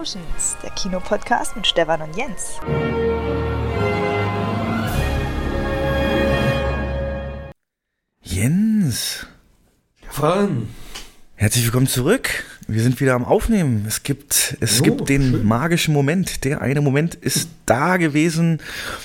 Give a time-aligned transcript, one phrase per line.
[0.00, 2.58] Emotions, der Kinopodcast mit Stefan und Jens.
[8.22, 9.26] Jens,
[10.08, 10.69] Fahren.
[11.40, 12.44] Herzlich willkommen zurück.
[12.68, 13.86] Wir sind wieder am Aufnehmen.
[13.88, 15.46] Es gibt, es Jo, gibt den schön.
[15.46, 16.44] magischen Moment.
[16.44, 18.58] Der eine Moment ist da gewesen.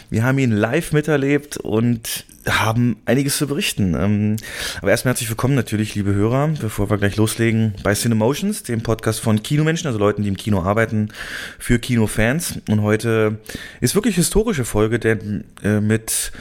[0.09, 3.95] Wir haben ihn live miterlebt und haben einiges zu berichten.
[3.97, 4.35] Ähm,
[4.81, 9.21] aber erstmal herzlich willkommen natürlich, liebe Hörer, bevor wir gleich loslegen bei Cinemotions, dem Podcast
[9.21, 11.13] von Kinomenschen, also Leuten, die im Kino arbeiten,
[11.57, 12.59] für Kinofans.
[12.67, 13.39] Und heute
[13.79, 16.33] ist wirklich historische Folge, denn äh, mit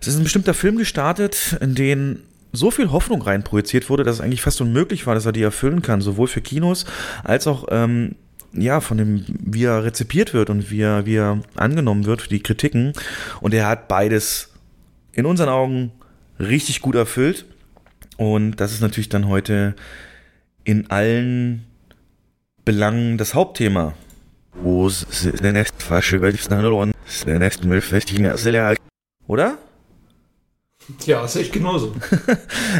[0.00, 2.20] es ist ein bestimmter Film gestartet, in den
[2.52, 5.82] so viel Hoffnung reinprojiziert wurde, dass es eigentlich fast unmöglich war, dass er die erfüllen
[5.82, 6.84] kann, sowohl für Kinos
[7.24, 8.16] als auch ähm,
[8.52, 12.28] ja von dem, wie er rezipiert wird und wie er, wie er angenommen wird für
[12.28, 12.92] die Kritiken.
[13.40, 14.50] Und er hat beides
[15.12, 15.92] in unseren Augen
[16.38, 17.46] richtig gut erfüllt.
[18.16, 19.74] Und das ist natürlich dann heute
[20.64, 21.64] in allen
[22.64, 23.94] Belangen das Hauptthema.
[29.26, 29.56] Oder?
[31.06, 31.94] Ja, ist echt genauso.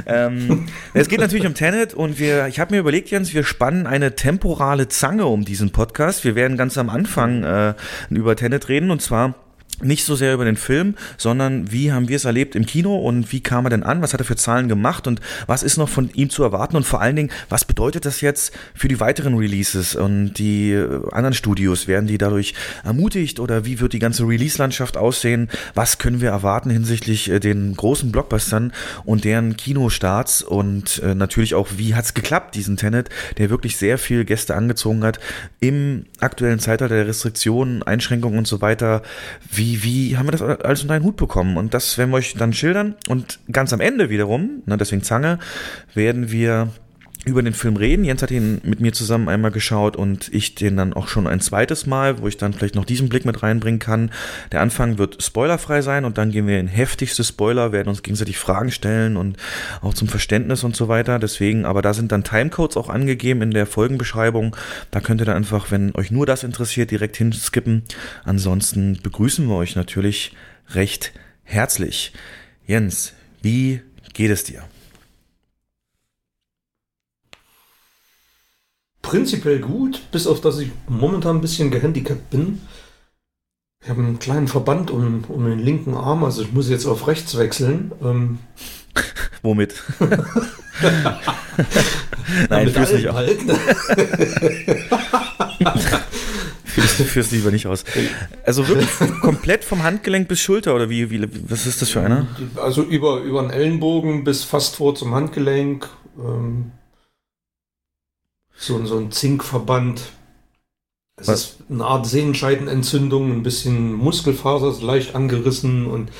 [0.07, 3.87] Ähm, es geht natürlich um Tenet und wir, ich habe mir überlegt, Jens, wir spannen
[3.87, 6.25] eine temporale Zange um diesen Podcast.
[6.25, 7.75] Wir werden ganz am Anfang äh,
[8.11, 9.35] über Tenet reden und zwar
[9.81, 13.33] nicht so sehr über den Film, sondern wie haben wir es erlebt im Kino und
[13.33, 15.07] wie kam er denn an, was hat er für Zahlen gemacht?
[15.07, 16.77] Und was ist noch von ihm zu erwarten?
[16.77, 19.97] Und vor allen Dingen, was bedeutet das jetzt für die weiteren Releases?
[19.97, 24.97] Und die äh, anderen Studios, werden die dadurch ermutigt oder wie wird die ganze Release-Landschaft
[24.97, 28.73] aussehen, was können wir erwarten hinsichtlich äh, den großen Blockbustern
[29.05, 30.43] und deren Kinostarts?
[30.43, 35.03] Und äh, natürlich auch, wie hat's geklappt, diesen Tenet, der wirklich sehr viel Gäste angezogen
[35.05, 35.19] hat
[35.61, 39.03] im aktuellen Zeitalter der Restriktionen, Einschränkungen und so weiter,
[39.51, 41.57] wie, wie haben wir das alles unter einen Hut bekommen?
[41.57, 42.95] Und das werden wir euch dann schildern.
[43.09, 45.39] Und ganz am Ende wiederum, ne, deswegen Zange,
[45.95, 46.69] werden wir
[47.25, 48.05] über den Film reden.
[48.05, 51.41] Jens hat ihn mit mir zusammen einmal geschaut und ich den dann auch schon ein
[51.41, 54.11] zweites Mal, wo ich dann vielleicht noch diesen Blick mit reinbringen kann.
[54.51, 58.39] Der Anfang wird spoilerfrei sein und dann gehen wir in heftigste Spoiler, werden uns gegenseitig
[58.39, 59.37] Fragen stellen und
[59.83, 61.21] auch zum Verständnis und so weiter.
[61.21, 64.57] Deswegen, aber da sind dann Timecodes auch angegeben in der Folgenbeschreibung.
[64.91, 67.85] Da könnt ihr dann einfach, wenn euch nur das interessiert, direkt hinskippen.
[68.25, 70.35] Ansonsten begrüßen wir euch natürlich
[70.71, 71.13] recht
[71.45, 72.13] herzlich.
[72.67, 73.13] Jens,
[73.43, 73.81] wie
[74.13, 74.65] geht es dir?
[79.03, 82.61] Prinzipiell gut, bis auf dass ich momentan ein bisschen gehandicapt bin.
[83.83, 87.09] Ich habe einen kleinen Verband um, um den linken Arm, also ich muss jetzt auf
[87.09, 87.91] rechts wechseln.
[88.03, 88.39] Ähm,
[89.43, 89.75] Womit?
[92.49, 93.29] Nein, führ's nicht aus.
[96.65, 97.85] Führ's, führ's lieber nicht aus.
[98.47, 98.89] Also wirklich
[99.21, 102.27] komplett vom Handgelenk bis Schulter oder wie, wie was ist das für einer?
[102.57, 105.91] Also über, über den Ellenbogen bis fast vor zum Handgelenk.
[106.19, 106.73] Ähm,
[108.63, 110.01] so, so ein Zinkverband.
[111.17, 111.41] Es Was?
[111.43, 116.11] ist eine Art Sehenscheidenentzündung, ein bisschen Muskelfaser ist leicht angerissen und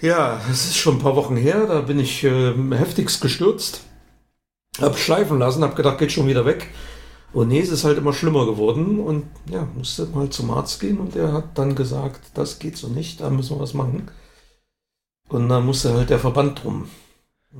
[0.00, 3.80] ja, es ist schon ein paar Wochen her, da bin ich ähm, heftigst gestürzt,
[4.80, 6.68] hab schleifen lassen, hab gedacht, geht schon wieder weg.
[7.32, 10.98] Und nee, es ist halt immer schlimmer geworden und ja, musste mal zum Arzt gehen
[10.98, 14.08] und der hat dann gesagt, das geht so nicht, da müssen wir was machen.
[15.28, 16.88] Und dann musste halt der Verband drum.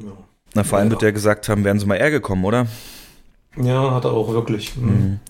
[0.01, 0.13] Ja.
[0.55, 0.91] Na, vor allem Ja.
[0.93, 2.69] wird der gesagt haben, wären sie mal eher gekommen, oder?
[3.57, 4.77] Ja, hat er auch wirklich.
[4.77, 5.21] Mhm.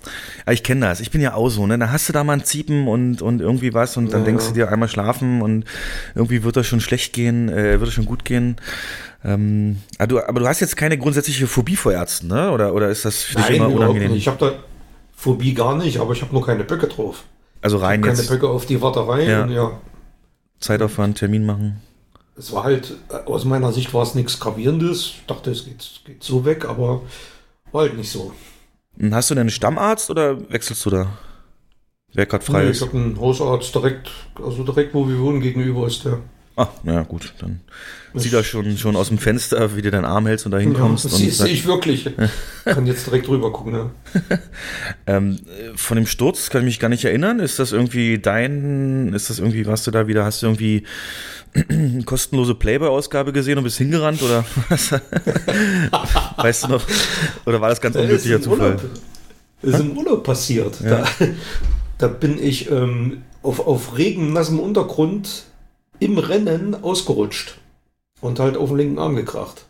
[0.47, 1.01] Ja, ich kenne das.
[1.01, 1.79] Ich bin ja auch so, ne?
[1.79, 4.45] Da hast du da mal ein Ziepen und, und irgendwie was und dann Ja, denkst
[4.45, 4.49] ja.
[4.51, 5.65] du dir einmal schlafen und
[6.15, 8.57] irgendwie wird das schon schlecht gehen, äh, wird das schon gut gehen.
[9.25, 12.51] Ähm, aber, du, aber du hast jetzt keine grundsätzliche Phobie vor Ärzten, ne?
[12.51, 14.13] Oder, oder ist das für dich Nein, immer überhaupt unangenehm?
[14.13, 14.21] nicht.
[14.23, 14.53] Ich habe da
[15.15, 17.25] Phobie gar nicht, aber ich habe nur keine Böcke drauf.
[17.63, 19.25] Also rein Keine jetzt Böcke auf die Warterei.
[19.25, 19.43] Ja.
[19.45, 19.81] Und ja,
[20.61, 21.81] Zeitaufwand, Termin machen.
[22.37, 25.01] es war halt, äh, aus meiner Sicht war es nichts Gravierendes.
[25.21, 27.03] Ich dachte, es geht, geht so weg, aber
[27.75, 28.33] halt nicht so.
[28.99, 31.19] Und Hast du denn einen Stammarzt oder wechselst du da?
[32.13, 32.77] Wer gerade frei Nee, ist?
[32.81, 34.11] ich habe einen Hausarzt direkt,
[34.41, 36.21] also direkt, wo wir wohnen, gegenüber ist der.
[36.57, 37.63] Ah, na ja, gut, dann
[38.15, 41.05] sieht er schon, schon aus dem Fenster, wie du deinen Arm hältst und da hinkommst.
[41.05, 42.09] das und sehe ich wirklich.
[42.65, 43.75] Kann jetzt direkt rüber gucken.
[43.75, 43.91] Ja.
[45.09, 47.41] ähm, äh, von dem Sturz kann ich mich gar nicht erinnern.
[47.41, 50.85] Ist das irgendwie dein, ist das irgendwie, warst du da wieder, hast du irgendwie
[52.07, 54.93] kostenlose Playboy-Ausgabe gesehen und bist hingerannt oder was?
[56.37, 56.85] weißt du noch?
[57.47, 58.77] Oder war das ganz unglücklicher Zufall?
[58.77, 58.83] Urlaub,
[59.63, 60.79] ist im Urlaub passiert.
[60.83, 61.07] Da,
[61.99, 65.45] da bin ich ähm, auf, auf regennassem Untergrund
[66.01, 67.59] im Rennen ausgerutscht
[68.21, 69.67] und halt auf den linken Arm gekracht.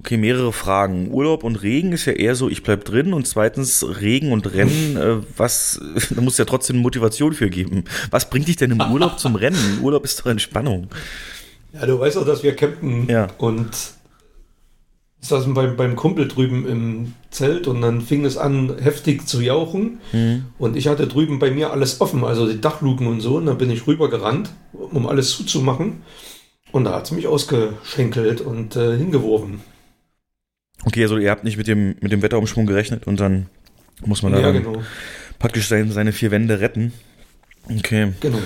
[0.00, 1.10] Okay, mehrere Fragen.
[1.10, 4.96] Urlaub und Regen ist ja eher so, ich bleib drin und zweitens Regen und Rennen,
[4.96, 5.80] äh, was,
[6.10, 7.84] da muss ja trotzdem Motivation für geben.
[8.10, 9.80] Was bringt dich denn im Urlaub zum Rennen?
[9.82, 10.88] Urlaub ist doch Entspannung.
[11.72, 13.26] Ja, du weißt auch, dass wir campen Ja.
[13.38, 13.70] und
[15.20, 19.98] saßen beim, beim Kumpel drüben im Zelt und dann fing es an, heftig zu jauchen.
[20.12, 20.44] Mhm.
[20.58, 23.36] Und ich hatte drüben bei mir alles offen, also die Dachluken und so.
[23.38, 26.02] Und dann bin ich rübergerannt, um alles zuzumachen.
[26.70, 29.60] Und da hat es mich ausgeschenkelt und äh, hingeworfen.
[30.84, 33.46] Okay, also ihr habt nicht mit dem, mit dem Wetterumschwung gerechnet und dann
[34.04, 34.82] muss man da ja, genau.
[35.38, 36.92] praktisch seine, seine vier Wände retten.
[37.68, 38.12] Okay.
[38.20, 38.38] Genau.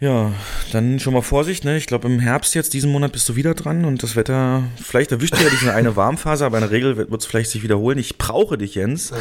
[0.00, 0.32] Ja,
[0.72, 1.76] dann schon mal Vorsicht, ne?
[1.76, 5.12] Ich glaube, im Herbst jetzt, diesen Monat bist du wieder dran und das Wetter, vielleicht
[5.12, 7.98] erwischt dir ja diese eine Warmphase, aber in der Regel wird es vielleicht sich wiederholen.
[7.98, 9.12] Ich brauche dich, Jens.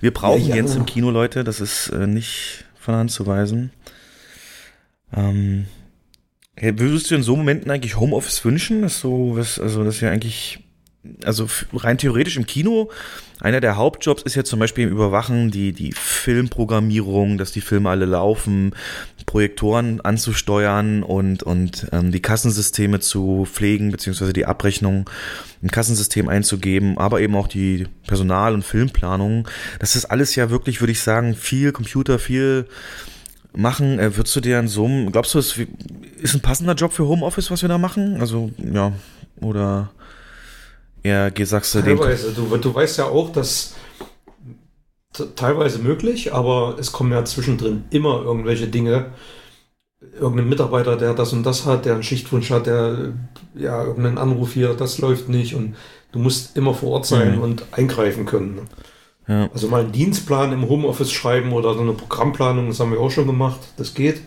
[0.00, 0.54] Wir brauchen ja, ja.
[0.56, 1.42] Jens im Kino, Leute.
[1.42, 3.72] Das ist äh, nicht von Hand zu weisen.
[5.12, 5.66] Ähm,
[6.54, 8.82] würdest du in so Momenten eigentlich Homeoffice wünschen?
[8.82, 10.60] Das so, was, also, das ist ja eigentlich
[11.24, 12.90] also rein theoretisch im Kino,
[13.40, 17.88] einer der Hauptjobs ist ja zum Beispiel im Überwachen die, die Filmprogrammierung, dass die Filme
[17.88, 18.74] alle laufen,
[19.26, 25.08] Projektoren anzusteuern und, und ähm, die Kassensysteme zu pflegen, beziehungsweise die Abrechnung
[25.62, 29.48] im Kassensystem einzugeben, aber eben auch die Personal- und Filmplanung.
[29.78, 32.66] Das ist alles ja wirklich, würde ich sagen, viel Computer, viel
[33.54, 34.00] machen.
[34.00, 35.58] Äh, würdest du dir in so glaubst du, es
[36.20, 38.20] ist ein passender Job für Homeoffice, was wir da machen?
[38.20, 38.92] Also, ja,
[39.40, 39.90] oder
[41.08, 42.32] ja, sagst du Teilweise.
[42.32, 43.74] Du, du weißt ja auch, dass
[45.34, 49.12] teilweise möglich, aber es kommen ja zwischendrin immer irgendwelche Dinge.
[50.20, 53.14] Irgendein Mitarbeiter, der das und das hat, der einen Schichtwunsch hat, der
[53.54, 55.74] ja irgendeinen Anruf hier, das läuft nicht und
[56.12, 57.42] du musst immer vor Ort sein mhm.
[57.42, 58.68] und eingreifen können.
[59.26, 59.50] Ja.
[59.52, 63.10] Also mal einen Dienstplan im Homeoffice schreiben oder so eine Programmplanung, das haben wir auch
[63.10, 64.22] schon gemacht, das geht.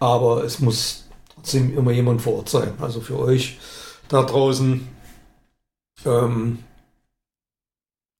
[0.00, 2.72] Aber es muss trotzdem immer jemand vor Ort sein.
[2.80, 3.58] Also für euch
[4.08, 4.86] da draußen.
[6.04, 6.58] Ähm,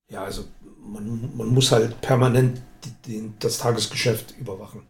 [0.09, 0.45] ja, also
[0.81, 2.61] man, man muss halt permanent
[3.05, 4.81] die, das Tagesgeschäft überwachen.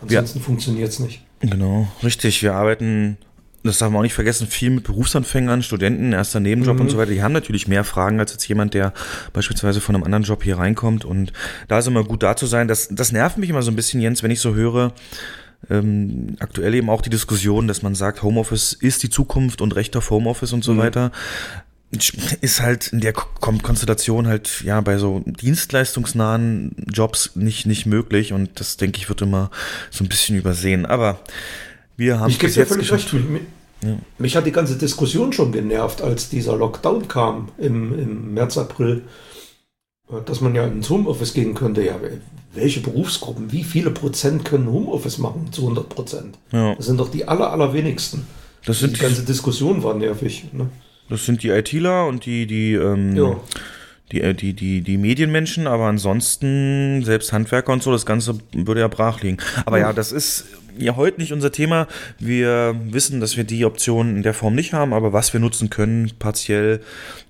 [0.00, 0.44] Ansonsten ja.
[0.44, 1.22] funktioniert es nicht.
[1.40, 2.42] Genau, richtig.
[2.42, 3.16] Wir arbeiten,
[3.62, 6.82] das darf man auch nicht vergessen, viel mit Berufsanfängern, Studenten, erster Nebenjob mhm.
[6.82, 7.12] und so weiter.
[7.12, 8.92] Die haben natürlich mehr Fragen als jetzt jemand, der
[9.32, 11.04] beispielsweise von einem anderen Job hier reinkommt.
[11.04, 11.32] Und
[11.68, 12.68] da ist immer gut da zu sein.
[12.68, 14.92] Das, das nervt mich immer so ein bisschen, Jens, wenn ich so höre,
[15.70, 19.96] ähm, aktuell eben auch die Diskussion, dass man sagt, Homeoffice ist die Zukunft und Recht
[19.96, 20.78] auf Homeoffice und so mhm.
[20.78, 21.12] weiter.
[22.42, 28.60] Ist halt in der Konstellation halt, ja, bei so dienstleistungsnahen Jobs nicht, nicht möglich und
[28.60, 29.50] das, denke ich, wird immer
[29.90, 30.84] so ein bisschen übersehen.
[30.84, 31.18] Aber
[31.96, 33.10] wir haben ich bis jetzt völlig recht.
[33.14, 33.40] Mich,
[33.82, 33.96] ja.
[34.18, 39.02] mich hat die ganze Diskussion schon genervt, als dieser Lockdown kam im, im März, April
[40.26, 41.84] dass man ja ins Homeoffice gehen könnte.
[41.84, 41.96] Ja,
[42.54, 46.38] welche Berufsgruppen, wie viele Prozent können Homeoffice machen zu 100 Prozent?
[46.52, 46.74] Ja.
[46.74, 48.26] Das sind doch die aller, allerwenigsten.
[48.64, 50.46] Das sind die ganze Diskussion war nervig.
[50.52, 50.68] Ne?
[51.08, 53.36] Das sind die ITler und die, die, ähm, ja.
[54.12, 58.80] die, äh, die, die, die Medienmenschen, aber ansonsten selbst Handwerker und so, das Ganze würde
[58.80, 59.38] ja brach liegen.
[59.64, 60.46] Aber ja, ja das ist
[60.78, 61.86] ja heute nicht unser Thema.
[62.18, 65.70] Wir wissen, dass wir die Option in der Form nicht haben, aber was wir nutzen
[65.70, 66.80] können, partiell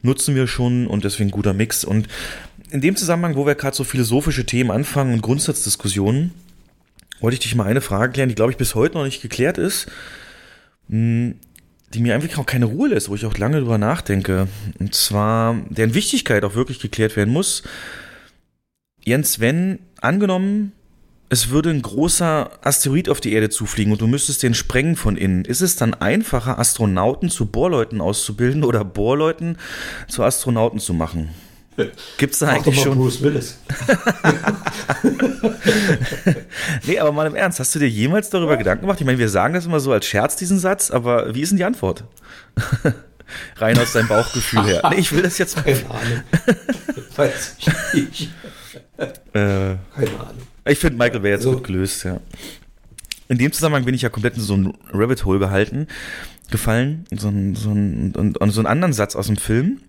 [0.02, 1.84] nutzen wir schon und deswegen guter Mix.
[1.84, 2.08] Und
[2.70, 6.32] in dem Zusammenhang, wo wir gerade so philosophische Themen anfangen und Grundsatzdiskussionen,
[7.20, 9.58] wollte ich dich mal eine Frage klären, die, glaube ich, bis heute noch nicht geklärt
[9.58, 9.88] ist,
[10.88, 11.36] hm,
[11.94, 14.48] die mir einfach auch keine Ruhe lässt, wo ich auch lange drüber nachdenke.
[14.78, 17.62] Und zwar, deren Wichtigkeit auch wirklich geklärt werden muss.
[19.02, 20.72] Jens, wenn angenommen,
[21.30, 25.16] es würde ein großer Asteroid auf die Erde zufliegen und du müsstest den sprengen von
[25.16, 29.58] innen, ist es dann einfacher, Astronauten zu Bohrleuten auszubilden oder Bohrleuten
[30.08, 31.30] zu Astronauten zu machen?
[32.16, 32.96] Gibt es da eigentlich schon?
[32.96, 33.58] Bruce Willis.
[36.86, 38.56] nee, aber mal im Ernst, hast du dir jemals darüber.
[38.56, 39.00] Gedanken gemacht?
[39.00, 41.58] Ich meine, wir sagen das immer so als Scherz, diesen Satz, aber wie ist denn
[41.58, 42.04] die Antwort?
[43.56, 44.82] Rein aus deinem Bauchgefühl her.
[44.90, 45.62] Nee, ich will das jetzt.
[45.62, 46.22] Keine Ahnung.
[47.14, 48.30] Weiß ich nicht.
[48.96, 50.42] Äh, Keine Ahnung.
[50.66, 51.52] Ich finde, Michael wäre jetzt so.
[51.52, 52.20] gut gelöst, ja.
[53.28, 55.86] In dem Zusammenhang bin ich ja komplett in so ein Rabbit Hole gehalten,
[56.50, 59.80] gefallen, so, ein, so, ein, und, und so einen anderen Satz aus dem Film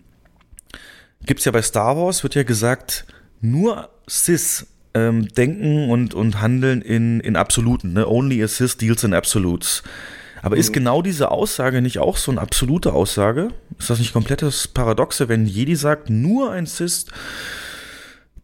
[1.26, 3.06] gibt's ja bei Star Wars, wird ja gesagt,
[3.42, 7.94] nur Sis ähm, denken und, und handeln in, in Absoluten.
[7.94, 8.08] Ne?
[8.08, 9.84] Only a Sis deals in Absolutes.
[10.42, 10.62] Aber mhm.
[10.62, 13.50] ist genau diese Aussage nicht auch so eine absolute Aussage?
[13.78, 17.06] Ist das nicht komplettes Paradoxe, wenn Jedi sagt, nur ein Sis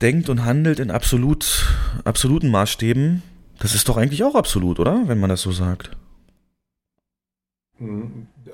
[0.02, 1.66] denkt und handelt in absolut,
[2.04, 3.24] absoluten Maßstäben?
[3.60, 5.04] Das ist doch eigentlich auch absolut, oder?
[5.06, 5.92] Wenn man das so sagt.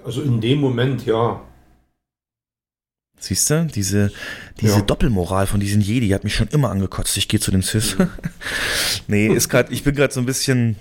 [0.05, 1.41] Also in dem Moment ja.
[3.21, 4.11] Siehst du, diese,
[4.59, 4.81] diese ja.
[4.81, 7.15] Doppelmoral von diesen Jedi hat mich schon immer angekotzt.
[7.17, 7.95] Ich gehe zu den Sis.
[9.07, 10.75] nee, ist grad, ich bin gerade so ein bisschen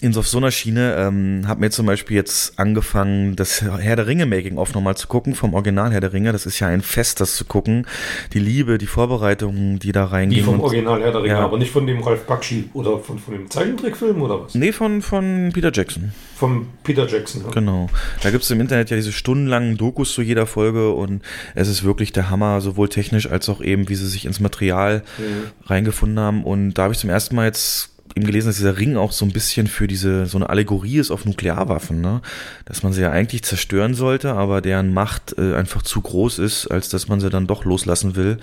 [0.00, 4.06] in auf so einer Schiene, ähm, habe mir zum Beispiel jetzt angefangen, das Herr der
[4.06, 6.32] Ringe Making-of nochmal zu gucken, vom Original Herr der Ringe.
[6.32, 7.86] Das ist ja ein Fest, das zu gucken.
[8.32, 10.40] Die Liebe, die Vorbereitungen, die da reingehen.
[10.40, 11.40] Die vom Original Herr der Ringe, Ja.
[11.44, 14.54] aber nicht von dem Ralph Bakshi oder von, von dem Zeichentrickfilm oder was?
[14.54, 16.12] Nee, von, von Peter Jackson.
[16.36, 17.42] Vom Peter Jackson.
[17.44, 17.50] Ja.
[17.52, 17.88] Genau.
[18.22, 21.22] Da gibt's im Internet ja diese stundenlangen Dokus zu jeder Folge und
[21.54, 25.02] es ist wirklich der Hammer, sowohl technisch als auch eben, wie sie sich ins Material
[25.18, 25.68] Mhm.
[25.68, 26.44] reingefunden haben.
[26.44, 29.24] Und da habe ich zum ersten Mal jetzt eben gelesen, dass dieser Ring auch so
[29.24, 32.22] ein bisschen für diese, so eine Allegorie ist auf Nuklearwaffen, ne?
[32.64, 36.68] Dass man sie ja eigentlich zerstören sollte, aber deren Macht äh, einfach zu groß ist,
[36.68, 38.38] als dass man sie dann doch loslassen will.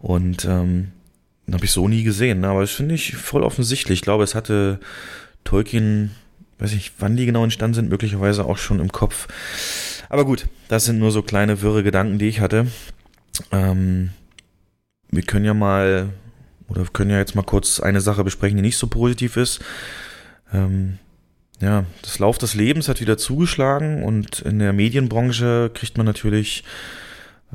[0.00, 0.88] Und ähm,
[1.52, 2.48] habe ich so nie gesehen, ne?
[2.48, 3.98] aber das finde ich voll offensichtlich.
[3.98, 4.80] Ich glaube, es hatte
[5.44, 6.12] Tolkien,
[6.58, 9.28] weiß nicht, wann die genau entstanden sind, möglicherweise auch schon im Kopf.
[10.08, 12.66] Aber gut, das sind nur so kleine wirre Gedanken, die ich hatte.
[13.52, 14.10] Ähm,
[15.10, 16.10] wir können ja mal,
[16.68, 19.60] oder wir können ja jetzt mal kurz eine Sache besprechen, die nicht so positiv ist.
[20.52, 20.98] Ähm,
[21.60, 26.64] ja, das Lauf des Lebens hat wieder zugeschlagen und in der Medienbranche kriegt man natürlich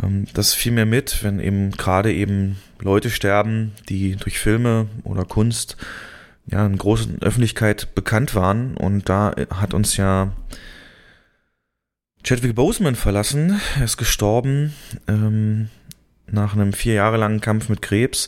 [0.01, 5.25] ähm, das viel mehr mit, wenn eben gerade eben Leute sterben, die durch Filme oder
[5.25, 5.77] Kunst
[6.47, 8.77] ja in großen Öffentlichkeit bekannt waren.
[8.77, 10.31] Und da hat uns ja
[12.23, 14.73] Chadwick Boseman verlassen, er ist gestorben
[15.07, 15.69] ähm,
[16.27, 18.27] nach einem vier Jahre langen Kampf mit Krebs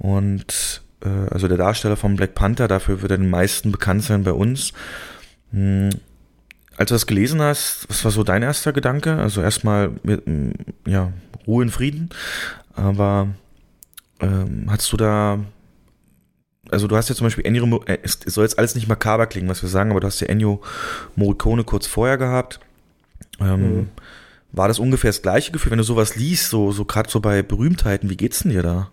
[0.00, 4.24] und äh, also der Darsteller von Black Panther, dafür wird er den meisten bekannt sein
[4.24, 4.72] bei uns.
[5.52, 5.90] Hm,
[6.76, 9.16] als du das gelesen hast, was war so dein erster Gedanke?
[9.18, 10.50] Also erstmal mit, mm,
[10.86, 11.12] ja,
[11.46, 12.08] Ruhe in Frieden,
[12.74, 13.28] aber
[14.20, 15.38] ähm, hast du da,
[16.70, 19.26] also du hast ja zum Beispiel Ennio, äh, es es soll jetzt alles nicht makaber
[19.26, 20.62] klingen, was wir sagen, aber du hast ja Ennio
[21.16, 22.60] Morricone kurz vorher gehabt.
[23.40, 23.88] Ähm, Mhm.
[24.52, 27.40] War das ungefähr das gleiche Gefühl, wenn du sowas liest, so, so gerade so bei
[27.42, 28.90] Berühmtheiten, wie geht's denn dir da?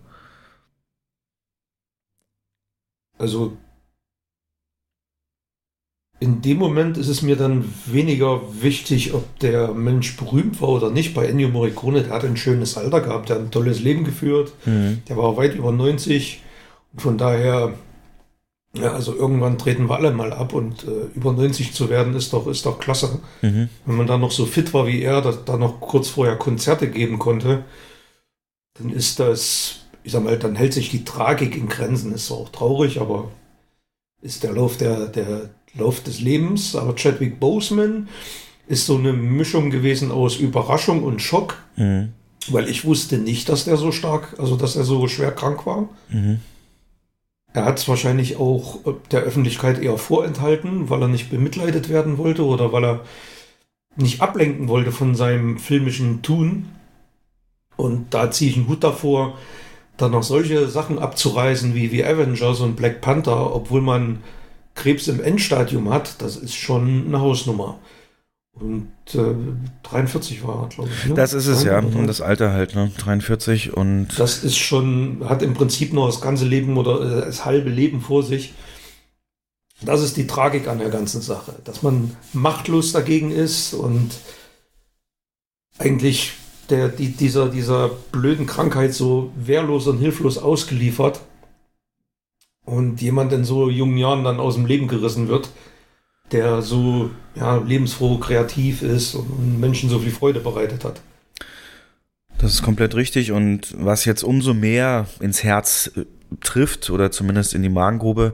[3.17, 3.57] Also
[6.19, 10.89] in dem Moment ist es mir dann weniger wichtig, ob der Mensch berühmt war oder
[10.89, 11.13] nicht.
[11.13, 14.51] Bei Ennio Morricone, der hat ein schönes Alter gehabt, der hat ein tolles Leben geführt,
[14.65, 15.03] Mhm.
[15.07, 16.41] der war weit über 90
[16.93, 17.74] und von daher,
[18.74, 22.33] ja, also irgendwann treten wir alle mal ab und äh, über 90 zu werden ist
[22.33, 23.19] doch, ist doch klasse.
[23.43, 23.69] Mhm.
[23.86, 26.89] Wenn man dann noch so fit war wie er, dass da noch kurz vorher Konzerte
[26.89, 27.63] geben konnte,
[28.79, 32.13] dann ist das, ich sag mal, dann hält sich die Tragik in Grenzen.
[32.13, 33.29] Ist zwar auch traurig, aber
[34.21, 36.77] ist der Lauf der, der Lauf des Lebens.
[36.77, 38.07] Aber Chadwick Boseman
[38.69, 42.13] ist so eine Mischung gewesen aus Überraschung und Schock, Mhm.
[42.47, 45.89] weil ich wusste nicht, dass der so stark, also dass er so schwer krank war.
[46.07, 46.39] Mhm.
[47.51, 52.17] Er hat es wahrscheinlich auch äh, der Öffentlichkeit eher vorenthalten, weil er nicht bemitleidet werden
[52.17, 53.01] wollte oder weil er
[53.97, 56.69] nicht ablenken wollte von seinem filmischen Tun.
[57.75, 59.37] Und da ziehe ich einen Hut davor,
[59.97, 64.23] dann noch solche Sachen abzureisen wie, wie Avengers und Black Panther, obwohl man
[64.75, 67.79] Krebs im Endstadium hat, das ist schon eine Hausnummer.
[68.53, 69.35] Und äh,
[69.83, 71.09] 43 war er, glaube ich.
[71.09, 71.15] Ne?
[71.15, 71.99] Das ist es ja, 43.
[71.99, 72.91] und das Alter halt, ne?
[72.97, 77.45] 43 und Das ist schon, hat im Prinzip noch das ganze Leben oder äh, das
[77.45, 78.53] halbe Leben vor sich.
[79.81, 84.09] Das ist die Tragik an der ganzen Sache, dass man machtlos dagegen ist und
[85.77, 86.33] eigentlich
[86.69, 91.21] der, die, dieser, dieser blöden Krankheit so wehrlos und hilflos ausgeliefert
[92.65, 95.50] und jemand in so jungen Jahren dann aus dem Leben gerissen wird,
[96.31, 101.01] der so ja, lebensfroh, kreativ ist und, Menschen so viel Freude bereitet hat.
[102.38, 106.05] Das ist komplett richtig und was jetzt umso mehr ins Herz äh,
[106.41, 108.33] trifft oder zumindest in die Magengrube,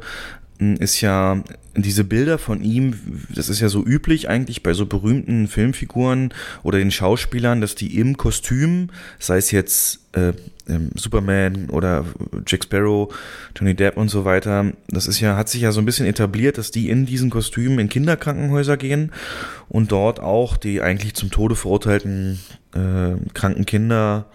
[0.59, 1.43] ist ja
[1.75, 2.95] diese Bilder von ihm,
[3.33, 7.97] das ist ja so üblich eigentlich bei so berühmten Filmfiguren oder den Schauspielern, dass die
[7.97, 10.33] im Kostüm, sei es jetzt äh,
[10.67, 12.05] ähm, Superman oder
[12.45, 13.13] Jack Sparrow,
[13.55, 16.57] Johnny Depp und so weiter, das ist ja, hat sich ja so ein bisschen etabliert,
[16.57, 19.11] dass die in diesen Kostümen in Kinderkrankenhäuser gehen
[19.67, 22.39] und dort auch die eigentlich zum Tode verurteilten
[22.75, 24.27] äh, kranken Kinder,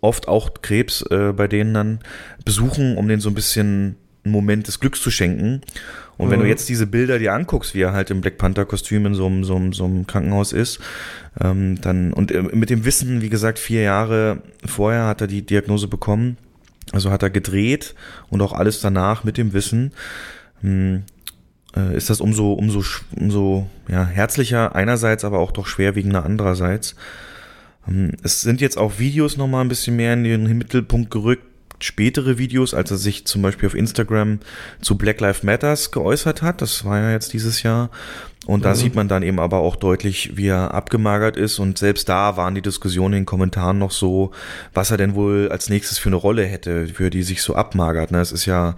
[0.00, 1.98] oft auch Krebs äh, bei denen dann
[2.46, 5.60] besuchen, um denen so ein bisschen einen Moment des Glücks zu schenken.
[6.16, 6.44] Und wenn Mhm.
[6.44, 9.26] du jetzt diese Bilder dir anguckst, wie er halt im Black Panther Kostüm in so
[9.26, 10.78] einem, so einem, so einem Krankenhaus ist,
[11.40, 15.42] ähm, dann, und äh, mit dem Wissen, wie gesagt, vier Jahre vorher hat er die
[15.42, 16.36] Diagnose bekommen,
[16.92, 17.94] also hat er gedreht
[18.30, 19.92] und auch alles danach mit dem Wissen,
[20.60, 21.02] hm,
[21.76, 22.84] äh, ist das umso, umso,
[23.16, 26.94] umso ja, herzlicher einerseits, aber auch doch schwerwiegender andererseits.
[27.88, 31.44] Ähm, Es sind jetzt auch Videos nochmal ein bisschen mehr in den Mittelpunkt gerückt,
[31.80, 34.40] spätere Videos, als er sich zum Beispiel auf Instagram
[34.80, 36.62] zu Black Lives Matters geäußert hat.
[36.62, 37.90] Das war ja jetzt dieses Jahr.
[38.46, 38.74] Und da Mhm.
[38.74, 41.58] sieht man dann eben aber auch deutlich, wie er abgemagert ist.
[41.58, 44.32] Und selbst da waren die Diskussionen in den Kommentaren noch so,
[44.74, 48.10] was er denn wohl als nächstes für eine Rolle hätte, für die sich so abmagert.
[48.10, 48.20] Ne?
[48.20, 48.76] Es ist ja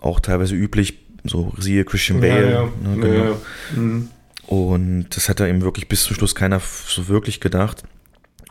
[0.00, 2.50] auch teilweise üblich, So siehe Christian Bale.
[2.50, 2.68] Ja, ja.
[2.82, 3.24] Ne, genau.
[3.24, 3.36] Ja.
[3.76, 4.08] Mhm.
[4.48, 7.84] Und das hat da eben wirklich bis zum Schluss keiner so wirklich gedacht.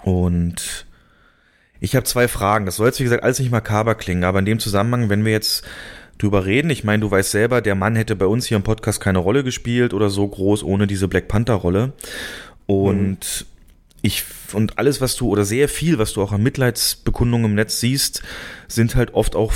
[0.03, 0.86] Und
[1.82, 2.66] ich habe zwei Fragen.
[2.66, 5.32] Das soll jetzt, wie gesagt, alles nicht makaber klingen, aber in dem Zusammenhang, wenn wir
[5.32, 5.66] jetzt
[6.20, 9.02] drüber reden, ich meine, du weißt selber, der Mann hätte bei uns hier im Podcast
[9.02, 11.94] keine Rolle gespielt oder so groß ohne diese Black Panther-Rolle.
[12.68, 13.48] Und
[14.04, 14.24] ich,
[14.54, 18.22] und alles, was du, oder sehr viel, was du auch an Mitleidsbekundungen im Netz siehst,
[18.68, 19.52] sind halt oft auch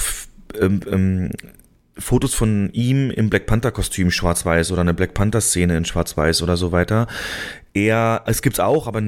[0.59, 1.31] ähm, ähm,
[1.97, 6.41] Fotos von ihm im Black Panther Kostüm schwarz-weiß oder eine Black Panther Szene in schwarz-weiß
[6.41, 7.07] oder so weiter.
[7.73, 9.01] Er, es gibt's auch, aber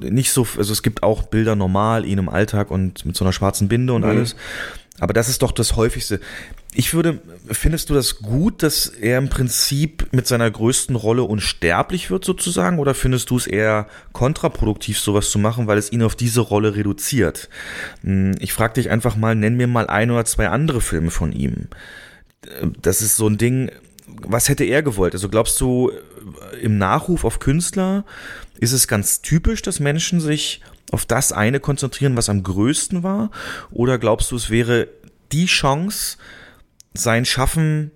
[0.00, 3.32] nicht so, also es gibt auch Bilder normal, ihn im Alltag und mit so einer
[3.32, 4.08] schwarzen Binde und Mhm.
[4.08, 4.36] alles.
[5.00, 6.20] Aber das ist doch das häufigste.
[6.74, 12.10] Ich würde, findest du das gut, dass er im Prinzip mit seiner größten Rolle unsterblich
[12.10, 12.78] wird sozusagen?
[12.78, 16.76] Oder findest du es eher kontraproduktiv, sowas zu machen, weil es ihn auf diese Rolle
[16.76, 17.48] reduziert?
[18.04, 21.32] Hm, Ich frage dich einfach mal, nenn mir mal ein oder zwei andere Filme von
[21.32, 21.68] ihm.
[22.80, 23.70] Das ist so ein Ding,
[24.06, 25.14] was hätte er gewollt?
[25.14, 25.90] Also glaubst du,
[26.60, 28.04] im Nachruf auf Künstler
[28.58, 33.30] ist es ganz typisch, dass Menschen sich auf das eine konzentrieren, was am größten war?
[33.70, 34.88] Oder glaubst du, es wäre
[35.32, 36.18] die Chance,
[36.94, 37.90] sein Schaffen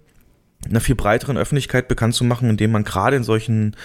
[0.68, 3.76] einer viel breiteren Öffentlichkeit bekannt zu machen, indem man gerade in solchen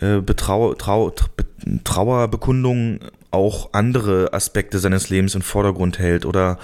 [0.00, 1.44] äh, Betrau Trau Be
[1.82, 3.00] Trauerbekundungen
[3.30, 6.26] auch andere Aspekte seines Lebens im Vordergrund hält?
[6.26, 6.58] Oder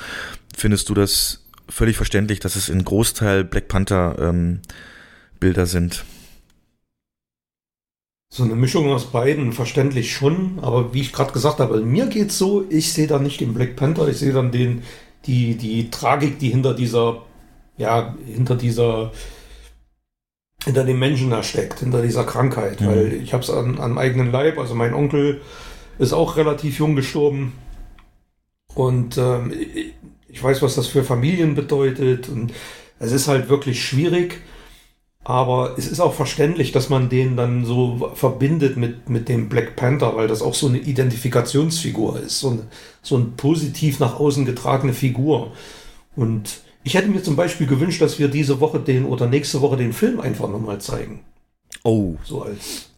[0.56, 4.60] findest du das völlig verständlich, dass es in Großteil Black Panther ähm,
[5.38, 6.04] Bilder sind?
[8.32, 12.38] So eine Mischung aus beiden, verständlich schon, aber wie ich gerade gesagt habe, mir geht's
[12.38, 14.82] so, ich sehe da nicht den Black Panther, ich sehe dann den,
[15.26, 17.22] die, die Tragik, die hinter dieser,
[17.76, 19.10] ja, hinter dieser,
[20.64, 22.86] hinter dem Menschen da steckt, hinter dieser Krankheit, Mhm.
[22.86, 25.40] weil ich habe es an, am eigenen Leib, also mein Onkel
[25.98, 27.52] ist auch relativ jung gestorben
[28.74, 29.52] und ähm,
[30.28, 32.52] ich weiß, was das für Familien bedeutet und
[33.00, 34.40] es ist halt wirklich schwierig.
[35.22, 39.76] Aber es ist auch verständlich, dass man den dann so verbindet mit, mit dem Black
[39.76, 42.68] Panther, weil das auch so eine Identifikationsfigur ist, so, eine,
[43.02, 45.52] so ein positiv nach außen getragene Figur.
[46.16, 49.76] Und ich hätte mir zum Beispiel gewünscht, dass wir diese Woche den oder nächste Woche
[49.76, 51.20] den Film einfach nochmal zeigen.
[51.84, 52.90] Oh, So als,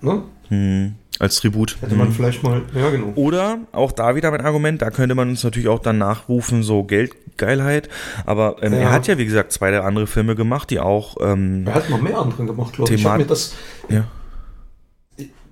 [0.00, 0.22] ne?
[0.48, 1.76] hm, als Tribut.
[1.80, 2.14] Hätte man Hm.
[2.14, 3.12] vielleicht mal, ja genau.
[3.14, 6.84] Oder auch da wieder mein Argument, da könnte man uns natürlich auch dann nachrufen, so
[6.84, 7.88] Geldgeilheit.
[8.26, 8.78] Aber ähm, Ja.
[8.80, 11.90] er hat ja, wie gesagt, zwei der andere Filme gemacht, die auch ähm, Er hat
[11.90, 13.04] noch mehr andere gemacht, glaube ich.
[13.04, 13.54] Ich mir das,
[13.88, 14.04] ja.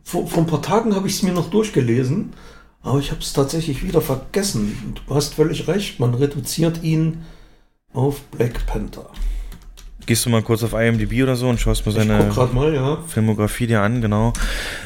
[0.02, 2.32] vor, vor ein paar Tagen habe ich es mir noch durchgelesen,
[2.82, 4.94] aber ich habe es tatsächlich wieder vergessen.
[5.06, 7.22] Du hast völlig recht, man reduziert ihn
[7.94, 9.06] auf Black Panther.
[10.06, 12.98] Gehst du mal kurz auf IMDb oder so und schaust mal seine mal, ja.
[13.06, 14.34] Filmografie dir an, genau.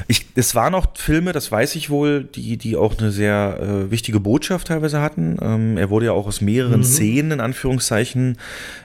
[0.07, 3.91] Ich, es waren auch Filme, das weiß ich wohl, die, die auch eine sehr äh,
[3.91, 5.37] wichtige Botschaft teilweise hatten.
[5.43, 6.85] Ähm, er wurde ja auch aus mehreren Mhm.
[6.85, 8.39] Szenen, in Anführungszeichen,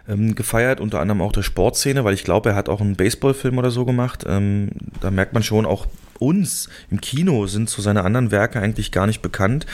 [0.10, 3.58] ähm, gefeiert, unter anderem auch der Sportszene, weil ich glaube, er hat auch einen Baseballfilm
[3.60, 4.26] oder so gemacht.
[4.28, 4.70] Ähm,
[5.02, 5.86] da merkt man schon, auch
[6.20, 9.66] uns im Kino sind so seine anderen Werke eigentlich gar nicht bekannt.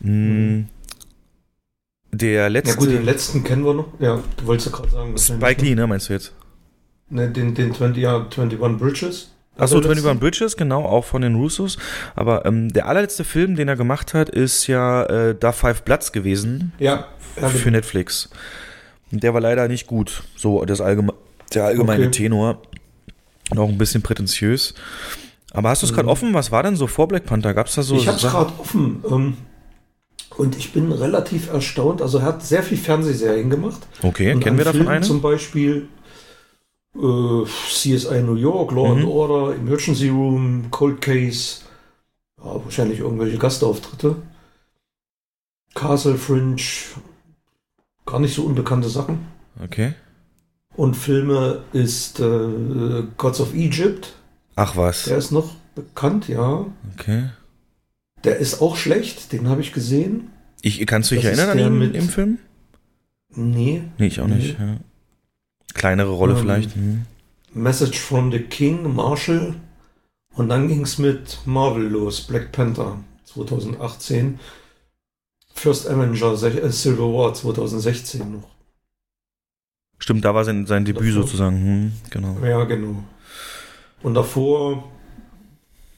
[0.00, 0.62] Mm,
[2.16, 3.88] Der letzte, Ja gut, den letzten kennen wir noch.
[3.98, 5.18] Ja, du wolltest ja gerade sagen.
[5.18, 6.32] Spike Lee, ne, meinst du jetzt?
[7.10, 9.30] Ne, den, den 20, ja, 21 Bridges.
[9.56, 10.18] Achso, Der 21 letzte.
[10.20, 11.78] Bridges, genau, auch von den Russos.
[12.16, 16.12] Aber ähm, der allerletzte Film, den er gemacht hat, ist ja äh, Da Five Bloods
[16.12, 17.06] gewesen Ja,
[17.40, 18.30] ja für Netflix.
[19.12, 20.24] Und der war leider nicht gut.
[20.36, 21.14] So das allgeme
[21.54, 22.10] der allgemeine Okay.
[22.10, 22.62] Tenor.
[23.56, 24.74] Auch ein bisschen prätentiös.
[25.52, 26.10] Aber hast du es gerade Mhm.
[26.12, 26.34] offen?
[26.34, 27.54] Was war denn so vor Black Panther?
[27.54, 28.28] Gab es da so ich Sachen?
[28.28, 29.04] gerade offen.
[29.08, 29.36] Ähm,
[30.36, 32.02] und ich bin relativ erstaunt.
[32.02, 33.86] Also er hat sehr viel Fernsehserien gemacht.
[34.02, 35.06] Okay, Und kennen wir davon Filmen eine?
[35.06, 35.88] Zum Beispiel
[36.96, 39.08] äh, CSI New York, Law and Mhm.
[39.08, 41.60] Order, Emergency Room, Cold Case.
[42.38, 44.16] Ja, wahrscheinlich irgendwelche Gastauftritte.
[45.74, 46.56] Castle Fringe.
[48.06, 49.26] Gar nicht so unbekannte Sachen.
[49.62, 49.94] Okay.
[50.76, 54.12] Und Filme ist äh, Gods of Egypt.
[54.56, 55.04] Ach was.
[55.04, 56.66] Der ist noch bekannt, ja.
[56.98, 57.30] Okay.
[58.24, 60.30] Der ist auch schlecht, den habe ich gesehen.
[60.62, 62.38] Ich, kannst du dich Das erinnern an ihn mit- im Film?
[63.34, 63.82] Nee.
[63.98, 64.36] Nee, ich auch Nee.
[64.36, 64.58] nicht.
[64.58, 64.76] Ja.
[65.74, 66.74] Kleinere Rolle Ähm, vielleicht.
[66.74, 67.02] Hm.
[67.52, 69.54] Message from the King, Marshall.
[70.34, 74.40] Und dann ging es mit Marvel los, Black Panther 2018.
[75.54, 78.48] First Avenger, äh, Civil War 2016 noch.
[79.98, 81.22] Stimmt, da war sein, sein Debüt Davor.
[81.22, 81.56] sozusagen.
[81.56, 82.36] Hm, genau.
[82.44, 83.04] Ja, genau.
[84.02, 84.90] Und davor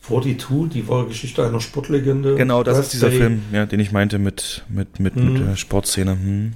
[0.06, 2.34] 42, die wahre Geschichte einer Sportlegende.
[2.36, 3.26] Genau, das ist dieser Birthday.
[3.28, 5.32] Film, ja, den ich meinte mit, mit, mit, Mhm.
[5.32, 6.12] mit der Sportszene.
[6.12, 6.52] Hm.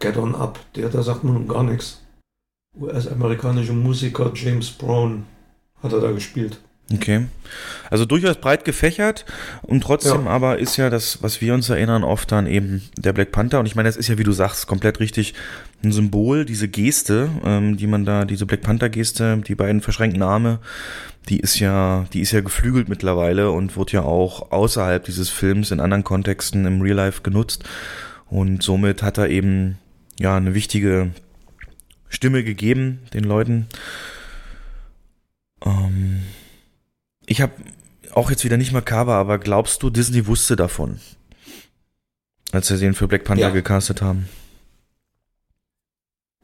[0.00, 2.02] Get On Up, der, da sagt man nun gar nichts.
[2.78, 5.24] US-amerikanische Musiker James Brown
[5.82, 6.60] hat er da gespielt.
[6.92, 7.26] Okay.
[7.90, 9.24] Also durchaus breit gefächert
[9.62, 10.30] und trotzdem Ja.
[10.30, 13.58] aber ist ja das, was wir uns erinnern, oft dann eben der Black Panther.
[13.58, 15.34] Und ich meine, das ist ja, wie du sagst, komplett richtig
[15.82, 20.22] ein Symbol, diese Geste, ähm, die man da, diese Black Panther Geste, die beiden verschränkten
[20.22, 20.60] Arme,
[21.28, 25.70] die ist ja, die ist ja geflügelt mittlerweile und wird ja auch außerhalb dieses Films
[25.70, 27.64] in anderen Kontexten im Real Life genutzt.
[28.26, 29.78] Und somit hat er eben
[30.18, 31.10] ja eine wichtige
[32.08, 33.66] Stimme gegeben den Leuten.
[35.64, 36.22] Ähm,
[37.26, 37.52] ich habe
[38.12, 41.00] auch jetzt wieder nicht makaber, aber glaubst du, Disney wusste davon?
[42.52, 43.50] Als sie den für Black Panther Ja.
[43.50, 44.28] gecastet haben.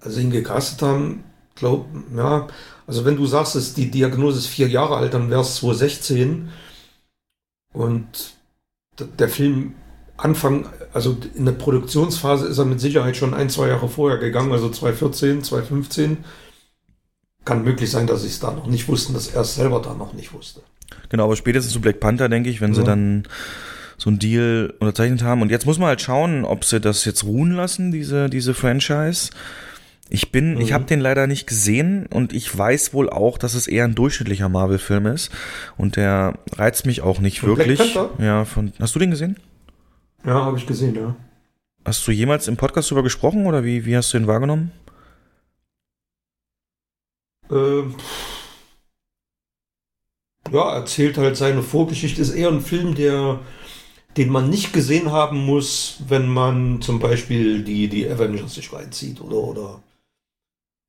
[0.00, 1.22] Also ihn gecastet haben,
[1.54, 1.86] glaub,
[2.16, 2.46] ja,
[2.86, 6.50] also wenn du sagst, dass die Diagnose ist vier Jahre alt, dann wäre es 2016
[7.72, 8.34] und
[9.18, 9.74] der Film
[10.16, 14.52] Anfang, also in der Produktionsphase ist er mit Sicherheit schon ein, zwei Jahre vorher gegangen,
[14.52, 16.18] also 2014, 2015.
[17.44, 19.94] Kann möglich sein, dass sie es da noch nicht wussten, dass er es selber da
[19.94, 20.60] noch nicht wusste.
[21.08, 22.86] Genau, aber spätestens zu Black Panther, denke ich, wenn sie Ja.
[22.86, 23.24] dann
[23.98, 25.42] so einen Deal unterzeichnet haben.
[25.42, 29.30] Und jetzt muss man halt schauen, ob sie das jetzt ruhen lassen, diese, diese Franchise.
[30.14, 30.74] Ich bin, ich Mhm.
[30.74, 34.50] habe den leider nicht gesehen und ich weiß wohl auch, dass es eher ein durchschnittlicher
[34.50, 35.30] Marvel-Film ist.
[35.78, 37.96] Und der reizt mich auch nicht Von wirklich.
[38.18, 38.74] Ja, von.
[38.78, 39.38] Hast du den gesehen?
[40.22, 41.16] Ja, habe ich gesehen, ja.
[41.86, 44.70] Hast du jemals im Podcast darüber gesprochen oder wie, wie hast du ihn wahrgenommen?
[47.50, 47.94] Ähm,
[50.52, 52.20] ja, erzählt halt seine Vorgeschichte.
[52.20, 53.40] Ist eher ein Film, der,
[54.18, 59.20] den man nicht gesehen haben muss, wenn man zum Beispiel die, die Avengers sich reinzieht
[59.22, 59.82] oder, oder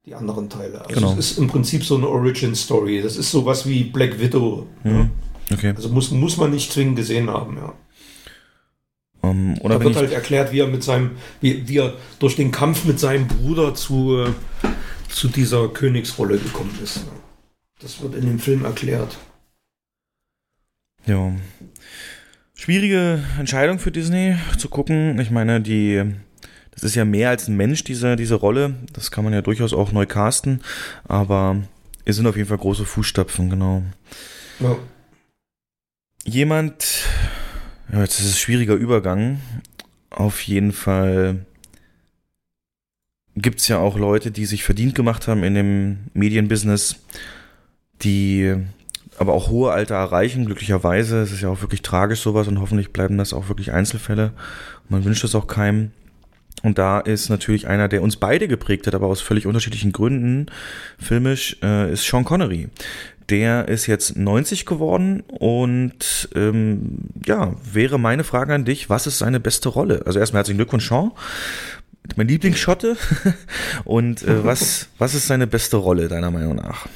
[0.05, 0.81] die anderen Teile.
[0.81, 1.13] Also Genau.
[1.13, 3.01] es ist im Prinzip so eine Origin-Story.
[3.01, 4.67] Das ist sowas wie Black Widow.
[4.83, 4.91] Mhm.
[4.91, 5.09] Ja?
[5.51, 5.73] Okay.
[5.75, 7.73] Also muss, muss man nicht zwingend gesehen haben, ja.
[9.23, 11.11] Ähm, oder Da wird halt erklärt, wie er mit seinem,
[11.41, 14.31] wie, wie er durch den Kampf mit seinem Bruder zu, äh,
[15.09, 17.05] zu dieser Königsrolle gekommen ist.
[17.79, 19.17] Das wird in dem Film erklärt.
[21.05, 21.31] Ja.
[22.53, 25.19] Schwierige Entscheidung für Disney zu gucken.
[25.19, 26.03] Ich meine, die,
[26.73, 28.75] das ist ja mehr als ein Mensch, diese, diese Rolle.
[28.93, 30.61] Das kann man ja durchaus auch neu casten.
[31.05, 31.61] Aber
[32.05, 33.83] es sind auf jeden Fall große Fußstapfen, genau.
[34.59, 34.75] Ja.
[36.25, 37.05] Jemand,
[37.91, 39.39] ja, jetzt ist es ein schwieriger Übergang.
[40.09, 41.45] Auf jeden Fall
[43.35, 46.97] gibt es ja auch Leute, die sich verdient gemacht haben in dem Medienbusiness,
[48.03, 48.55] die
[49.17, 51.21] aber auch hohe Alter erreichen, glücklicherweise.
[51.21, 54.33] Es ist ja auch wirklich tragisch sowas und hoffentlich bleiben das auch wirklich Einzelfälle.
[54.89, 55.91] Man wünscht es auch keinem.
[56.61, 60.45] Und da ist natürlich einer, der uns beide geprägt hat, aber aus völlig unterschiedlichen Gründen,
[60.97, 62.69] filmisch, äh, ist Sean Connery.
[63.29, 69.19] Der ist jetzt 90 geworden und ähm, ja, wäre meine Frage an dich, was ist
[69.19, 70.03] seine beste Rolle?
[70.05, 71.11] Also erstmal herzlichen Glückwunsch, Sean.
[72.15, 72.97] Mein Lieblingsschotte.
[73.85, 76.87] und äh, was, was ist seine beste Rolle, deiner Meinung nach?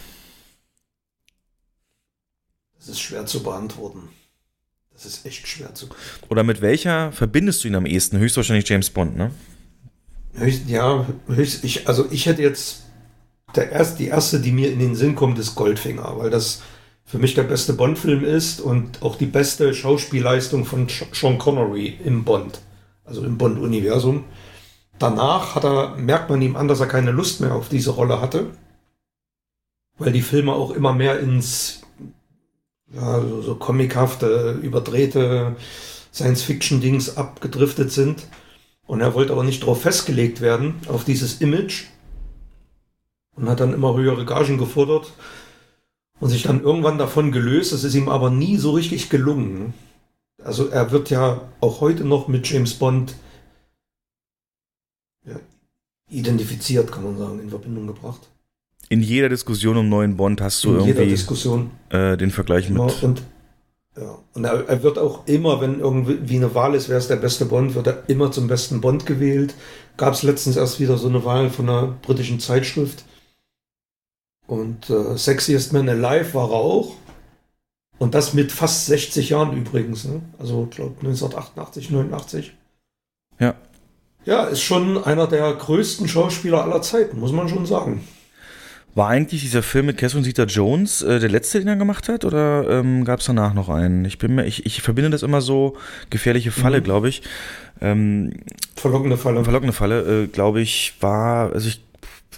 [2.77, 4.09] Das ist schwer zu beantworten.
[4.97, 5.89] Das ist echt schwer zu
[6.27, 8.17] Oder mit welcher verbindest du ihn am ehesten?
[8.17, 9.29] Höchstwahrscheinlich James Bond, ne?
[10.33, 12.83] Höchst, ja, höchst, ich, also ich hätte jetzt
[13.55, 16.63] der erst, die erste, die mir in den Sinn kommt, ist Goldfinger, weil das
[17.05, 22.25] für mich der beste Bond-Film ist und auch die beste Schauspielleistung von Sean Connery im
[22.25, 22.60] Bond,
[23.05, 24.25] also im Bond-Universum.
[24.99, 28.19] Danach hat er, merkt man ihm an, dass er keine Lust mehr auf diese Rolle
[28.19, 28.47] hatte,
[29.97, 31.81] weil die Filme auch immer mehr ins
[32.93, 35.56] ja, so, so comichafte, überdrehte
[36.13, 38.28] Science-Fiction-Dings abgedriftet sind.
[38.86, 41.86] Und er wollte aber nicht darauf festgelegt werden, auf dieses Image.
[43.36, 45.13] Und hat dann immer höhere Gagen gefordert
[46.19, 47.73] und sich dann irgendwann davon gelöst.
[47.73, 49.73] Das ist ihm aber nie so richtig gelungen.
[50.43, 53.15] Also er wird ja auch heute noch mit James Bond
[55.26, 55.36] ja,
[56.10, 58.30] identifiziert, kann man sagen, in Verbindung gebracht.
[58.89, 63.04] In jeder Diskussion um neuen Bond hast du in irgendwie äh, den Vergleich mit.
[63.04, 63.21] Und,
[63.97, 64.17] ja.
[64.34, 67.45] und er, er wird auch immer, wenn irgendwie eine Wahl ist, wer ist der beste
[67.45, 69.56] Bond, wird er immer zum besten Bond gewählt.
[69.97, 73.04] Gab es letztens erst wieder so eine Wahl von einer britischen Zeitschrift.
[74.45, 76.95] Und äh, Sexiest Man Alive war er auch.
[78.00, 80.06] Und das mit fast 60 Jahren übrigens.
[80.06, 80.21] Ne?
[80.39, 82.54] Also, ich glaube, 1988, 89.
[83.39, 83.56] Ja.
[84.23, 88.04] Ja, ist schon einer der größten Schauspieler aller Zeiten, muss man schon sagen.
[88.95, 92.67] War eigentlich dieser Film mit Catherine Zeta-Jones äh, der letzte, den er gemacht hat, oder
[92.67, 94.06] ähm, gab es danach noch einen?
[94.06, 95.76] Ich bin mir, ich, ich verbinde das immer so
[96.10, 96.84] gefährliche Falle, Mhm.
[96.84, 97.21] glaube ich.
[97.80, 98.34] Ähm,
[98.76, 99.43] Verlockende Falle.
[99.43, 101.82] verlockende Falle, äh, glaube ich, war, also ich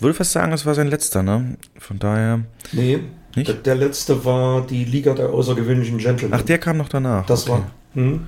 [0.01, 1.55] würde fast sagen, das war sein letzter, ne?
[1.77, 2.41] Von daher.
[2.73, 2.99] Nee,
[3.37, 3.47] Nicht?
[3.47, 6.33] Der, der letzte war die Liga der außergewöhnlichen Gentlemen.
[6.35, 7.25] Ach, der kam noch danach.
[7.25, 7.61] Das okay.
[7.61, 8.25] war, hm,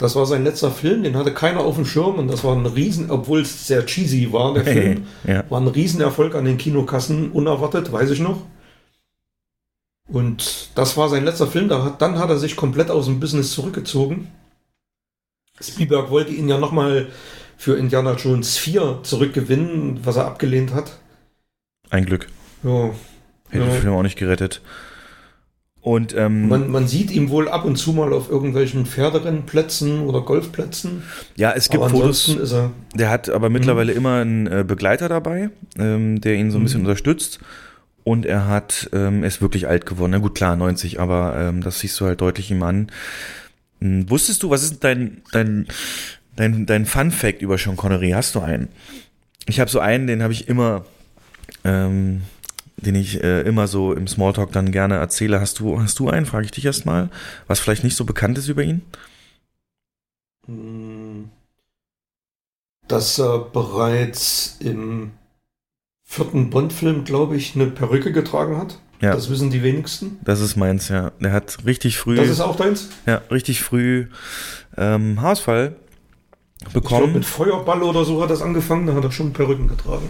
[0.00, 2.64] das war sein letzter Film, den hatte keiner auf dem Schirm und das war ein
[2.64, 5.44] Riesen, obwohl es sehr cheesy war, der Film, ja.
[5.50, 8.42] war ein Riesenerfolg an den Kinokassen, unerwartet, weiß ich noch.
[10.08, 11.68] Und das war sein letzter Film.
[11.68, 14.28] Da hat, dann hat er sich komplett aus dem Business zurückgezogen.
[15.60, 17.08] Spielberg wollte ihn ja nochmal
[17.58, 20.98] für Indiana Jones 4 zurückgewinnen, was er abgelehnt hat.
[21.90, 22.26] Ein Glück.
[22.64, 22.90] Ja.
[23.50, 23.70] Hätte Ja.
[23.70, 24.62] den Film auch nicht gerettet.
[25.82, 30.20] Und ähm, Man, man sieht ihn wohl ab und zu mal auf irgendwelchen Pferderennplätzen oder
[30.20, 31.02] Golfplätzen.
[31.36, 32.28] ja, es gibt Aber Fotos.
[32.28, 32.70] ist er.
[32.94, 36.80] Der hat aber mittlerweile immer einen äh, Begleiter dabei, ähm, der ihn so ein bisschen
[36.82, 36.86] Mhm.
[36.86, 37.40] unterstützt.
[38.04, 40.10] Und er hat, ähm, er ist wirklich alt geworden.
[40.12, 42.90] Na gut, klar, 90, aber ähm, das siehst du halt deutlich ihm an.
[43.80, 45.66] Hm, wusstest du, was ist dein, dein,
[46.36, 48.10] dein, dein Fun Fact über Sean Connery?
[48.10, 48.68] Hast du einen?
[49.46, 50.84] Ich habe so einen, den habe ich immer,
[51.64, 52.22] ähm,
[52.82, 55.40] den ich äh, immer so im Smalltalk dann gerne erzähle.
[55.40, 56.26] Hast du, hast du einen?
[56.26, 57.08] Frage ich dich erstmal,
[57.46, 58.82] was vielleicht nicht so bekannt ist über ihn?
[60.46, 61.28] hm,
[62.88, 65.12] Dass er bereits im
[66.04, 68.78] vierten Bond-Film, glaube ich, eine Perücke getragen hat.
[69.00, 69.12] Ja.
[69.14, 70.18] Das wissen die wenigsten.
[70.24, 71.12] Das ist meins, ja.
[71.20, 72.16] Der hat richtig früh.
[72.16, 72.88] Das ist auch deins?
[73.06, 74.08] Ja, richtig früh
[74.76, 75.76] ähm, Haarausfall
[76.58, 77.12] Ich glaube, bekommen.
[77.14, 78.86] mit Feuerball oder so hat das angefangen.
[78.86, 80.08] Da hat er schon Perücken getragen.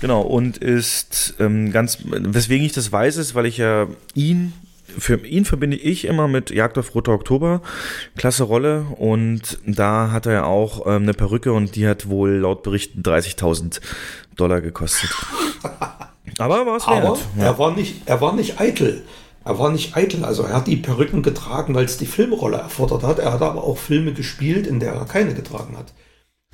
[0.00, 4.54] Genau, und ist ähm, ganz, weswegen ich das weiß, ist, weil ich ja ihn,
[4.86, 7.60] für ihn verbinde ich immer mit Jagd auf Roter Oktober,
[8.16, 12.30] klasse Rolle, und da hat er ja auch ähm, eine Perücke und die hat wohl
[12.30, 13.80] laut Berichten 30.000
[14.36, 15.10] Dollar gekostet.
[16.38, 17.18] Aber war es Aber.
[17.36, 17.44] Ja.
[17.44, 19.02] er, war nicht, er war nicht eitel.
[19.44, 20.24] Er war nicht eitel.
[20.24, 23.18] Also er hat die Perücken getragen, weil es die Filmrolle erfordert hat.
[23.18, 25.92] Er hat aber auch Filme gespielt, in der er keine getragen hat.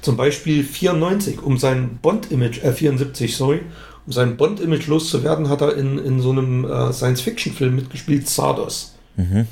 [0.02, 3.62] Zum Beispiel 94, um sein Bond-Image, äh 74, sorry,
[4.06, 8.94] um sein Bond-Image loszuwerden, hat er in, in so einem äh, Science-Fiction-Film mitgespielt, Sardos.
[9.16, 9.46] Mhm.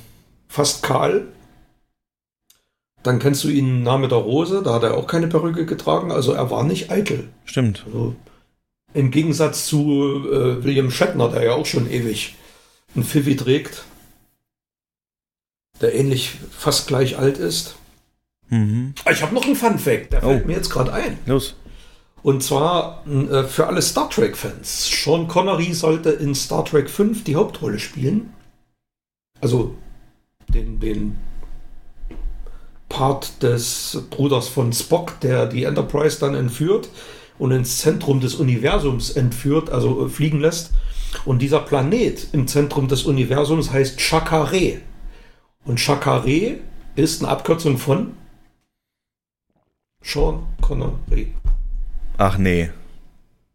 [0.48, 1.26] Fast kahl.
[3.02, 6.32] Dann kennst du ihn Name der Rose, da hat er auch keine Perücke getragen, also
[6.32, 7.28] er war nicht eitel.
[7.44, 7.84] Stimmt.
[7.86, 8.14] Also,
[8.94, 12.36] Im Gegensatz zu äh, William Shatner, der ja auch schon ewig
[12.94, 13.84] ein Pfiffi trägt,
[15.80, 17.74] der ähnlich fast gleich alt ist.
[18.50, 18.94] Mhm.
[19.10, 20.46] Ich habe noch einen Fun Fact, der fällt Oh.
[20.46, 21.18] mir jetzt gerade ein.
[21.26, 21.56] Los.
[22.22, 24.90] Und zwar äh, für alle Star Trek-Fans.
[25.02, 28.32] Sean Connery sollte in Star Trek 5 die Hauptrolle spielen.
[29.40, 29.74] Also
[30.48, 31.18] den, den
[32.88, 36.88] Part des Bruders von Spock, der die Enterprise dann entführt
[37.38, 40.70] und ins Zentrum des Universums entführt, also äh, fliegen lässt.
[41.24, 44.78] Und dieser Planet im Zentrum des Universums heißt Chakare.
[45.64, 46.58] Und Chakare
[46.96, 48.12] ist eine Abkürzung von
[50.04, 51.32] Sean Connery.
[52.18, 52.70] Ach nee.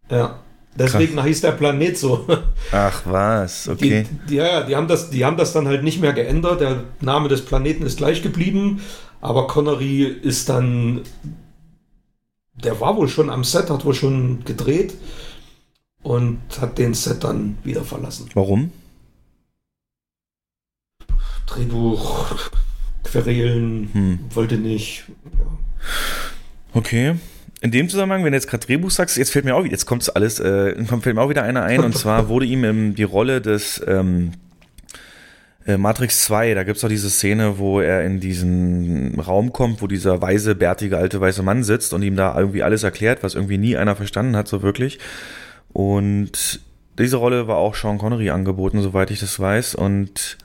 [0.10, 0.40] Ja.
[0.76, 2.26] Deswegen hieß der Planet so.
[2.72, 4.06] Ach was, okay.
[4.10, 6.62] Die, die, ja, ja, die haben, das, die haben das dann halt nicht mehr geändert.
[6.62, 8.82] Der Name des Planeten ist gleich geblieben,
[9.20, 11.02] aber Connery ist dann.
[12.54, 14.94] Der war wohl schon am Set, hat wohl schon gedreht
[16.02, 18.30] und hat den Set dann wieder verlassen.
[18.34, 18.72] Warum?
[21.46, 22.50] Drehbuch,
[23.04, 24.20] Querelen, Hm.
[24.34, 25.06] wollte nicht.
[25.38, 25.46] Ja.
[26.74, 27.16] Okay.
[27.62, 30.16] In dem Zusammenhang, wenn du jetzt gerade Drehbuch sagst, jetzt fällt mir auch, jetzt kommt
[30.16, 33.42] alles, äh, fällt mir auch wieder einer ein, und zwar wurde ihm ähm, die Rolle
[33.42, 34.32] des ähm,
[35.66, 39.88] äh, Matrix 2, da gibt's doch diese Szene, wo er in diesen Raum kommt, wo
[39.88, 43.58] dieser weise, bärtige, alte, weiße Mann sitzt und ihm da irgendwie alles erklärt, was irgendwie
[43.58, 45.00] nie einer verstanden hat, so wirklich.
[45.74, 46.62] Und
[46.98, 50.38] diese Rolle war auch Sean Connery angeboten, soweit ich das weiß, und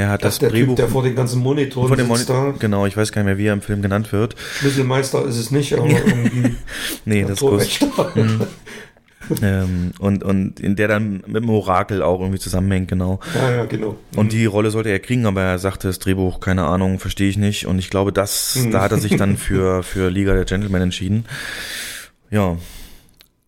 [0.00, 2.54] er hat Das das, der Drehbuch Typ, der vor den ganzen Monitoren vor dem Monitor,
[2.58, 4.34] genau, ich weiß gar nicht mehr, wie er im Film genannt wird.
[4.58, 6.56] Schlüsselmeister ist es nicht, aber irgendwie
[7.04, 7.38] Nee, das ist.
[7.40, 8.12] Torwächter.
[9.42, 13.20] Ähm, und, und in der dann mit dem Orakel auch irgendwie zusammenhängt, genau.
[13.34, 13.96] Ja, ja, genau.
[14.16, 17.36] Und die Rolle sollte er kriegen, aber er sagte, das Drehbuch, keine Ahnung, verstehe ich
[17.36, 17.66] nicht.
[17.66, 18.70] Und ich glaube, das, Mhm.
[18.72, 21.26] da hat er sich dann für, für Liga der Gentlemen entschieden.
[22.30, 22.56] Ja,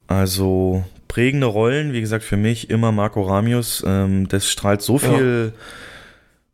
[0.06, 3.82] also prägende Rollen, wie gesagt, für mich immer Marco Ramius.
[3.84, 5.52] Ähm, das strahlt so viel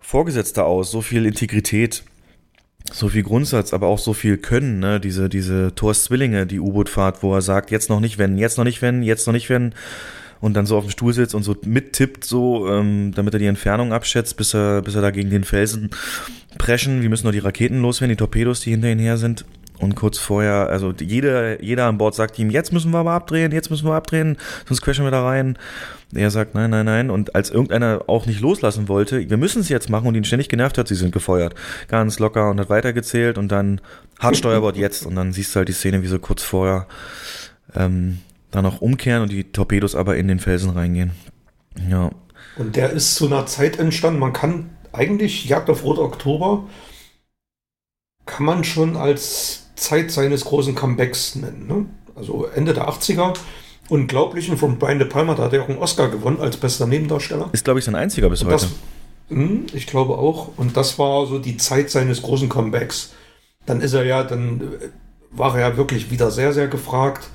[0.09, 2.03] Vorgesetzter aus, so viel Integrität,
[2.91, 5.01] so viel Grundsatz, aber auch so viel Können, ne?
[5.01, 8.65] Diese, diese Thors Zwillinge, die U-Boot-Fahrt, wo er sagt, jetzt noch nicht wenn, jetzt noch
[8.65, 9.75] nicht wenn, jetzt noch nicht wenn.
[10.41, 13.45] Und dann so auf dem Stuhl sitzt und so mittippt, so, ähm, damit er die
[13.49, 15.91] Entfernung abschätzt, bis er, bis er da gegen den Felsen
[16.57, 17.03] preschen.
[17.03, 19.45] Wir müssen nur die Raketen loswerden, die Torpedos, die hinter ihnen her sind.
[19.79, 23.53] Und kurz vorher, also jeder, jeder an Bord sagt ihm, jetzt müssen wir aber abdrehen,
[23.53, 25.59] jetzt müssen wir abdrehen, sonst crashen wir da rein.
[26.15, 27.11] Er sagt, nein, nein, nein.
[27.11, 30.49] Und als irgendeiner auch nicht loslassen wollte, wir müssen es jetzt machen und ihn ständig
[30.49, 31.55] genervt hat, sie sind gefeuert.
[31.89, 33.81] Ganz locker und hat weitergezählt und dann
[34.19, 35.05] hart Steuerbord jetzt.
[35.05, 36.87] Und dann siehst du halt die Szene, wie so kurz vorher
[37.75, 41.13] ähm, da noch umkehren und die Torpedos aber in den Felsen reingehen.
[41.91, 42.11] Ja.
[42.57, 46.65] Und der ist zu einer Zeit entstanden, man kann eigentlich Jagd auf Rot Oktober
[48.29, 51.67] kann man schon als Zeit seines großen Comebacks nennen.
[51.67, 51.87] Ne?
[52.15, 53.35] Also Ende der 80er
[53.89, 57.49] Unglaublichen von Brian De Palma, da hat er auch einen Oscar gewonnen als bester Nebendarsteller.
[57.53, 58.67] Ist, glaube ich, sein einziger bis Und heute.
[58.67, 58.73] das,
[59.31, 60.57] Hm, ich glaube auch.
[60.57, 63.13] Und das war so die Zeit seines großen Comebacks.
[63.67, 64.89] Dann ist er ja, dann äh,
[65.31, 67.29] war er ja wirklich wieder sehr, sehr gefragt.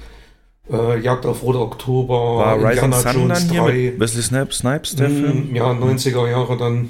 [0.71, 3.73] Äh, Jagd auf Rote Oktober, War Indiana Sun Jones dann hier 3.
[3.73, 5.49] mit Wesley Snipes, Snipes der Film?
[5.49, 6.89] Hm, ja, 90er Jahre dann.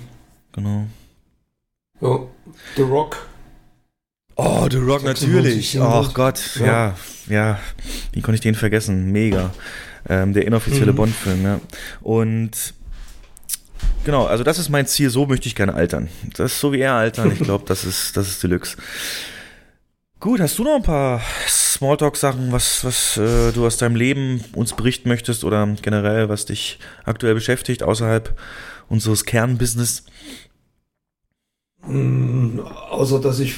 [0.54, 0.84] Genau.
[1.99, 2.19] Ja,
[2.76, 3.17] The Rock.
[4.36, 5.80] Oh, The Rock 96 natürlich.
[5.82, 6.96] Ach Gott, ja.
[7.28, 7.60] ja,
[8.12, 9.12] Wie konnte ich den vergessen?
[9.12, 9.52] Mega.
[10.10, 10.96] Ähm, der inoffizielle Mhm.
[10.98, 11.60] Bond-Film, ja.
[12.02, 12.52] Und
[14.04, 16.10] genau, also das ist mein Ziel, so möchte ich gerne altern.
[16.36, 18.76] Das ist so wie er altern, ich glaube, das ist, das ist Deluxe.
[20.19, 24.74] Gut, hast du noch ein paar Smalltalk-Sachen, was, was äh, du aus deinem Leben uns
[24.74, 28.36] berichten möchtest oder generell, was dich aktuell beschäftigt, außerhalb
[28.89, 30.04] unseres Kernbusiness?
[31.86, 33.56] Hm, außer dass ich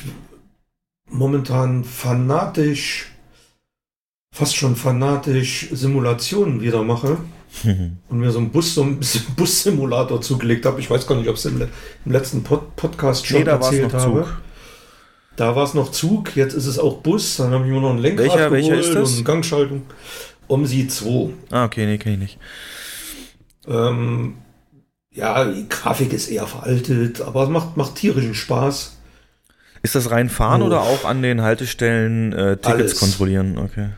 [1.10, 3.12] momentan fanatisch,
[4.34, 7.18] fast schon fanatisch Simulationen wieder mache
[7.64, 9.00] und mir so einen Bus, so einen
[9.38, 10.80] Bus-Simulator zugelegt habe.
[10.82, 11.62] Ich weiß gar nicht, ob ich es im,
[12.06, 14.24] im letzten Pod Podcast schon Nee, erzählt habe.
[14.24, 14.42] Zug.
[15.38, 17.38] Da war es noch Zug, jetzt ist es auch Bus.
[17.38, 19.18] Dann habe ich mir noch ein Lenkrad Welcher- geholt welcher ist das?
[19.18, 19.82] und Gangschaltung.
[20.48, 21.30] Omsi 2.
[21.52, 22.40] Ah, okay, nee, kenne ich nicht.
[23.68, 24.36] Ähm,
[25.12, 28.95] ja, die Grafik ist eher veraltet, aber es macht, macht tierischen Spaß.
[29.86, 30.66] Ist das rein fahren Oh.
[30.66, 33.00] oder auch an den Haltestellen äh, Tickets Alles.
[33.00, 33.58] kontrollieren?
[33.60, 33.90] Okay.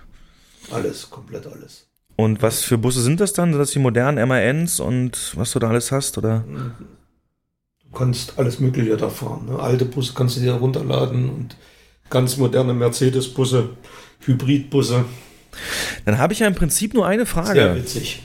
[0.72, 1.88] Alles, komplett alles.
[2.18, 3.52] Und was für Busse sind das dann?
[3.54, 6.18] Sind das die modernen MANs und was du da alles hast?
[6.18, 6.44] Oder?
[7.84, 9.46] Du kannst alles Mögliche da fahren.
[9.48, 9.60] Ne?
[9.60, 11.56] Alte Busse kannst du dir runterladen und
[12.10, 13.70] ganz moderne Mercedes-Busse,
[14.26, 15.06] Hybridbusse.
[16.06, 17.76] Dann habe ich ja im Prinzip nur eine Sehr Frage.
[17.76, 18.24] witzig.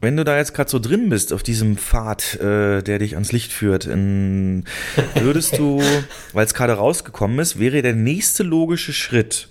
[0.00, 3.32] Wenn du da jetzt gerade so drin bist auf diesem Pfad, äh, der dich ans
[3.32, 4.64] Licht führt, in,
[5.14, 5.82] würdest du,
[6.32, 9.48] weil es gerade rausgekommen ist, wäre der nächste logische Schritt,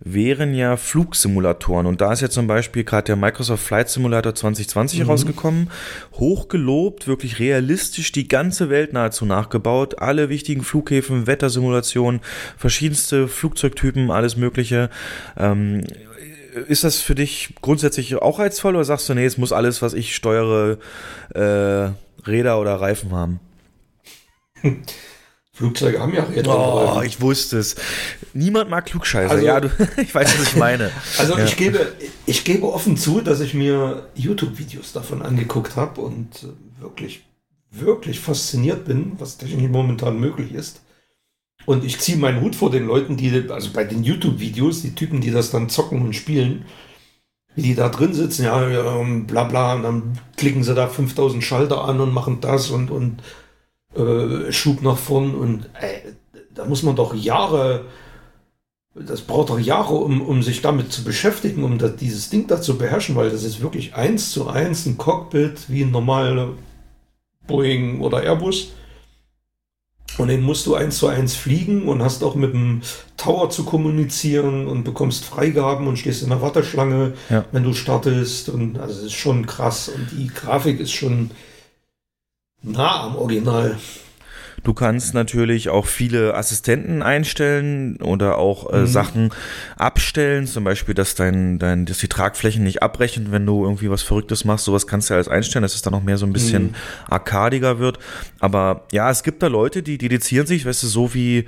[0.00, 1.86] wären ja Flugsimulatoren.
[1.86, 5.70] Und da ist ja zum Beispiel gerade der Microsoft Flight Simulator 2020 rausgekommen.
[6.14, 9.98] Hochgelobt, wirklich realistisch, die ganze Welt nahezu nachgebaut.
[9.98, 12.20] Alle wichtigen Flughäfen, Wettersimulationen,
[12.56, 14.88] verschiedenste Flugzeugtypen, alles Mögliche.
[15.36, 15.84] Ähm,
[16.68, 19.94] ist das für dich grundsätzlich auch reizvoll oder sagst du, nee, es muss alles, was
[19.94, 20.78] ich steuere,
[21.34, 21.90] äh,
[22.28, 23.40] Räder oder Reifen haben?
[25.52, 26.56] Flugzeuge haben ja Räder.
[26.56, 27.06] Oh, Reifen.
[27.06, 27.76] ich wusste es.
[28.32, 29.30] Niemand mag Klugscheißer.
[29.30, 30.90] Also- ja, du, ich weiß, was ich meine.
[31.18, 31.44] Also ja.
[31.44, 31.92] ich, gebe,
[32.26, 37.26] ich gebe offen zu, dass ich mir YouTube-Videos davon angeguckt habe und wirklich,
[37.70, 40.80] wirklich fasziniert bin, was technisch momentan möglich ist.
[41.70, 45.20] Und ich ziehe meinen Hut vor den Leuten, die, also bei den YouTube-Videos, die Typen,
[45.20, 46.64] die das dann zocken und spielen,
[47.54, 51.44] wie die da drin sitzen, ja, ähm, bla bla, und dann klicken sie da 5000
[51.44, 53.22] Schalter an und machen das und, und
[53.94, 56.10] äh, Schub nach vorn und äh,
[56.52, 57.84] da muss man doch Jahre
[58.94, 62.60] das braucht doch Jahre, um, um sich damit zu beschäftigen, um das, dieses Ding da
[62.60, 66.54] zu beherrschen, weil das ist wirklich eins zu eins ein Cockpit wie ein normaler
[67.46, 68.72] Boeing oder Airbus.
[70.20, 72.82] Und den musst du eins zu eins fliegen und hast auch mit dem
[73.16, 77.44] Tower zu kommunizieren und bekommst Freigaben und stehst in der Warteschlange, Ja.
[77.52, 78.48] wenn du startest.
[78.50, 79.88] Und also es ist schon krass.
[79.88, 81.30] Und die Grafik ist schon
[82.62, 83.78] nah am Original.
[84.62, 88.86] Du kannst natürlich auch viele Assistenten einstellen oder auch äh, Mhm.
[88.86, 89.30] Sachen
[89.76, 94.02] abstellen, zum Beispiel, dass dein, dein, dass die Tragflächen nicht abbrechen, wenn du irgendwie was
[94.02, 94.64] Verrücktes machst.
[94.64, 96.74] Sowas kannst du ja alles einstellen, dass es dann noch mehr so ein bisschen Mhm.
[97.08, 97.98] arkadiger wird.
[98.38, 101.46] Aber ja, es gibt da Leute, die dedizieren sich, weißt du, so wie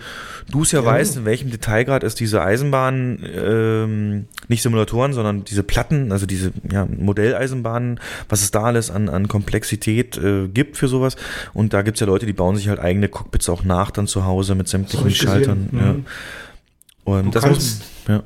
[0.51, 0.87] du es ja, Ja.
[0.87, 6.53] weißt, in welchem Detailgrad es diese Eisenbahnen, ähm, nicht Simulatoren, sondern diese Platten, also diese
[6.70, 11.16] ja, Modelleisenbahnen, was es da alles an, an Komplexität äh, gibt für sowas.
[11.53, 14.24] Und da gibt's ja Leute, die bauen sich halt eigene Cockpits auch nach dann zu
[14.24, 15.10] Hause mit sämtlichen.
[15.10, 15.68] Schaltern.
[15.72, 15.92] Ja.
[15.92, 16.06] Mhm.
[17.04, 18.22] Und Du das kannst- muss, ja.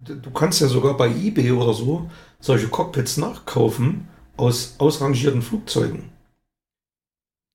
[0.00, 2.08] Du kannst ja sogar bei eBay oder so
[2.40, 6.10] solche Cockpits nachkaufen aus ausrangierten Flugzeugen.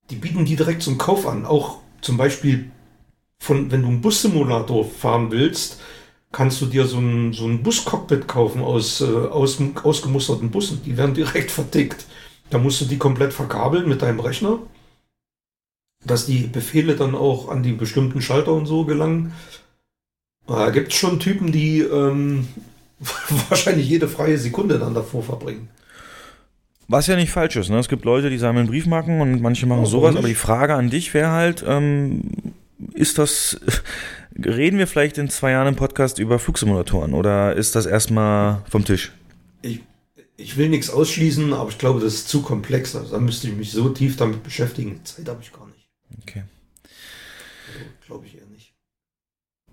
[0.10, 1.46] Die bieten die direkt zum Kauf an.
[1.46, 2.70] Auch zum Beispiel
[3.40, 5.80] von, wenn du einen Bussimulator fahren willst,
[6.34, 10.82] kannst du dir so ein, so ein Buscockpit kaufen aus, äh, aus ausgemusterten Bussen.
[10.84, 12.06] Die werden direkt vertickt.
[12.50, 14.60] Da musst du die komplett verkabeln mit deinem Rechner,
[16.06, 19.34] dass die Befehle dann auch an die bestimmten Schalter und so gelangen.
[20.48, 22.48] Da gibt es schon Typen, die ähm,
[23.50, 25.70] wahrscheinlich jede freie Sekunde dann davor verbringen.
[26.88, 27.80] Was ja nicht falsch ist, ne?
[27.80, 30.36] Es gibt Leute, die sammeln Briefmarken und manche machen Oh, sowas, aber die?
[30.36, 32.24] Frage an dich wäre halt, ähm,
[32.94, 33.60] ist das,
[34.36, 38.84] reden wir vielleicht in zwei Jahren im Podcast über Flugsimulatoren oder ist das erstmal vom
[38.84, 39.14] Tisch?
[39.62, 39.80] Ich,
[40.36, 42.96] ich will nichts ausschließen, aber ich glaube, das ist zu komplex.
[42.98, 45.00] Also, da müsste ich mich so tief damit beschäftigen.
[45.06, 45.63] Zeit habe ich gar.
[46.22, 46.44] Okay.
[47.68, 48.74] Also, glaube ich eher nicht.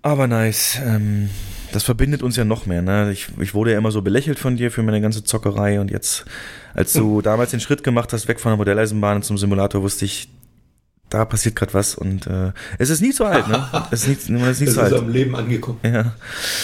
[0.01, 0.79] Aber nice.
[0.83, 1.29] Ähm,
[1.71, 2.81] das verbindet uns ja noch mehr.
[2.81, 3.11] Ne?
[3.11, 6.25] Ich, ich wurde ja immer so belächelt von dir für meine ganze Zockerei und jetzt,
[6.73, 10.27] als du damals den Schritt gemacht hast, weg von der Modelleisenbahn zum Simulator, wusste ich,
[11.09, 13.67] da passiert gerade was und äh, es ist nie zu alt, ne?
[13.91, 14.93] Es ist nie, es ist nie Das zu ist alt.
[14.93, 15.79] am Leben angekommen.
[15.83, 16.15] Ja.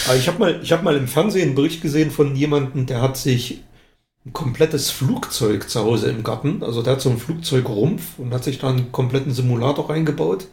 [0.06, 3.02] Aber ich habe mal, ich hab mal im Fernsehen einen Bericht gesehen von jemandem, der
[3.02, 3.62] hat sich
[4.28, 8.44] ein komplettes Flugzeug zu Hause im Garten, also der hat so einen Flugzeugrumpf und hat
[8.44, 10.46] sich da einen kompletten Simulator reingebaut.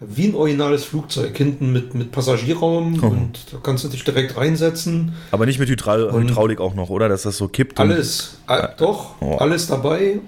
[0.00, 3.06] Wie ein originales Flugzeug, hinten mit, mit Passagierraum Oh.
[3.06, 5.12] und da kannst du dich direkt reinsetzen.
[5.30, 7.08] Aber nicht mit Hydra Und- Hydraulik auch noch, oder?
[7.08, 7.78] Dass das so kippt.
[7.78, 9.36] Alles, äh, doch, Oh.
[9.36, 10.18] alles dabei.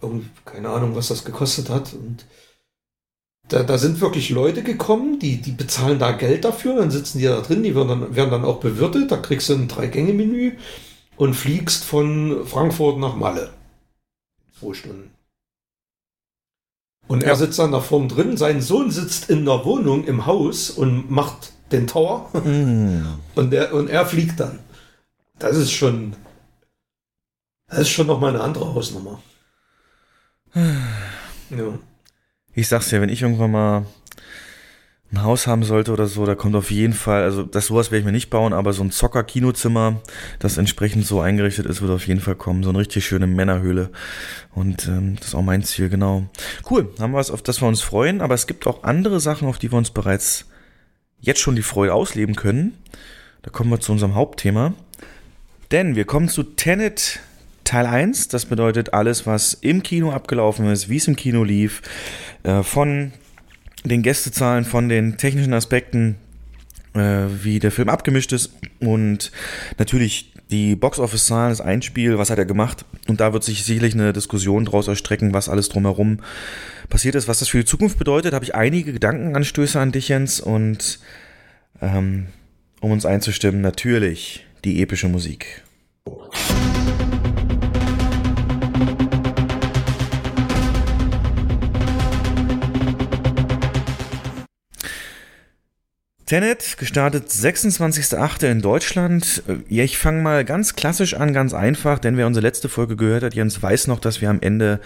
[0.00, 1.92] Und keine Ahnung, was das gekostet hat.
[1.94, 2.24] Und
[3.48, 7.24] da, da sind wirklich Leute gekommen, die, die bezahlen da Geld dafür, dann sitzen die
[7.24, 10.52] da drin, die werden dann, werden dann auch bewirtet, da kriegst du ein Drei-Gänge-Menü
[11.16, 13.50] und fliegst von Frankfurt nach Malle.
[14.58, 15.10] Zwei Stunden.
[17.08, 17.36] Und er Ja.
[17.36, 21.52] sitzt dann da vorne drin, sein Sohn sitzt in der Wohnung im Haus und macht
[21.72, 23.18] den Tower Mm.
[23.34, 24.58] und, der, und er fliegt dann.
[25.38, 26.14] Das ist schon.
[27.68, 29.20] Das ist schon nochmal eine andere Hausnummer.
[31.50, 31.78] Ja.
[32.54, 33.86] Ich sag's ja, wenn ich irgendwann mal
[35.16, 38.00] ein Haus haben sollte oder so, da kommt auf jeden Fall, also das sowas werde
[38.00, 40.00] ich mir nicht bauen, aber so ein Zocker-Kinozimmer,
[40.38, 42.62] das entsprechend so eingerichtet ist, wird auf jeden Fall kommen.
[42.62, 43.90] So eine richtig schöne Männerhöhle.
[44.54, 46.24] Und ähm, das ist auch mein Ziel, genau.
[46.70, 49.48] Cool, haben wir was, auf das wir uns freuen, aber es gibt auch andere Sachen,
[49.48, 50.46] auf die wir uns bereits
[51.20, 52.76] jetzt schon die Freude ausleben können.
[53.42, 54.74] Da kommen wir zu unserem Hauptthema.
[55.70, 57.20] Denn wir kommen zu Tenet
[57.64, 58.28] Teil 1.
[58.28, 61.82] Das bedeutet alles, was im Kino abgelaufen ist, wie es im Kino lief,
[62.44, 63.12] äh, von
[63.88, 66.16] den Gästezahlen, von den technischen Aspekten,
[66.94, 69.30] äh, wie der Film abgemischt ist und
[69.78, 72.84] natürlich die Box-Office-Zahlen, das Einspiel, was hat er gemacht?
[73.08, 76.20] Und da wird sich sicherlich eine Diskussion draus erstrecken, was alles drumherum
[76.88, 78.32] passiert ist, was das für die Zukunft bedeutet.
[78.32, 81.00] Habe ich einige Gedankenanstöße an dich, Jens, und
[81.82, 82.26] ähm,
[82.80, 85.64] um uns einzustimmen, natürlich die epische Musik.
[96.26, 98.50] Tenet, gestartet 26.08.
[98.50, 99.44] in Deutschland.
[99.46, 102.96] Äh, Ja, ich fange mal ganz klassisch an, ganz einfach, denn wer unsere letzte Folge
[102.96, 104.80] gehört hat, Jens weiß noch, dass wir am Ende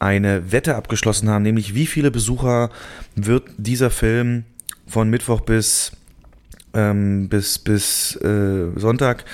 [0.00, 2.70] eine Wette abgeschlossen haben, nämlich wie viele Besucher
[3.14, 4.42] wird dieser Film
[4.88, 5.92] von Mittwoch bis
[6.74, 9.24] ähm, bis bis äh, Sonntag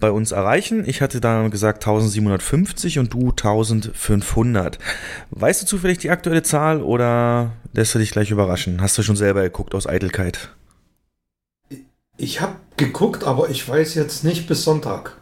[0.00, 0.82] bei uns erreichen.
[0.88, 4.80] Ich hatte da gesagt 1750 und du 1500.
[5.30, 8.80] Weißt du zufällig die aktuelle Zahl oder lässt du dich gleich überraschen?
[8.80, 10.50] Hast du schon selber geguckt aus Eitelkeit?
[12.16, 15.16] Ich habe geguckt, aber ich weiß jetzt nicht bis Sonntag.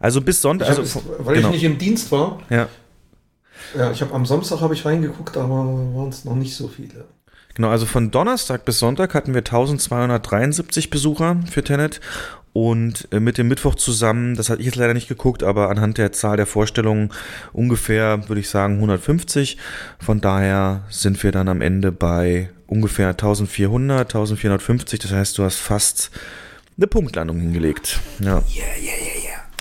[0.00, 1.48] Also bis Sonntag, also weil genau.
[1.48, 2.40] ich nicht im Dienst war.
[2.50, 2.68] ja,
[3.76, 7.06] Ja, ich habe am Samstag habe ich reingeguckt, aber waren es noch nicht so viele.
[7.54, 12.00] genau, also von Donnerstag bis Sonntag hatten wir 1273 Besucher für Tenet
[12.54, 15.98] und äh, mit dem Mittwoch zusammen, das hatte ich jetzt leider nicht geguckt, aber anhand
[15.98, 17.10] der Zahl der Vorstellungen
[17.52, 19.58] ungefähr, würde ich sagen, 150.
[19.98, 25.00] Von daher sind wir dann am Ende bei ungefähr 1400, 1450.
[25.00, 26.10] Das heißt, du hast fast
[26.76, 28.00] eine Punktlandung hingelegt.
[28.20, 28.42] Ja.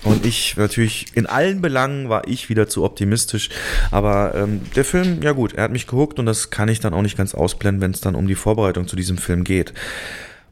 [0.04, 3.50] Und ich natürlich in allen Belangen war ich wieder zu optimistisch.
[3.92, 6.94] Aber ähm, der Film, ja gut, er hat mich gehuckt und das kann ich dann
[6.94, 9.74] auch nicht ganz ausblenden, wenn es dann um die Vorbereitung zu diesem Film geht.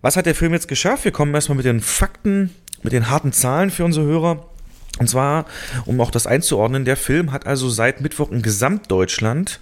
[0.02, 1.04] Was hat der Film jetzt geschafft?
[1.06, 4.46] Wir kommen erstmal mit den Fakten, mit den harten Zahlen für unsere Hörer.
[5.00, 5.46] Und zwar,
[5.86, 9.60] um auch das einzuordnen, der Film hat also seit Mittwoch in Gesamtdeutschland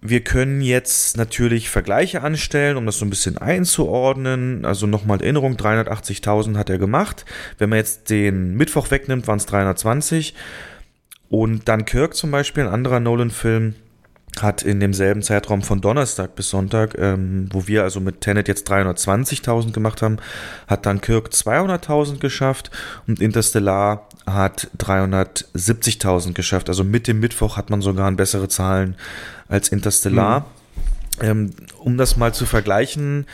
[0.02, 4.66] Wir können jetzt natürlich Vergleiche anstellen, um das so ein bisschen einzuordnen.
[4.66, 7.24] Also nochmal Erinnerung, 380.000 hat er gemacht.
[7.58, 10.34] Wenn man jetzt den Mittwoch wegnimmt, waren es 320.
[11.30, 13.76] Und Dunkirk zum Beispiel, ein anderer Nolan-Film,
[14.42, 18.70] hat in demselben Zeitraum von Donnerstag bis Sonntag, ähm, wo wir also mit Tenet jetzt
[18.70, 20.18] 320.000 gemacht haben,
[20.68, 22.72] hat Dunkirk 200.000 geschafft
[23.08, 26.70] und Interstellar hat 370.000 geschafft.
[26.70, 28.96] Also mit dem Mittwoch hat man sogar bessere Zahlen
[29.48, 30.46] als Interstellar.
[31.22, 33.28] Ähm, um das mal zu vergleichen,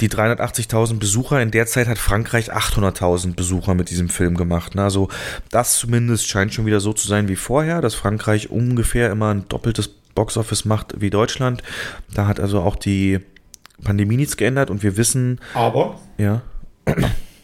[0.00, 4.74] die 380.000 Besucher, in der Zeit hat Frankreich 800.000 Besucher mit diesem Film gemacht.
[4.74, 4.82] Ne?
[4.82, 5.08] Also
[5.50, 9.46] das zumindest scheint schon wieder so zu sein wie vorher, dass Frankreich ungefähr immer ein
[9.48, 11.62] doppeltes Boxoffice macht wie Deutschland.
[12.12, 13.20] Da hat also auch die
[13.82, 16.42] Pandemie nichts geändert und wir wissen, Aber, ja,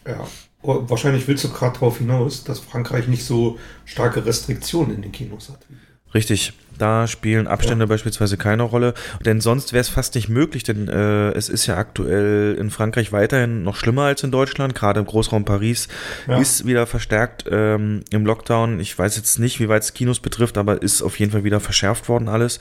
[0.07, 0.27] ja,
[0.63, 5.49] wahrscheinlich willst du gerade darauf hinaus, dass Frankreich nicht so starke Restriktionen in den Kinos
[5.49, 5.61] hat.
[6.13, 6.53] Richtig.
[6.79, 7.89] Da spielen Abstände ja.
[7.89, 11.77] beispielsweise keine Rolle, denn sonst wäre es fast nicht möglich, denn äh, es ist ja
[11.77, 14.75] aktuell in Frankreich weiterhin noch schlimmer als in Deutschland.
[14.75, 15.89] Gerade im Großraum Paris
[16.27, 16.39] ja.
[16.39, 18.81] ist wieder verstärkt ähm, im Lockdown.
[18.81, 21.61] Ich weiß jetzt nicht, wie weit es Kinos betrifft, aber ist auf jeden Fall wieder
[21.61, 22.61] verschärft worden alles.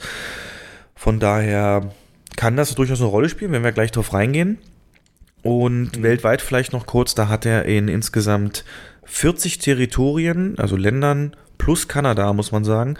[0.94, 1.90] Von daher
[2.36, 4.58] kann das durchaus eine Rolle spielen, wenn wir gleich drauf reingehen.
[5.42, 6.02] Und mhm.
[6.02, 8.64] weltweit vielleicht noch kurz, da hat er in insgesamt
[9.04, 12.96] 40 Territorien, also Ländern plus Kanada, muss man sagen,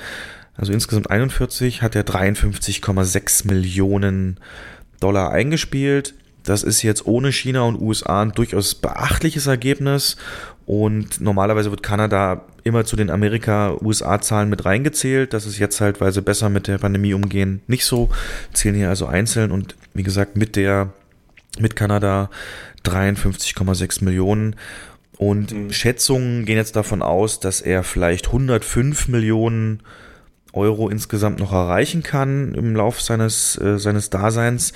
[0.57, 4.39] also insgesamt 41, hat er 53,6 Millionen
[5.01, 6.15] Dollar eingespielt.
[6.45, 10.17] Das ist jetzt ohne China und USA ein durchaus beachtliches Ergebnis.
[10.65, 15.33] Und normalerweise wird Kanada immer zu den Amerika-USA-Zahlen mit reingezählt.
[15.33, 18.09] Das ist jetzt halt, weil sie besser mit der Pandemie umgehen, nicht so.
[18.53, 20.93] Zählen hier also einzeln und wie gesagt mit der,
[21.59, 22.31] mit Kanada
[22.85, 24.57] 53,6 Millionen.
[25.19, 25.73] Und mhm.
[25.73, 29.83] Schätzungen gehen jetzt davon aus, dass er vielleicht 105 Millionen
[30.57, 34.73] Euro insgesamt noch erreichen kann im Lauf seines, äh, seines Daseins.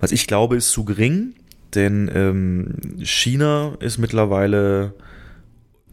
[0.00, 1.34] Was ich glaube, ist zu gering,
[1.74, 4.94] denn ähm, China ist mittlerweile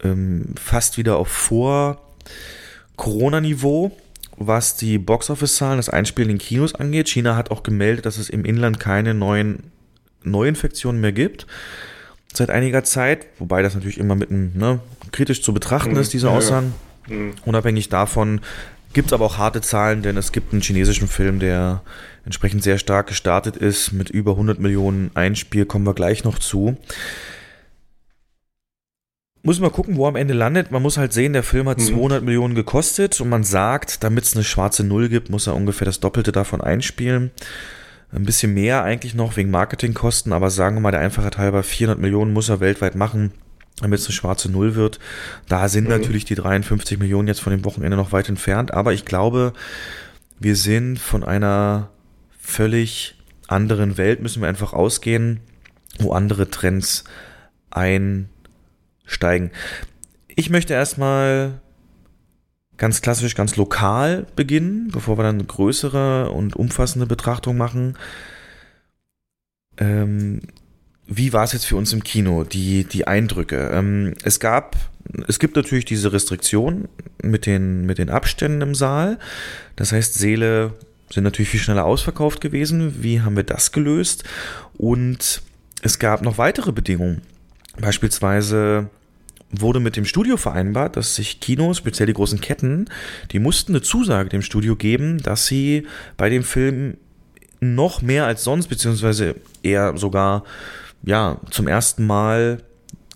[0.02, 3.92] ähm, fast wieder auf Vor-Corona-Niveau,
[4.36, 7.08] was die Boxoffice-Zahlen, das Einspielen in Kinos angeht.
[7.08, 9.70] China hat auch gemeldet, dass es im Inland keine neuen
[10.24, 11.46] Neuinfektionen mehr gibt
[12.32, 14.80] seit einiger Zeit, wobei das natürlich immer mit einem ne,
[15.10, 15.98] kritisch zu betrachten mhm.
[15.98, 16.74] ist, diese Aussagen.
[17.08, 17.32] Mhm.
[17.44, 18.40] Unabhängig davon
[18.92, 21.82] Gibt es aber auch harte Zahlen, denn es gibt einen chinesischen Film, der
[22.24, 26.76] entsprechend sehr stark gestartet ist, mit über 100 Millionen Einspiel, kommen wir gleich noch zu.
[29.42, 30.70] Muss man gucken, wo er am Ende landet.
[30.70, 31.86] Man muss halt sehen, der Film hat mhm.
[31.86, 35.86] 200 Millionen gekostet und man sagt, damit es eine schwarze Null gibt, muss er ungefähr
[35.86, 37.32] das Doppelte davon einspielen.
[38.12, 41.98] Ein bisschen mehr eigentlich noch wegen Marketingkosten, aber sagen wir mal der Einfachheit halber, 400
[41.98, 43.32] Millionen muss er weltweit machen
[43.80, 44.98] damit es eine schwarze Null wird.
[45.48, 45.90] Da sind mhm.
[45.90, 49.52] natürlich die 53 Millionen jetzt von dem Wochenende noch weit entfernt, aber ich glaube,
[50.38, 51.90] wir sind von einer
[52.40, 53.16] völlig
[53.48, 55.40] anderen Welt, müssen wir einfach ausgehen,
[55.98, 57.04] wo andere Trends
[57.70, 59.50] einsteigen.
[60.28, 61.60] Ich möchte erstmal
[62.76, 67.96] ganz klassisch, ganz lokal beginnen, bevor wir dann eine größere und umfassende Betrachtung machen.
[69.78, 70.40] Ähm,
[71.16, 73.70] wie war es jetzt für uns im Kino, die, die Eindrücke?
[73.72, 74.76] Ähm, es gab,
[75.28, 76.88] es gibt natürlich diese Restriktion
[77.22, 79.18] mit den, mit den Abständen im Saal.
[79.76, 80.74] Das heißt, Seele
[81.10, 83.02] sind natürlich viel schneller ausverkauft gewesen.
[83.02, 84.24] Wie haben wir das gelöst?
[84.78, 85.42] Und
[85.82, 87.22] es gab noch weitere Bedingungen.
[87.80, 88.88] Beispielsweise
[89.50, 92.86] wurde mit dem Studio vereinbart, dass sich Kinos, speziell die großen Ketten,
[93.32, 95.86] die mussten eine Zusage dem Studio geben, dass sie
[96.16, 96.96] bei dem Film
[97.60, 100.44] noch mehr als sonst, beziehungsweise eher sogar
[101.04, 102.58] ja, zum ersten Mal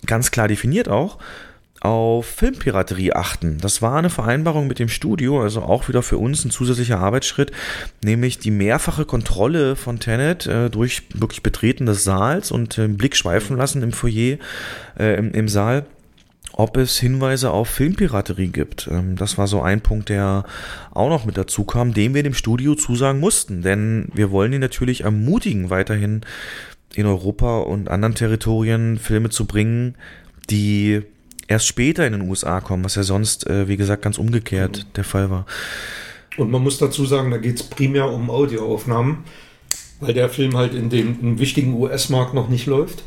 [0.07, 1.18] ganz klar definiert auch,
[1.80, 3.59] auf Filmpiraterie achten.
[3.59, 7.53] Das war eine Vereinbarung mit dem Studio, also auch wieder für uns ein zusätzlicher Arbeitsschritt,
[8.03, 13.16] nämlich die mehrfache Kontrolle von Tenet äh, durch wirklich Betreten des Saals und äh, Blick
[13.16, 14.39] schweifen lassen im Foyer,
[14.99, 15.87] äh, im, im, Saal,
[16.53, 18.89] ob es Hinweise auf Filmpiraterie gibt.
[18.91, 20.45] Ähm, das war so ein Punkt, der
[20.93, 24.61] auch noch mit dazu kam, dem wir dem Studio zusagen mussten, denn wir wollen ihn
[24.61, 26.22] natürlich ermutigen, weiterhin
[26.99, 29.97] in Europa und anderen Territorien Filme zu bringen,
[30.51, 31.03] die
[31.49, 34.92] erst später in den USA kommen, was ja sonst, äh, wie gesagt, ganz umgekehrt mhm.
[34.94, 35.47] der Fall war.
[36.36, 39.18] Und man muss dazu sagen, da geht es primär um Audioaufnahmen,
[40.01, 43.05] weil der Film halt in dem wichtigen US-Markt noch nicht läuft.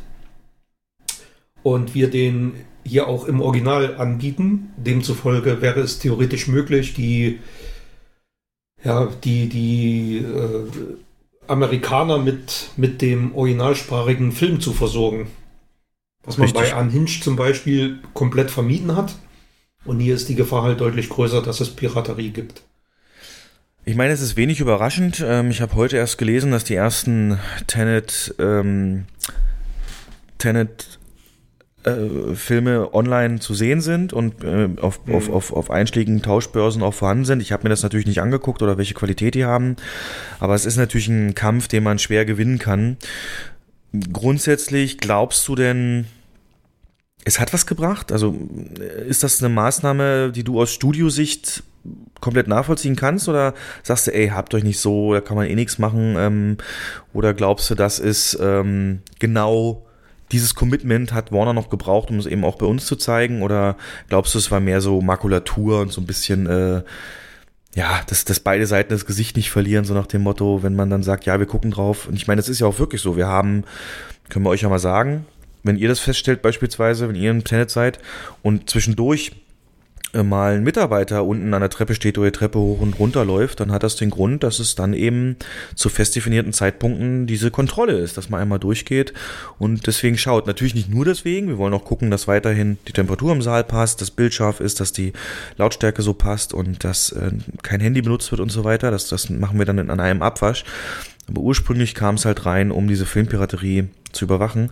[1.62, 4.74] Und wir den hier auch im Original anbieten.
[4.78, 7.40] Demzufolge wäre es theoretisch möglich, die,
[8.84, 10.66] ja, die, die äh,
[11.50, 15.28] Amerikaner mit, mit dem originalsprachigen Film zu versorgen.
[16.24, 16.72] Was man Richtig.
[16.72, 19.16] bei Unhinged zum Beispiel komplett vermieden hat.
[19.86, 22.64] Und hier ist die Gefahr halt deutlich größer, dass es Piraterie gibt.
[23.86, 25.24] Ich meine, es ist wenig überraschend.
[25.26, 29.06] Ähm, ich habe heute erst gelesen, dass die ersten Tenet, ähm,
[30.38, 30.99] Tenet
[31.84, 35.16] äh, Filme online zu sehen sind und äh, auf, mhm.
[35.16, 37.42] auf, auf, auf einschlägigen Tauschbörsen auch vorhanden sind.
[37.42, 39.78] Ich habe mir das natürlich nicht angeguckt oder welche Qualität die haben,
[40.40, 42.98] aber es ist natürlich ein Kampf, den man schwer gewinnen kann.
[44.12, 46.06] Grundsätzlich glaubst du denn,
[47.24, 48.12] es hat was gebracht?
[48.12, 48.36] Also
[49.08, 51.64] ist das eine Maßnahme, die du aus Studiosicht
[52.20, 53.54] komplett nachvollziehen kannst oder
[53.84, 56.58] sagst du, ey, habt euch nicht so, da kann man eh nichts machen ähm,
[57.14, 59.86] oder glaubst du, das ist ähm, genau
[60.32, 63.42] dieses Commitment hat Warner noch gebraucht, um es eben auch bei uns zu zeigen?
[63.42, 63.76] Oder
[64.10, 66.84] glaubst du, es war mehr so Makulatur und so ein bisschen, äh,
[67.76, 70.90] ja, dass, dass beide Seiten das Gesicht nicht verlieren, so nach dem Motto, wenn man
[70.90, 72.08] dann sagt, ja, wir gucken drauf.
[72.08, 73.18] Und ich meine, es ist ja auch wirklich so.
[73.18, 73.64] Wir haben,
[74.30, 75.26] können wir euch ja mal sagen,
[75.64, 78.00] wenn ihr das feststellt, beispielsweise, wenn ihr im Tenet seid
[78.42, 79.34] und zwischendurch
[80.14, 83.60] mal ein Mitarbeiter unten an der Treppe steht oder die Treppe hoch und runter läuft,
[83.60, 85.38] dann hat das den Grund, dass es dann eben
[85.76, 89.14] zu fest definierten Zeitpunkten diese Kontrolle ist, dass man einmal durchgeht
[89.60, 90.48] und deswegen schaut.
[90.48, 94.02] Natürlich nicht nur deswegen, wir wollen auch gucken, dass weiterhin die Temperatur im Saal passt,
[94.02, 95.14] das Bild scharf ist, dass die
[95.58, 97.32] Lautstärke so passt und dass äh,
[97.62, 98.92] kein Handy benutzt wird und so weiter.
[98.92, 100.64] Das, das machen wir dann an einem Abwasch.
[101.28, 104.72] Aber ursprünglich kam es halt rein, um diese Filmpiraterie zu überwachen.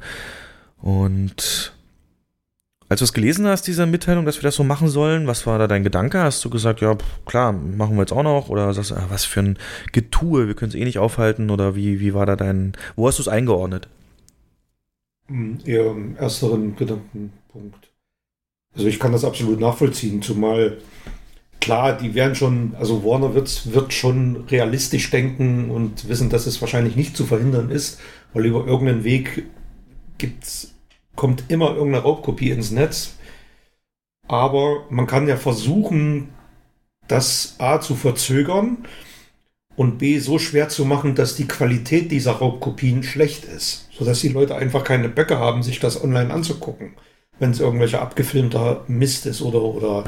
[0.82, 1.77] Und
[2.90, 5.60] als du es gelesen hast, diese Mitteilung, dass wir das so machen sollen, was war
[5.60, 6.20] da dein Gedanke?
[6.20, 8.50] Hast du gesagt, ja, klar, machen wir jetzt auch noch?
[8.50, 9.60] Oder sagst du, ah, was für ein
[9.92, 11.50] Getue, wir können es eh nicht aufhalten?
[11.50, 13.90] Oder wie, wie war da dein, wo hast du es eingeordnet?
[15.28, 17.90] Hm, eher im ersteren Gedankenpunkt.
[18.74, 20.78] Also ich kann das absolut nachvollziehen, zumal
[21.60, 26.62] klar, die werden schon, also Warner wird, wird schon realistisch denken und wissen, dass es
[26.62, 28.00] wahrscheinlich nicht zu verhindern ist,
[28.34, 29.44] weil über irgendeinen Weg
[30.18, 30.77] gibt's
[31.18, 33.16] kommt immer irgendeine Raubkopie ins Netz.
[34.30, 36.30] Aber man kann ja versuchen,
[37.10, 38.86] das A zu verzögern
[39.76, 44.30] und B so schwer zu machen, dass die Qualität dieser Raubkopien schlecht ist, sodass die
[44.30, 46.94] Leute einfach keine Böcke haben, sich das online anzugucken,
[47.40, 50.04] wenn es irgendwelcher abgefilmter Mist ist oder oder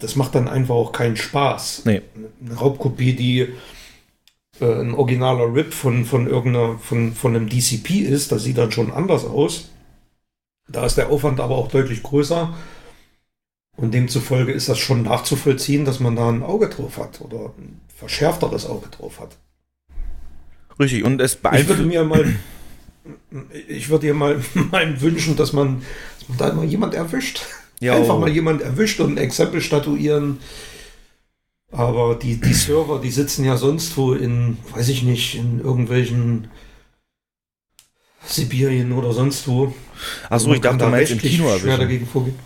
[0.00, 1.82] das macht dann einfach auch keinen Spaß.
[1.84, 2.02] Nee.
[2.44, 3.48] Eine Raubkopie, die
[4.60, 8.70] äh, ein originaler RIP von, von irgendeiner, von, von einem DCP ist, das sieht dann
[8.70, 9.70] schon anders aus.
[10.68, 12.54] Da ist der Aufwand aber auch deutlich größer.
[13.76, 17.80] Und demzufolge ist das schon nachzuvollziehen, dass man da ein Auge drauf hat oder ein
[17.94, 19.36] verschärfteres Auge drauf hat.
[20.80, 21.70] Richtig, und es beeinflusst.
[21.70, 22.34] Ich würde mir mal,
[23.68, 25.82] ich würde dir mal, mal wünschen, dass man,
[26.18, 27.42] dass man da mal jemand erwischt.
[27.80, 30.38] Ja, Einfach mal jemand erwischt und ein Exempel statuieren.
[31.70, 36.48] Aber die, die Server, die sitzen ja sonst wo in, weiß ich nicht, in irgendwelchen
[38.24, 39.74] Sibirien oder sonst wo.
[40.28, 41.78] Achso, ich dachte, du meinst im Kino erwischen.
[41.78, 42.36] dagegen vorgehen.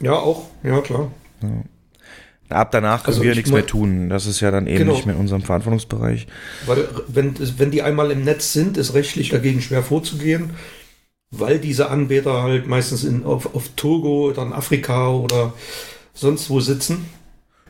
[0.00, 0.46] Ja, auch.
[0.62, 1.10] Ja, klar.
[1.42, 1.48] Ja.
[2.48, 4.08] Ab danach können also wir nichts mehr tun.
[4.08, 4.92] Das ist ja dann eben genau.
[4.92, 6.26] nicht mehr in unserem Verantwortungsbereich.
[6.66, 10.50] Weil, wenn, wenn die einmal im Netz sind, ist rechtlich dagegen schwer vorzugehen,
[11.30, 15.54] weil diese Anbieter halt meistens in, auf, auf Togo oder in Afrika oder
[16.12, 17.06] sonst wo sitzen.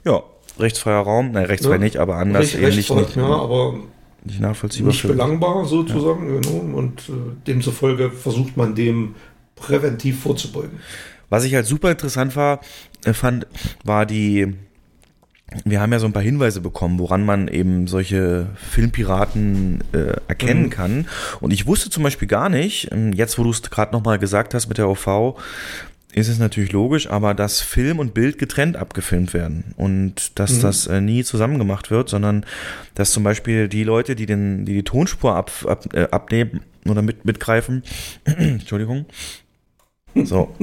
[0.04, 0.22] Ja,
[0.58, 1.30] rechtsfreier Raum.
[1.32, 1.78] Nein, rechtsfrei ja.
[1.78, 3.16] nicht, aber anders Recht, ähnlich nicht.
[3.16, 3.78] Ja, aber
[4.24, 4.92] nicht nachvollziehbar.
[4.92, 6.40] Nicht belangbar sozusagen, ja.
[6.40, 6.76] genau.
[6.76, 7.12] Und äh,
[7.46, 9.14] demzufolge versucht man dem
[9.56, 10.78] präventiv vorzubeugen.
[11.28, 12.60] Was ich halt super interessant war,
[13.04, 13.46] äh, fand,
[13.84, 14.54] war die,
[15.64, 20.64] wir haben ja so ein paar Hinweise bekommen, woran man eben solche Filmpiraten äh, erkennen
[20.64, 20.70] mhm.
[20.70, 21.08] kann.
[21.40, 24.54] Und ich wusste zum Beispiel gar nicht, ähm, jetzt wo du es gerade nochmal gesagt
[24.54, 25.36] hast mit der OV,
[26.14, 30.62] ist es natürlich logisch, aber dass Film und Bild getrennt abgefilmt werden und dass mhm.
[30.62, 32.44] das äh, nie zusammen gemacht wird, sondern
[32.94, 37.02] dass zum Beispiel die Leute, die den, die, die Tonspur ab, ab, äh, abnehmen oder
[37.02, 37.82] mit, mitgreifen,
[38.24, 39.06] Entschuldigung,
[40.14, 40.54] so,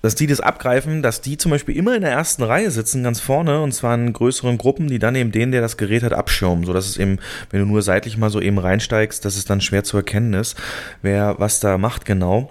[0.00, 3.20] dass die das abgreifen, dass die zum Beispiel immer in der ersten Reihe sitzen, ganz
[3.20, 6.64] vorne, und zwar in größeren Gruppen, die dann eben den, der das Gerät hat, abschirmen,
[6.64, 7.18] so dass es eben,
[7.50, 10.56] wenn du nur seitlich mal so eben reinsteigst, dass es dann schwer zu erkennen ist,
[11.02, 12.50] wer was da macht genau.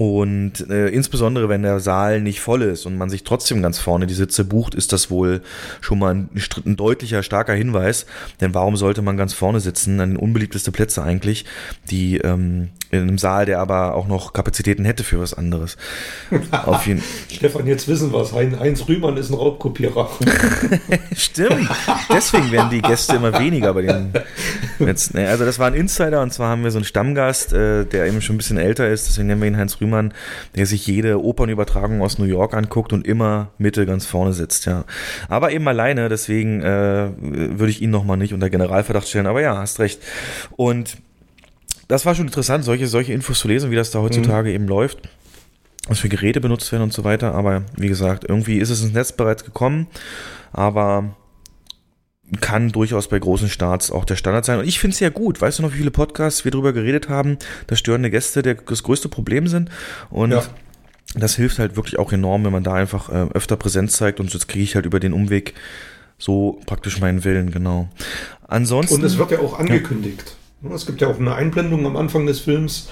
[0.00, 4.06] Und äh, insbesondere, wenn der Saal nicht voll ist und man sich trotzdem ganz vorne
[4.06, 5.42] die Sitze bucht, ist das wohl
[5.82, 6.30] schon mal ein,
[6.64, 8.06] ein deutlicher, starker Hinweis.
[8.40, 10.00] Denn warum sollte man ganz vorne sitzen?
[10.00, 11.44] An unbeliebteste Plätze eigentlich,
[11.90, 15.76] die ähm, in einem Saal, der aber auch noch Kapazitäten hätte für was anderes.
[16.50, 18.32] Auf jeden Stefan, jetzt wissen wir es.
[18.32, 20.10] Heinz Rühmann ist ein Raubkopierer.
[21.14, 21.68] Stimmt.
[22.12, 24.12] Deswegen werden die Gäste immer weniger bei den.
[24.78, 27.84] Jetzt, ne, also das war ein Insider und zwar haben wir so einen Stammgast, äh,
[27.84, 29.89] der eben schon ein bisschen älter ist, deswegen nennen wir ihn Heinz Rühmann,
[30.56, 34.84] der sich jede Opernübertragung aus New York anguckt und immer Mitte ganz vorne sitzt, ja.
[35.28, 39.56] Aber eben alleine, deswegen äh, würde ich ihn nochmal nicht unter Generalverdacht stellen, aber ja,
[39.56, 40.00] hast recht.
[40.56, 40.98] Und
[41.88, 44.54] das war schon interessant, solche, solche Infos zu lesen, wie das da heutzutage mhm.
[44.54, 45.00] eben läuft,
[45.88, 47.34] was für Geräte benutzt werden und so weiter.
[47.34, 49.88] Aber wie gesagt, irgendwie ist es ins Netz bereits gekommen,
[50.52, 51.16] aber
[52.40, 54.60] kann durchaus bei großen Starts auch der Standard sein.
[54.60, 55.40] Und ich finde es ja gut.
[55.40, 58.82] Weißt du noch, wie viele Podcasts wir darüber geredet haben, dass störende Gäste der, das
[58.82, 59.70] größte Problem sind?
[60.10, 60.42] Und ja.
[61.14, 64.20] das hilft halt wirklich auch enorm, wenn man da einfach äh, öfter Präsenz zeigt.
[64.20, 65.54] Und jetzt kriege ich halt über den Umweg
[66.18, 67.88] so praktisch meinen Willen, genau.
[68.46, 68.96] Ansonsten.
[68.96, 70.36] Und es wird ja auch angekündigt.
[70.62, 70.70] Ja.
[70.74, 72.88] Es gibt ja auch eine Einblendung am Anfang des Films,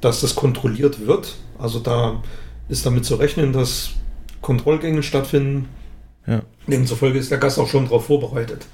[0.00, 1.36] dass das kontrolliert wird.
[1.58, 2.22] Also da
[2.68, 3.90] ist damit zu rechnen, dass
[4.42, 5.68] Kontrollgänge stattfinden.
[6.26, 6.42] Ja.
[6.68, 8.66] Demzufolge ist der Gast auch schon darauf vorbereitet.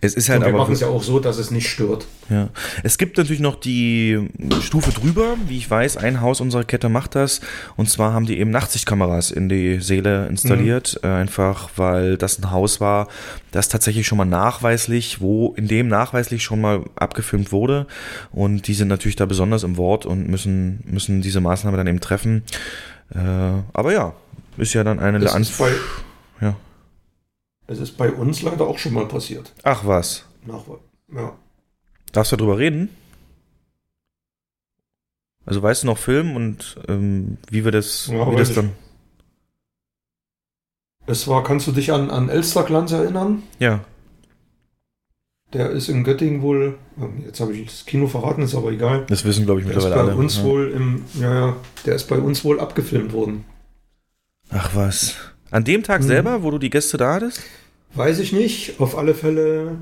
[0.00, 0.58] Es ist halt und wir aber.
[0.58, 2.06] machen es ja auch so, dass es nicht stört.
[2.28, 2.50] Ja.
[2.84, 4.28] Es gibt natürlich noch die
[4.60, 5.36] Stufe drüber.
[5.48, 7.40] Wie ich weiß, ein Haus unserer Kette macht das.
[7.76, 11.00] Und zwar haben die eben Nachtsichtkameras in die Seele installiert.
[11.02, 11.08] Mhm.
[11.08, 13.08] Äh, einfach, weil das ein Haus war,
[13.50, 17.86] das tatsächlich schon mal nachweislich, wo in dem nachweislich schon mal abgefilmt wurde.
[18.30, 22.00] Und die sind natürlich da besonders im Wort und müssen, müssen diese Maßnahme dann eben
[22.00, 22.44] treffen.
[23.12, 23.18] Äh,
[23.72, 24.14] aber ja,
[24.58, 25.72] ist ja dann eine Es Anf ist, bei,
[26.40, 26.56] ja.
[27.66, 29.52] es ist bei uns leider auch schon mal passiert.
[29.62, 30.24] Ach was.
[30.46, 30.62] Nach,
[31.14, 31.36] ja.
[32.12, 32.88] Darfst du darüber reden?
[35.44, 38.72] Also weißt du noch Film und ähm, wie wir das, Ja, wie das dann.
[41.06, 43.42] Es war, kannst du dich an, an Elsterglanz erinnern?
[43.58, 43.80] Ja.
[45.54, 46.76] Der ist in Göttingen wohl,
[47.24, 49.06] jetzt habe ich das Kino verraten, ist aber egal.
[49.06, 50.20] Das wissen, glaube ich, Der ist bei mittlerweile alle.
[50.20, 50.44] uns ja.
[50.44, 53.46] wohl im, ja, ja, der ist bei uns wohl abgefilmt worden.
[54.50, 55.16] Ach was.
[55.50, 56.06] An dem Tag Mhm.
[56.06, 57.40] selber, wo du die Gäste da hattest?
[57.94, 59.76] Weiß ich nicht, auf alle Fälle.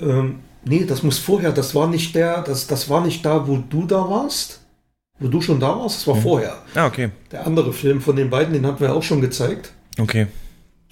[0.00, 3.56] Ähm, nee, das muss vorher, das war nicht der, das, das war nicht da, wo
[3.58, 4.60] du da warst.
[5.18, 6.22] Wo du schon da warst, das war Mhm.
[6.22, 6.62] vorher.
[6.74, 7.10] Ah, okay.
[7.30, 9.72] Der andere Film von den beiden, den hatten wir auch schon gezeigt.
[9.98, 10.26] Okay.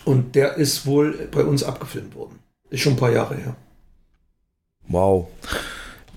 [0.04, 2.38] Und der ist wohl bei uns abgefilmt worden.
[2.70, 3.56] Ist schon ein paar Jahre her.
[4.88, 5.28] Wow.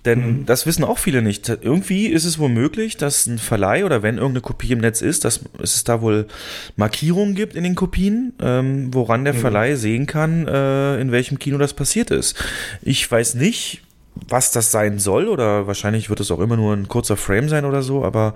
[0.06, 0.46] Denn Mhm.
[0.48, 1.48] das wissen auch viele nicht.
[1.50, 5.26] Irgendwie ist es wohl möglich, dass ein Verleih oder wenn irgendeine Kopie im Netz ist,
[5.26, 6.28] dass es da wohl
[6.76, 9.40] Markierungen gibt in den Kopien, ähm, woran der Mhm.
[9.40, 12.36] Verleih sehen kann, äh, in welchem Kino das passiert ist.
[12.82, 13.84] Ich weiß nicht,
[14.28, 17.66] was das sein soll oder wahrscheinlich wird es auch immer nur ein kurzer Frame sein
[17.66, 18.34] oder so, aber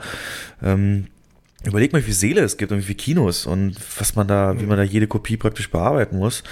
[0.64, 1.08] ähm,
[1.64, 4.60] überleg mal, wie viele Seele es gibt und wie viele Kinos und was man da,
[4.60, 6.44] wie man da jede Kopie praktisch bearbeiten muss.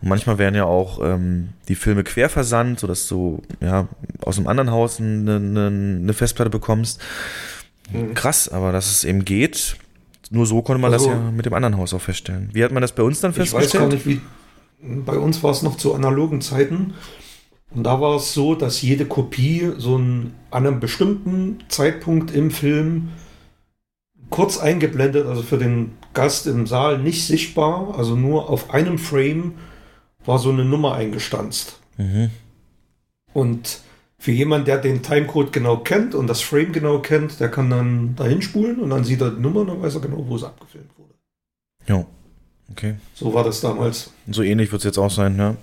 [0.00, 3.88] Und manchmal werden ja auch ähm, die Filme querversandt, sodass du ja
[4.22, 7.00] aus einem anderen Haus eine, eine, eine Festplatte bekommst.
[7.92, 8.14] Mhm.
[8.14, 9.76] Krass, aber dass es eben geht,
[10.30, 12.50] nur so konnte man Also- das ja mit dem anderen Haus auch feststellen.
[12.52, 13.82] Wie hat man das bei uns dann Ich weiß festgestellt?
[13.82, 14.20] gar nicht, wie.
[14.82, 16.94] Bei uns war es noch zu analogen Zeiten.
[17.72, 23.10] Und da war es so, dass jede Kopie so an einem bestimmten Zeitpunkt im Film
[24.30, 29.54] kurz eingeblendet, also für den Gast im Saal nicht sichtbar, also nur auf einem Frame
[30.24, 31.78] war so eine Nummer eingestanzt.
[31.96, 32.30] Mhm.
[33.32, 33.80] Und
[34.18, 38.16] für jemanden, der den Timecode genau kennt und das Frame genau kennt, der kann dann
[38.16, 40.44] dahin spulen und dann sieht er die Nummer und dann weiß er genau, wo es
[40.44, 41.14] abgefilmt wurde.
[41.86, 42.04] Ja.
[42.70, 42.96] Okay.
[43.14, 44.12] So war das damals.
[44.30, 45.56] So ähnlich wird es jetzt auch sein, ja.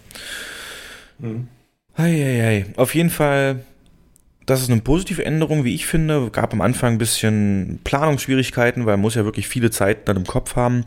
[1.20, 1.48] Mhm.
[1.96, 2.66] Eieiei.
[2.76, 3.64] Auf jeden Fall,
[4.48, 6.32] das ist eine positive Änderung, wie ich finde.
[6.32, 10.26] Gab am Anfang ein bisschen Planungsschwierigkeiten, weil man muss ja wirklich viele Zeiten dann im
[10.26, 10.86] Kopf haben.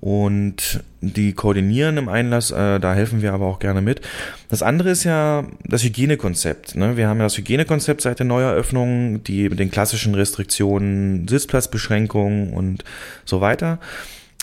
[0.00, 4.02] Und die koordinieren im Einlass, äh, da helfen wir aber auch gerne mit.
[4.48, 6.74] Das andere ist ja das Hygienekonzept.
[6.74, 6.96] Ne?
[6.96, 12.84] Wir haben ja das Hygienekonzept seit der Neueröffnung, die mit den klassischen Restriktionen, Sitzplatzbeschränkungen und
[13.24, 13.78] so weiter.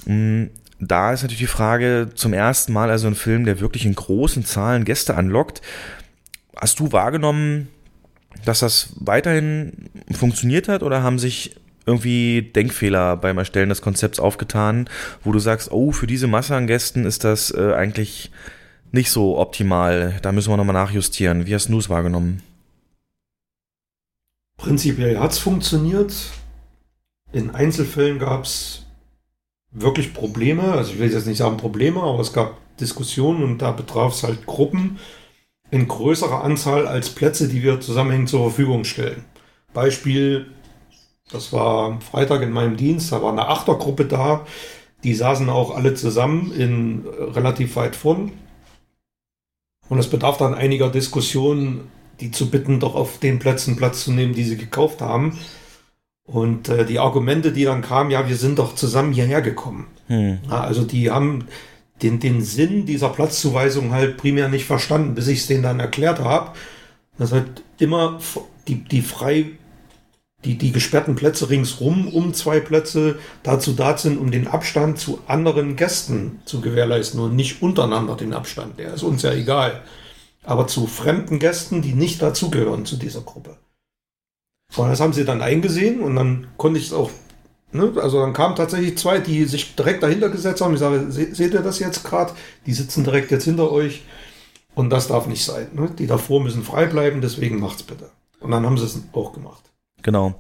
[0.06, 0.46] Mm,
[0.80, 4.46] Da ist natürlich die Frage, zum ersten Mal also ein Film, der wirklich in großen
[4.46, 5.62] Zahlen Gäste anlockt.
[6.56, 7.68] Hast du wahrgenommen,
[8.46, 11.56] dass das weiterhin funktioniert hat oder haben sich
[11.86, 14.90] irgendwie Denkfehler beim Erstellen des Konzepts aufgetan,
[15.24, 18.32] wo du sagst, oh, für diese Masse an Gästen ist das äh, eigentlich
[18.92, 21.46] nicht so optimal, da müssen wir nochmal nachjustieren.
[21.46, 22.42] Wie hast du es wahrgenommen?
[24.58, 26.14] Prinzipiell hat es funktioniert.
[27.32, 28.86] In Einzelfällen gab es
[29.72, 30.64] wirklich Probleme.
[30.64, 34.24] Also ich will jetzt nicht sagen Probleme, aber es gab Diskussionen und da betraf es
[34.24, 35.00] halt Gruppen
[35.72, 39.24] in größerer Anzahl als Plätze, die wir zusammenhängend zur Verfügung stellen.
[39.74, 40.48] Beispiel,
[41.32, 44.46] das war Freitag in meinem Dienst, da war eine Achtergruppe da,
[45.04, 48.32] die saßen auch alle zusammen in äh, relativ weit vorn.
[49.88, 51.90] Und es bedarf dann einiger Diskussionen,
[52.20, 55.40] die zu bitten, doch auf den Plätzen Platz zu nehmen, die sie gekauft haben.
[56.26, 59.88] Und äh, die Argumente, die dann kamen, ja, wir sind doch zusammen hierher gekommen.
[60.08, 60.40] Hm.
[60.48, 61.46] Ja, also die haben
[62.02, 66.20] den, den Sinn dieser Platzzuweisung halt primär nicht verstanden, bis ich es denen dann erklärt
[66.20, 66.52] habe.
[67.18, 68.20] dass halt immer
[68.68, 69.52] die, die frei,
[70.46, 75.20] die, die gesperrten Plätze ringsrum um zwei Plätze dazu da sind, um den Abstand zu
[75.28, 78.80] anderen Gästen zu gewährleisten und nicht untereinander den Abstand.
[78.80, 79.82] Der ist uns ja egal.
[80.44, 83.58] Aber zu fremden Gästen, die nicht dazugehören zu dieser Gruppe.
[84.78, 87.10] Und das haben sie dann eingesehen und dann konnte ich es auch
[87.72, 87.94] Ne?
[88.02, 90.74] Also dann kamen tatsächlich zwei, die sich direkt dahinter gesetzt haben.
[90.74, 92.34] Ich sage, se seht ihr das jetzt gerade?
[92.66, 94.04] Die sitzen direkt jetzt hinter euch.
[94.76, 95.68] Und das darf nicht sein.
[95.74, 95.90] Ne?
[95.98, 98.10] Die davor müssen frei bleiben, deswegen macht's bitte.
[98.40, 99.64] Und dann haben sie es auch gemacht.
[100.02, 100.36] Genau.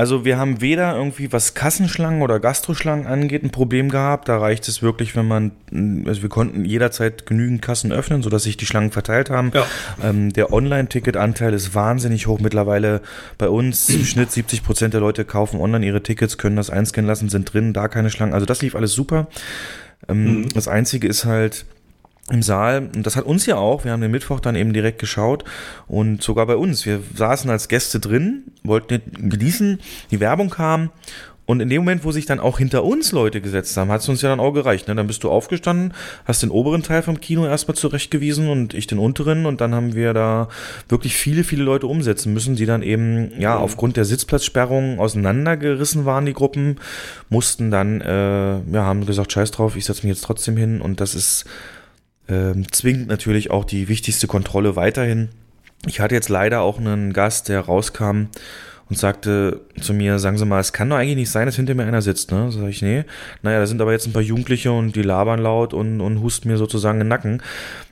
[0.00, 4.30] Also wir haben weder irgendwie, was Kassenschlangen oder Gastroschlangen angeht, ein Problem gehabt.
[4.30, 5.50] Da reicht es wirklich, wenn man,
[6.06, 9.52] also wir konnten jederzeit genügend Kassen öffnen, sodass sich die Schlangen verteilt haben.
[9.52, 9.66] Ja.
[10.02, 13.02] Ähm, der Online-Ticket-Anteil ist wahnsinnig hoch mittlerweile.
[13.36, 17.06] Bei uns im Schnitt 70 Prozent der Leute kaufen online ihre Tickets, können das einscannen
[17.06, 18.32] lassen, sind drin, da keine Schlangen.
[18.32, 19.26] Also das lief alles super.
[20.08, 20.48] Ähm, Mhm.
[20.54, 21.66] Das Einzige ist halt,
[22.30, 24.98] im Saal, und das hat uns ja auch, wir haben den Mittwoch dann eben direkt
[24.98, 25.44] geschaut
[25.88, 29.78] und sogar bei uns, wir saßen als Gäste drin, wollten genießen,
[30.10, 30.90] die Werbung kam
[31.50, 34.08] Und in dem Moment, wo sich dann auch hinter uns Leute gesetzt haben, hat es
[34.08, 34.86] uns ja dann auch gereicht.
[34.86, 34.94] Ne?
[34.94, 39.00] Dann bist du aufgestanden, hast den oberen Teil vom Kino erstmal zurechtgewiesen und ich den
[39.00, 39.46] unteren.
[39.46, 40.46] Und dann haben wir da
[40.88, 43.64] wirklich viele, viele Leute umsetzen müssen, die dann eben, ja, mhm.
[43.64, 46.76] aufgrund der Sitzplatzsperrung auseinandergerissen waren, die Gruppen,
[47.30, 50.80] mussten dann, äh, ja, haben gesagt, scheiß drauf, ich setze mich jetzt trotzdem hin.
[50.80, 51.46] Und das ist,
[52.30, 55.28] äh, zwingt natürlich auch die wichtigste Kontrolle weiterhin.
[55.86, 58.28] Ich hatte jetzt leider auch einen Gast, der rauskam
[58.90, 61.74] und sagte zu mir, sagen Sie mal, es kann doch eigentlich nicht sein, dass hinter
[61.74, 62.50] mir einer sitzt, ne?
[62.50, 63.04] Sag ich, nee.
[63.42, 66.48] Naja, da sind aber jetzt ein paar Jugendliche und die labern laut und, und husten
[66.48, 67.40] mir sozusagen den Nacken.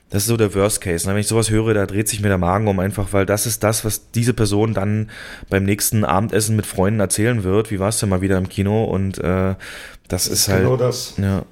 [0.09, 1.07] Das ist so der Worst Case.
[1.07, 1.13] Ne?
[1.13, 3.63] Wenn ich sowas höre, da dreht sich mir der Magen um, einfach weil das ist
[3.63, 5.09] das, was diese Person dann
[5.49, 7.71] beim nächsten Abendessen mit Freunden erzählen wird.
[7.71, 8.83] Wie war es denn mal wieder im Kino?
[8.83, 9.57] Und äh, das,
[10.07, 10.63] das ist, ist halt.
[10.63, 11.13] Genau das.
[11.17, 11.43] Ja.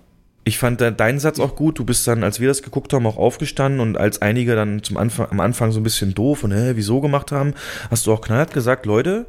[0.47, 1.77] Ich fand deinen Satz auch gut.
[1.77, 4.95] Du bist dann, als wir das geguckt haben, auch aufgestanden und als einige dann zum
[4.95, 7.53] Anfang, am Anfang so ein bisschen doof und hä, wieso gemacht haben,
[7.91, 9.25] hast du auch knallhart gesagt, Leute,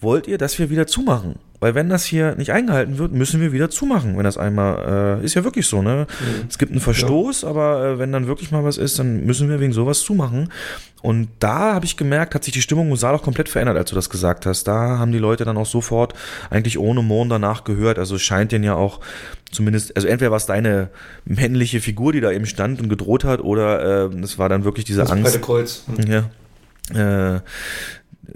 [0.00, 1.36] wollt ihr, dass wir wieder zumachen?
[1.62, 5.24] Weil wenn das hier nicht eingehalten wird, müssen wir wieder zumachen, wenn das einmal, äh,
[5.24, 6.08] ist ja wirklich so, ne?
[6.08, 6.46] Mhm.
[6.48, 7.48] Es gibt einen Verstoß, ja.
[7.48, 10.48] aber äh, wenn dann wirklich mal was ist, dann müssen wir wegen sowas zumachen.
[11.02, 13.90] Und da habe ich gemerkt, hat sich die Stimmung im Saal auch komplett verändert, als
[13.90, 14.64] du das gesagt hast.
[14.64, 16.14] Da haben die Leute dann auch sofort
[16.50, 17.96] eigentlich ohne Mohn danach gehört.
[17.96, 18.98] Also es scheint denen ja auch
[19.52, 20.88] zumindest, also entweder war es deine
[21.24, 24.84] männliche Figur, die da eben stand und gedroht hat, oder äh, es war dann wirklich
[24.84, 25.40] diese das Angst.
[25.40, 25.84] Kreuz.
[25.86, 26.10] Mhm.
[26.10, 27.36] Ja.
[27.36, 27.40] Äh,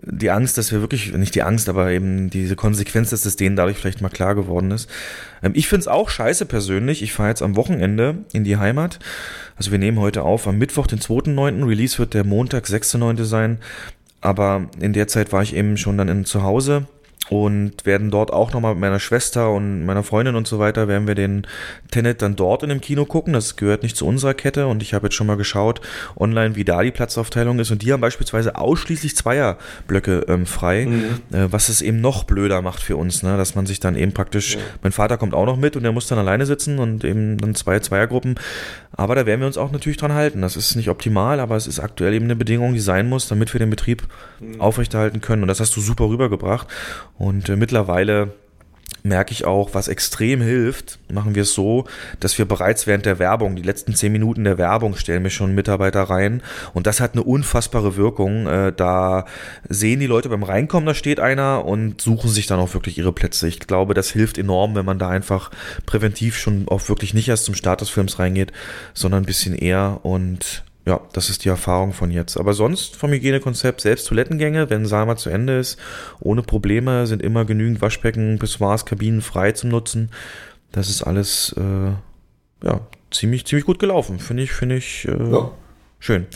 [0.03, 3.57] die Angst, dass wir wirklich, nicht die Angst, aber eben diese Konsequenz, dass es denen
[3.57, 4.91] dadurch vielleicht mal klar geworden ist.
[5.43, 7.03] Ähm, ich finde es auch scheiße persönlich.
[7.03, 8.99] Ich fahre jetzt am Wochenende in die Heimat.
[9.57, 11.67] Also wir nehmen heute auf am Mittwoch, den 2.9.
[11.67, 13.25] Release wird der Montag, 6.9.
[13.25, 13.59] sein.
[14.21, 16.87] Aber in der Zeit war ich eben schon dann in, zu Hause
[17.29, 21.09] und werden dort auch nochmal mit meiner Schwester und meiner Freundin und so weiter, werden
[21.09, 21.47] wir den
[21.91, 23.33] Tenet dann dort in dem Kino gucken.
[23.33, 25.81] Das gehört nicht zu unserer Kette und ich habe jetzt schon mal geschaut
[26.17, 31.37] online, wie da die Platzaufteilung ist und die haben beispielsweise ausschließlich Zweierblöcke ähm, frei, mhm.
[31.37, 33.37] äh, was es eben noch blöder macht für uns, ne?
[33.37, 34.61] dass man sich dann eben praktisch, ja.
[34.83, 37.57] mein Vater kommt auch noch mit und der muss dann alleine sitzen und eben dann
[37.57, 38.37] zwei Zweiergruppen,
[38.93, 40.43] aber da werden wir uns auch natürlich dran halten.
[40.43, 43.53] Das ist nicht optimal, aber es ist aktuell eben eine Bedingung, die sein muss, damit
[43.53, 44.05] wir den Betrieb
[44.39, 44.61] mhm.
[44.61, 46.69] aufrechterhalten können und das hast du super rübergebracht
[47.19, 48.33] und äh, mittlerweile
[49.07, 51.85] merke ich auch, was extrem hilft, machen wir es so,
[52.21, 55.55] dass wir bereits während der Werbung, die letzten zehn Minuten der Werbung, stellen wir schon
[55.55, 56.43] Mitarbeiter rein.
[56.75, 58.47] Und das hat eine unfassbare Wirkung.
[58.47, 59.25] Äh, da
[59.69, 63.13] sehen die Leute beim Reinkommen, da steht einer und suchen sich dann auch wirklich ihre
[63.13, 63.49] Plätze.
[63.49, 65.51] Ich glaube, das hilft enorm, wenn man da einfach
[65.87, 68.53] präventiv schon auch wirklich nicht erst zum Start des Films reingeht,
[68.93, 72.37] sondern ein bisschen eher und ja, das ist die Erfahrung von jetzt.
[72.39, 75.79] Aber sonst vom Hygienekonzept selbst Toilettengänge, wenn Salma zu Ende ist,
[76.21, 80.11] ohne Probleme, sind immer genügend Waschbecken, Pissoirs, Kabinen frei zum Nutzen.
[80.71, 81.91] Das ist alles äh,
[82.65, 82.81] ja
[83.11, 85.51] ziemlich ziemlich gut gelaufen, finde ich finde ich äh, ja.
[85.99, 86.27] schön.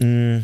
[0.00, 0.38] Mm.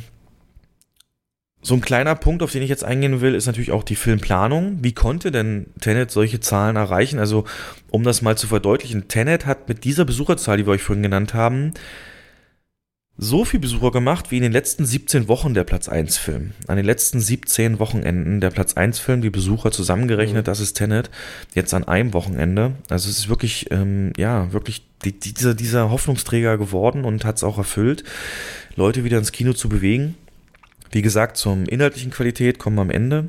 [1.62, 4.84] So ein kleiner Punkt, auf den ich jetzt eingehen will, ist natürlich auch die Filmplanung.
[4.84, 7.18] Wie konnte denn Tenet solche Zahlen erreichen?
[7.18, 7.44] Also,
[7.90, 11.34] um das mal zu verdeutlichen, Tenet hat mit dieser Besucherzahl, die wir euch vorhin genannt
[11.34, 11.72] haben,
[13.18, 16.52] so viel Besucher gemacht wie in den letzten 17 Wochen der Platz 1 Film.
[16.66, 20.46] An den letzten 17 Wochenenden der Platz 1 Film, die Besucher zusammengerechnet, mhm.
[20.46, 21.10] das ist Tenet,
[21.54, 22.72] jetzt an einem Wochenende.
[22.90, 27.44] Also es ist wirklich, ähm, ja, wirklich die, dieser, dieser Hoffnungsträger geworden und hat es
[27.44, 28.04] auch erfüllt,
[28.74, 30.14] Leute wieder ins Kino zu bewegen.
[30.92, 33.28] Wie gesagt, zum inhaltlichen Qualität kommen wir am Ende.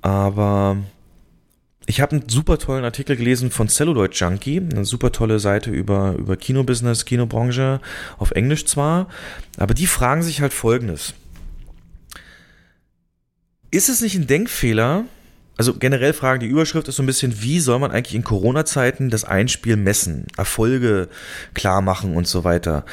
[0.00, 0.76] Aber
[1.86, 6.14] ich habe einen super tollen Artikel gelesen von Celluloid Junkie, eine super tolle Seite über,
[6.18, 7.80] über Kinobusiness, Kinobranche,
[8.18, 9.08] auf Englisch zwar,
[9.56, 11.14] aber die fragen sich halt folgendes.
[13.70, 15.04] Ist es nicht ein Denkfehler,
[15.56, 19.08] also generell fragen die Überschrift ist so ein bisschen, wie soll man eigentlich in Corona-Zeiten
[19.08, 21.08] das Einspiel messen, Erfolge
[21.54, 22.84] klar machen und so weiter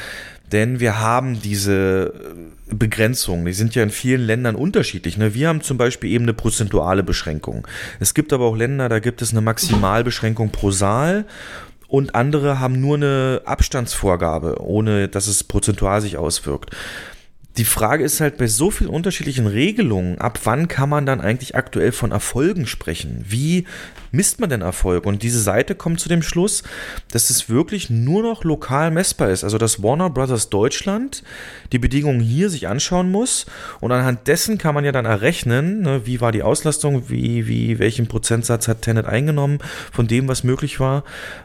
[0.52, 3.44] denn wir haben diese äh, Begrenzungen.
[3.44, 5.16] Die sind ja in vielen Ländern unterschiedlich.
[5.16, 5.34] Ne?
[5.34, 7.66] Wir haben zum Beispiel eben eine prozentuale Beschränkung.
[8.00, 11.24] Es gibt aber auch Länder, da gibt es eine Maximalbeschränkung pro Saal
[11.88, 16.70] und andere haben nur eine Abstandsvorgabe, ohne dass es prozentual sich auswirkt
[17.56, 21.54] die Frage ist halt bei so vielen unterschiedlichen Regelungen, ab wann kann man dann eigentlich
[21.54, 23.24] aktuell von Erfolgen sprechen?
[23.28, 23.64] Wie
[24.10, 25.06] misst man denn Erfolg?
[25.06, 26.64] Und diese Seite kommt zu dem Schluss,
[27.12, 29.44] dass es wirklich nur noch lokal messbar ist.
[29.44, 31.22] Also dass Warner Brothers Deutschland
[31.70, 33.46] die Bedingungen hier sich anschauen muss
[33.80, 37.78] und anhand dessen kann man ja dann errechnen, ne, wie war die Auslastung, wie, wie,
[37.78, 39.58] welchen Prozentsatz hat Tenet eingenommen
[39.92, 41.04] von dem, was möglich war.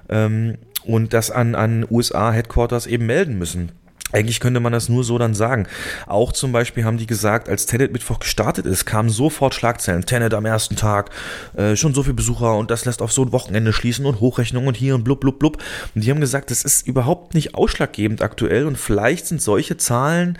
[0.09, 3.71] Ähm, und das an, an USA-Headquarters eben melden müssen.
[4.11, 5.67] Eigentlich könnte man das nur so dann sagen.
[6.07, 10.05] Auch zum Beispiel haben die gesagt, als Tenet Mittwoch gestartet ist, kamen sofort Schlagzeilen.
[10.05, 11.11] Tenet am ersten Tag,
[11.55, 14.67] äh, schon so viel Besucher und das lässt auf so ein Wochenende schließen und Hochrechnung
[14.67, 15.57] und hier und blub, blub, blub.
[15.93, 20.39] Und die haben gesagt, das ist überhaupt nicht ausschlaggebend aktuell und vielleicht sind solche Zahlen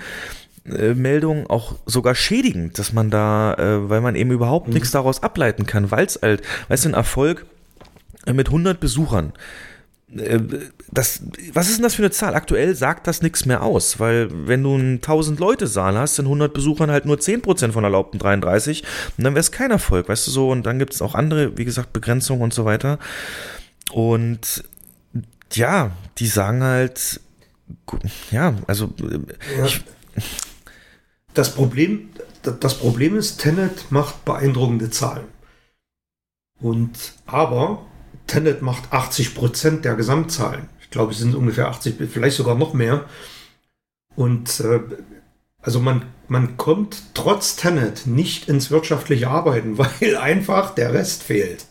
[0.65, 4.73] äh, Meldungen auch sogar schädigend, dass man da, äh, weil man eben überhaupt mhm.
[4.73, 7.45] nichts daraus ableiten kann, weil es halt, weißt du, ein Erfolg
[8.31, 9.33] mit 100 Besuchern,
[10.11, 11.21] das,
[11.53, 12.33] was ist denn das für eine Zahl?
[12.33, 16.25] Aktuell sagt das nichts mehr aus, weil wenn du einen 1000 Leute Saal hast, sind
[16.25, 18.83] 100 Besuchern halt nur 10% von erlaubten 33
[19.17, 21.57] und dann wäre es kein Erfolg, weißt du so, und dann gibt es auch andere,
[21.57, 22.97] wie gesagt, Begrenzungen und so weiter.
[23.91, 24.63] Und
[25.53, 27.21] ja, die sagen halt,
[28.31, 28.91] ja, also
[29.57, 29.65] ja.
[29.65, 29.83] Ich,
[31.35, 32.09] das Problem,
[32.41, 35.25] das Problem ist, Tenet macht beeindruckende Zahlen.
[36.59, 37.85] Und aber
[38.29, 40.69] Tenet macht 80 Prozent der Gesamtzahlen.
[40.81, 43.05] Ich glaube, es sind ungefähr 80, vielleicht sogar noch mehr.
[44.15, 44.79] Und äh,
[45.61, 51.65] also man, man kommt trotz Tenet nicht ins wirtschaftliche Arbeiten, weil einfach der Rest fehlt.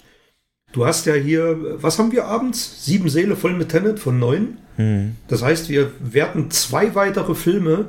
[0.73, 2.85] Du hast ja hier, was haben wir abends?
[2.85, 4.59] Sieben Seele voll mit Tenet von neun.
[4.77, 5.17] Hm.
[5.27, 7.87] Das heißt, wir werten zwei weitere Filme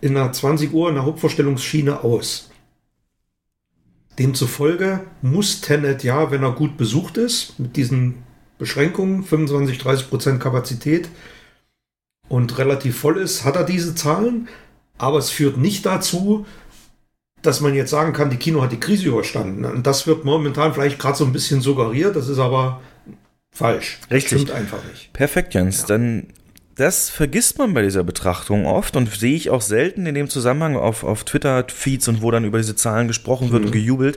[0.00, 2.49] in einer 20 Uhr in der Hauptvorstellungsschiene aus.
[4.20, 8.22] Demzufolge muss Tenet ja, wenn er gut besucht ist, mit diesen
[8.58, 11.08] Beschränkungen, 25, 30 Prozent Kapazität
[12.28, 14.48] und relativ voll ist, hat er diese Zahlen.
[14.98, 16.44] Aber es führt nicht dazu,
[17.40, 19.64] dass man jetzt sagen kann, die Kino hat die Krise überstanden.
[19.64, 22.82] Und das wird momentan vielleicht gerade so ein bisschen suggeriert, das ist aber
[23.50, 24.00] falsch.
[24.10, 24.42] Richtig.
[24.42, 25.14] Stimmt einfach nicht.
[25.14, 25.80] Perfekt, Jens.
[25.80, 25.86] Ja.
[25.86, 26.26] Dann
[26.76, 30.76] das vergisst man bei dieser Betrachtung oft und sehe ich auch selten in dem Zusammenhang
[30.76, 33.66] auf, auf Twitter-Feeds und wo dann über diese Zahlen gesprochen wird mhm.
[33.66, 34.16] und gejubelt.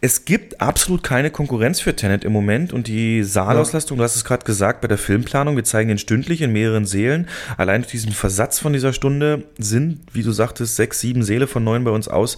[0.00, 4.02] Es gibt absolut keine Konkurrenz für Tenet im Moment und die Saalauslastung, ja.
[4.02, 7.28] du hast es gerade gesagt, bei der Filmplanung, wir zeigen ihn stündlich in mehreren Seelen.
[7.56, 11.64] Allein durch diesen Versatz von dieser Stunde sind, wie du sagtest, sechs, sieben Seele von
[11.64, 12.36] neun bei uns aus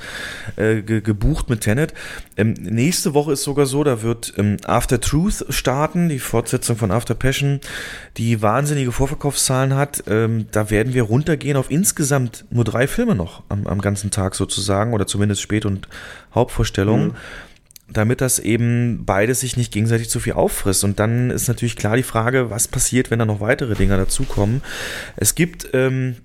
[0.56, 1.94] äh, ge gebucht mit Tenet.
[2.36, 6.90] Ähm, nächste Woche ist sogar so, da wird ähm, After Truth starten, die Fortsetzung von
[6.90, 7.60] After Passion,
[8.16, 13.14] die wahnsinnige Vorverkaufszahlen Zahlen hat, ähm, da werden wir runtergehen auf insgesamt nur drei Filme
[13.14, 15.88] noch am, am ganzen Tag sozusagen oder zumindest Spät- und
[16.34, 17.08] Hauptvorstellungen.
[17.08, 17.14] Mhm.
[17.90, 20.84] Damit das eben beides sich nicht gegenseitig zu viel auffrisst.
[20.84, 24.60] Und dann ist natürlich klar die Frage, was passiert, wenn da noch weitere Dinge dazukommen.
[25.16, 26.16] Es gibt ähm,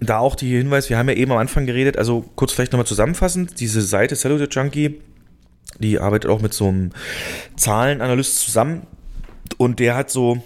[0.00, 2.86] da auch die Hinweis, wir haben ja eben am Anfang geredet, also kurz vielleicht nochmal
[2.86, 5.00] zusammenfassend, diese Seite Cellular Junkie,
[5.78, 6.90] die arbeitet auch mit so einem
[7.56, 8.82] Zahlenanalyst zusammen
[9.56, 10.42] und der hat so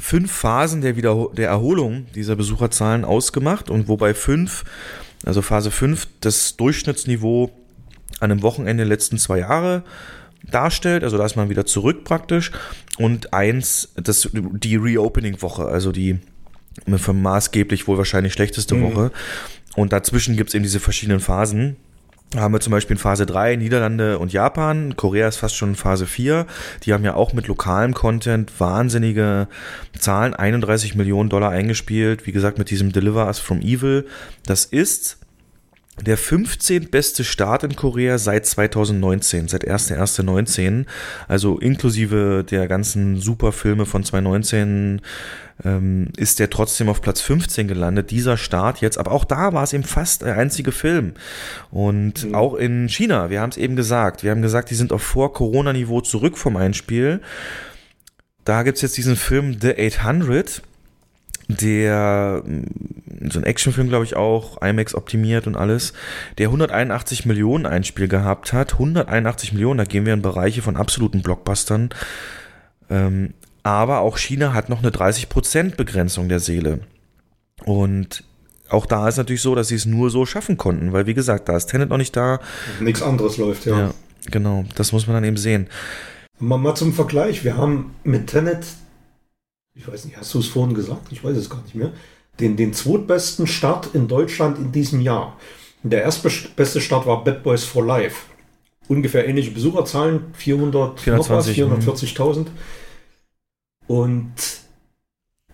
[0.00, 4.64] fünf Phasen der, Wiederhol der Erholung dieser Besucherzahlen ausgemacht und wobei fünf,
[5.24, 7.50] also Phase 5, das Durchschnittsniveau
[8.20, 9.82] an einem Wochenende der letzten zwei Jahre
[10.50, 12.52] darstellt, also da ist man wieder zurück praktisch.
[12.98, 16.18] Und eins, das, die Reopening-Woche, also die
[16.86, 18.82] maßgeblich wohl wahrscheinlich schlechteste mhm.
[18.82, 19.12] Woche.
[19.74, 21.76] Und dazwischen gibt es eben diese verschiedenen Phasen
[22.34, 24.96] haben wir zum Beispiel in Phase 3 Niederlande und Japan.
[24.96, 26.46] Korea ist fast schon in Phase 4.
[26.82, 29.46] Die haben ja auch mit lokalem Content wahnsinnige
[29.96, 32.26] Zahlen, 31 Millionen Dollar eingespielt.
[32.26, 34.06] Wie gesagt, mit diesem Deliver Us from Evil.
[34.44, 35.18] Das ist
[36.04, 36.90] der 15.
[36.90, 40.84] beste Start in Korea seit 2019, seit 1.1.19,
[41.26, 45.00] also inklusive der ganzen Superfilme von 2019
[45.64, 49.62] ähm, ist der trotzdem auf Platz 15 gelandet, dieser Start jetzt, aber auch da war
[49.62, 51.14] es eben fast der einzige Film
[51.70, 52.34] und mhm.
[52.34, 56.02] auch in China, wir haben es eben gesagt, wir haben gesagt, die sind auf Vor-Corona-Niveau
[56.02, 57.22] zurück vom Einspiel,
[58.44, 60.62] da gibt's jetzt diesen Film The 800,
[61.48, 65.92] der mm, so ein Actionfilm, glaube ich, auch, IMAX optimiert und alles,
[66.38, 68.74] der 181 Millionen Einspiel gehabt hat.
[68.74, 71.90] 181 Millionen, da gehen wir in Bereiche von absoluten Blockbustern.
[72.90, 76.80] Ähm, aber auch China hat noch eine 30% Begrenzung der Seele.
[77.64, 78.22] Und
[78.68, 81.48] auch da ist natürlich so, dass sie es nur so schaffen konnten, weil wie gesagt,
[81.48, 82.40] da ist Tenet noch nicht da.
[82.80, 83.78] Nichts anderes läuft, ja.
[83.78, 83.94] ja.
[84.30, 85.68] Genau, das muss man dann eben sehen.
[86.38, 88.66] Mal, mal zum Vergleich, wir haben mit Tenet
[89.76, 91.12] ich weiß nicht, hast du es vorhin gesagt?
[91.12, 91.92] Ich weiß es gar nicht mehr.
[92.40, 95.36] Den, den zweitbesten Start in Deutschland in diesem Jahr.
[95.82, 98.26] Der erstbeste Start war Bad Boys for Life.
[98.88, 102.46] Ungefähr ähnliche Besucherzahlen, 400, 440.000.
[103.86, 104.32] Und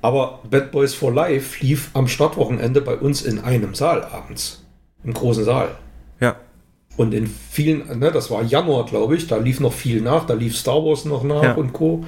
[0.01, 4.65] aber Bad Boys for Life lief am Startwochenende bei uns in einem Saal abends.
[5.05, 5.77] Im großen Saal.
[6.21, 6.37] Ja.
[6.97, 10.35] Und in vielen, ne, das war Januar, glaube ich, da lief noch viel nach, da
[10.35, 11.55] lief Star Wars noch nach ja.
[11.55, 12.05] und Co.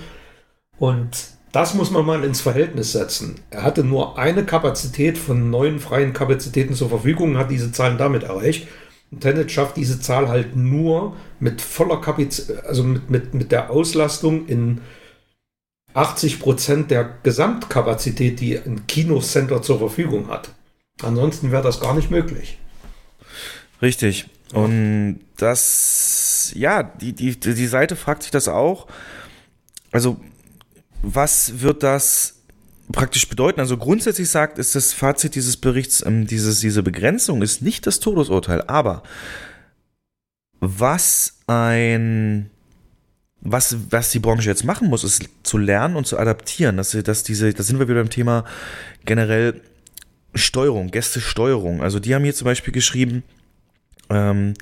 [0.78, 3.36] Und das muss man mal ins Verhältnis setzen.
[3.50, 8.24] Er hatte nur eine Kapazität von neun freien Kapazitäten zur Verfügung, hat diese Zahlen damit
[8.24, 8.66] erreicht.
[9.12, 13.70] Und Tenet schafft diese Zahl halt nur mit voller Kapazität, also mit, mit, mit der
[13.70, 14.80] Auslastung in
[15.94, 20.50] 80 Prozent der Gesamtkapazität, die ein Kinocenter zur Verfügung hat.
[21.02, 22.58] Ansonsten wäre das gar nicht möglich.
[23.80, 24.26] Richtig.
[24.52, 28.88] Und das, ja, die, die, die Seite fragt sich das auch.
[29.92, 30.16] Also
[31.04, 32.42] was wird das
[32.92, 33.60] praktisch bedeuten.
[33.60, 38.00] Also grundsätzlich sagt, ist das Fazit dieses Berichts, ähm, dieses, diese Begrenzung ist nicht das
[38.00, 39.02] Todesurteil, aber
[40.60, 42.50] was ein
[43.46, 46.78] was, was die Branche jetzt machen muss, ist zu lernen und zu adaptieren.
[46.78, 48.44] Dass, dass diese, da sind wir wieder beim Thema
[49.04, 49.60] generell
[50.34, 51.82] Steuerung, Gästesteuerung.
[51.82, 53.22] Also die haben hier zum Beispiel geschrieben,
[54.08, 54.54] ähm,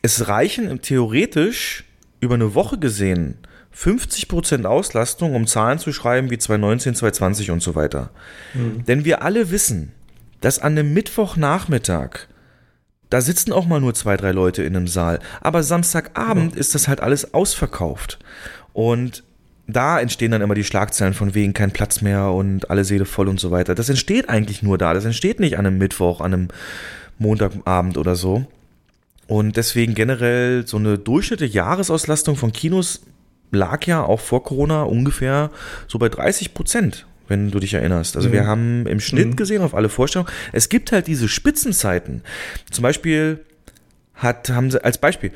[0.00, 1.84] es reichen theoretisch
[2.20, 3.36] über eine Woche gesehen
[3.78, 8.10] 50% Auslastung, um Zahlen zu schreiben wie 2019, 2020 und so weiter.
[8.54, 8.84] Mhm.
[8.86, 9.92] Denn wir alle wissen,
[10.40, 12.28] dass an einem Mittwochnachmittag
[13.10, 15.18] da sitzen auch mal nur zwei, drei Leute in einem Saal.
[15.40, 16.60] Aber Samstagabend ja.
[16.60, 18.18] ist das halt alles ausverkauft.
[18.72, 19.24] Und
[19.66, 23.28] da entstehen dann immer die Schlagzeilen von wegen kein Platz mehr und alle Seele voll
[23.28, 23.74] und so weiter.
[23.74, 24.94] Das entsteht eigentlich nur da.
[24.94, 26.48] Das entsteht nicht an einem Mittwoch, an einem
[27.18, 28.46] Montagabend oder so.
[29.26, 33.02] Und deswegen generell so eine durchschnittliche Jahresauslastung von Kinos
[33.50, 35.50] lag ja auch vor Corona ungefähr
[35.86, 38.16] so bei 30 Prozent wenn du dich erinnerst.
[38.16, 38.32] Also mhm.
[38.32, 39.36] wir haben im Schnitt mhm.
[39.36, 42.22] gesehen auf alle Vorstellungen, es gibt halt diese Spitzenzeiten.
[42.70, 43.44] Zum Beispiel
[44.14, 45.32] hat, haben sie, als Beispiel,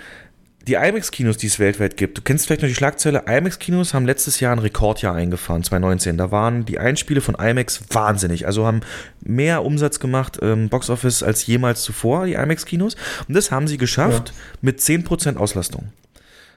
[0.66, 4.38] die IMAX-Kinos, die es weltweit gibt, du kennst vielleicht noch die Schlagzeile, IMAX-Kinos haben letztes
[4.40, 6.16] Jahr ein Rekordjahr eingefahren, 2019.
[6.16, 8.46] Da waren die Einspiele von IMAX wahnsinnig.
[8.46, 8.80] Also haben
[9.20, 12.96] mehr Umsatz gemacht, ähm, Boxoffice, als jemals zuvor, die IMAX-Kinos.
[13.26, 14.34] Und das haben sie geschafft ja.
[14.60, 15.92] mit 10% Auslastung.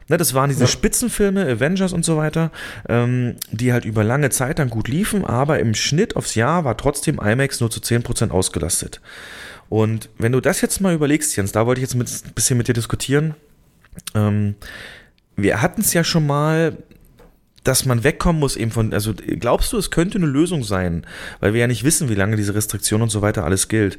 [0.08, 0.68] Ne, das waren diese.
[0.68, 2.52] Spitzenfilme, Avengers und so weiter,
[2.88, 6.78] ähm, die halt über lange Zeit dann gut liefen, aber im Schnitt aufs Jahr war
[6.78, 9.02] trotzdem IMAX nur zu 10% ausgelastet.
[9.68, 12.58] Und wenn du das jetzt mal überlegst, Jens, da wollte ich jetzt mit, ein bisschen
[12.58, 13.34] mit dir diskutieren.
[14.14, 14.56] Ähm,
[15.36, 16.78] wir hatten es ja schon mal,
[17.64, 21.08] dass man wegkommen muss eben von, also glaubst du, es könnte eine Lösung sein,
[21.40, 23.98] weil wir ja nicht wissen, wie lange diese Restriktion und so weiter alles gilt,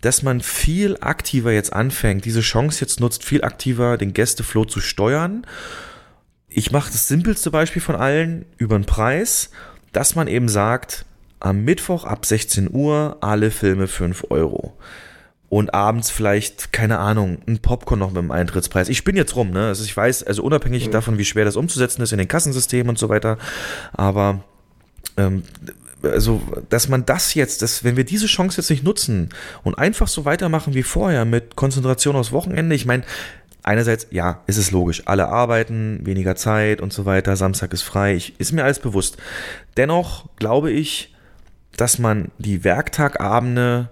[0.00, 4.80] dass man viel aktiver jetzt anfängt, diese Chance jetzt nutzt, viel aktiver den Gästeflow zu
[4.80, 5.46] steuern.
[6.48, 9.50] Ich mache das simpelste Beispiel von allen über den Preis,
[9.92, 11.04] dass man eben sagt,
[11.38, 14.76] am Mittwoch ab 16 Uhr alle Filme 5 Euro.
[15.48, 18.88] Und abends vielleicht, keine Ahnung, ein Popcorn noch mit dem Eintrittspreis.
[18.88, 19.66] Ich bin jetzt rum, ne?
[19.66, 20.92] Also ich weiß, also unabhängig mhm.
[20.92, 23.36] davon, wie schwer das umzusetzen ist in den Kassensystemen und so weiter.
[23.92, 24.44] Aber
[25.16, 25.42] ähm,
[26.02, 29.30] also, dass man das jetzt, dass, wenn wir diese Chance jetzt nicht nutzen
[29.62, 33.04] und einfach so weitermachen wie vorher mit Konzentration aufs Wochenende, ich meine,
[33.62, 38.14] einerseits, ja, ist es logisch, alle arbeiten, weniger Zeit und so weiter, Samstag ist frei,
[38.14, 39.16] ich, ist mir alles bewusst.
[39.76, 41.14] Dennoch glaube ich,
[41.76, 43.90] dass man die Werktagabende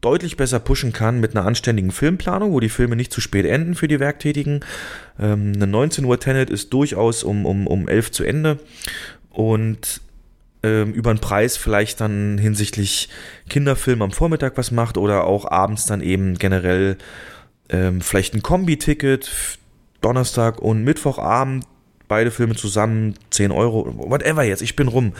[0.00, 3.74] deutlich besser pushen kann mit einer anständigen Filmplanung, wo die Filme nicht zu spät enden
[3.74, 4.60] für die Werktätigen.
[5.18, 8.58] Ähm, eine 19 Uhr Tenet ist durchaus um, um, um 11 zu Ende.
[9.30, 10.00] Und
[10.62, 13.08] über den Preis vielleicht dann hinsichtlich
[13.48, 16.98] Kinderfilm am Vormittag was macht oder auch abends dann eben generell
[17.70, 19.30] ähm, vielleicht ein Kombi-Ticket,
[20.00, 21.64] Donnerstag und Mittwochabend,
[22.08, 25.14] beide Filme zusammen, 10 Euro, whatever jetzt, ich bin rum.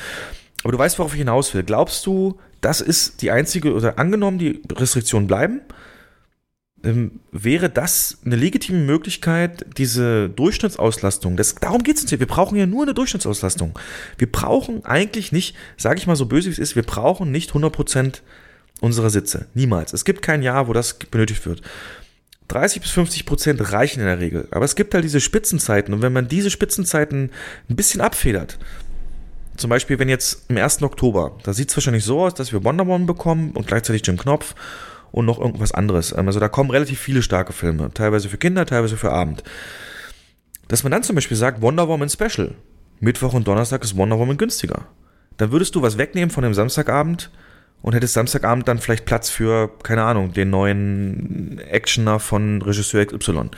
[0.62, 1.62] Aber du weißt, worauf ich hinaus will.
[1.62, 5.60] Glaubst du, das ist die einzige, oder angenommen, die Restriktionen bleiben,
[6.84, 12.26] ähm, wäre das eine legitime Möglichkeit, diese Durchschnittsauslastung, das, darum geht es uns hier, wir
[12.26, 13.78] brauchen ja nur eine Durchschnittsauslastung.
[14.18, 17.52] Wir brauchen eigentlich nicht, sage ich mal so böse wie es ist, wir brauchen nicht
[17.52, 18.20] 100%
[18.80, 19.46] unserer Sitze.
[19.54, 19.92] Niemals.
[19.92, 21.62] Es gibt kein Jahr, wo das benötigt wird.
[22.48, 24.48] 30 bis 50 Prozent reichen in der Regel.
[24.50, 25.94] Aber es gibt halt diese Spitzenzeiten.
[25.94, 27.30] Und wenn man diese Spitzenzeiten
[27.68, 28.58] ein bisschen abfedert,
[29.56, 30.82] zum Beispiel, wenn jetzt im 1.
[30.82, 34.16] Oktober, da sieht es wahrscheinlich so aus, dass wir Wonder Woman bekommen und gleichzeitig Jim
[34.16, 34.54] Knopf
[35.12, 36.14] und noch irgendwas anderes.
[36.16, 39.42] Ähm, also da kommen relativ viele starke Filme, teilweise für Kinder, teilweise für Abend.
[40.68, 42.54] Dass man dann zum Beispiel sagt, Wonder Woman Special.
[43.00, 44.86] Mittwoch und Donnerstag ist Wonder Woman günstiger.
[45.38, 47.30] Dann würdest du was wegnehmen von dem Samstagabend
[47.82, 53.50] und hättest Samstagabend dann vielleicht Platz für, keine Ahnung, den neuen Actioner von Regisseur XY.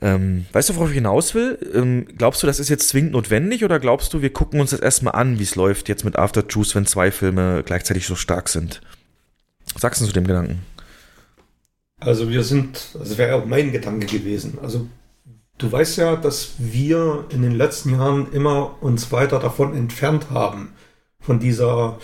[0.00, 1.58] Ähm, weißt du, worauf ich hinaus will?
[1.72, 4.80] Ähm, glaubst du, das ist jetzt zwingend notwendig oder glaubst du, wir gucken uns das
[4.80, 8.48] erstmal an, wie es läuft jetzt mit After Juice, wenn zwei Filme gleichzeitig so stark
[8.48, 8.80] sind?
[9.76, 10.60] Sagst du zu dem Gedanken?
[12.00, 14.58] Also wir sind, also wäre auch mein Gedanke gewesen.
[14.60, 14.88] Also
[15.58, 20.72] du weißt ja, dass wir in den letzten Jahren immer uns weiter davon entfernt haben,
[21.20, 21.98] von dieser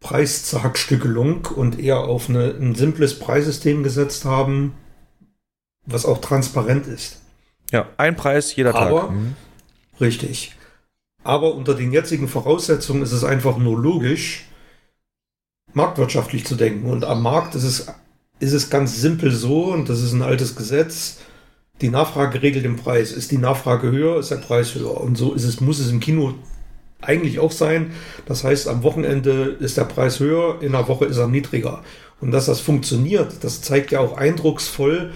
[0.00, 4.74] Preiszackstückelung und eher auf eine, ein simples Preissystem gesetzt haben,
[5.86, 7.20] was auch transparent ist.
[7.70, 9.10] Ja, ein Preis jeder Aber, Tag.
[9.12, 9.36] Mhm.
[10.00, 10.56] Richtig.
[11.24, 14.46] Aber unter den jetzigen Voraussetzungen ist es einfach nur logisch,
[15.74, 16.88] marktwirtschaftlich zu denken.
[16.90, 17.86] Und am Markt ist es,
[18.40, 21.18] ist es ganz simpel so, und das ist ein altes Gesetz,
[21.80, 23.12] die Nachfrage regelt den Preis.
[23.12, 25.00] Ist die Nachfrage höher, ist der Preis höher.
[25.00, 26.34] Und so ist es, muss es im Kino
[27.00, 27.92] eigentlich auch sein.
[28.26, 31.82] Das heißt, am Wochenende ist der Preis höher, in der Woche ist er niedriger.
[32.20, 35.10] Und dass das funktioniert, das zeigt ja auch eindrucksvoll.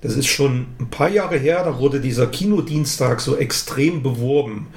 [0.00, 4.68] Das ist schon ein paar Jahre her, da wurde dieser Kinodienstag so extrem beworben.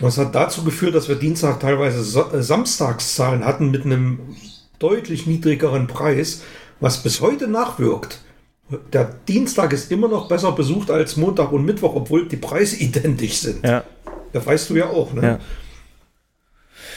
[0.00, 4.18] Was hat dazu geführt, dass wir Dienstag teilweise äh, Samstagszahlen hatten mit einem
[4.78, 6.42] deutlich niedrigeren Preis,
[6.80, 8.20] was bis heute nachwirkt.
[8.92, 13.38] Der Dienstag ist immer noch besser besucht als Montag und Mittwoch, obwohl die Preise identisch
[13.38, 13.64] sind.
[13.64, 13.84] Ja.
[14.32, 15.22] Das weißt du ja auch, ne?
[15.22, 15.38] Ja.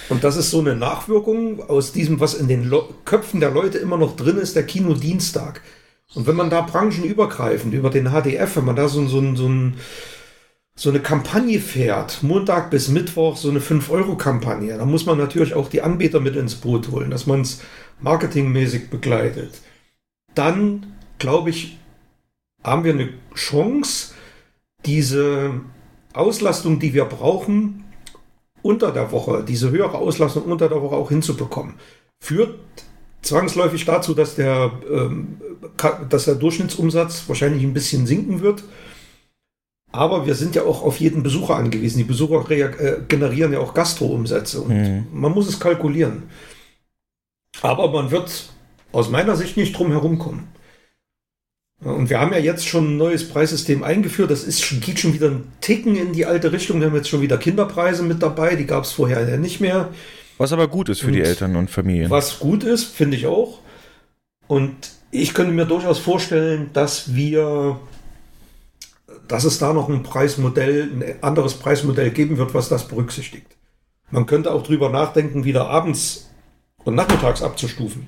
[0.10, 3.78] Und das ist so eine Nachwirkung aus diesem, was in den Lo Köpfen der Leute
[3.78, 5.62] immer noch drin ist, der Kinodienstag.
[6.16, 9.76] Und wenn man da branchenübergreifend über den HDF, wenn man da so, so, so, ein,
[10.80, 15.70] so eine Kampagne fährt, Montag bis Mittwoch so eine 5-Euro-Kampagne, dann muss man natürlich auch
[15.70, 17.62] die Anbieter mit ins Boot holen, dass man es
[18.00, 19.60] marketingmäßig begleitet.
[20.36, 21.80] Dann, glaube ich,
[22.64, 24.14] haben wir eine Chance,
[24.86, 25.62] diese
[26.14, 27.84] Auslastung, die wir brauchen,
[28.62, 31.74] unter der Woche, diese höhere Auslastung unter der Woche auch hinzubekommen.
[32.20, 32.60] Führt
[33.24, 35.42] zwangsläufig dazu, dass der, ähm,
[36.08, 38.64] dass der Durchschnittsumsatz wahrscheinlich ein bisschen sinken wird.
[39.92, 41.98] Aber wir sind ja auch auf jeden Besucher angewiesen.
[41.98, 45.08] Die Besucher äh, generieren ja auch Gastro-Umsätze und mhm.
[45.12, 46.24] man muss es kalkulieren.
[47.62, 48.50] Aber man wird
[48.92, 50.50] aus meiner Sicht nicht drum herum kommen.
[51.84, 54.32] Und wir haben ja jetzt schon ein neues Preissystem eingeführt.
[54.32, 56.80] Das ist, geht schon wieder ein Ticken in die alte Richtung.
[56.80, 58.56] Wir haben jetzt schon wieder Kinderpreise mit dabei.
[58.56, 59.90] Die gab es vorher ja nicht mehr.
[60.40, 62.10] Was aber gut ist für und die Eltern und Familien.
[62.10, 63.60] Was gut ist, finde ich auch.
[64.48, 64.74] Und
[65.12, 67.80] ich könnte mir durchaus vorstellen, dass wir,
[69.28, 73.58] dass es da noch ein Preismodell, ein anderes Preismodell geben wird, was das berücksichtigt.
[74.10, 76.30] Man könnte auch drüber nachdenken, wieder abends
[76.84, 78.08] und nachmittags abzustufen,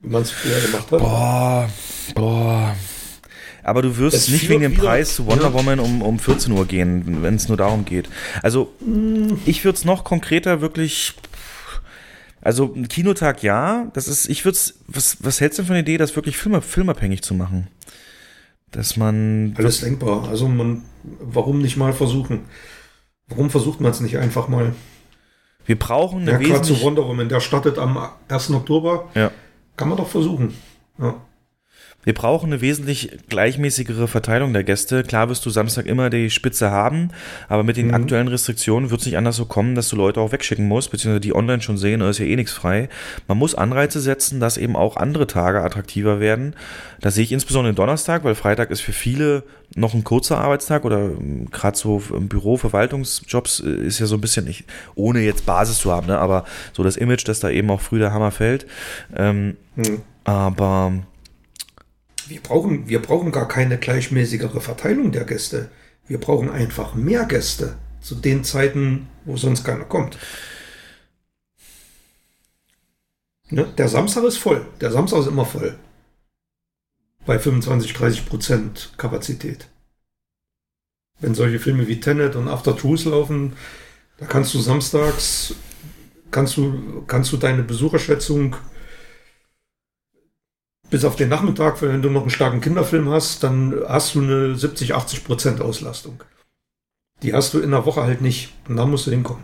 [0.00, 0.98] wie man es früher gemacht hat.
[0.98, 1.68] Boah,
[2.14, 2.76] boah.
[3.62, 5.52] Aber du wirst es nicht wegen dem Preis zu Wonder ja.
[5.54, 8.08] Woman um, um 14 Uhr gehen, wenn es nur darum geht.
[8.42, 9.38] Also, hm.
[9.46, 11.14] ich würde es noch konkreter wirklich.
[12.44, 15.82] Also, ein Kinotag ja, das ist, ich würde es, was, was hältst du von der
[15.82, 17.68] Idee, das wirklich film, filmabhängig zu machen?
[18.72, 19.54] Dass man.
[19.56, 20.28] Alles denkbar.
[20.28, 20.82] Also, man,
[21.20, 22.40] warum nicht mal versuchen?
[23.28, 24.74] Warum versucht man es nicht einfach mal?
[25.64, 28.50] Wir brauchen eine ja, gerade zu Wonder Woman, der startet am 1.
[28.50, 29.08] Oktober.
[29.14, 29.30] Ja.
[29.76, 30.54] Kann man doch versuchen.
[30.98, 31.14] Ja.
[32.04, 35.04] Wir brauchen eine wesentlich gleichmäßigere Verteilung der Gäste.
[35.04, 37.10] Klar wirst du Samstag immer die Spitze haben,
[37.48, 37.94] aber mit den mhm.
[37.94, 41.20] aktuellen Restriktionen wird es nicht anders so kommen, dass du Leute auch wegschicken musst, beziehungsweise
[41.20, 42.88] die online schon sehen, da ist ja eh nichts frei.
[43.28, 46.54] Man muss Anreize setzen, dass eben auch andere Tage attraktiver werden.
[47.00, 50.98] Das sehe ich insbesondere Donnerstag, weil Freitag ist für viele noch ein kurzer Arbeitstag oder
[50.98, 54.64] ähm, gerade so im Büro, Verwaltungsjobs äh, ist ja so ein bisschen, nicht,
[54.94, 57.98] ohne jetzt Basis zu haben, ne, aber so das Image, dass da eben auch früh
[57.98, 58.66] der Hammer fällt.
[59.16, 60.02] Ähm, mhm.
[60.24, 60.92] Aber
[62.28, 65.70] wir brauchen, wir brauchen gar keine gleichmäßigere Verteilung der Gäste.
[66.06, 70.18] Wir brauchen einfach mehr Gäste zu den Zeiten, wo sonst keiner kommt.
[73.50, 73.66] Ne?
[73.76, 74.66] Der Samstag ist voll.
[74.80, 75.78] Der Samstag ist immer voll.
[77.26, 79.68] Bei 25, 30 Prozent Kapazität.
[81.20, 83.52] Wenn solche Filme wie Tenet und After Truth laufen,
[84.18, 85.54] da kannst du samstags,
[86.30, 88.56] kannst du, kannst du deine Besucherschätzung
[90.92, 94.54] bis auf den Nachmittag, wenn du noch einen starken Kinderfilm hast, dann hast du eine
[94.54, 96.22] 70, 80 Prozent Auslastung.
[97.22, 98.52] Die hast du in der Woche halt nicht.
[98.68, 99.42] Und dann musst du hinkommen.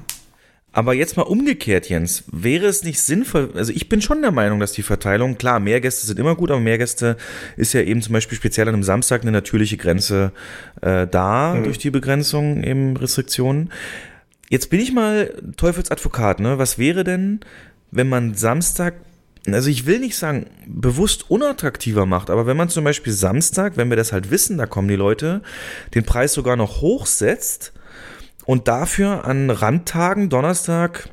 [0.73, 2.25] Aber jetzt mal umgekehrt, Jens.
[2.31, 5.81] Wäre es nicht sinnvoll, also ich bin schon der Meinung, dass die Verteilung, klar, mehr
[5.81, 7.17] Gäste sind immer gut, aber mehr Gäste
[7.57, 10.33] ist ja eben zum Beispiel speziell an einem Samstag eine natürliche Grenze
[10.83, 11.65] äh, da mhm.
[11.65, 13.73] durch die Begrenzung, eben Restriktionen.
[14.51, 16.59] Jetzt bin ich mal Teufelsadvokat, ne?
[16.59, 17.41] Was wäre denn,
[17.91, 18.95] wenn man Samstag
[19.47, 23.91] also ich will nicht sagen, bewusst unattraktiver macht, aber wenn man zum Beispiel Samstag, wenn
[23.91, 25.43] wir das halt wissen, da kommen die Leute,
[25.95, 27.73] den Preis sogar noch hochsetzt
[28.45, 31.11] und dafür an Randtagen, Donnerstag,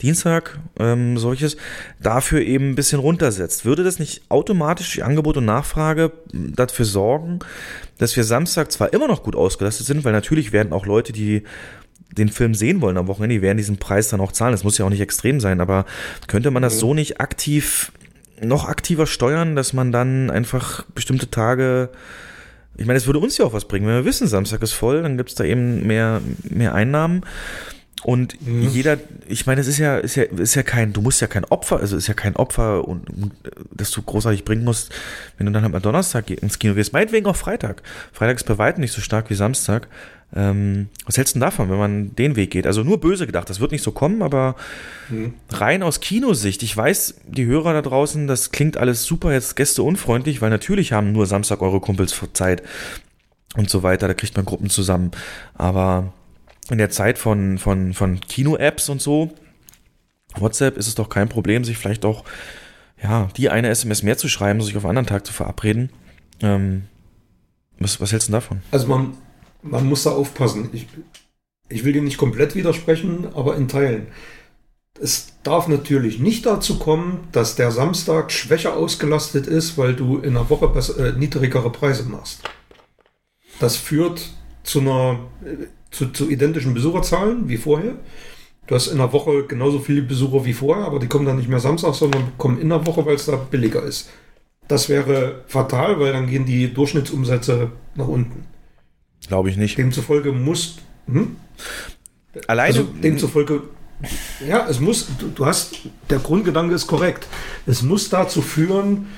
[0.00, 1.56] Dienstag, ähm, solches,
[2.00, 3.64] dafür eben ein bisschen runtersetzt.
[3.64, 7.40] Würde das nicht automatisch die Angebot und Nachfrage dafür sorgen,
[7.98, 11.44] dass wir Samstag zwar immer noch gut ausgelastet sind, weil natürlich werden auch Leute, die
[12.16, 14.52] den Film sehen wollen am Wochenende, die werden diesen Preis dann auch zahlen.
[14.52, 15.86] Das muss ja auch nicht extrem sein, aber
[16.26, 16.80] könnte man das mhm.
[16.80, 17.92] so nicht aktiv,
[18.40, 21.90] noch aktiver steuern, dass man dann einfach bestimmte Tage,
[22.76, 25.02] ich meine, es würde uns ja auch was bringen, wenn wir wissen, Samstag ist voll,
[25.02, 27.24] dann gibt es da eben mehr, mehr Einnahmen.
[28.04, 28.68] Und mhm.
[28.68, 28.98] jeder,
[29.28, 31.78] ich meine, es ist ja, ist ja, ist ja kein, du musst ja kein Opfer,
[31.78, 33.32] also ist ja kein Opfer und, und
[33.70, 34.92] das du großartig bringen musst,
[35.38, 37.82] wenn du dann halt mal Donnerstag ins Kino gehst, meinetwegen auch Freitag.
[38.12, 39.86] Freitag ist bei weitem nicht so stark wie Samstag.
[40.34, 42.66] Ähm, was hältst du denn davon, wenn man den Weg geht?
[42.66, 44.56] Also nur böse gedacht, das wird nicht so kommen, aber
[45.10, 45.34] mhm.
[45.50, 46.62] rein aus Kinosicht.
[46.62, 51.12] Ich weiß, die Hörer da draußen, das klingt alles super jetzt gästeunfreundlich, weil natürlich haben
[51.12, 52.62] nur Samstag eure Kumpels Zeit
[53.56, 55.10] und so weiter, da kriegt man Gruppen zusammen.
[55.54, 56.12] Aber
[56.70, 59.34] in der Zeit von, von, von Kino-Apps und so,
[60.36, 62.24] WhatsApp ist es doch kein Problem, sich vielleicht auch,
[63.02, 65.90] ja, die eine SMS mehr zu schreiben, sich auf einen anderen Tag zu verabreden.
[66.40, 66.84] Ähm,
[67.78, 68.62] was, was hältst du davon?
[68.70, 69.14] Also man,
[69.62, 70.70] man muss da aufpassen.
[70.72, 70.86] Ich,
[71.68, 74.08] ich will dir nicht komplett widersprechen, aber in Teilen.
[75.00, 80.34] Es darf natürlich nicht dazu kommen, dass der Samstag schwächer ausgelastet ist, weil du in
[80.34, 80.66] der Woche
[80.98, 82.42] äh, niedrigere Preise machst.
[83.58, 84.30] Das führt
[84.62, 87.94] zu einer äh, zu, zu identischen Besucherzahlen wie vorher.
[88.66, 91.48] Du hast in der Woche genauso viele Besucher wie vorher, aber die kommen dann nicht
[91.48, 94.08] mehr Samstag, sondern kommen in der Woche, weil es da billiger ist.
[94.68, 98.46] Das wäre fatal, weil dann gehen die Durchschnittsumsätze nach unten.
[99.28, 99.78] Glaube ich nicht.
[99.78, 100.76] Demzufolge muss.
[101.06, 101.36] Hm?
[102.46, 102.68] Alleine.
[102.68, 103.62] Also demzufolge.
[104.46, 105.06] Ja, es muss.
[105.18, 105.76] Du, du hast.
[106.10, 107.26] Der Grundgedanke ist korrekt.
[107.66, 109.08] Es muss dazu führen,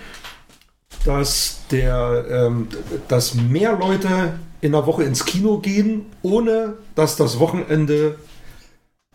[1.04, 2.68] dass der, ähm,
[3.08, 8.18] dass mehr Leute in der Woche ins Kino gehen, ohne dass das Wochenende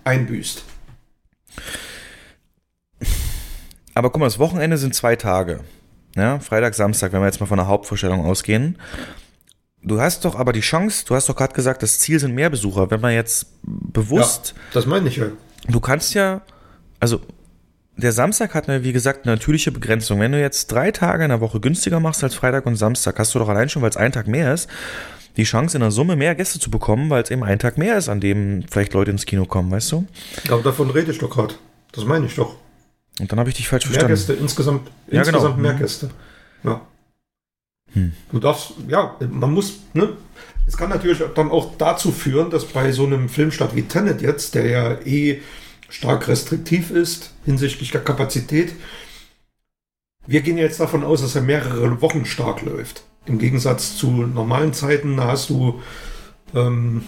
[0.04, 0.64] einbüßt.
[3.96, 5.62] Aber guck mal, das Wochenende sind zwei Tage.
[6.16, 8.78] Ja, Freitag, Samstag, wenn wir jetzt mal von der Hauptvorstellung ausgehen.
[9.82, 12.50] Du hast doch aber die Chance, du hast doch gerade gesagt, das Ziel sind mehr
[12.50, 12.92] Besucher.
[12.92, 14.54] Wenn man jetzt bewusst.
[14.56, 15.28] Ja, das meine ich ja.
[15.68, 16.42] Du kannst ja,
[17.00, 17.22] also
[17.96, 20.20] der Samstag hat, wie gesagt, eine natürliche Begrenzung.
[20.20, 23.34] Wenn du jetzt drei Tage in der Woche günstiger machst als Freitag und Samstag, hast
[23.36, 24.70] du doch allein schon, weil es ein Tag mehr ist,
[25.38, 27.98] die Chance in der Summe mehr Gäste zu bekommen, weil es eben ein Tag mehr
[27.98, 30.06] ist, an dem vielleicht Leute ins Kino kommen, weißt du?
[30.50, 31.56] Aber davon rede ich doch gerade.
[31.92, 32.56] Das meine ich doch.
[33.20, 34.14] Und dann habe ich dich falsch mehr verstanden.
[34.14, 35.58] Mehr Gäste, insgesamt, ja, insgesamt genau.
[35.58, 35.80] mehr Mhm.
[35.80, 36.10] Gäste.
[36.64, 36.82] Ja.
[37.94, 38.14] Hm.
[38.32, 40.10] Du darfst, ja, man muss, ne?
[40.68, 44.54] Es kann natürlich dann auch dazu führen, dass bei so einem Filmstart wie Tenet jetzt,
[44.54, 45.42] der ja eh
[45.90, 48.74] stark restriktiv ist hinsichtlich der Kapazität,
[50.28, 53.04] wir gehen jetzt davon aus, dass er mehrere Wochen stark läuft.
[53.26, 55.82] Im Gegensatz zu normalen Zeiten, da hast du,
[56.54, 57.04] ähm,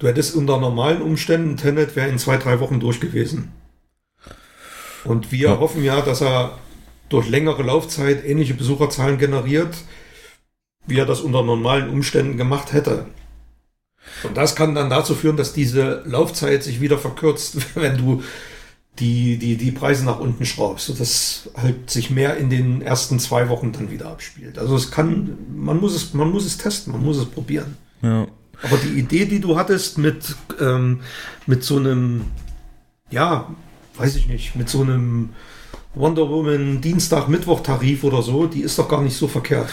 [0.00, 3.52] du hättest unter normalen Umständen, Tenet wäre in zwei, drei Wochen durch gewesen.
[5.04, 5.58] Und wir Ja.
[5.60, 6.58] hoffen ja, dass er
[7.08, 9.76] durch längere Laufzeit ähnliche Besucherzahlen generiert,
[10.86, 13.06] wie er das unter normalen Umständen gemacht hätte.
[14.22, 18.22] Und das kann dann dazu führen, dass diese Laufzeit sich wieder verkürzt, wenn du
[18.98, 23.48] die, die, die Preise nach unten schraubst, sodass halt sich mehr in den ersten zwei
[23.48, 24.56] Wochen dann wieder abspielt.
[24.58, 27.76] Also es kann, man muss es, man muss es testen, man muss es probieren.
[28.02, 28.28] Ja.
[28.62, 31.00] Aber die Idee, die du hattest mit, ähm,
[31.46, 32.26] mit so einem,
[33.10, 33.52] ja,
[33.96, 35.30] weiß ich nicht, mit so einem
[35.94, 39.68] Wonder Woman Dienstag, Mittwoch Tarif oder so, die ist doch gar nicht so verkehrt.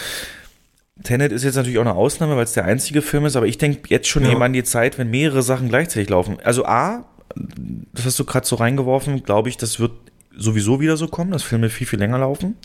[1.02, 3.58] Tenet ist jetzt natürlich auch eine Ausnahme, weil es der einzige Film ist, aber ich
[3.58, 4.30] denke jetzt schon Ja.
[4.30, 6.38] eben an die Zeit, wenn mehrere Sachen gleichzeitig laufen.
[6.44, 7.04] Also A,
[7.92, 9.92] das hast du gerade so reingeworfen, glaube ich, das wird
[10.36, 12.56] sowieso wieder so kommen, dass Filme viel, viel länger laufen.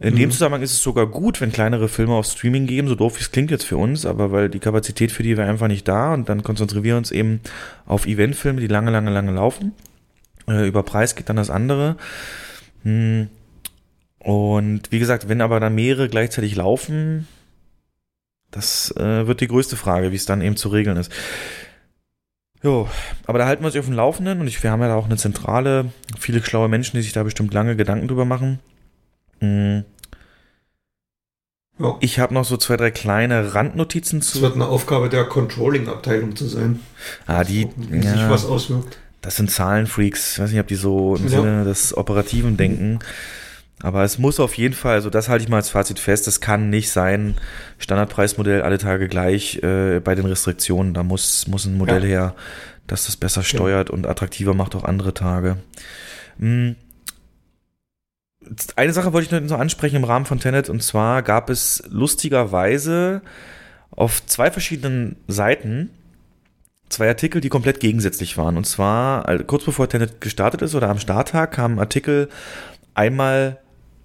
[0.00, 3.16] In dem Zusammenhang ist es sogar gut, wenn kleinere Filme auf Streaming geben, so doof
[3.16, 5.88] wie es klingt jetzt für uns, aber weil die Kapazität für die wäre einfach nicht
[5.88, 7.40] da und dann konzentrieren wir uns eben
[7.84, 9.72] auf Eventfilme, die lange, lange, lange laufen.
[10.48, 11.96] Äh, über Preis geht dann das andere.
[12.82, 13.28] Hm.
[14.18, 17.26] Und wie gesagt, wenn aber dann mehrere gleichzeitig laufen,
[18.50, 21.12] das äh, wird die größte Frage, wie es dann eben zu regeln ist.
[22.62, 22.88] Jo,
[23.26, 25.04] aber da halten wir uns auf dem Laufenden und ich, wir haben ja da auch
[25.06, 28.58] eine Zentrale, viele schlaue Menschen, die sich da bestimmt lange Gedanken drüber machen.
[29.40, 29.80] Mm,
[31.78, 31.96] Ja.
[32.00, 34.40] Ich habe noch so zwei, drei kleine Randnotizen Es zu.
[34.42, 36.80] wird eine Aufgabe der Controlling-Abteilung zu sein.
[37.26, 38.98] Ah, die, wie sich ja, was auswirkt.
[39.20, 40.34] Das sind Zahlenfreaks.
[40.34, 41.28] Ich weiß nicht, ob die so im Ja.
[41.30, 42.98] Sinne des Operativen denken.
[43.80, 46.40] Aber es muss auf jeden Fall, also das halte ich mal als Fazit fest, es
[46.40, 47.36] kann nicht sein,
[47.78, 50.94] Standardpreismodell alle Tage gleich äh, bei den Restriktionen.
[50.94, 52.08] Da muss, muss ein Modell Ja.
[52.08, 52.34] her,
[52.88, 55.58] das das besser steuert und attraktiver macht auch andere Tage.
[56.40, 56.74] Hm.
[58.76, 63.20] Eine Sache wollte ich noch ansprechen im Rahmen von Tenet und zwar gab es lustigerweise
[63.90, 65.90] auf zwei verschiedenen Seiten
[66.88, 68.56] zwei Artikel, die komplett gegensätzlich waren.
[68.56, 72.28] Und zwar also kurz bevor Tenet gestartet ist oder am Starttag kam ein Artikel
[72.94, 73.58] einmal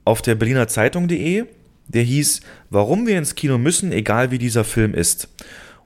[0.05, 1.45] auf der Berliner Zeitung.de,
[1.87, 5.29] der hieß, warum wir ins Kino müssen, egal wie dieser Film ist.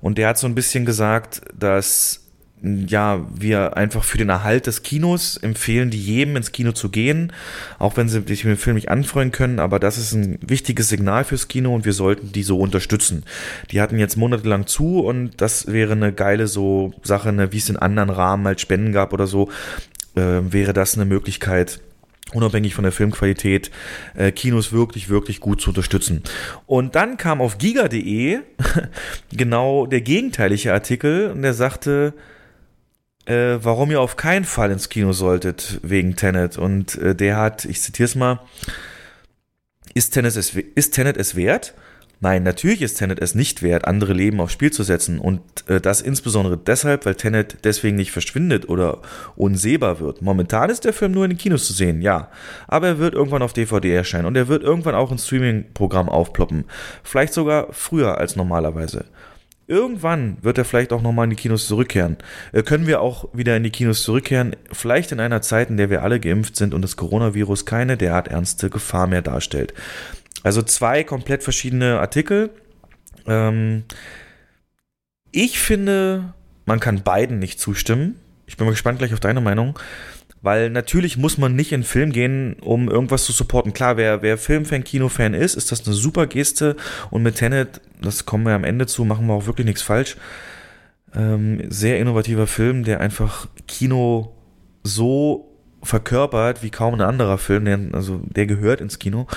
[0.02, 2.27] Und der hat so ein bisschen gesagt, dass
[2.62, 7.32] ja, wir einfach für den Erhalt des Kinos empfehlen, die jedem ins Kino zu gehen,
[7.78, 10.90] auch wenn sie sich mit dem Film nicht anfreuen können, aber das ist ein wichtiges
[10.90, 13.24] Signal fürs Kino und wir sollten die so unterstützen.
[13.72, 17.70] Die hatten jetzt monatelang zu und das wäre eine geile so Sache, ne, wie es
[17.70, 19.50] in anderen Rahmen halt Spenden gab oder so,
[20.16, 21.80] äh, wäre das eine Möglichkeit,
[22.34, 23.70] unabhängig von der Filmqualität,
[24.16, 26.24] äh, Kinos wirklich, wirklich gut zu unterstützen.
[26.66, 28.40] Und dann kam auf giga.de
[29.32, 32.14] genau der gegenteilige Artikel und der sagte,
[33.28, 36.58] äh, warum ihr auf keinen Fall ins Kino solltet wegen Tenet.
[36.58, 38.40] Und äh, der hat, ich zitiere es mal,
[39.94, 41.74] ist Tenet, es, ist Tenet es wert?
[42.20, 45.20] Nein, natürlich ist Tenet es nicht wert, andere Leben aufs Spiel zu setzen.
[45.20, 49.02] Und äh, das insbesondere deshalb, weil Tenet deswegen nicht verschwindet oder
[49.36, 50.22] unsehbar wird.
[50.22, 52.32] Momentan ist der Film nur in den Kinos zu sehen, ja.
[52.68, 56.66] Aber er wird irgendwann auf DVD erscheinen und er wird irgendwann auch ein Streaming-Programm aufploppen.
[57.04, 59.06] Vielleicht sogar früher als normalerweise.
[59.68, 62.18] Irgendwann wird er vielleicht auch nochmal in die Kinos zurückkehren.
[62.54, 65.90] Äh, können wir auch wieder in die Kinos zurückkehren, vielleicht in einer Zeit, in der
[65.90, 69.74] wir alle geimpft sind und das Coronavirus keine derart ernste Gefahr mehr darstellt.
[70.44, 72.50] Also zwei komplett verschiedene Artikel.
[73.26, 73.84] Ähm,
[75.32, 76.34] ich finde,
[76.66, 78.16] man kann beiden nicht zustimmen.
[78.46, 79.78] Ich bin mal gespannt gleich auf deine Meinung.
[80.42, 83.74] Weil natürlich muss man nicht in den Film gehen, um irgendwas zu supporten.
[83.74, 86.76] Klar, wer, wer Filmfan, Kinofan ist, ist das eine super Geste.
[87.10, 90.16] Und mit Tenet, das kommen wir am Ende zu, machen wir auch wirklich nichts falsch.
[91.16, 94.36] Ähm, sehr innovativer Film, der einfach Kino
[94.84, 95.48] so
[95.84, 97.66] verkörpert wie kaum ein anderer Film.
[97.66, 99.28] Der, also der gehört ins Kino.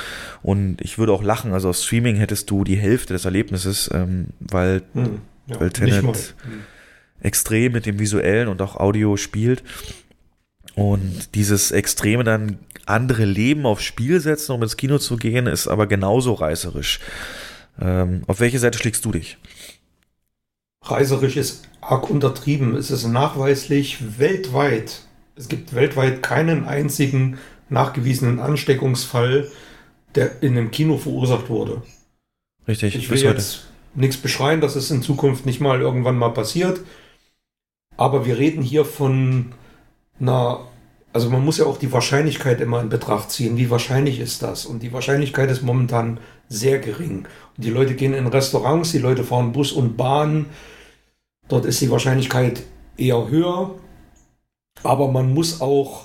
[0.43, 1.53] Und ich würde auch lachen.
[1.53, 6.03] Also auf Streaming hättest du die Hälfte des Erlebnisses, ähm, weil, hm, ja, weil Tenet
[6.03, 6.15] hm.
[7.21, 9.63] extrem mit dem Visuellen und auch Audio spielt.
[10.81, 15.69] Und dieses Extreme dann andere Leben aufs Spiel setzen, um ins Kino zu gehen, ist
[15.69, 17.01] aber genauso reißerisch.
[17.79, 19.37] Ähm, auf welche Seite schlägst du dich?
[20.83, 22.77] Reißerisch ist arg untertrieben.
[22.77, 25.03] Es ist nachweislich weltweit.
[25.37, 27.37] Es gibt weltweit keinen einzigen
[27.69, 29.51] nachgewiesenen Ansteckungsfall,
[30.15, 31.83] der in einem Kino verursacht wurde.
[32.67, 32.97] Richtig.
[32.97, 36.81] Ich will jetzt nichts beschreien, dass es in Zukunft nicht mal irgendwann mal passiert.
[37.99, 39.53] Aber wir reden hier von
[40.19, 40.61] na,
[41.13, 43.57] also man muss ja auch die Wahrscheinlichkeit immer in Betracht ziehen.
[43.57, 44.65] Wie wahrscheinlich ist das?
[44.65, 47.27] Und die Wahrscheinlichkeit ist momentan sehr gering.
[47.57, 50.47] Und die Leute gehen in Restaurants, die Leute fahren Bus und Bahn.
[51.49, 52.63] Dort ist die Wahrscheinlichkeit
[52.97, 53.75] eher höher.
[54.85, 56.05] Aber man muss auch,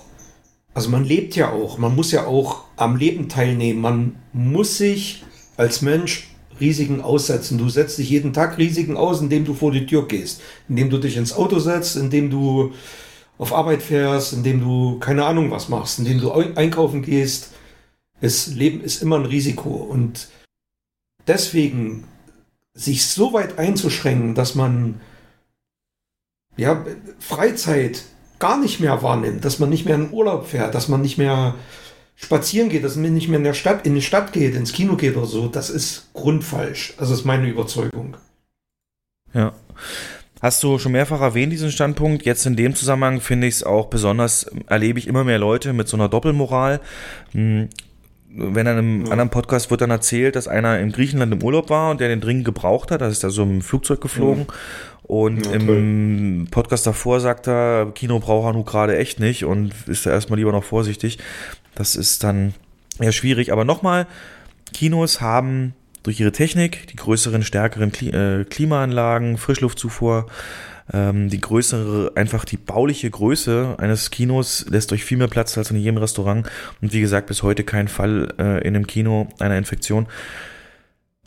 [0.73, 3.81] also man lebt ja auch, man muss ja auch am Leben teilnehmen.
[3.81, 5.23] Man muss sich
[5.55, 6.29] als Mensch
[6.59, 7.57] Risiken aussetzen.
[7.59, 10.97] Du setzt dich jeden Tag Risiken aus, indem du vor die Tür gehst, indem du
[10.97, 12.73] dich ins Auto setzt, indem du
[13.37, 17.51] auf Arbeit fährst, indem du keine Ahnung was machst, indem du einkaufen gehst.
[18.21, 20.29] Das Leben ist immer ein Risiko und
[21.27, 22.05] deswegen
[22.73, 25.01] sich so weit einzuschränken, dass man
[26.57, 26.85] ja
[27.19, 28.03] Freizeit
[28.39, 31.55] gar nicht mehr wahrnimmt, dass man nicht mehr in Urlaub fährt, dass man nicht mehr
[32.15, 34.95] spazieren geht, dass man nicht mehr in der Stadt, in die Stadt geht, ins Kino
[34.95, 36.93] geht oder so, das ist grundfalsch.
[36.97, 38.17] Also das ist meine Überzeugung.
[39.33, 39.53] Ja.
[40.45, 42.23] Hast du schon mehrfach erwähnt, diesen Standpunkt.
[42.23, 45.87] Jetzt in dem Zusammenhang finde ich es auch besonders, erlebe ich immer mehr Leute mit
[45.87, 46.81] so einer Doppelmoral.
[47.31, 47.69] Hm,
[48.29, 49.11] wenn an einem ja.
[49.11, 52.21] anderen Podcast wird dann erzählt, dass einer in Griechenland im Urlaub war und der den
[52.21, 54.45] dringend gebraucht hat, da ist er so im Flugzeug geflogen.
[54.47, 54.53] Ja.
[55.01, 59.73] Und ja, im Podcast davor sagt er, Kino braucht er nun gerade echt nicht und
[59.87, 61.17] ist da erstmal lieber noch vorsichtig.
[61.73, 62.53] Das ist dann
[62.99, 63.51] eher schwierig.
[63.51, 64.05] Aber nochmal,
[64.73, 65.73] Kinos haben
[66.05, 70.27] durch ihre Technik, die größeren, stärkeren äh, Klimaanlagen, Frischluftzufuhr,
[70.93, 75.71] ähm, die größere, einfach die bauliche Größe eines Kinos lässt euch viel mehr Platz als
[75.71, 76.47] in jedem Restaurant.
[76.81, 80.05] Und wie gesagt, bis heute kein Fall äh, in einem Kino einer Infektion.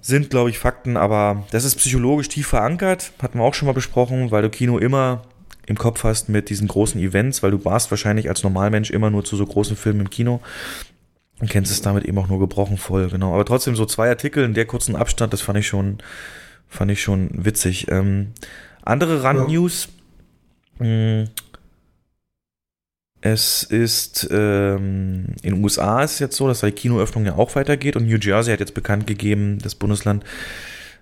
[0.00, 3.72] Sind, glaube ich, Fakten, aber das ist psychologisch tief verankert, hatten wir auch schon mal
[3.72, 5.22] besprochen, weil du Kino immer
[5.66, 9.24] im Kopf hast mit diesen großen Events, weil du warst wahrscheinlich als Normalmensch immer nur
[9.24, 10.40] zu so großen Filmen im Kino
[11.40, 13.34] und kennst es damit eben auch nur gebrochen voll, genau.
[13.34, 15.98] Aber trotzdem so zwei Artikel in der kurzen Abstand, das fand ich schon,
[16.68, 17.90] fand ich schon witzig.
[17.90, 18.32] Ähm,
[18.82, 19.88] andere Randnews.
[20.80, 20.86] Ja.
[20.86, 21.28] Hm,
[23.20, 27.56] es ist ähm, in den USA ist es jetzt so, dass die Kinoöffnung ja auch
[27.56, 30.24] weitergeht und New Jersey hat jetzt bekannt gegeben, das Bundesland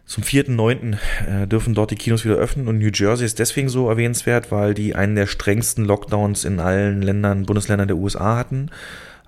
[0.06, 0.96] zum 4.9.
[1.26, 4.72] Äh, dürfen dort die Kinos wieder öffnen und New Jersey ist deswegen so erwähnenswert, weil
[4.72, 8.70] die einen der strengsten Lockdowns in allen Ländern, Bundesländern der USA hatten.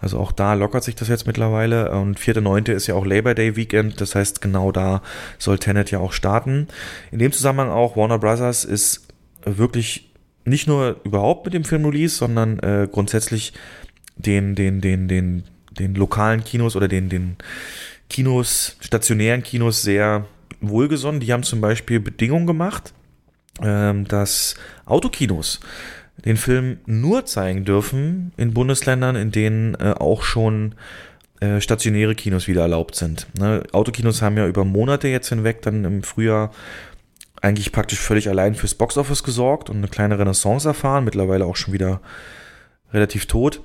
[0.00, 1.90] Also auch da lockert sich das jetzt mittlerweile.
[1.90, 2.72] Und 4.9.
[2.72, 4.00] ist ja auch Labor Day Weekend.
[4.00, 5.02] Das heißt, genau da
[5.38, 6.68] soll Tenet ja auch starten.
[7.10, 9.08] In dem Zusammenhang auch Warner Brothers ist
[9.44, 10.10] wirklich
[10.44, 13.52] nicht nur überhaupt mit dem Film Release, sondern äh, grundsätzlich
[14.16, 17.36] den, den, den, den, den lokalen Kinos oder den, den
[18.08, 20.26] Kinos, stationären Kinos sehr
[20.60, 21.20] wohlgesonnen.
[21.20, 22.94] Die haben zum Beispiel Bedingungen gemacht,
[23.62, 24.54] ähm, dass
[24.86, 25.60] Autokinos
[26.24, 30.74] den Film nur zeigen dürfen in Bundesländern, in denen äh, auch schon
[31.40, 33.26] äh, stationäre Kinos wieder erlaubt sind.
[33.38, 33.62] Ne?
[33.72, 36.50] Autokinos haben ja über Monate jetzt hinweg dann im Frühjahr
[37.40, 41.72] eigentlich praktisch völlig allein fürs Boxoffice gesorgt und eine kleine Renaissance erfahren, mittlerweile auch schon
[41.72, 42.00] wieder
[42.92, 43.60] relativ tot.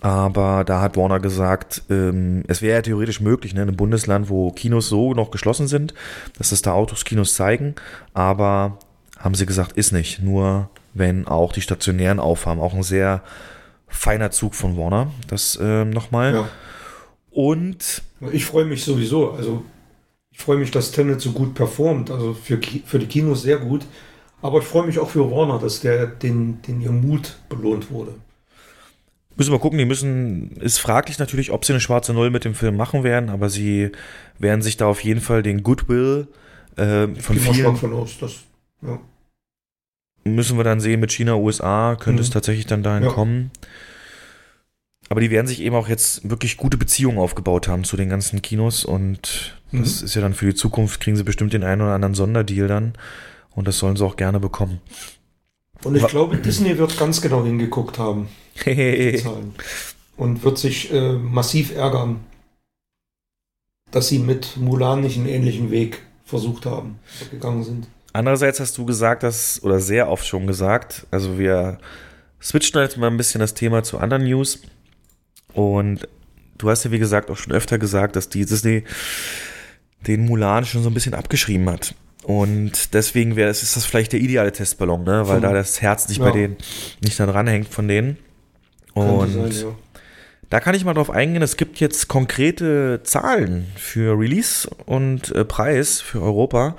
[0.00, 4.28] Aber da hat Warner gesagt, ähm, es wäre ja theoretisch möglich, ne, in einem Bundesland,
[4.28, 5.94] wo Kinos so noch geschlossen sind,
[6.38, 7.74] dass es da Autos Kinos zeigen.
[8.12, 8.78] Aber
[9.18, 10.22] haben sie gesagt, ist nicht.
[10.22, 12.60] Nur wenn auch die stationären aufhaben.
[12.60, 13.22] Auch ein sehr
[13.88, 15.10] feiner Zug von Warner.
[15.28, 16.34] Das äh, nochmal.
[16.34, 16.48] Ja.
[17.30, 18.02] Und.
[18.32, 19.32] Ich freue mich sowieso.
[19.32, 19.62] Also,
[20.30, 22.10] ich freue mich, dass Tenet so gut performt.
[22.10, 23.86] Also für, für die Kinos sehr gut.
[24.42, 28.14] Aber ich freue mich auch für Warner, dass der, den, den ihr Mut belohnt wurde.
[29.36, 32.54] Müssen wir gucken, die müssen, ist fraglich natürlich, ob sie eine schwarze Null mit dem
[32.54, 33.92] Film machen werden, aber sie
[34.38, 36.28] werden sich da auf jeden Fall den Goodwill
[36.76, 38.44] Äh, von vielen von aus, das,
[38.82, 38.98] ja.
[40.34, 42.26] Müssen wir dann sehen mit China, USA, könnte Mhm.
[42.26, 43.10] es tatsächlich dann dahin Ja.
[43.10, 43.50] kommen.
[45.08, 48.42] Aber die werden sich eben auch jetzt wirklich gute Beziehungen aufgebaut haben zu den ganzen
[48.42, 50.04] Kinos und das Mhm.
[50.06, 52.94] ist ja dann für die Zukunft, kriegen sie bestimmt den einen oder anderen Sonderdeal dann
[53.54, 54.80] und das sollen sie auch gerne bekommen.
[55.84, 58.28] Und ich Wa- glaube, Disney wird ganz genau hingeguckt haben.
[60.16, 62.20] Und wird sich äh, massiv ärgern,
[63.90, 66.98] dass sie mit Mulan nicht einen ähnlichen Weg versucht haben,
[67.30, 67.86] gegangen sind.
[68.16, 71.76] Andererseits hast du gesagt, dass, oder sehr oft schon gesagt, also wir
[72.40, 74.62] switchen jetzt mal ein bisschen das Thema zu anderen News.
[75.52, 76.08] Und
[76.56, 78.84] du hast ja, wie gesagt, auch schon öfter gesagt, dass die Disney
[80.06, 81.94] den Mulan schon so ein bisschen abgeschrieben hat.
[82.22, 85.28] Und deswegen wäre es ist das vielleicht der ideale Testballon, ne?
[85.28, 86.24] Weil Von- da das Herz nicht Ja.
[86.24, 86.56] bei denen,
[87.02, 88.16] nicht da dran hängt von denen.
[88.94, 89.74] Und sein, ja.
[90.48, 95.44] da kann ich mal drauf eingehen, es gibt jetzt konkrete Zahlen für Release und äh,
[95.44, 96.76] Preis für Europa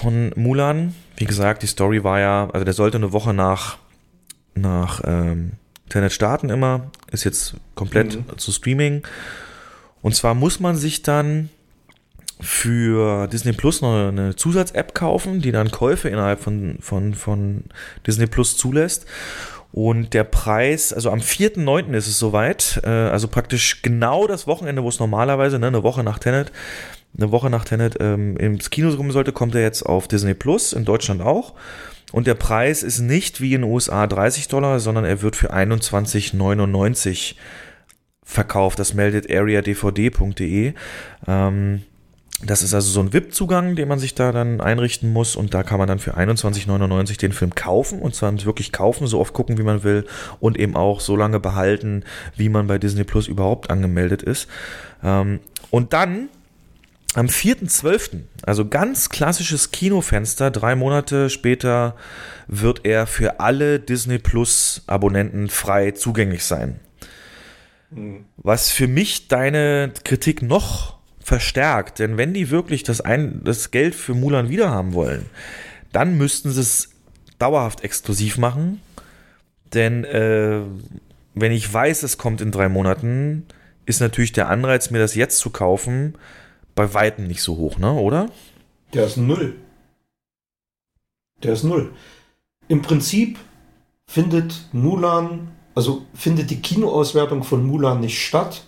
[0.00, 0.94] von Mulan.
[1.16, 3.78] Wie gesagt, die Story war ja, also der sollte eine Woche nach,
[4.54, 5.52] nach ähm,
[5.88, 8.38] Tenet starten immer, ist jetzt komplett Mhm.
[8.38, 9.02] zu Streaming.
[10.02, 11.48] Und zwar muss man sich dann
[12.40, 17.64] für Disney Plus noch eine Zusatz-App kaufen, die dann Käufe innerhalb von, von, von
[18.06, 19.06] Disney Plus zulässt.
[19.72, 21.92] Und der Preis, also am 4.9.
[21.94, 26.02] ist es soweit, äh, also praktisch genau das Wochenende, wo es normalerweise, ne, eine Woche
[26.04, 26.52] nach Tenet,
[27.18, 30.72] eine Woche nach Tenet ähm, ins Kino kommen sollte, kommt er jetzt auf Disney Plus,
[30.72, 31.54] in Deutschland auch.
[32.12, 35.52] Und der Preis ist nicht wie in den USA 30 Dollar, sondern er wird für
[35.52, 37.34] 21,99
[38.22, 38.78] verkauft.
[38.78, 40.72] Das meldet areadvd.de.
[41.26, 41.82] Ähm,
[42.44, 45.64] das ist also so ein VIP-Zugang, den man sich da dann einrichten muss und da
[45.64, 49.58] kann man dann für 21,99 den Film kaufen und zwar wirklich kaufen, so oft gucken,
[49.58, 50.06] wie man will
[50.38, 52.04] und eben auch so lange behalten,
[52.36, 54.46] wie man bei Disney Plus überhaupt angemeldet ist.
[55.02, 55.40] Ähm,
[55.70, 56.28] und dann
[57.14, 61.96] am 4.12., also ganz klassisches Kinofenster, drei Monate später
[62.46, 66.80] wird er für alle Disney Plus Abonnenten frei zugänglich sein.
[68.36, 73.94] Was für mich deine Kritik noch verstärkt, denn wenn die wirklich das, ein, das Geld
[73.94, 75.26] für Mulan wiederhaben wollen,
[75.92, 76.90] dann müssten sie es
[77.38, 78.80] dauerhaft exklusiv machen,
[79.72, 80.60] denn äh,
[81.34, 83.46] wenn ich weiß, es kommt in drei Monaten,
[83.86, 86.14] ist natürlich der Anreiz, mir das jetzt zu kaufen,
[86.78, 88.30] bei Weitem nicht so hoch, ne, oder?
[88.94, 89.56] Der ist null.
[91.42, 91.92] Der ist null.
[92.68, 93.36] Im Prinzip
[94.06, 98.62] findet Mulan, also findet die Kinoauswertung von Mulan nicht statt.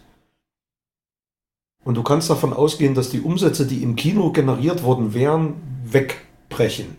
[1.85, 5.55] Und du kannst davon ausgehen, dass die Umsätze, die im Kino generiert worden wären,
[5.85, 6.97] wegbrechen.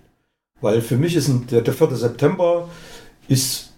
[0.61, 1.93] Weil für mich ist ein, der, der 4.
[1.93, 2.69] September
[3.27, 3.73] ist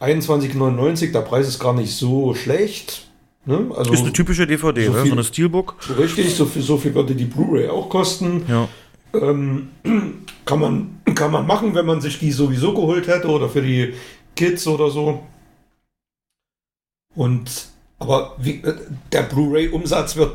[0.00, 3.08] 21,99, der Preis ist gar nicht so schlecht.
[3.46, 3.70] Ne?
[3.76, 4.98] Also Ist eine typische DVD, so ne?
[5.02, 5.76] viel- so eine Steelbook.
[5.98, 8.42] richtig, so viel, so viel würde die Blu-ray auch kosten.
[8.48, 8.68] Ja.
[9.12, 9.68] Ähm,
[10.46, 13.94] kann, man, kann man machen, wenn man sich die sowieso geholt hätte oder für die
[14.34, 15.22] Kids oder so.
[17.14, 17.68] Und
[17.98, 18.74] aber wie, äh,
[19.12, 20.32] der Blu-ray-Umsatz wird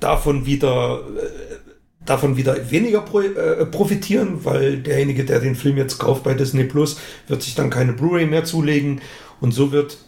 [0.00, 1.56] davon wieder äh,
[2.04, 6.64] davon wieder weniger pro, äh, profitieren, weil derjenige, der den Film jetzt kauft bei Disney
[6.64, 6.98] Plus,
[7.28, 9.00] wird sich dann keine Blu-ray mehr zulegen
[9.40, 9.98] und so wird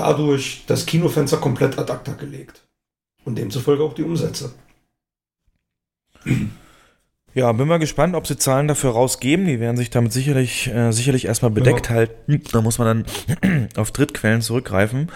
[0.00, 2.62] dadurch das Kinofenster komplett ad acta gelegt.
[3.24, 4.52] Und demzufolge auch die Umsätze.
[7.34, 9.46] Ja, bin mal gespannt, ob sie Zahlen dafür rausgeben.
[9.46, 11.94] Die werden sich damit sicherlich, äh, sicherlich erstmal bedeckt Ja.
[11.94, 12.42] halten.
[12.52, 13.04] Da muss man
[13.42, 15.10] dann auf Drittquellen zurückgreifen.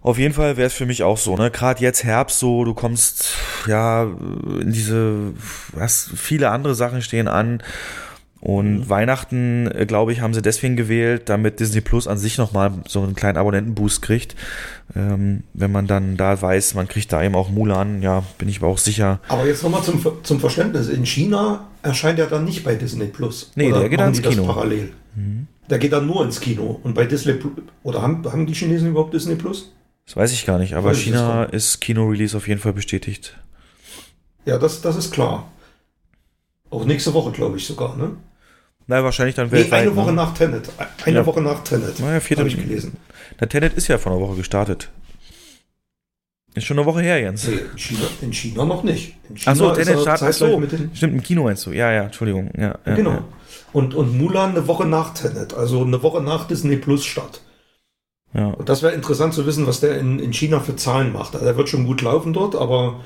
[0.00, 1.50] Auf jeden Fall wäre es für mich auch so, ne?
[1.50, 3.36] Gerade jetzt Herbst so, du kommst
[3.66, 5.32] ja in diese,
[5.78, 7.62] hast viele andere Sachen stehen an.
[8.44, 12.72] Und Weihnachten, äh, glaube ich, haben sie deswegen gewählt, damit Disney Plus an sich nochmal
[12.86, 14.36] so einen kleinen Abonnentenboost kriegt.
[14.94, 18.58] Ähm, wenn man dann da weiß, man kriegt da eben auch Mulan, ja, bin ich
[18.58, 19.20] aber auch sicher.
[19.28, 20.90] Aber jetzt nochmal zum, zum Verständnis.
[20.90, 23.50] In China erscheint er dann nicht bei Disney Plus.
[23.54, 24.44] Nee, Oder der geht machen ins Kino.
[24.44, 24.92] parallel.
[25.70, 26.78] Der geht dann nur ins Kino.
[26.82, 27.54] Und bei Disney Plus.
[27.82, 29.72] Oder haben, haben die Chinesen überhaupt Disney Plus?
[30.04, 33.38] Das weiß ich gar nicht, aber Weiß China ist Kino-Release auf jeden Fall bestätigt.
[34.44, 35.50] Ja, das, das ist klar.
[36.68, 38.10] Auch nächste Woche, glaube ich sogar, ne?
[38.86, 39.82] Na, wahrscheinlich dann Nee, weltweit.
[39.82, 40.16] eine Woche ne?
[40.16, 40.68] nach Tenet.
[41.04, 41.26] Eine Ja.
[41.26, 41.98] Woche nach Tenet.
[42.00, 42.96] Naja, vierte- Habe ich gelesen.
[43.40, 44.90] Der Tenet ist ja vor einer Woche gestartet.
[46.54, 47.48] Ist schon eine Woche her, Jens.
[47.48, 49.16] Nee, in China, in China noch nicht.
[49.28, 50.28] In China Achso, Tenet startet.
[50.28, 50.62] Achso,
[50.92, 51.72] stimmt, im Kino meinst du.
[51.72, 52.50] Ja, ja, Entschuldigung.
[52.56, 53.10] Ja, ja, Genau.
[53.10, 53.24] Ja.
[53.72, 55.52] Und, und Mulan eine Woche nach Tenet.
[55.54, 57.40] Also eine Woche nach Disney Plus Start.
[58.34, 58.48] ja.
[58.50, 61.34] Und das wäre interessant zu wissen, was der in, in China für Zahlen macht.
[61.34, 63.00] Also der wird schon gut laufen dort, aber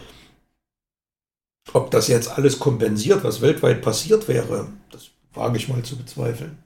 [1.73, 6.59] ob das jetzt alles kompensiert, was weltweit passiert wäre, das wage ich mal zu bezweifeln.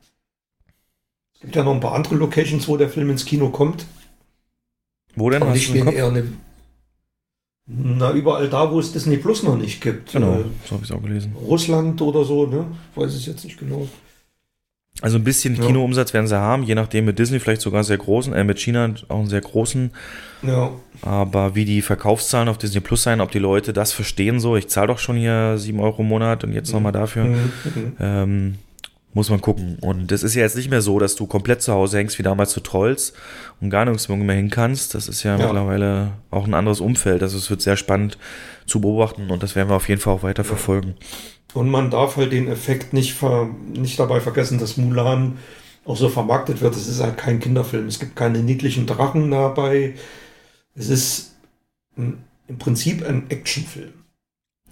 [1.34, 3.86] Es gibt ja noch ein paar andere Locations, wo der Film ins Kino kommt.
[5.16, 5.42] Wo denn?
[5.42, 5.94] Aber spielen Kopf?
[5.94, 6.32] eher eine.
[7.66, 10.12] Na, überall da, wo es Disney Plus noch nicht gibt.
[10.12, 11.34] Genau, Äh, so habe ich es auch gelesen.
[11.36, 12.66] Russland oder so, ne?
[12.94, 13.88] Weiß ich jetzt nicht genau.
[15.02, 15.66] Also ein bisschen Ja.
[15.66, 18.94] Kinoumsatz werden sie haben, je nachdem mit Disney vielleicht sogar sehr großen, äh, mit China
[19.08, 19.90] auch einen sehr großen.
[20.42, 20.70] Ja.
[21.02, 24.68] Aber wie die Verkaufszahlen auf Disney Plus sein, ob die Leute das verstehen so, ich
[24.68, 27.36] zahle doch schon hier 7 Euro im Monat und jetzt nochmal dafür, Mhm.
[27.64, 27.92] Mhm.
[28.00, 28.54] ähm,
[29.14, 29.76] muss man gucken.
[29.82, 32.22] Und das ist ja jetzt nicht mehr so, dass du komplett zu Hause hängst wie
[32.22, 33.12] damals zu Trolls
[33.60, 34.94] und gar nirgends mehr hin kannst.
[34.94, 35.44] Das ist ja, Ja.
[35.46, 37.22] mittlerweile auch ein anderes Umfeld.
[37.22, 38.16] Also es wird sehr spannend
[38.66, 40.94] zu beobachten und das werden wir auf jeden Fall auch weiter verfolgen.
[41.54, 45.38] Und man darf halt den Effekt nicht, ver nicht dabei vergessen, dass Mulan
[45.84, 46.74] auch so vermarktet wird.
[46.76, 47.86] Es ist halt kein Kinderfilm.
[47.86, 49.94] Es gibt keine niedlichen Drachen dabei.
[50.74, 51.34] Es ist
[51.96, 53.92] ein, im Prinzip ein Actionfilm.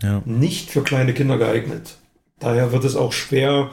[0.03, 0.23] Ja.
[0.25, 1.99] Nicht für kleine Kinder geeignet.
[2.39, 3.71] Daher wird es auch schwer,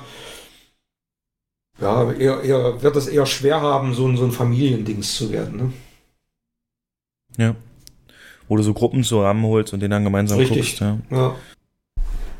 [1.79, 5.57] ja, eher, eher, wird es eher schwer haben, so ein, so ein Familiendings zu werden.
[5.57, 5.73] Ne?
[7.37, 7.55] Ja.
[8.49, 10.57] Wo du so Gruppen zusammenholst und den dann gemeinsam Richtig.
[10.57, 10.79] guckst.
[10.81, 10.99] Ja.
[11.11, 11.35] Ja.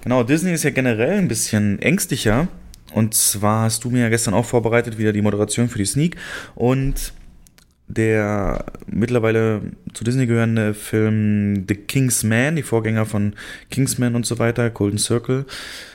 [0.08, 2.48] Genau, Disney ist ja generell ein bisschen ängstlicher.
[2.94, 6.16] Und zwar hast du mir ja gestern auch vorbereitet, wieder die Moderation für die Sneak.
[6.56, 7.12] Und
[7.90, 9.64] der mittlerweile
[9.94, 13.34] zu Disney gehörende Film The King's Man, die Vorgänger von
[13.70, 15.46] Kingsman und so weiter, Golden Circle,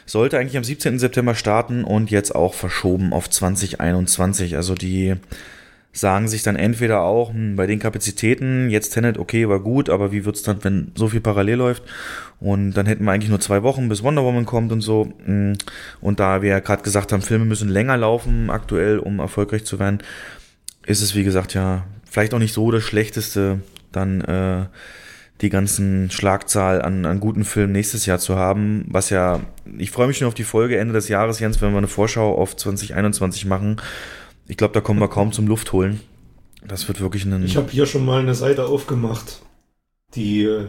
[0.04, 0.98] sollte eigentlich am 17.
[0.98, 4.56] September starten und jetzt auch verschoben auf 2021.
[4.56, 5.14] Also die
[5.92, 10.10] sagen sich dann entweder auch, hm, bei den Kapazitäten, jetzt Tenet, okay, war gut, aber
[10.10, 11.82] wie wird's dann, wenn so viel parallel läuft?
[12.40, 15.12] Und dann hätten wir eigentlich nur zwei Wochen, bis Wonder Woman kommt und so.
[15.24, 15.54] Hm,
[16.00, 19.78] Und da wir ja gerade gesagt haben, Filme müssen länger laufen aktuell, um erfolgreich zu
[19.78, 19.98] werden,
[20.86, 23.60] ist es, wie gesagt, ja, vielleicht auch nicht so das Schlechteste,
[23.92, 24.66] dann äh,
[25.42, 28.84] die ganzen Schlagzahl an, an guten Filmen nächstes Jahr zu haben.
[28.88, 29.40] Was ja,
[29.76, 32.34] ich freue mich schon auf die Folge Ende des Jahres, Jens, wenn wir eine Vorschau
[32.36, 33.80] auf 2021 machen.
[34.48, 36.00] Ich glaube, da kommen wir kaum zum Luft holen.
[36.66, 37.44] Das wird wirklich ein.
[37.44, 39.40] Ich habe hier schon mal eine Seite aufgemacht,
[40.14, 40.66] die äh,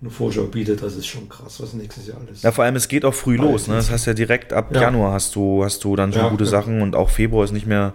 [0.00, 0.82] eine Vorschau bietet.
[0.82, 2.42] Das ist schon krass, was nächstes Jahr alles.
[2.42, 3.66] Ja, vor allem, es geht auch früh los.
[3.66, 3.74] Ne?
[3.74, 4.82] Das heißt ja direkt ab Ja.
[4.82, 6.50] Januar hast du, hast du dann schon Ja, gute ja.
[6.50, 7.92] Sachen und auch Februar ist nicht mehr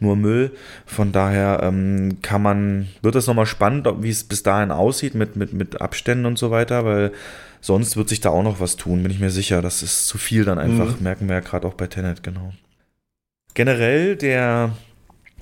[0.00, 0.50] nur Müll.
[0.84, 5.14] Von daher ähm, kann man, wird es nochmal spannend, ob- wie es bis dahin aussieht
[5.14, 7.12] mit, mit, mit Abständen und so weiter, weil
[7.62, 9.62] sonst wird sich da auch noch was tun, bin ich mir sicher.
[9.62, 11.02] Das ist zu viel dann einfach, Mhm.
[11.02, 12.52] merken wir ja gerade auch bei Tenet, genau.
[13.54, 14.72] Generell der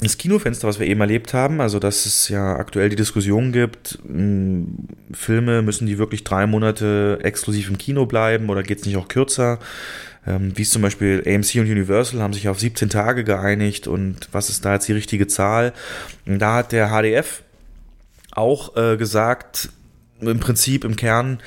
[0.03, 4.01] das Kinofenster, was wir eben erlebt haben, also dass es ja aktuell die Diskussion gibt,
[4.05, 4.67] mh,
[5.13, 9.07] Filme müssen die wirklich drei Monate exklusiv im Kino bleiben oder geht es nicht auch
[9.07, 9.61] kürzer?
[10.27, 14.29] Ähm, wie es zum Beispiel AMC und Universal haben sich auf 17 Tage geeinigt und
[14.33, 15.73] was ist da jetzt die richtige Zahl?
[16.27, 17.43] Und da hat der HDF
[18.33, 19.69] auch äh, gesagt,
[20.21, 21.41] im Prinzip im Kern,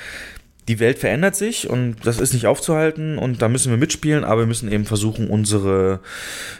[0.67, 4.41] die Welt verändert sich und das ist nicht aufzuhalten und da müssen wir mitspielen, aber
[4.41, 5.99] wir müssen eben versuchen, unsere,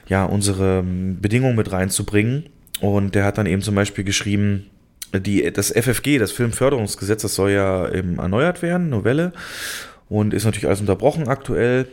[0.07, 2.49] ja, unsere ähm, Bedingungen mit reinzubringen.
[2.81, 4.69] Und der hat dann eben zum Beispiel geschrieben,
[5.13, 9.31] die, das FFG, das Filmförderungsgesetz, das soll ja eben erneuert werden, Novelle,
[10.09, 11.87] und ist natürlich alles unterbrochen aktuell.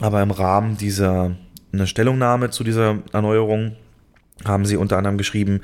[0.00, 1.36] Aber im Rahmen dieser
[1.72, 3.76] eine Stellungnahme zu dieser Erneuerung
[4.44, 5.60] haben sie unter anderem geschrieben,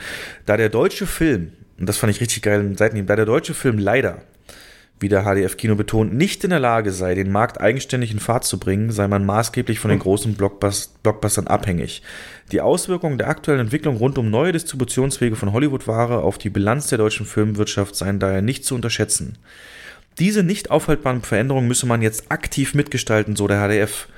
[0.47, 3.55] da der deutsche Film, und das fand ich richtig geil in Seiten, da der deutsche
[3.55, 4.23] Film leider
[5.05, 8.47] wie der HDF Kino betont, nicht in der Lage sei, den Markt eigenständig in Fahrt
[8.47, 12.01] zu bringen, sei man maßgeblich von den großen Blockbus Blockbustern abhängig.
[12.53, 16.97] Die Auswirkungen der aktuellen Entwicklung rund um neue Distributionswege von Hollywood-Ware auf die Bilanz der
[16.97, 19.37] deutschen Filmwirtschaft seien daher nicht zu unterschätzen.
[20.19, 24.09] Diese nicht aufhaltbaren Veränderungen müsse man jetzt aktiv mitgestalten, so der HDF.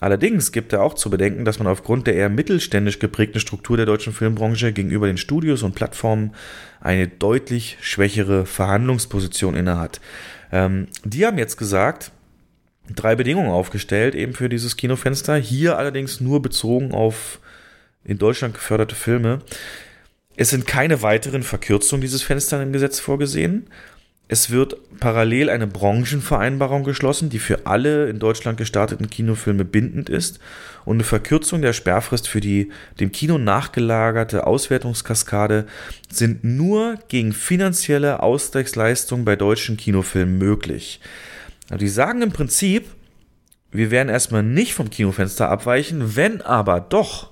[0.00, 3.86] Allerdings gibt er auch zu bedenken, dass man aufgrund der eher mittelständisch geprägten Struktur der
[3.86, 6.34] deutschen Filmbranche gegenüber den Studios und Plattformen
[6.80, 10.00] eine deutlich schwächere Verhandlungsposition innehat.
[10.52, 12.12] Ähm, die haben jetzt gesagt,
[12.94, 15.36] drei Bedingungen aufgestellt, eben für dieses Kinofenster.
[15.36, 17.40] Hier allerdings nur bezogen auf
[18.04, 19.40] in Deutschland geförderte Filme.
[20.36, 23.66] Es sind keine weiteren Verkürzungen dieses Fensters im Gesetz vorgesehen.
[24.30, 30.38] Es wird parallel eine Branchenvereinbarung geschlossen, die für alle in Deutschland gestarteten Kinofilme bindend ist
[30.84, 35.66] und eine Verkürzung der Sperrfrist für die dem Kino nachgelagerte Auswertungskaskade
[36.10, 41.00] sind nur gegen finanzielle Ausgleichsleistungen bei deutschen Kinofilmen möglich.
[41.70, 42.86] Also die sagen im Prinzip,
[43.70, 47.30] wir werden erstmal nicht vom Kinofenster abweichen, wenn aber doch,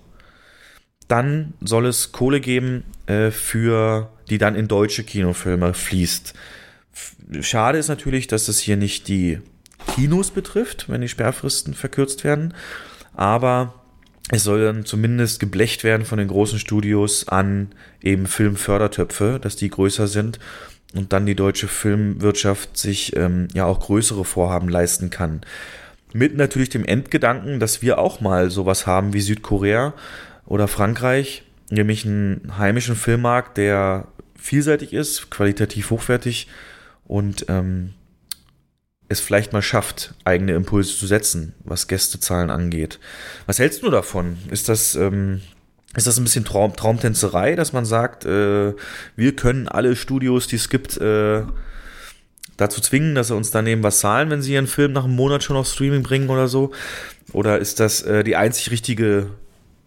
[1.09, 6.35] dann soll es Kohle geben, äh, für die dann in deutsche Kinofilme fließt.
[7.41, 9.41] Schade ist natürlich, dass es hier nicht die
[9.95, 12.55] Kinos betrifft, wenn die Sperrfristen verkürzt werden.
[13.15, 13.75] Aber
[14.31, 17.69] es soll dann zumindest geblecht werden von den großen Studios an
[18.03, 20.39] eben Filmfördertöpfe, dass die größer sind
[20.95, 25.43] und dann die deutsche Filmwirtschaft sich ähm, ja auch größere Vorhaben leisten kann.
[26.13, 29.95] Mit natürlich dem Endgedanken, dass wir auch mal sowas haben wie Südkorea
[30.47, 34.09] oder Frankreich, nämlich einen heimischen Filmmarkt, der
[34.39, 36.49] vielseitig ist, qualitativ hochwertig
[37.09, 37.95] und ähm,
[39.09, 42.99] es vielleicht mal schafft, eigene Impulse zu setzen, was Gästezahlen angeht.
[43.47, 44.39] Was hältst du davon?
[44.51, 45.43] Ist das, ähm,
[45.95, 48.75] ist das ein bisschen Traum Traumtänzerei, dass man sagt, äh,
[49.15, 51.43] wir können alle Studios, die es gibt, äh,
[52.57, 55.45] dazu zwingen, dass sie uns daneben was zahlen, wenn sie ihren Film nach einem Monat
[55.45, 56.73] schon auf Streaming bringen oder so?
[57.33, 59.31] Oder ist das äh, die einzig richtige,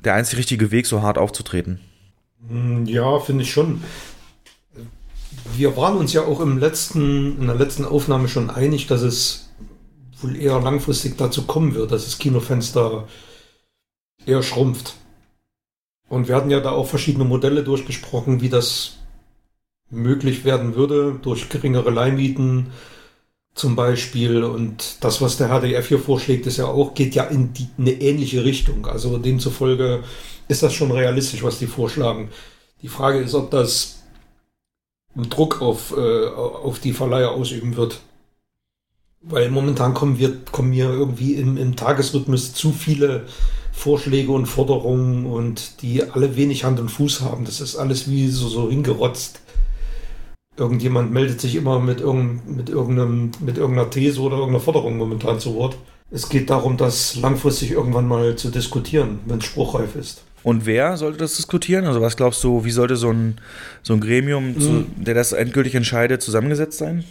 [0.04, 1.80] der einzig richtige Weg, so hart aufzutreten?
[2.86, 3.84] Ja, finde ich schon.
[5.56, 9.50] Wir waren uns ja auch im letzten, in der letzten Aufnahme schon einig, dass es
[10.22, 13.08] wohl eher langfristig dazu kommen wird, dass das Kinofenster
[14.26, 14.96] eher schrumpft.
[16.10, 18.98] Und wir hatten ja da auch verschiedene Modelle durchgesprochen, wie das
[19.90, 22.68] möglich werden würde, durch geringere Leihmieten
[23.54, 24.44] zum Beispiel.
[24.44, 27.92] Und das, was der HDF hier vorschlägt, ist ja auch, geht ja in die, eine
[27.92, 28.88] ähnliche Richtung.
[28.88, 30.04] Also demzufolge
[30.48, 32.30] ist das schon realistisch, was die vorschlagen.
[32.82, 33.99] Die Frage ist, ob das
[35.16, 38.02] Druck auf, äh, auf die Verleiher ausüben wird.
[39.22, 43.26] Weil momentan kommen wir, kommen mir irgendwie im, im Tagesrhythmus zu viele
[43.72, 47.46] Vorschläge und Forderungen und die alle wenig Hand und Fuß haben.
[47.46, 49.42] Das ist alles wie so, so hingerotzt.
[50.58, 55.40] Irgendjemand meldet sich immer mit, irgend, mit, irgendeinem, mit irgendeiner These oder irgendeiner Forderung momentan
[55.40, 55.78] zu Wort.
[56.12, 60.24] Es geht darum, das langfristig irgendwann mal zu diskutieren, wenn es spruchreif ist.
[60.44, 61.86] Und wer sollte das diskutieren?
[61.86, 63.40] Also was glaubst du, wie sollte so ein,
[63.84, 64.62] so ein Gremium, mhm.
[64.62, 67.04] zu, der das endgültig entscheidet, zusammengesetzt sein?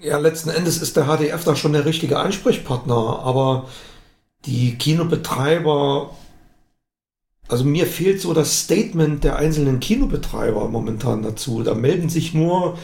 [0.00, 3.68] Ja, letzten Endes ist der HDF da schon der richtige Ansprechpartner, aber
[4.44, 6.14] die Kinobetreiber,
[7.48, 11.62] also mir fehlt so das Statement der einzelnen Kinobetreiber momentan dazu.
[11.62, 12.78] Da melden sich nur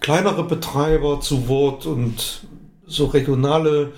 [0.00, 2.42] kleinere Betreiber zu Wort und
[2.86, 3.92] so regionale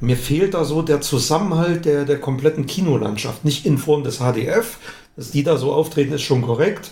[0.00, 3.44] mir fehlt da so der Zusammenhalt der, der kompletten Kinolandschaft.
[3.44, 4.78] Nicht in Form des HDF,
[5.16, 6.90] dass die da so auftreten, ist schon korrekt.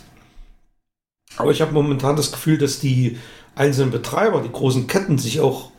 [1.37, 3.19] Aber ich habe momentan das Gefühl, dass die
[3.55, 5.71] einzelnen Betreiber, die großen Ketten, sich auch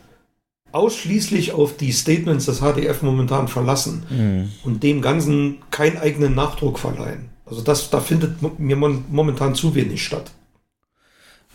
[0.71, 4.51] ausschließlich auf die Statements des HDF momentan verlassen mhm.
[4.63, 7.29] und dem Ganzen keinen eigenen Nachdruck verleihen.
[7.45, 10.31] Also das, da findet mir momentan zu wenig statt.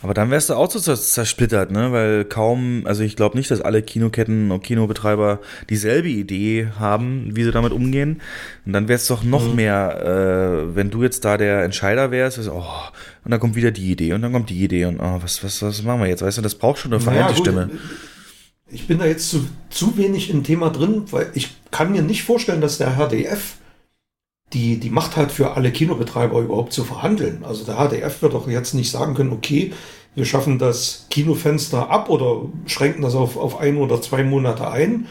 [0.01, 1.91] Aber dann wärst du auch so zersplittert, ne?
[1.93, 5.39] Weil kaum, also ich glaube nicht, dass alle Kinoketten und Kinobetreiber
[5.69, 8.21] dieselbe Idee haben, wie sie damit umgehen.
[8.65, 9.55] Und dann wär's doch noch mhm.
[9.55, 12.63] mehr, äh, wenn du jetzt da der Entscheider wärst, oh,
[13.23, 15.61] und dann kommt wieder die Idee und dann kommt die Idee und oh, was, was,
[15.61, 16.21] was machen wir jetzt?
[16.21, 17.69] Weißt du, das braucht schon eine vereinte naja, Stimme.
[18.69, 22.23] Ich bin da jetzt zu, zu wenig im Thema drin, weil ich kann mir nicht
[22.23, 23.55] vorstellen, dass der HDF
[24.53, 27.43] die, die Macht hat, für alle Kinobetreiber überhaupt zu verhandeln.
[27.43, 29.73] Also der HDF wird doch jetzt nicht sagen können, okay,
[30.13, 35.07] wir schaffen das Kinofenster ab oder schränken das auf, auf ein oder zwei Monate ein,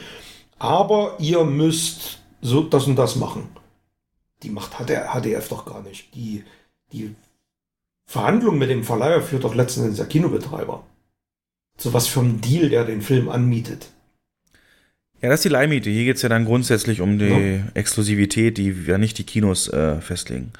[0.58, 3.48] aber ihr müsst so das und das machen.
[4.42, 6.14] Die Macht hat der HDF doch gar nicht.
[6.14, 6.44] Die,
[6.92, 7.14] die
[8.06, 10.84] Verhandlung mit dem Verleiher führt doch letzten Endes der Kinobetreiber.
[11.76, 13.88] So was für ein Deal, der den Film anmietet.
[15.24, 15.88] Ja, das ist die Leihmiete.
[15.88, 17.62] Hier geht es ja dann grundsätzlich um die ja.
[17.72, 20.52] Exklusivität, die ja nicht die Kinos äh, festlegen.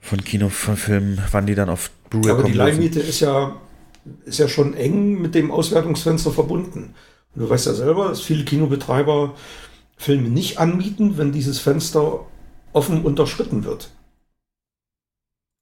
[0.00, 2.40] Von Kino, von Filmen, wann die dann auf Blu-ray kommen.
[2.40, 3.60] Aber die Leihmiete ist ja,
[4.24, 6.94] ist ja schon eng mit dem Auswertungsfenster verbunden.
[7.34, 9.34] Und du weißt ja selber, dass viele Kinobetreiber
[9.98, 12.24] Filme nicht anmieten, wenn dieses Fenster
[12.72, 13.90] offen unterschritten wird.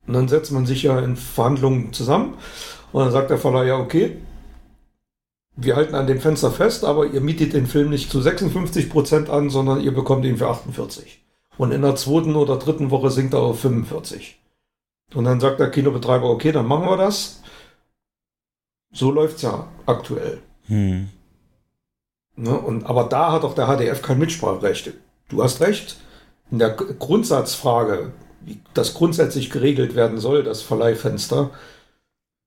[0.07, 2.35] Und dann setzt man sich ja in Verhandlungen zusammen
[2.93, 4.17] und dann sagt der Verleiher, okay,
[5.61, 9.29] wir halten an dem Fenster fest, aber ihr mietet den Film nicht zu 56 Prozent
[9.29, 11.23] an, sondern ihr bekommt ihn für 48.
[11.59, 14.41] Und in der zweiten oder dritten Woche sinkt er auf 45.
[15.15, 17.43] Und dann sagt der Kinobetreiber, okay, dann machen wir das.
[18.93, 20.39] So läuft es ja aktuell.
[20.67, 21.09] Hm.
[22.37, 22.59] Ne?
[22.59, 24.93] Und, aber da hat auch der HDF kein Mitspracherecht.
[25.29, 25.99] Du hast recht.
[26.51, 31.51] In der Grundsatzfrage, wie das grundsätzlich geregelt werden soll, das Verleihfenster,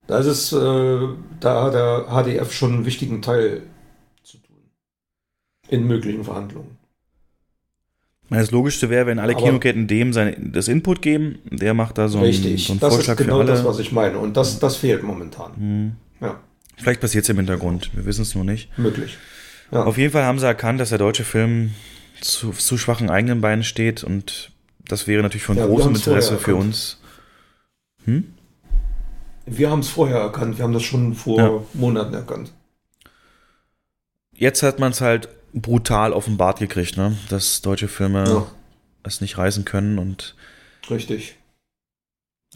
[0.07, 1.07] da ist es, äh,
[1.39, 3.63] da hat der HDF schon einen wichtigen Teil
[4.23, 4.57] zu tun.
[5.69, 6.77] In möglichen Verhandlungen.
[8.29, 12.07] Das Logischste wäre, wenn alle Aber Kinoketten dem sein, das Input geben, der macht da
[12.07, 14.17] so einen, richtig, so einen das Vorschlag ist genau das, was ich meine.
[14.17, 15.51] Und das, das fehlt momentan.
[15.55, 15.91] Mhm.
[16.19, 16.39] Ja.
[16.77, 18.75] Vielleicht passiert es im Hintergrund, wir wissen es nur nicht.
[18.77, 19.17] Möglich.
[19.71, 19.83] Ja.
[19.83, 21.71] Auf jeden Fall haben sie erkannt, dass der deutsche Film
[22.21, 24.51] zu, zu schwachen eigenen Beinen steht und
[24.87, 26.99] das wäre natürlich von ja, großem Interesse für uns.
[28.05, 28.32] Hm?
[29.45, 31.63] Wir haben es vorher erkannt, wir haben das schon vor ja.
[31.73, 32.51] Monaten erkannt.
[34.33, 37.17] Jetzt hat man es halt brutal offenbart gekriegt, ne?
[37.29, 38.47] dass deutsche Filme ja.
[39.03, 40.35] es nicht reisen können und.
[40.89, 41.37] Richtig.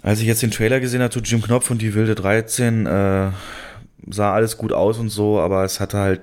[0.01, 3.31] Als ich jetzt den Trailer gesehen habe zu Jim Knopf und die Wilde 13, äh,
[4.09, 6.21] sah alles gut aus und so, aber es hatte halt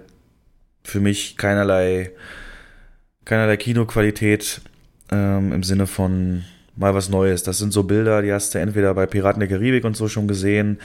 [0.85, 2.12] für mich keinerlei,
[3.24, 4.61] keinerlei Kinoqualität
[5.11, 6.45] ähm, im Sinne von
[6.76, 7.42] mal was Neues.
[7.42, 10.28] Das sind so Bilder, die hast du entweder bei Piraten der Karibik und so schon
[10.28, 10.78] gesehen.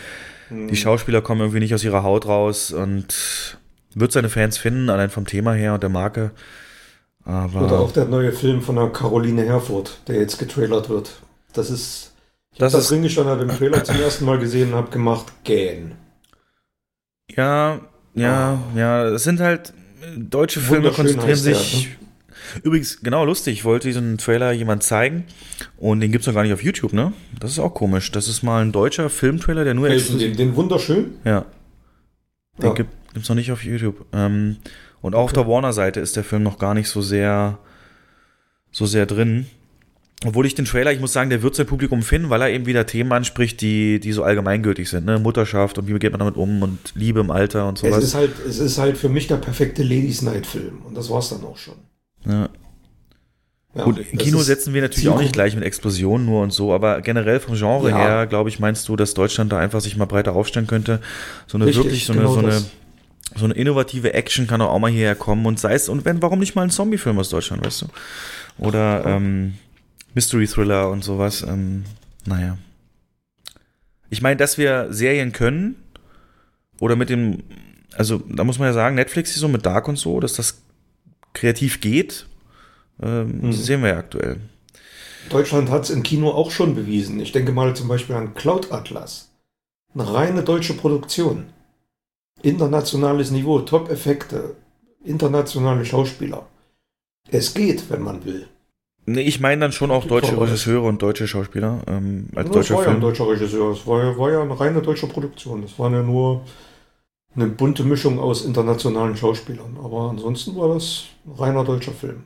[0.49, 3.57] Die Schauspieler kommen irgendwie nicht aus ihrer Haut raus und
[3.93, 6.31] wird seine Fans finden, allein vom Thema her und der Marke.
[7.23, 11.21] Aber Oder auch der neue Film von der Caroline Herfurth, der jetzt getrailert wird.
[11.53, 12.13] Das ist.
[12.57, 15.27] das Das ist, Ringe schon habe im Trailer zum ersten Mal gesehen und habe gemacht,
[15.43, 15.91] gähn.
[17.29, 17.79] ja,
[18.15, 19.69] ja, ja, es sind halt
[20.01, 21.97] äh, deutsche Filme konzentrieren heißt der, sich.
[22.63, 25.25] Übrigens, genau lustig, ich wollte diesen Trailer jemand zeigen
[25.77, 27.13] und den gibt's noch gar nicht auf YouTube, ne?
[27.39, 28.11] Das ist auch komisch.
[28.11, 30.29] Das ist mal ein deutscher Filmtrailer, der nur exklusiv.
[30.29, 31.15] den, den wunderschön?
[31.25, 31.45] Ja.
[32.57, 32.73] Den Ja.
[32.73, 34.05] gibt, gibt's noch nicht auf YouTube.
[34.13, 34.57] Ähm,
[35.01, 37.57] und auch auf der Warner-Seite ist der Film noch gar nicht so sehr,
[38.71, 39.45] so sehr drin.
[40.25, 42.65] Obwohl ich den Trailer, ich muss sagen, der wird sein Publikum finden, weil er eben
[42.65, 45.17] wieder Themen anspricht, die, die so allgemeingültig sind, ne?
[45.17, 48.03] Mutterschaft und wie geht man damit um und Liebe im Alter und Es sowas.
[48.03, 50.81] ist, halt, es ist halt für mich der perfekte Ladies Night Film.
[50.83, 51.75] Und das war's dann auch schon.
[52.25, 52.49] Ja.
[53.75, 56.73] Ja, Gut, im Kino setzen wir natürlich auch nicht gleich mit Explosionen nur und so,
[56.73, 57.97] aber generell vom Genre Ja.
[57.97, 61.01] her, glaube ich, meinst du, dass Deutschland da einfach sich mal breiter aufstellen könnte?
[61.45, 62.63] So eine Richtig, wirklich, so eine, genau so eine,
[63.35, 66.39] so eine innovative Action kann auch mal hierher kommen und sei es, und wenn, warum
[66.39, 67.85] nicht mal ein Zombie-Film aus Deutschland, weißt du?
[68.57, 69.53] Oder ähm,
[70.15, 71.85] Mystery-Thriller und sowas, ähm,
[72.25, 72.57] naja.
[74.09, 75.75] Ich meine, dass wir Serien können,
[76.79, 77.43] oder mit dem,
[77.93, 80.63] also da muss man ja sagen, Netflix hier so mit Dark und so, dass das
[81.39, 82.25] kreativ geht,
[83.01, 83.53] ähm, Mhm.
[83.53, 84.37] sehen wir ja aktuell.
[85.29, 87.19] Deutschland hat es im Kino auch schon bewiesen.
[87.19, 89.29] Ich denke mal zum Beispiel an Cloud Atlas.
[89.93, 91.45] Eine reine deutsche Produktion.
[92.41, 94.55] Internationales Niveau, Top-Effekte,
[95.03, 96.45] internationale Schauspieler.
[97.31, 98.47] Es geht, wenn man will.
[99.05, 100.39] Nee, ich meine dann schon auch deutsche.
[100.39, 103.01] Regisseure und deutsche Schauspieler ähm, als das deutscher war ja ein Film.
[103.01, 103.71] deutscher Regisseur.
[103.73, 105.61] Es war, ja- war ja eine reine deutsche Produktion.
[105.63, 106.41] Das war ja nur
[107.35, 109.77] eine bunte Mischung aus internationalen Schauspielern.
[109.83, 112.23] Aber ansonsten war das ein reiner deutscher Film.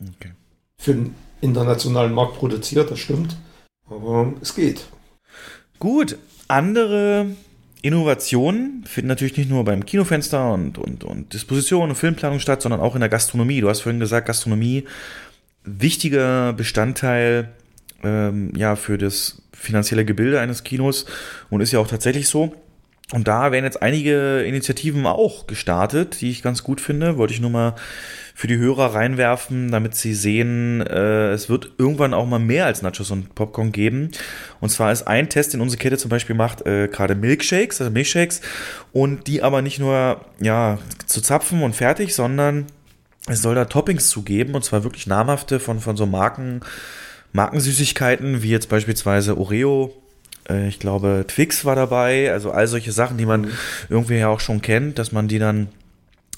[0.00, 0.32] Okay.
[0.78, 3.36] Für den internationalen Markt produziert, das stimmt.
[3.88, 4.86] Aber es geht.
[5.78, 6.18] Gut,
[6.48, 7.26] andere
[7.82, 12.80] Innovationen finden natürlich nicht nur beim Kinofenster und, und, und Disposition und Filmplanung statt, sondern
[12.80, 13.60] auch in der Gastronomie.
[13.60, 14.84] Du hast vorhin gesagt, Gastronomie,
[15.64, 17.52] wichtiger Bestandteil
[18.04, 21.06] ähm, ja, für das finanzielle Gebilde eines Kinos
[21.50, 22.54] und ist ja auch tatsächlich so.
[23.12, 27.18] Und da werden jetzt einige Initiativen auch gestartet, die ich ganz gut finde.
[27.18, 27.74] Wollte ich nur mal
[28.34, 32.80] für die Hörer reinwerfen, damit sie sehen, äh, es wird irgendwann auch mal mehr als
[32.80, 34.10] Nachos und Popcorn geben.
[34.60, 37.92] Und zwar ist ein Test, den unsere Kette zum Beispiel macht, äh, gerade Milkshakes, also
[37.92, 38.40] Milkshakes,
[38.92, 42.66] und die aber nicht nur ja zu zapfen und fertig, sondern
[43.28, 46.60] es soll da Toppings zugeben, und zwar wirklich namhafte von, von so Marken,
[47.32, 50.01] Markensüßigkeiten, wie jetzt beispielsweise Oreo,
[50.48, 53.50] äh, ich glaube Twix war dabei, also all solche Sachen, die man
[53.88, 55.68] irgendwie ja auch schon kennt, dass man die dann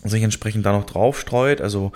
[0.04, 1.92] sich entsprechend da noch drauf streut, also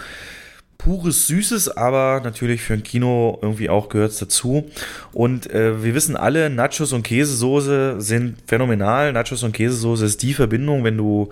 [0.78, 4.70] pures Süßes, aber natürlich für ein Kino irgendwie auch gehört dazu.
[5.12, 9.12] Und äh, wir wissen alle, Nachos und Käsesoße sind phänomenal.
[9.12, 11.30] Nachos und Käsesoße ist die Verbindung, wenn du,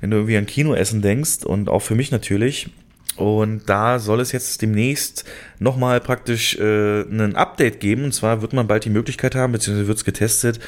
[0.00, 2.70] wenn du irgendwie an Kinoessen denkst und auch für mich natürlich.
[3.16, 5.24] Und da soll es jetzt demnächst
[5.58, 8.04] nochmal praktisch äh, ein Update geben.
[8.04, 10.60] Und zwar wird man bald die Möglichkeit haben, beziehungsweise wird es getestet,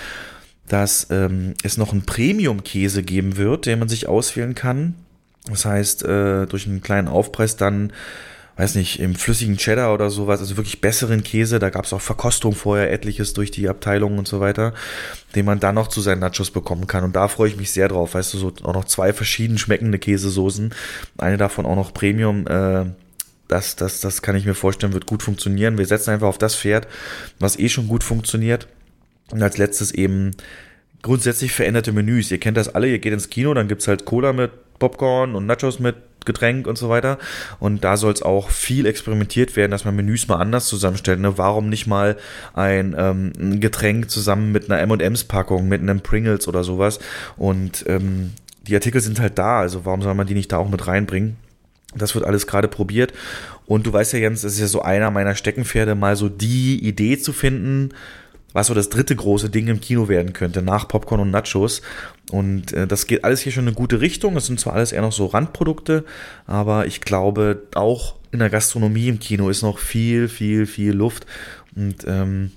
[0.69, 4.95] dass ähm, es noch einen Premium-Käse geben wird, den man sich auswählen kann.
[5.49, 7.93] Das heißt, äh, durch einen kleinen Aufpreis dann,
[8.59, 12.01] weiß nicht, im flüssigen Cheddar oder sowas, also wirklich besseren Käse, da gab es auch
[12.01, 14.75] Verkostung vorher, etliches durch die Abteilungen und so weiter,
[15.37, 17.05] den man dann noch zu seinen Nachos bekommen kann.
[17.05, 20.01] Und da freue ich mich sehr drauf, weißt du, so auch noch zwei verschieden schmeckende
[20.01, 20.75] Käsesoßen,
[21.19, 22.87] eine davon auch noch Premium, äh,
[23.47, 25.79] das, das, das kann ich mir vorstellen, wird gut funktionieren.
[25.79, 26.87] Wir setzen einfach auf das Pferd,
[27.39, 28.69] was eh schon gut funktioniert.
[29.31, 30.33] Und als letztes eben
[31.01, 32.31] grundsätzlich veränderte Menüs.
[32.31, 35.47] Ihr kennt das alle, ihr geht ins Kino, dann gibt's halt Cola mit Popcorn und
[35.47, 37.19] Nachos mit Getränk und so weiter.
[37.59, 41.21] Und da soll es auch viel experimentiert werden, dass man Menüs mal anders zusammenstellt.
[41.21, 41.39] Ne?
[41.39, 42.17] Warum nicht mal
[42.55, 46.99] ein, ähm, Getränk zusammen mit einer M&M's-Packung, mit einem Pringles oder sowas.
[47.37, 48.33] Und ähm,
[48.67, 51.37] die Artikel sind halt da, also warum soll man die nicht da auch mit reinbringen?
[51.95, 53.15] Das wird alles gerade probiert.
[53.67, 56.87] Und du weißt ja, Jens, es ist ja so einer meiner Steckenpferde, mal so die
[56.87, 57.91] Idee zu finden,
[58.53, 61.83] was so das dritte große Ding im Kino werden könnte, nach Popcorn und Nachos.
[62.31, 64.37] Und äh, das geht alles hier schon in eine gute Richtung.
[64.37, 66.05] Es sind zwar alles eher noch so Randprodukte,
[66.47, 71.27] aber ich glaube, auch in der Gastronomie im Kino ist noch viel, viel, viel Luft.
[71.77, 72.53] Und ähm,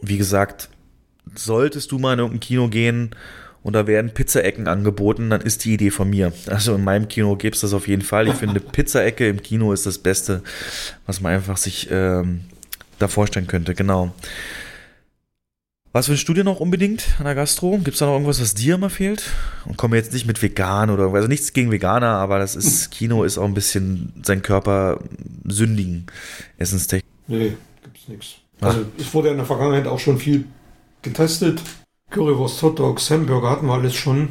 [0.00, 0.68] wie gesagt,
[1.34, 3.10] solltest du mal in irgendein Kino gehen
[3.62, 6.32] und da werden Pizzaecken angeboten, dann ist die Idee von mir.
[6.46, 8.28] Also in meinem Kino gibt es das auf jeden Fall.
[8.28, 10.42] Ich finde, Pizzaecke im Kino ist das Beste,
[11.06, 12.42] was man einfach sich ähm,
[12.98, 13.74] da vorstellen könnte.
[13.74, 14.14] Genau.
[15.92, 17.78] Was wünschst du dir noch unbedingt an der Gastro?
[17.78, 19.30] Gibt es da noch irgendwas, was dir immer fehlt?
[19.64, 21.20] Und komme jetzt nicht mit vegan oder irgendwas.
[21.20, 25.00] Also nichts gegen Veganer, aber das ist, Kino ist auch ein bisschen sein Körper
[25.44, 26.06] sündigen,
[26.58, 27.10] essenstechnisch.
[27.26, 28.34] Nee, gibt's nichts.
[28.60, 30.44] Also es wurde in der Vergangenheit auch schon viel
[31.02, 31.62] getestet.
[32.10, 34.30] Currywurst, Hotdogs, Hamburger hatten wir alles schon.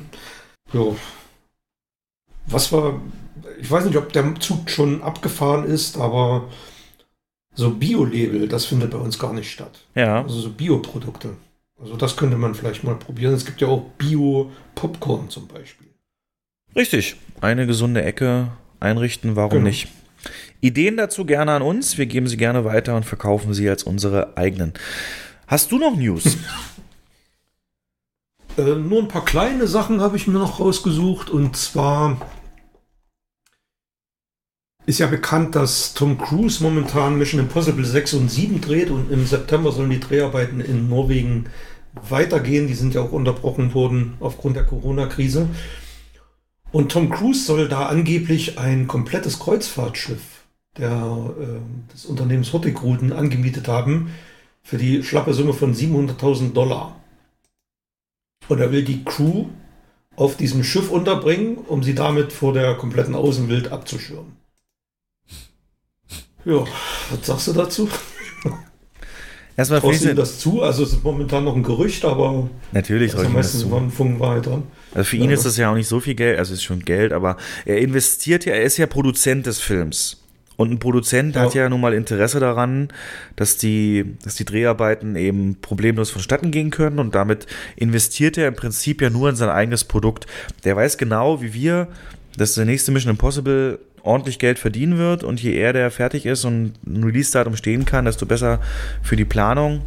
[0.74, 0.96] Jo.
[2.46, 3.02] Was war,
[3.60, 6.50] ich weiß nicht, ob der Zug schon abgefahren ist, aber
[7.56, 9.80] so Bio-Label, das findet bei uns gar nicht statt.
[9.96, 10.22] Ja.
[10.22, 11.36] Also so Bioprodukte.
[11.80, 13.34] Also das könnte man vielleicht mal probieren.
[13.34, 15.88] Es gibt ja auch Bio-Popcorn zum Beispiel.
[16.76, 17.16] Richtig.
[17.42, 19.64] Eine gesunde Ecke einrichten, warum Genau.
[19.66, 19.88] nicht?
[20.60, 21.98] Ideen dazu gerne an uns.
[21.98, 24.74] Wir geben sie gerne weiter und verkaufen sie als unsere eigenen.
[25.46, 26.38] Hast du noch News?
[28.58, 31.30] Äh, nur ein paar kleine Sachen habe ich mir noch rausgesucht.
[31.30, 32.20] Und zwar
[34.88, 38.90] ist ja bekannt, dass Tom Cruise momentan Mission Impossible 6 und 7 dreht.
[38.90, 41.48] Und im September sollen die Dreharbeiten in Norwegen
[42.10, 42.68] weitergehen.
[42.68, 45.50] Die sind ja auch unterbrochen worden aufgrund der Corona-Krise.
[46.72, 50.22] Und Tom Cruise soll da angeblich ein komplettes Kreuzfahrtschiff
[50.78, 54.12] der, äh, des Unternehmens Hurtigruten angemietet haben
[54.64, 56.96] für die schlappe Summe von 700.000 Dollar.
[58.48, 59.48] Und er will die Crew
[60.16, 64.47] auf diesem Schiff unterbringen, um sie damit vor der kompletten Außenwelt abzuschirmen.
[66.48, 66.64] Ja,
[67.12, 67.90] was sagst du dazu?
[69.58, 70.62] Erstmal Traust du das zu?
[70.62, 74.64] Also es ist momentan noch ein Gerücht, aber natürlich das meistens ein Funken Wahrheit dran.
[74.94, 75.32] Also für ihn Ja.
[75.32, 77.80] ist das ja auch nicht so viel Geld, also es ist schon Geld, aber er
[77.80, 80.22] investiert ja, er ist ja Produzent des Films.
[80.58, 81.42] Und ein Produzent Ja.
[81.42, 82.90] hat ja nun mal Interesse daran,
[83.36, 88.56] dass die, dass die Dreharbeiten eben problemlos vonstatten gehen können und damit investiert er im
[88.56, 90.28] Prinzip ja nur in sein eigenes Produkt.
[90.66, 91.88] Der weiß genau, wie wir,
[92.38, 96.46] dass der nächste Mission Impossible ordentlich Geld verdienen wird und je eher der fertig ist
[96.46, 98.60] und ein Release-Datum stehen kann, desto besser
[99.02, 99.82] für die Planung.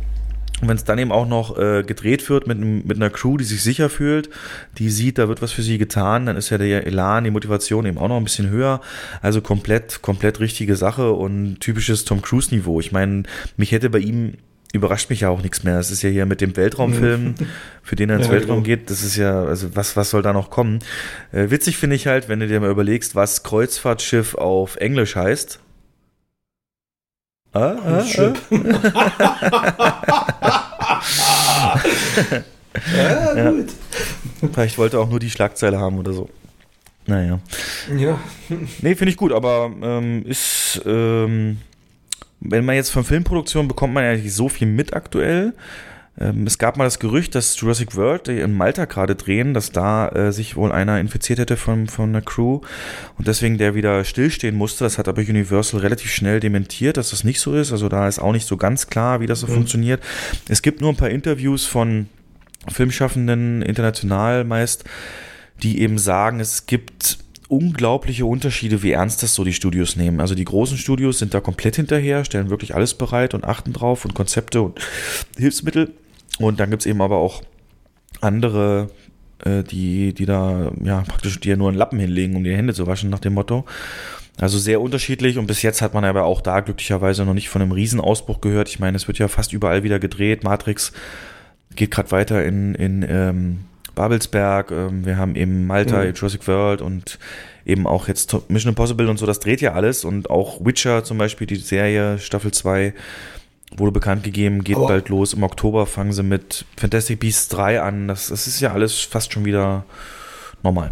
[0.60, 3.44] Und wenn es dann eben auch noch äh, gedreht wird mit, mit einer Crew, die
[3.44, 4.28] sich sicher fühlt,
[4.76, 7.86] die sieht, da wird was für sie getan, dann ist ja der Elan, die Motivation
[7.86, 8.82] eben auch noch ein bisschen höher.
[9.22, 12.78] Also komplett, komplett richtige Sache und typisches Tom Cruise-Niveau.
[12.80, 13.22] Ich meine,
[13.56, 14.34] mich hätte bei ihm
[14.72, 15.78] überrascht mich ja auch nichts mehr.
[15.78, 17.34] Es ist ja hier mit dem Weltraumfilm,
[17.82, 18.76] für den er ins Ja, Weltraum genau.
[18.76, 20.80] geht, das ist ja, also was, was soll da noch kommen?
[21.32, 25.60] Äh, witzig finde ich halt, wenn du dir mal überlegst, was Kreuzfahrtschiff auf Englisch heißt.
[27.52, 28.32] Ah, ah, ah.
[33.36, 33.68] Ja, gut.
[34.52, 36.28] Vielleicht wollte er auch nur die Schlagzeile haben oder so.
[37.06, 37.40] Naja.
[37.96, 38.18] Ja,
[38.82, 41.58] Nee, finde ich gut, aber ähm, ist, ähm,
[42.40, 45.54] wenn man jetzt von Filmproduktion bekommt man ja nicht so viel mit aktuell.
[46.18, 49.70] Ähm, es gab mal das Gerücht, dass Jurassic World, die in Malta gerade drehen, dass
[49.72, 52.60] da äh, sich wohl einer infiziert hätte von, von einer Crew
[53.16, 54.84] und deswegen der wieder stillstehen musste.
[54.84, 57.72] Das hat aber Universal relativ schnell dementiert, dass das nicht so ist.
[57.72, 59.52] Also da ist auch nicht so ganz klar, wie das so Mhm.
[59.52, 60.02] funktioniert.
[60.48, 62.08] Es gibt nur ein paar Interviews von
[62.68, 64.84] Filmschaffenden, international meist,
[65.62, 67.18] die eben sagen, es gibt
[67.50, 70.20] unglaubliche Unterschiede, wie ernst das so die Studios nehmen.
[70.20, 74.04] Also die großen Studios sind da komplett hinterher, stellen wirklich alles bereit und achten drauf
[74.04, 74.78] und Konzepte und
[75.36, 75.92] Hilfsmittel.
[76.38, 77.42] Und dann gibt's eben aber auch
[78.20, 78.90] andere,
[79.44, 82.86] äh, die, die da ja praktisch dir nur einen Lappen hinlegen, um die Hände zu
[82.86, 83.64] waschen, nach dem Motto.
[84.38, 87.62] Also sehr unterschiedlich und bis jetzt hat man aber auch da glücklicherweise noch nicht von
[87.62, 88.68] einem Riesenausbruch gehört.
[88.68, 90.44] Ich meine, es wird ja fast überall wieder gedreht.
[90.44, 90.92] Matrix
[91.74, 93.58] geht gerade weiter in, in ähm,
[94.00, 94.70] Babelsberg.
[94.70, 96.14] Ähm, wir haben eben Malta, Mhm.
[96.14, 97.18] Jurassic World und
[97.66, 99.26] eben auch jetzt Mission Impossible und so.
[99.26, 102.94] Das dreht ja alles und auch Witcher zum Beispiel, die Serie Staffel 2
[103.76, 105.34] wurde bekannt gegeben, geht Aber- bald los.
[105.34, 108.08] Im Oktober fangen sie mit Fantastic Beasts 3 an.
[108.08, 109.84] Das, das ist ja alles fast schon wieder
[110.62, 110.90] normal.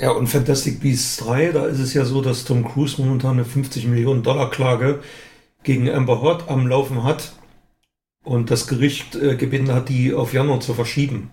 [0.00, 3.44] Ja, und Fantastic Beasts 3, da ist es ja so, dass Tom Cruise momentan eine
[3.44, 4.98] 50 Millionen Dollar Klage
[5.62, 7.32] gegen Amber Heard am Laufen hat
[8.24, 11.30] und das Gericht äh, gebeten hat, die auf Januar zu verschieben,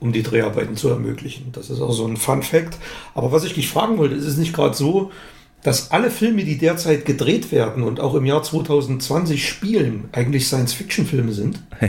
[0.00, 1.52] um die Dreharbeiten zu ermöglichen.
[1.52, 2.78] Das ist auch so ein Fun Fact.
[3.14, 5.10] Aber was ich dich fragen wollte, ist es nicht gerade so,
[5.62, 11.32] dass alle Filme, die derzeit gedreht werden und auch im Jahr 2020 spielen, eigentlich Science-Fiction-Filme
[11.32, 11.62] sind?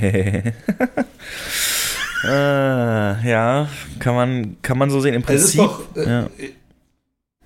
[2.24, 3.70] äh, ja,
[4.00, 5.14] kann man, kann man so sehen.
[5.14, 5.60] Im Es ist Prinzip.
[5.60, 6.30] doch, äh, ja.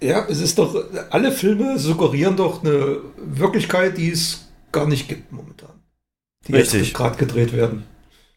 [0.01, 0.75] Ja, es ist doch,
[1.09, 5.69] alle Filme suggerieren doch eine Wirklichkeit, die es gar nicht gibt momentan.
[6.47, 6.87] Die Richtig.
[6.87, 7.85] jetzt gerade gedreht werden.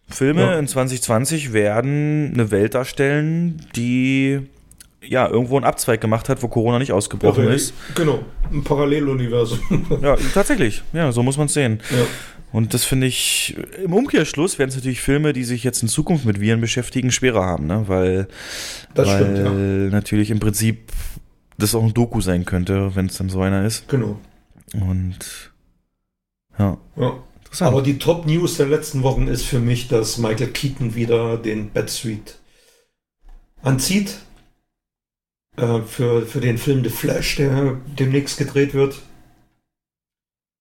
[0.08, 0.58] Filme Ja.
[0.58, 4.40] in 2020 werden eine Welt darstellen, die
[5.02, 7.72] ja irgendwo einen Abzweig gemacht hat, wo Corona nicht ausgebrochen Ja, ist.
[7.94, 8.20] Genau,
[8.52, 9.58] ein Paralleluniversum.
[10.02, 10.82] Ja, tatsächlich.
[10.92, 11.80] Ja, so muss man es sehen.
[11.90, 12.04] ja.
[12.50, 16.24] Und das finde ich, im Umkehrschluss werden es natürlich Filme, die sich jetzt in Zukunft
[16.24, 17.84] mit Viren beschäftigen, schwerer haben, ne?
[17.88, 18.26] Weil,
[18.94, 19.50] Das weil stimmt, ja.
[19.90, 20.90] natürlich im Prinzip
[21.58, 23.86] das auch ein Doku sein könnte, wenn es dann so einer ist.
[23.88, 24.18] Genau.
[24.72, 25.50] Und
[26.58, 27.12] ja, Ja.
[27.48, 27.72] Interessant.
[27.72, 32.38] Aber die Top-News der letzten Wochen ist für mich, dass Michael Keaton wieder den Batsuit
[33.62, 34.18] anzieht.
[35.56, 39.00] Äh, für, für den Film The Flash, der demnächst gedreht wird.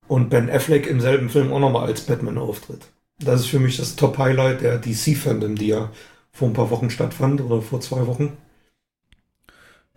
[0.08, 2.88] Und Ben Affleck im selben Film auch nochmal als Batman auftritt.
[3.20, 5.92] Das ist für mich das Top-Highlight der DC-Fandom, die ja
[6.32, 8.38] vor ein paar Wochen stattfand oder vor zwei Wochen.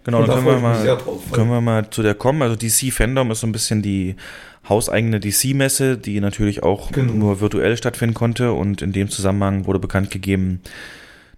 [0.04, 0.98] Genau, dann können wir, mal,
[1.32, 2.42] können wir mal zu der kommen.
[2.42, 4.16] Also DC Fandom ist so ein bisschen die
[4.68, 7.12] hauseigene DC-Messe, die natürlich auch genau.
[7.12, 8.52] nur virtuell stattfinden konnte.
[8.52, 10.60] Und in dem Zusammenhang wurde bekannt gegeben,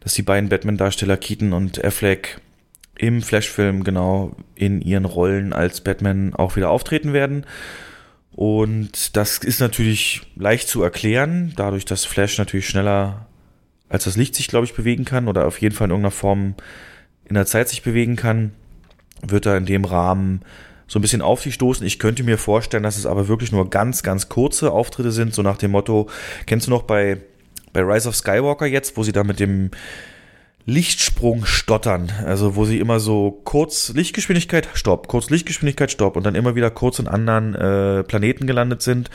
[0.00, 2.40] dass die beiden Batman-Darsteller Keaton und Affleck
[2.96, 7.46] im Flash-Film genau in ihren Rollen als Batman auch wieder auftreten werden.
[8.34, 13.26] Und das ist natürlich leicht zu erklären, dadurch, dass Flash natürlich schneller
[13.88, 16.54] als das Licht sich, glaube ich, bewegen kann oder auf jeden Fall in irgendeiner Form
[17.24, 18.52] in der Zeit sich bewegen kann,
[19.22, 20.42] wird er in dem Rahmen
[20.86, 21.86] so ein bisschen auf sich stoßen.
[21.86, 25.42] Ich könnte mir vorstellen, dass es aber wirklich nur ganz, ganz kurze Auftritte sind, so
[25.42, 26.08] nach dem Motto,
[26.46, 27.18] kennst du noch bei,
[27.72, 29.70] bei Rise of Skywalker jetzt, wo sie da mit dem
[30.64, 32.12] Lichtsprung stottern.
[32.24, 36.70] Also wo sie immer so kurz Lichtgeschwindigkeit, Stopp, kurz Lichtgeschwindigkeit, Stopp und dann immer wieder
[36.70, 39.10] kurz in anderen äh, Planeten gelandet sind.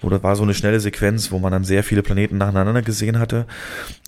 [0.00, 3.18] Wo da war so eine schnelle Sequenz, wo man dann sehr viele Planeten nacheinander gesehen
[3.18, 3.46] hatte.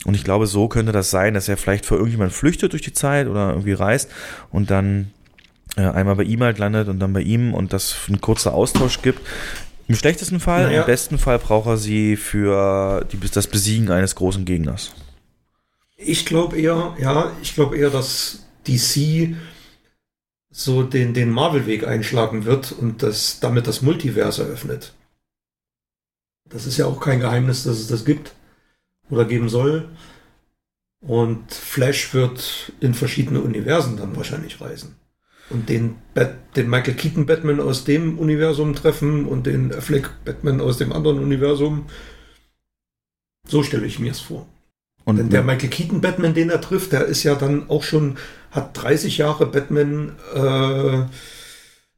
[0.04, 2.92] Und ich glaube, so könnte das sein, dass er vielleicht vor irgendjemand flüchtet durch die
[2.92, 4.10] Zeit oder irgendwie reist
[4.50, 5.10] und dann
[5.76, 9.02] äh, einmal bei ihm halt landet und dann bei ihm und das einen kurzen Austausch
[9.02, 9.20] gibt.
[9.88, 10.80] Im schlechtesten Fall, naja.
[10.80, 14.94] im besten Fall braucht er sie für die, das Besiegen eines großen Gegners.
[15.96, 19.36] Ich glaube eher, ja, ich glaube eher, dass DC
[20.50, 24.94] so den, den Marvel-Weg einschlagen wird und das, damit das Multiverse eröffnet.
[26.48, 28.34] Das ist ja auch kein Geheimnis, dass es das gibt
[29.10, 29.88] oder geben soll.
[31.00, 34.96] Und Flash wird in verschiedene Universen dann wahrscheinlich reisen.
[35.50, 40.60] Und den, Bat den Michael Keaton Batman aus dem Universum treffen und den Affleck Batman
[40.60, 41.86] aus dem anderen Universum.
[43.46, 44.48] So stelle ich mir es vor.
[45.05, 48.16] Und Denn der Michael Keaton Batman, den er trifft, der ist ja dann auch schon,
[48.51, 51.02] hat 30 Jahre Batman äh,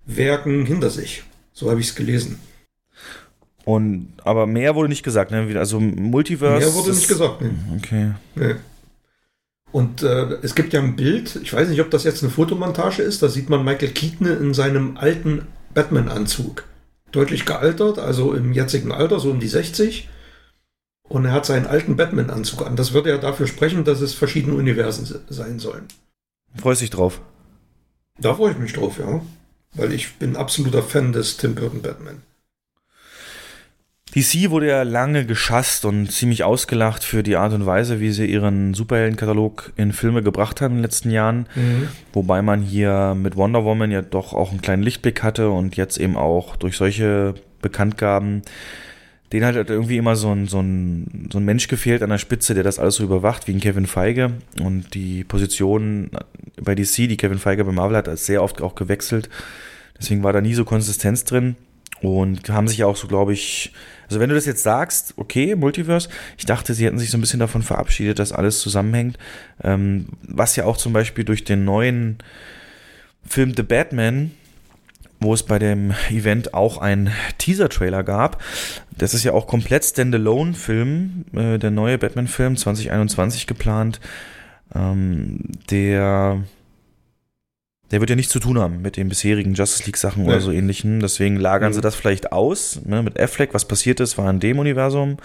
[0.07, 1.23] Werken hinter sich.
[1.53, 2.39] So habe ich es gelesen.
[3.65, 5.59] Und aber mehr wurde nicht gesagt, ne?
[5.59, 6.65] Also Multiverse.
[6.65, 7.55] Mehr wurde nicht gesagt, ne?
[7.77, 8.13] Okay.
[8.35, 8.55] Nee.
[9.73, 13.03] Und äh, es gibt ja ein Bild, ich weiß nicht, ob das jetzt eine Fotomontage
[13.03, 15.43] ist, da sieht man Michael Keaton in seinem alten
[15.75, 16.65] Batman-Anzug.
[17.13, 20.09] Deutlich gealtert, also im jetzigen Alter, so um die 60.
[21.09, 22.77] Und er hat seinen alten Batman-Anzug an.
[22.77, 25.87] Das würde ja dafür sprechen, dass es verschiedene Universen sein sollen.
[26.57, 27.21] Freust dich drauf?
[28.19, 29.21] Da freue ich mich drauf, ja.
[29.75, 32.23] Weil ich bin absoluter Fan des Tim Burton Batman.
[34.15, 38.25] DC wurde ja lange geschasst und ziemlich ausgelacht für die Art und Weise, wie sie
[38.25, 41.47] ihren Superheldenkatalog in Filme gebracht haben in den letzten Jahren.
[41.55, 41.89] Mhm.
[42.15, 45.99] Wobei man hier mit Wonder Woman ja doch auch einen kleinen Lichtblick hatte und jetzt
[45.99, 48.41] eben auch durch solche Bekanntgaben
[49.33, 52.19] den hat halt irgendwie immer so ein, so, ein, so ein Mensch gefehlt an der
[52.19, 54.33] Spitze, der das alles so überwacht, wie ein Kevin Feige.
[54.61, 56.11] Und die Position
[56.61, 59.29] bei DC, die Kevin Feige bei Marvel hat, ist sehr oft auch gewechselt.
[59.99, 61.57] Deswegen war da nie so Konsistenz drin.
[62.03, 63.73] Und haben sich auch so, glaube ich,
[64.09, 67.23] also wenn du das jetzt sagst, okay, Multiverse, ich dachte, sie hätten sich so ein
[67.23, 69.19] bisschen davon verabschiedet, dass alles zusammenhängt.
[69.65, 72.19] Ähm, was ja auch zum Beispiel durch den neuen
[73.27, 74.33] Film The Batman
[75.21, 78.43] wo es bei dem Event auch einen Teaser-Trailer gab.
[78.97, 84.01] Das ist ja auch komplett Standalone-Film, äh, der neue Batman-Film 2021 geplant.
[84.75, 85.41] Ähm,
[85.71, 86.43] der,
[87.91, 90.31] der wird ja nichts zu tun haben mit den bisherigen Justice League-Sachen ja.
[90.31, 91.01] oder so ähnlichen.
[91.01, 91.75] Deswegen lagern mhm.
[91.75, 92.81] sie das vielleicht aus.
[92.85, 95.17] Ne, mit Affleck, was passiert ist, war in dem Universum.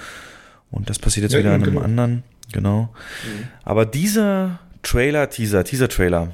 [0.69, 1.81] Und das passiert jetzt ja, wieder in einem genau.
[1.81, 2.23] anderen.
[2.53, 2.81] Genau.
[3.23, 3.47] Mhm.
[3.63, 6.33] Aber dieser Trailer, Teaser, Teaser-Trailer,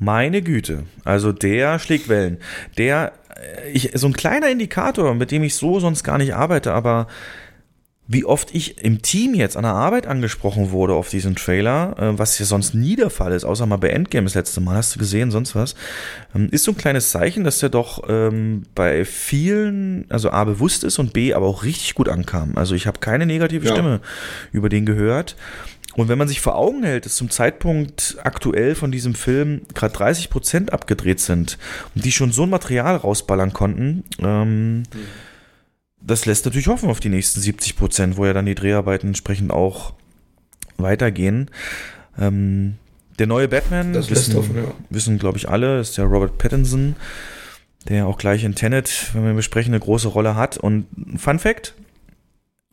[0.00, 2.38] meine Güte, also der schlägt Wellen.
[2.78, 6.72] Der, äh, ich, so ein kleiner Indikator, mit dem ich so sonst gar nicht arbeite,
[6.72, 7.06] aber
[8.12, 12.18] wie oft ich im Team jetzt an der Arbeit angesprochen wurde auf diesen Trailer, äh,
[12.18, 14.96] was ja sonst nie der Fall ist, außer mal bei Endgame das letzte Mal, hast
[14.96, 15.76] du gesehen, sonst was,
[16.34, 20.82] ähm, ist so ein kleines Zeichen, dass der doch ähm, bei vielen, also A, bewusst
[20.82, 22.56] ist und B, aber auch richtig gut ankam.
[22.56, 23.72] Also ich habe keine negative ja.
[23.72, 24.00] Stimme
[24.50, 25.36] über den gehört.
[25.94, 29.92] Und wenn man sich vor Augen hält, dass zum Zeitpunkt aktuell von diesem Film gerade
[29.92, 31.58] 30 Prozent abgedreht sind
[31.94, 34.84] und die schon so ein Material rausballern konnten, ähm,
[36.00, 39.50] das lässt natürlich hoffen auf die nächsten 70 Prozent, wo ja dann die Dreharbeiten entsprechend
[39.50, 39.92] auch
[40.78, 41.50] weitergehen.
[42.18, 42.76] Ähm,
[43.18, 44.72] der neue Batman, das wissen, ja.
[44.88, 46.96] wissen glaube ich alle, ist der Robert Pattinson,
[47.88, 50.56] der auch gleich in Tenet, wenn wir besprechen, eine große Rolle hat.
[50.56, 50.86] Und
[51.16, 51.74] Fun Fact,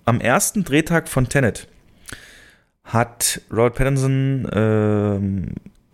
[0.06, 1.68] am ersten Drehtag von Tenet
[2.88, 4.57] hat Robert Pattinson äh,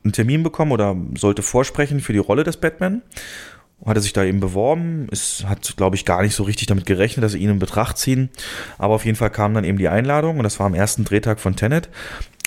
[0.04, 3.02] einen Termin bekommen oder sollte vorsprechen für die Rolle des Batman.
[3.86, 7.24] Hatte sich da eben beworben, es hat, glaube ich, gar nicht so richtig damit gerechnet,
[7.24, 8.30] dass sie ihn in Betracht ziehen.
[8.78, 11.42] Aber auf jeden Fall kam dann eben die Einladung und das war am ersten Drehtag
[11.42, 11.90] von Tenet.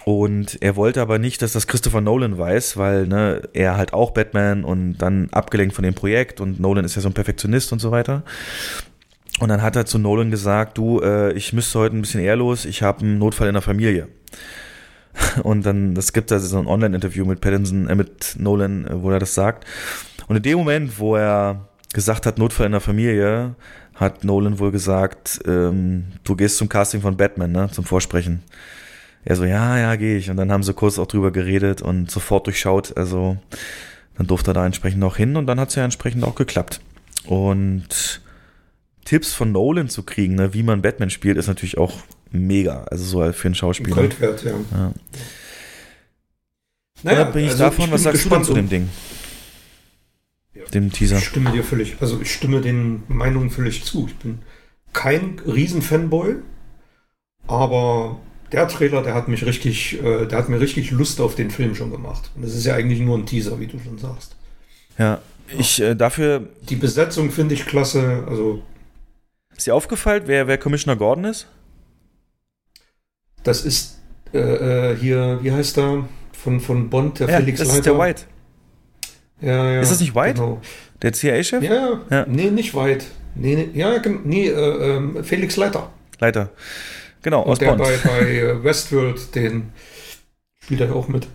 [0.06, 4.12] Und er wollte aber nicht, dass das Christopher Nolan weiß, weil ne, er halt auch
[4.12, 7.81] Batman und dann abgelenkt von dem Projekt und Nolan ist ja so ein Perfektionist und
[7.81, 8.23] so weiter.
[9.39, 12.37] Und dann hat er zu Nolan gesagt, du, äh, ich müsste heute ein bisschen eher
[12.37, 14.09] los, ich habe einen Notfall in der Familie.
[15.43, 19.11] Und dann, das gibt also so ein Online-Interview mit Pattinson, äh, mit Nolan, äh, wo
[19.11, 19.67] er das sagt.
[20.29, 23.55] Und in dem Moment, wo er gesagt hat, Notfall in der Familie,
[23.95, 28.43] hat Nolan wohl gesagt, ähm, du gehst zum Casting von Batman, ne, zum Vorsprechen.
[29.25, 30.31] Er so, ja, ja, gehe ich.
[30.31, 32.97] Und dann haben sie kurz auch drüber geredet und sofort durchschaut.
[32.97, 33.39] Also
[34.17, 36.81] dann durfte er da entsprechend auch hin und dann hat es ja entsprechend auch geklappt.
[37.25, 38.21] Und
[39.07, 41.95] Tipps von Nolan zu kriegen, ne, wie man Batman spielt, ist natürlich auch
[42.31, 42.85] mega.
[42.91, 43.97] Also so für einen Schauspieler.
[43.97, 44.53] Gold wert, ja.
[44.73, 44.93] ja.
[47.03, 48.89] Naja, bin ich also davon, ich was sagst du denn zu dem Ding?
[50.55, 50.65] Ja.
[50.74, 51.19] Dem Teaser.
[51.19, 54.07] Ich stimme dir völlig, also ich stimme den Meinungen völlig zu.
[54.09, 54.41] Ich bin
[54.93, 56.37] kein Riesen-Fanboy,
[57.47, 58.20] aber
[58.51, 61.74] der Trailer, der hat mich richtig, äh, der hat mir richtig Lust auf den Film
[61.74, 62.31] schon gemacht.
[62.35, 64.35] Und das ist ja eigentlich nur ein Teaser, wie du schon sagst.
[64.99, 65.20] Ja,
[65.57, 66.49] ich äh, dafür.
[66.69, 68.24] Die Besetzung finde ich klasse.
[68.28, 68.62] Also.
[69.57, 71.49] Ist dir aufgefallen, wer, wer Commissioner Gordon ist?
[73.43, 73.99] Das ist
[74.35, 76.09] äh, äh hier, wie heißt er?
[76.33, 77.78] Von, von Bond, der ja, Felix das Leiter.
[77.78, 78.23] ist der White.
[79.41, 79.81] Ja, ja.
[79.81, 80.35] Ist das nicht White?
[80.35, 80.61] Genau.
[81.03, 81.62] Der CIA-Chef?
[81.62, 82.27] Ja, ja, ja.
[82.28, 83.05] Nee, nicht White.
[83.35, 85.91] Nee, nee, ja, nee, äh, ähm, Felix Leiter.
[86.20, 86.51] Leiter.
[87.23, 87.81] Genau, Und aus der Bond.
[87.81, 89.73] bei, bei äh, Westworld, den
[90.62, 91.27] spielt er auch mit.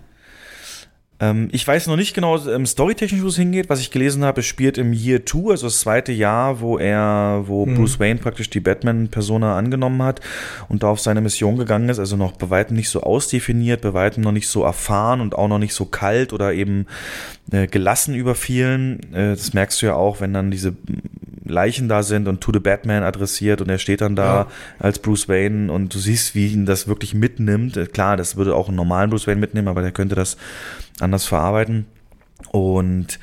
[1.22, 3.69] Ähm, ich weiß noch nicht genau ähm, storytechnisch, wo es hingeht.
[3.69, 7.43] Was ich gelesen habe, es spielt im Year 2, also das zweite Jahr, wo er,
[7.45, 7.76] wo hm.
[7.76, 10.19] Bruce Wayne praktisch die Batman-Persona angenommen hat
[10.68, 11.99] und da auf seine Mission gegangen ist.
[11.99, 15.48] Also noch bei weitem nicht so ausdefiniert, bei weitem noch nicht so erfahren und auch
[15.48, 16.88] noch nicht so kalt oder eben
[17.52, 19.14] äh, gelassen über vielen.
[19.14, 20.73] Äh, das merkst du ja auch, wenn dann diese
[21.45, 24.48] Leichen da sind und To the Batman adressiert und er steht dann da ja.
[24.80, 27.93] als Bruce Wayne und du siehst, wie ihn das wirklich mitnimmt.
[27.93, 30.38] Klar, das würde auch einen normalen Bruce Wayne mitnehmen, aber der könnte das
[31.02, 31.86] anders verarbeiten.
[32.52, 33.19] Und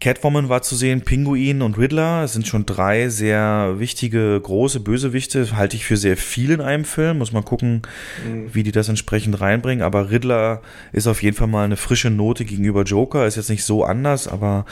[0.00, 5.54] Catwoman war zu sehen, Pinguin und Riddler sind schon drei sehr wichtige, große Bösewichte.
[5.54, 7.18] Halte ich für sehr viel in einem Film.
[7.18, 7.82] Muss man gucken,
[8.26, 8.54] mhm.
[8.54, 9.84] wie die das entsprechend reinbringen.
[9.84, 13.26] Aber Riddler ist auf jeden Fall mal eine frische Note gegenüber Joker.
[13.26, 14.64] Ist jetzt nicht so anders, aber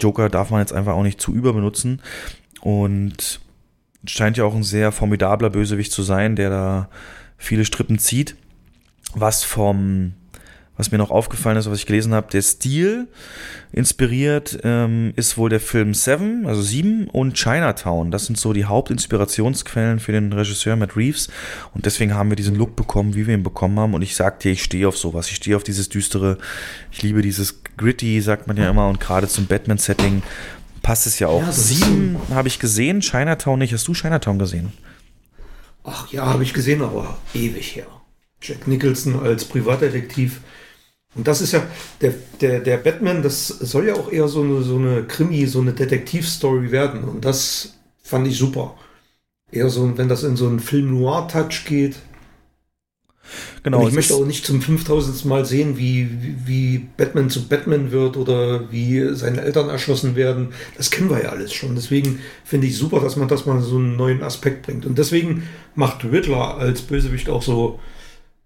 [0.00, 2.00] Joker darf man jetzt einfach auch nicht zu überbenutzen.
[2.60, 3.40] Und
[4.06, 6.88] scheint ja auch ein sehr formidabler Bösewicht zu sein, der da
[7.36, 8.36] viele Strippen zieht.
[9.14, 10.14] Was vom
[10.76, 13.06] was mir noch aufgefallen ist, was ich gelesen habe, der Stil
[13.70, 18.10] inspiriert ähm, ist wohl der Film Seven, also Sieben und Chinatown.
[18.10, 21.28] Das sind so die Hauptinspirationsquellen für den Regisseur Matt Reeves.
[21.74, 23.94] Und deswegen haben wir diesen Look bekommen, wie wir ihn bekommen haben.
[23.94, 25.28] Und ich sagte, ich stehe auf sowas.
[25.30, 26.38] Ich stehe auf dieses düstere.
[26.90, 28.88] Ich liebe dieses Gritty, sagt man ja immer.
[28.88, 30.22] Und gerade zum Batman-Setting
[30.82, 31.42] passt es ja auch.
[31.42, 33.72] Ja, Sieben habe ich gesehen, Chinatown nicht.
[33.72, 34.72] Hast du Chinatown gesehen?
[35.84, 37.86] Ach ja, habe ich gesehen, aber ewig her.
[38.40, 40.40] Jack Nicholson als Privatdetektiv
[41.14, 41.66] und das ist ja,
[42.00, 45.60] der, der, der Batman, das soll ja auch eher so eine, so eine Krimi, so
[45.60, 47.04] eine Detektivstory werden.
[47.04, 48.74] Und das fand ich super.
[49.52, 51.96] Eher so, wenn das in so einen Film-Noir-Touch geht.
[53.62, 53.80] Genau.
[53.80, 55.24] Und ich möchte auch nicht zum 5000.
[55.24, 60.48] Mal sehen, wie, wie Batman zu Batman wird oder wie seine Eltern erschossen werden.
[60.76, 61.76] Das kennen wir ja alles schon.
[61.76, 64.84] Deswegen finde ich super, dass man das mal so einen neuen Aspekt bringt.
[64.84, 65.44] Und deswegen
[65.76, 67.78] macht Riddler als Bösewicht auch so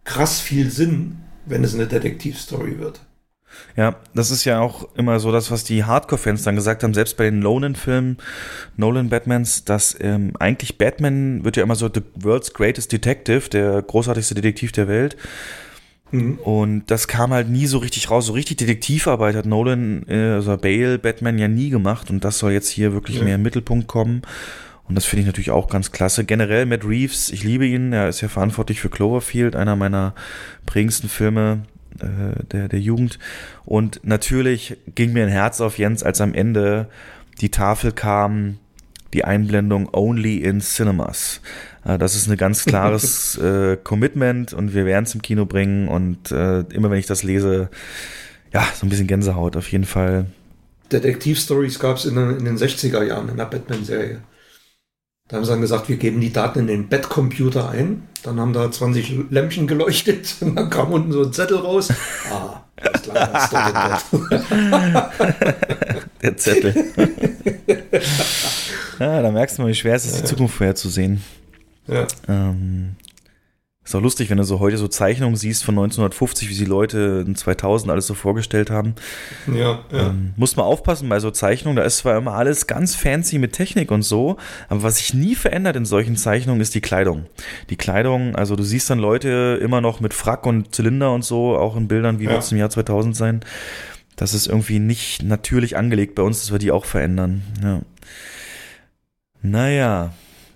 [0.05, 1.17] krass viel Sinn,
[1.49, 3.01] wenn es eine Detektivstory wird.
[3.77, 7.17] Ja, das ist ja auch immer so das, was die Hardcore-Fans dann gesagt haben, selbst
[7.17, 8.19] bei den Nolan-Filmen,
[8.77, 14.35] Nolan-Batmans, dass ähm, eigentlich Batman wird ja immer so the world's greatest detective, der großartigste
[14.35, 15.17] Detektiv der Welt.
[16.11, 16.39] Mhm.
[16.39, 18.27] Und das kam halt nie so richtig raus.
[18.27, 22.53] So richtig Detektivarbeit hat Nolan, äh, also Bale, Batman ja nie gemacht und das soll
[22.53, 23.25] jetzt hier wirklich ja.
[23.25, 24.23] mehr im Mittelpunkt kommen.
[24.89, 26.25] Und das finde ich natürlich auch ganz klasse.
[26.25, 27.93] Generell Matt Reeves, ich liebe ihn.
[27.93, 30.15] Er ist ja verantwortlich für Cloverfield, einer meiner
[30.65, 31.65] prägendsten Filme
[32.01, 33.19] äh, der, der Jugend.
[33.65, 36.89] Und natürlich ging mir ein Herz auf Jens, als am Ende
[37.41, 38.59] die Tafel kam,
[39.13, 41.41] die Einblendung Only in Cinemas.
[41.85, 45.89] Äh, das ist ein ganz klares äh, Commitment und wir werden es im Kino bringen.
[45.89, 47.69] Und äh, immer wenn ich das lese,
[48.53, 50.27] ja, so ein bisschen Gänsehaut auf jeden Fall.
[50.91, 54.23] Detektivstories gab es in, in den 60er Jahren in der Batman-Serie.
[55.29, 58.05] Da haben sie dann gesagt, wir geben die Daten in den Bettcomputer ein.
[58.23, 61.93] Dann haben da 20 Lämpchen geleuchtet und dann kam unten so ein Zettel raus.
[62.31, 64.21] Ah, alles klar, das
[66.23, 66.75] der Zettel.
[68.99, 71.23] ja, da merkst du mal, wie schwer es ist, die Zukunft vorherzusehen.
[71.87, 72.07] Ja.
[72.29, 72.97] Ähm,
[73.89, 77.25] ist auch lustig, wenn du so heute so Zeichnungen siehst von 1950, wie sie Leute
[77.27, 78.95] in 2000 alles so vorgestellt haben.
[79.47, 80.09] Ja, ja.
[80.09, 81.77] Ähm, muss man aufpassen bei so Zeichnungen.
[81.77, 84.37] Da ist zwar immer alles ganz fancy mit Technik und so,
[84.69, 87.27] aber was sich nie verändert in solchen Zeichnungen ist die Kleidung.
[87.71, 91.57] Die Kleidung, also du siehst dann Leute immer noch mit Frack und Zylinder und so,
[91.57, 92.33] auch in Bildern, wie ja.
[92.33, 93.41] wird es im Jahr 2000 sein.
[94.17, 97.43] Das ist irgendwie nicht natürlich angelegt bei uns, dass wir die auch verändern.
[97.63, 97.81] Ja.
[99.41, 100.13] Naja,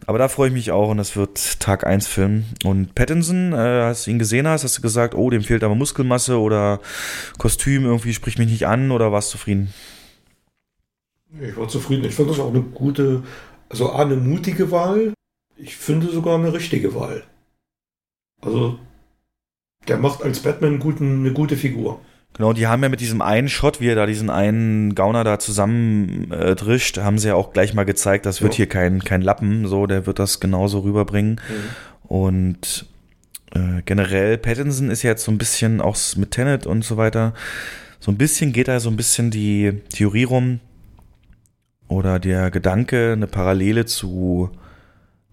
[0.07, 2.45] aber da freue ich mich auch und das wird Tag 1 Film.
[2.65, 5.75] Und Pattinson, äh, hast du ihn gesehen hast, hast du gesagt, oh, dem fehlt aber
[5.75, 6.81] Muskelmasse oder
[7.39, 9.73] Kostüm irgendwie spricht mich nicht an oder warst du zufrieden?
[11.41, 12.05] Ich war zufrieden.
[12.05, 13.23] Ich fand das auch eine gute,
[13.69, 15.15] also eine mutige Wahl.
[15.57, 17.25] Ich finde sogar eine richtige Wahl.
[18.41, 18.79] Also,
[19.89, 22.01] der macht als Batman guten, eine gute Figur.
[22.35, 25.39] Genau, die haben ja mit diesem einen Shot, wie er da diesen einen Gauner da
[25.39, 28.59] zusammendrischt, äh, haben sie ja auch gleich mal gezeigt, das wird ja.
[28.59, 31.33] hier kein, kein Lappen, so, der wird das genauso rüberbringen.
[31.33, 32.09] Mhm.
[32.09, 32.87] Und
[33.55, 37.35] äh, generell, Pattinson ist jetzt so ein bisschen auch mit Tenet und so weiter,
[38.01, 40.61] so ein bisschen geht da so ein bisschen die Theorie rum
[41.87, 44.51] oder der Gedanke, eine Parallele zu,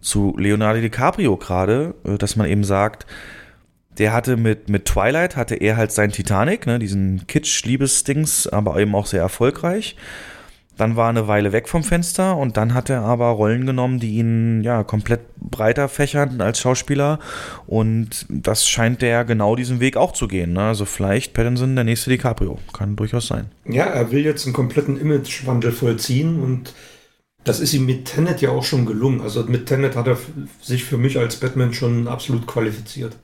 [0.02, 3.06] zu Leonardo DiCaprio gerade, äh, dass man eben sagt,
[3.98, 8.96] der hatte mit, mit Twilight, hatte er halt sein Titanic, ne, diesen Kitsch-Liebesdings, aber eben
[8.96, 9.96] auch sehr erfolgreich.
[10.80, 14.00] Dann war er eine Weile weg vom Fenster und dann hat er aber Rollen genommen,
[14.00, 17.20] die ihn ja komplett breiter fächern als Schauspieler.
[17.68, 20.54] Und das scheint der genau diesen Weg auch zu gehen.
[20.54, 20.62] Ne?
[20.62, 22.60] Also vielleicht Pattinson der nächste DiCaprio.
[22.72, 23.48] Kann durchaus sein.
[23.66, 26.74] Ja, er will jetzt einen kompletten Imagewandel vollziehen und
[27.44, 29.20] das ist ihm mit Tenet ja auch schon gelungen.
[29.20, 30.18] Also mit Tenet hat er
[30.62, 33.18] sich für mich als Batman schon absolut qualifiziert.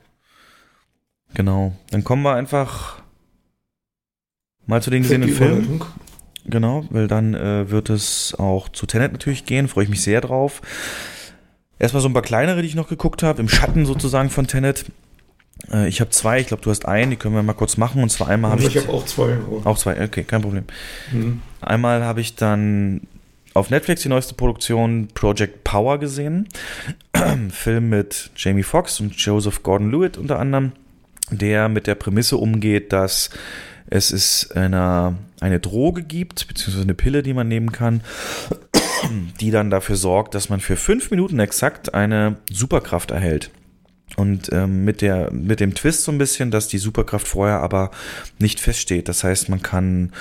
[1.34, 1.74] Genau.
[1.90, 3.02] Dann kommen wir einfach
[4.66, 5.82] mal zu den gesehenen Filmen.
[6.44, 9.68] Genau, weil dann äh, wird es auch zu Tenet natürlich gehen.
[9.68, 10.62] Freue ich mich sehr drauf.
[11.78, 14.86] Erstmal so ein paar kleinere, die ich noch geguckt habe, im Schatten sozusagen von Tenet.
[15.72, 18.02] Äh, ich habe zwei, ich glaube, du hast einen, die können wir mal kurz machen.
[18.02, 18.76] Und zwar einmal habe ich.
[18.76, 19.36] Ich habe auch zwei.
[19.64, 20.64] Auch zwei, okay, kein Problem.
[21.12, 21.42] Mhm.
[21.60, 23.02] Einmal habe ich dann
[23.54, 26.48] auf Netflix die neueste Produktion Project Power gesehen.
[27.50, 30.72] Film mit Jamie Foxx und Joseph Gordon-Lewitt unter anderem
[31.30, 33.30] der mit der Prämisse umgeht, dass
[33.88, 38.02] es ist eine, eine Droge gibt, beziehungsweise eine Pille, die man nehmen kann,
[39.40, 43.50] die dann dafür sorgt, dass man für fünf Minuten exakt eine Superkraft erhält.
[44.16, 47.90] Und ähm, mit, der, mit dem Twist so ein bisschen, dass die Superkraft vorher aber
[48.38, 49.08] nicht feststeht.
[49.08, 50.12] Das heißt, man kann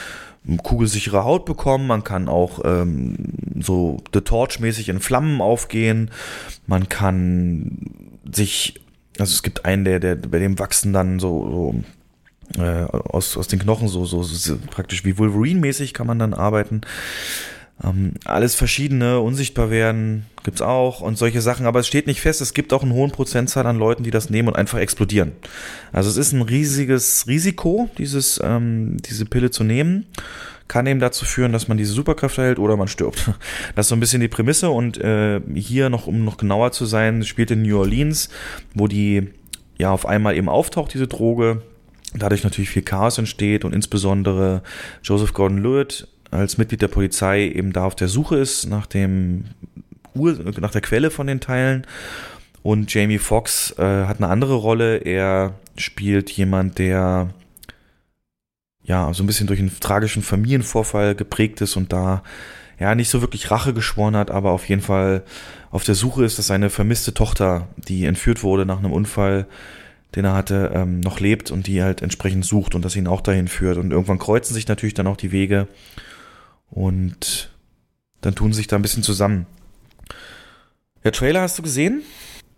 [0.61, 3.15] kugelsichere Haut bekommen, man kann auch ähm,
[3.59, 6.11] so The Torch-mäßig in Flammen aufgehen,
[6.67, 7.77] man kann
[8.31, 8.81] sich
[9.19, 11.83] also es gibt einen, der, der, bei dem wachsen dann so,
[12.55, 16.33] so äh, aus, aus den Knochen so, so, so praktisch wie Wolverine-mäßig kann man dann
[16.33, 16.81] arbeiten.
[17.83, 22.39] Ähm, alles verschiedene, unsichtbar werden, gibt's auch und solche Sachen, aber es steht nicht fest,
[22.39, 25.33] es gibt auch einen hohen Prozentzahl an Leuten, die das nehmen und einfach explodieren.
[25.91, 30.05] Also es ist ein riesiges Risiko, dieses, ähm, diese Pille zu nehmen
[30.67, 33.31] kann eben dazu führen, dass man diese Superkraft erhält oder man stirbt.
[33.75, 36.85] Das ist so ein bisschen die Prämisse und äh, hier noch, um noch genauer zu
[36.85, 38.29] sein, spielt in New Orleans,
[38.73, 39.29] wo die
[39.77, 41.61] ja auf einmal eben auftaucht, diese Droge,
[42.13, 44.63] dadurch natürlich viel Chaos entsteht und insbesondere
[45.03, 49.45] Joseph Gordon-Lewitt als Mitglied der Polizei eben da auf der Suche ist nach dem
[50.13, 51.85] Ur nach der Quelle von den Teilen
[52.65, 54.97] und Jamie Foxx äh, hat eine andere Rolle.
[54.97, 57.29] Er spielt jemand, der
[58.85, 62.23] ja, so ein bisschen durch einen tragischen Familienvorfall geprägt ist und da
[62.79, 65.23] ja nicht so wirklich Rache geschworen hat, aber auf jeden Fall
[65.71, 69.47] auf der Suche ist, dass seine vermisste Tochter, die entführt wurde nach einem Unfall,
[70.15, 73.21] den er hatte, ähm, noch lebt und die halt entsprechend sucht und das ihn auch
[73.21, 73.77] dahin führt.
[73.77, 75.67] Und irgendwann kreuzen sich natürlich dann auch die Wege
[76.69, 77.49] und
[78.21, 79.45] dann tun sich da ein bisschen zusammen.
[81.03, 82.03] Der Trailer hast du gesehen?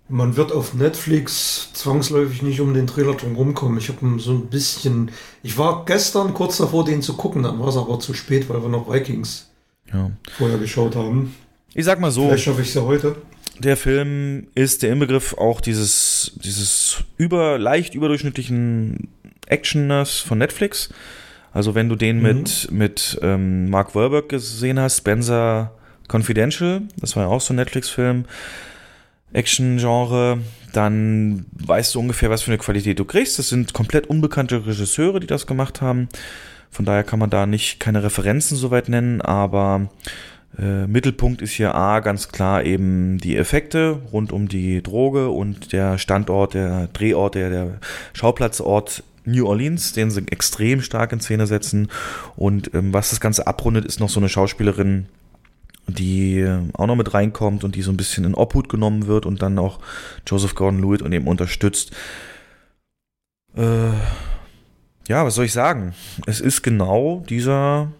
[0.10, 3.78] Man wird auf Netflix zwangsläufig nicht um den Trailer drum rumkommen.
[3.78, 5.12] Ich habe so ein bisschen.
[5.44, 8.62] Ich war gestern kurz davor, den zu gucken, dann war es aber zu spät, weil
[8.62, 9.50] wir noch Vikings
[9.94, 10.12] ja.
[10.38, 11.36] vorher geschaut haben.
[11.74, 12.26] Ich sag mal so.
[12.26, 13.16] Vielleicht schaffe ich es ja heute.
[13.60, 19.10] Der Film ist der Inbegriff auch dieses, dieses über, leicht überdurchschnittlichen
[19.48, 20.90] Actioners von Netflix.
[21.54, 22.24] Also wenn du den mhm.
[22.24, 25.72] mit, mit ähm, Mark Wahlberg gesehen hast, Spencer
[26.12, 28.26] Confidential, das war ja auch so ein Netflix-Film,
[29.34, 30.40] Action-Genre,
[30.74, 33.40] dann weißt du ungefähr, was für eine Qualität du kriegst.
[33.40, 36.10] Das sind komplett unbekannte Regisseure, die das gemacht haben.
[36.70, 39.90] Von daher kann man da nicht keine Referenzen soweit nennen, aber
[40.58, 45.72] äh, Mittelpunkt ist hier A ganz klar eben die Effekte rund um die Droge und
[45.72, 47.80] der Standort, der Drehort, der, der
[48.14, 51.90] Schauplatzort New Orleans, den sie extrem stark in Szene setzen.
[52.36, 55.08] Und ähm, was das Ganze abrundet, ist noch so eine Schauspielerin,
[55.88, 59.42] die auch noch mit reinkommt und die so ein bisschen in Obhut genommen wird und
[59.42, 59.80] dann auch
[60.26, 61.96] Joseph Gordon-Lewitt und eben unterstützt.
[63.56, 63.92] Äh,
[65.08, 65.94] ja, was soll ich sagen?
[66.26, 67.92] Es ist genau dieser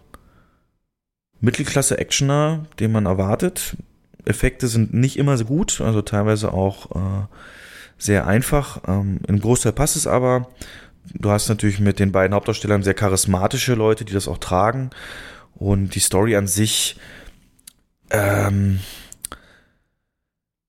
[1.40, 3.76] Mittelklasse-Actioner, den man erwartet.
[4.24, 7.26] Effekte sind nicht immer so gut, also teilweise auch äh,
[7.96, 8.82] sehr einfach.
[8.86, 10.48] Ähm, Im Großteil passt es aber.
[11.14, 14.90] Du hast natürlich mit den beiden Hauptdarstellern sehr charismatische Leute, die das auch tragen.
[15.54, 16.96] Und die Story an sich
[18.10, 18.80] ähm,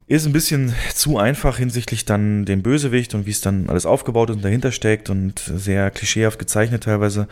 [0.10, 4.32] Ist ein bisschen zu einfach hinsichtlich dann dem Bösewicht und wie es dann alles aufgebaut
[4.32, 7.28] und dahinter steckt und sehr klischeehaft gezeichnet teilweise.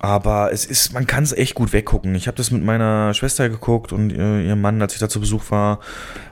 [0.00, 2.16] Aber es ist, man kann es echt gut weggucken.
[2.16, 5.20] Ich habe das mit meiner Schwester geguckt und äh, ihrem Mann, als ich da zu
[5.20, 5.78] Besuch war,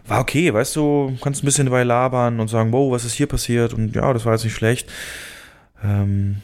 [0.05, 3.29] war okay, weißt du, kannst ein bisschen dabei labern und sagen, wow, was ist hier
[3.29, 3.73] passiert?
[3.73, 4.91] Und ja, das war jetzt nicht schlecht.
[5.83, 6.43] Ähm,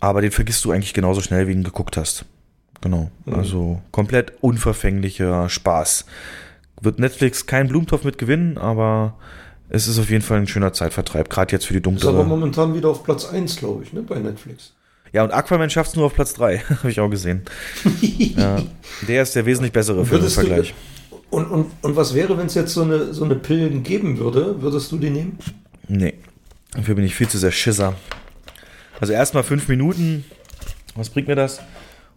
[0.00, 2.24] aber den vergisst du eigentlich genauso schnell, wie du ihn geguckt hast.
[2.80, 3.10] Genau.
[3.24, 3.34] Mhm.
[3.34, 6.04] Also komplett unverfänglicher Spaß
[6.80, 9.14] wird Netflix keinen Blumentopf mit gewinnen, aber
[9.68, 12.08] es ist auf jeden Fall ein schöner Zeitvertreib, gerade jetzt für die dunkle.
[12.08, 14.72] Ist aber momentan wieder auf Platz 1, glaube ich, ne, bei Netflix.
[15.12, 17.42] Ja, und Aquaman schafft es nur auf Platz 3, habe ich auch gesehen.
[18.00, 18.62] ja,
[19.06, 20.74] der ist der wesentlich bessere Film im Vergleich.
[21.10, 24.18] Du, und, und, und was wäre, wenn es jetzt so eine, so eine Pillen geben
[24.18, 24.62] würde?
[24.62, 25.38] Würdest du die nehmen?
[25.86, 26.14] Nee,
[26.72, 27.94] dafür bin ich viel zu sehr Schisser.
[29.00, 30.24] Also erstmal fünf Minuten,
[30.94, 31.60] was bringt mir das?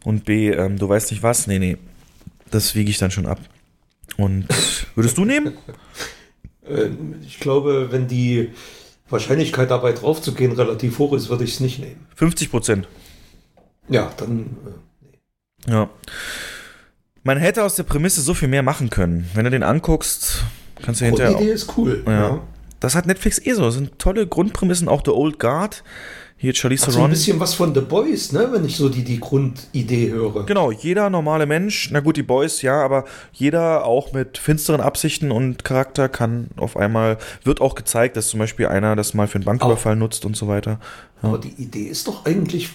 [0.03, 1.47] Und B, ähm, du weißt nicht was?
[1.47, 1.77] Nee, nee,
[2.49, 3.39] das wiege ich dann schon ab.
[4.17, 4.47] Und
[4.95, 5.53] würdest du nehmen?
[6.67, 6.89] Äh,
[7.25, 8.49] ich glaube, wenn die
[9.09, 12.07] Wahrscheinlichkeit dabei drauf zu gehen relativ hoch ist, würde ich es nicht nehmen.
[12.15, 12.87] 50 Prozent.
[13.89, 14.39] Ja, dann.
[14.41, 15.07] Äh,
[15.67, 15.73] nee.
[15.73, 15.89] Ja.
[17.23, 19.29] Man hätte aus der Prämisse so viel mehr machen können.
[19.35, 20.43] Wenn du den anguckst,
[20.81, 21.37] kannst du hinterher.
[21.37, 22.03] Die Idee ist cool.
[22.07, 22.11] Ja.
[22.11, 22.41] ja.
[22.79, 23.61] Das hat Netflix eh so.
[23.63, 24.87] Das sind tolle Grundprämissen.
[24.87, 25.83] Auch The Old Guard
[26.41, 26.93] hier Charlize Theron.
[26.95, 28.49] So ein bisschen was von The Boys, ne?
[28.51, 30.47] Wenn ich so die, die Grundidee höre.
[30.47, 35.31] Genau, jeder normale Mensch, na gut, die Boys, ja, aber jeder auch mit finsteren Absichten
[35.31, 39.35] und Charakter kann auf einmal, wird auch gezeigt, dass zum Beispiel einer das mal für
[39.35, 40.79] einen Banküberfall aber, nutzt und so weiter.
[41.21, 41.29] Ja.
[41.29, 42.71] Aber die Idee ist doch eigentlich,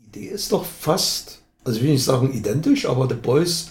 [0.00, 3.70] die Idee ist doch fast, also ich will nicht sagen identisch, aber The Boys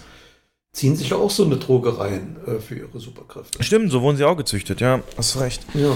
[0.78, 3.64] ziehen sich ja auch so eine Droge rein äh, für ihre Superkräfte.
[3.64, 5.66] Stimmt, so wurden sie auch gezüchtet, ja, hast recht.
[5.74, 5.96] Ja.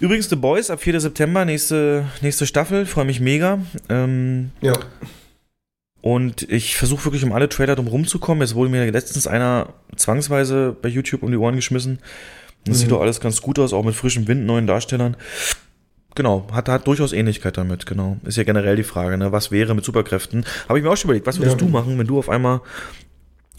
[0.00, 1.00] Übrigens, The Boys ab 4.
[1.00, 3.58] September, nächste, nächste Staffel, freue mich mega.
[3.88, 4.74] Ähm, ja.
[6.02, 8.42] Und ich versuche wirklich um alle Trailer drum rumzukommen.
[8.42, 11.98] Jetzt wurde mir letztens einer zwangsweise bei YouTube um die Ohren geschmissen.
[12.66, 12.80] Das mhm.
[12.80, 15.16] sieht doch alles ganz gut aus, auch mit frischem Wind, neuen Darstellern.
[16.14, 18.18] Genau, hat, hat durchaus Ähnlichkeit damit, genau.
[18.24, 19.32] Ist ja generell die Frage, ne?
[19.32, 20.44] was wäre mit Superkräften?
[20.68, 21.66] Habe ich mir auch schon überlegt, was würdest ja.
[21.66, 22.60] du machen, wenn du auf einmal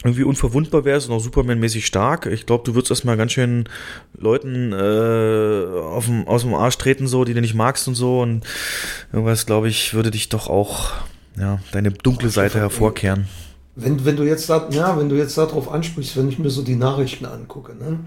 [0.02, 2.26] irgendwie unverwundbar wärst und auch Superman-mäßig stark.
[2.26, 3.68] Ich glaube, du würdest erstmal ganz schön
[4.16, 8.20] Leuten äh, auf dem, aus dem Arsch treten, so, die du nicht magst und so.
[8.20, 8.44] Und
[9.12, 10.92] irgendwas, glaube ich, würde dich doch auch,
[11.38, 13.28] ja, deine dunkle Seite hervorkehren.
[13.76, 16.62] Wenn, wenn du jetzt da, ja, wenn du jetzt darauf ansprichst, wenn ich mir so
[16.62, 18.00] die Nachrichten angucke, ne?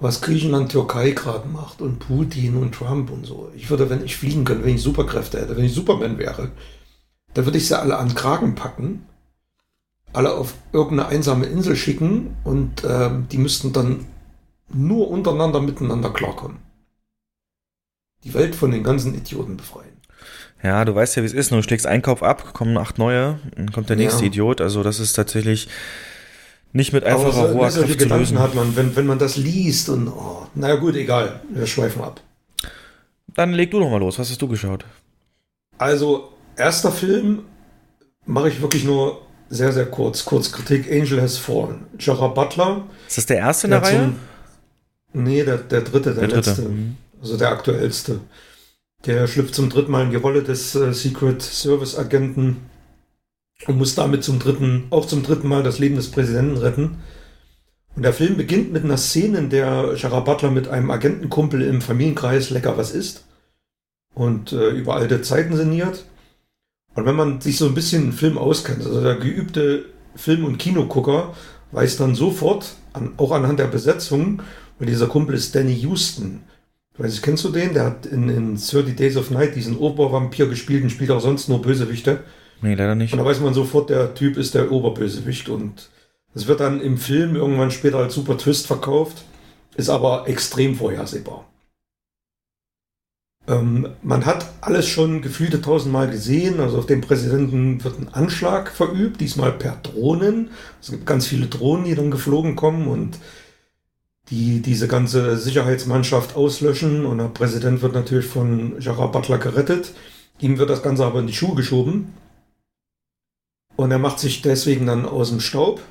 [0.00, 3.52] Was Griechenland, Türkei gerade macht und Putin und Trump und so.
[3.54, 6.50] Ich würde, wenn ich fliegen könnte, wenn ich Superkräfte hätte, wenn ich Superman wäre,
[7.34, 9.06] dann würde ich sie alle an Kragen packen
[10.14, 14.06] alle auf irgendeine einsame Insel schicken und äh, die müssten dann
[14.72, 16.58] nur untereinander miteinander klarkommen.
[18.22, 19.94] Die Welt von den ganzen Idioten befreien.
[20.62, 21.50] Ja, du weißt ja, wie es ist.
[21.50, 24.28] Du schlägst Einkauf ab, kommen acht neue, dann kommt der nächste ja.
[24.28, 24.62] Idiot.
[24.62, 25.68] Also das ist tatsächlich
[26.72, 28.38] nicht mit einfacher roher Kraft zu Gedanken lösen.
[28.38, 32.20] hat man, wenn, wenn man das liest und, oh, naja gut, egal, wir schweifen ab.
[33.34, 34.84] Dann leg du doch mal los, was hast du geschaut?
[35.76, 37.44] Also, erster Film
[38.26, 40.24] mache ich wirklich nur sehr, sehr kurz.
[40.24, 40.90] Kurz Kritik.
[40.90, 41.86] Angel has fallen.
[41.98, 42.84] Gerard Butler.
[43.06, 44.12] Ist das der erste in der, der Reihe?
[45.12, 46.62] Zum, nee, der, der dritte, der, der letzte.
[46.62, 46.68] Dritte.
[46.68, 46.96] Mhm.
[47.20, 48.20] Also der aktuellste.
[49.06, 52.56] Der schlüpft zum dritten Mal in die Rolle des äh, Secret Service Agenten
[53.66, 56.98] und muss damit zum dritten, auch zum dritten Mal das Leben des Präsidenten retten.
[57.96, 61.80] Und der Film beginnt mit einer Szene, in der Gerard Butler mit einem Agentenkumpel im
[61.80, 63.24] Familienkreis lecker was isst
[64.14, 66.04] und äh, über alte Zeiten sinniert.
[66.94, 71.34] Und wenn man sich so ein bisschen Film auskennt, also der geübte Film- und Kinogucker
[71.72, 74.42] weiß dann sofort, an, auch anhand der Besetzung,
[74.78, 76.42] weil dieser Kumpel ist Danny Houston.
[76.94, 77.74] Ich weiß nicht, kennst du den?
[77.74, 81.48] Der hat in, in 30 Days of Night diesen Obervampir gespielt und spielt auch sonst
[81.48, 82.20] nur Bösewichte.
[82.62, 83.12] Nee, leider nicht.
[83.12, 85.90] Und da weiß man sofort, der Typ ist der Oberbösewicht und
[86.34, 89.24] es wird dann im Film irgendwann später als super Twist verkauft,
[89.76, 91.46] ist aber extrem vorhersehbar.
[93.46, 96.60] Ähm, man hat alles schon gefühlte tausendmal gesehen.
[96.60, 100.50] Also auf den Präsidenten wird ein Anschlag verübt, diesmal per Drohnen.
[100.80, 103.18] Es gibt ganz viele Drohnen, die dann geflogen kommen und
[104.30, 107.04] die diese ganze Sicherheitsmannschaft auslöschen.
[107.04, 109.92] Und der Präsident wird natürlich von Gerard Butler gerettet.
[110.40, 112.14] Ihm wird das Ganze aber in die Schuhe geschoben.
[113.76, 115.82] Und er macht sich deswegen dann aus dem Staub.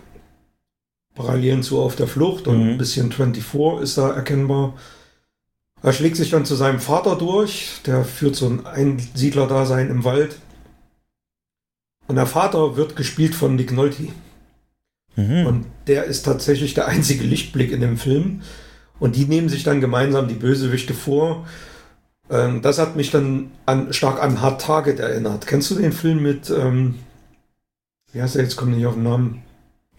[1.16, 2.70] Parallelen zu auf der Flucht und mhm.
[2.72, 4.74] ein bisschen 24 ist da erkennbar.
[5.84, 10.38] Er schlägt sich dann zu seinem Vater durch, der führt so ein Einsiedlerdasein im Wald.
[12.08, 14.08] Und der Vater wird gespielt von Nick Nolte.
[15.18, 15.46] Mhm.
[15.46, 18.42] Und der ist tatsächlich der einzige Lichtblick in dem Film.
[19.00, 21.46] Und die nehmen sich dann gemeinsam die Bösewichte vor.
[22.30, 25.48] Ähm, das hat mich dann an, stark an Hard Target erinnert.
[25.48, 26.96] Kennst du den Film mit, ähm,
[28.14, 29.44] wie heißt er jetzt, kommt nicht auf den Namen?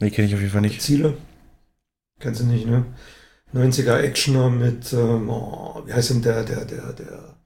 [0.00, 0.80] Nee, kenne ich auf jeden Fall nicht.
[0.80, 1.18] Ziele?
[2.20, 2.86] Kennst du nicht, ne?
[3.54, 7.36] 90er Actioner mit, ähm, oh, wie heißt denn der, der, der, der,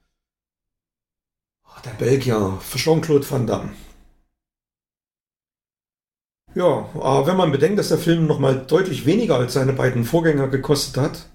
[1.65, 3.69] oh, der Belgier, Jean-Claude Van Damme.
[6.55, 10.47] Ja, aber wenn man bedenkt, dass der Film nochmal deutlich weniger als seine beiden Vorgänger
[10.47, 11.29] gekostet hat,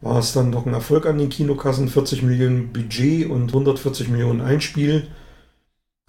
[0.00, 4.40] war es dann noch ein Erfolg an den Kinokassen, 40 Millionen Budget und 140 Millionen
[4.40, 5.08] Einspiel.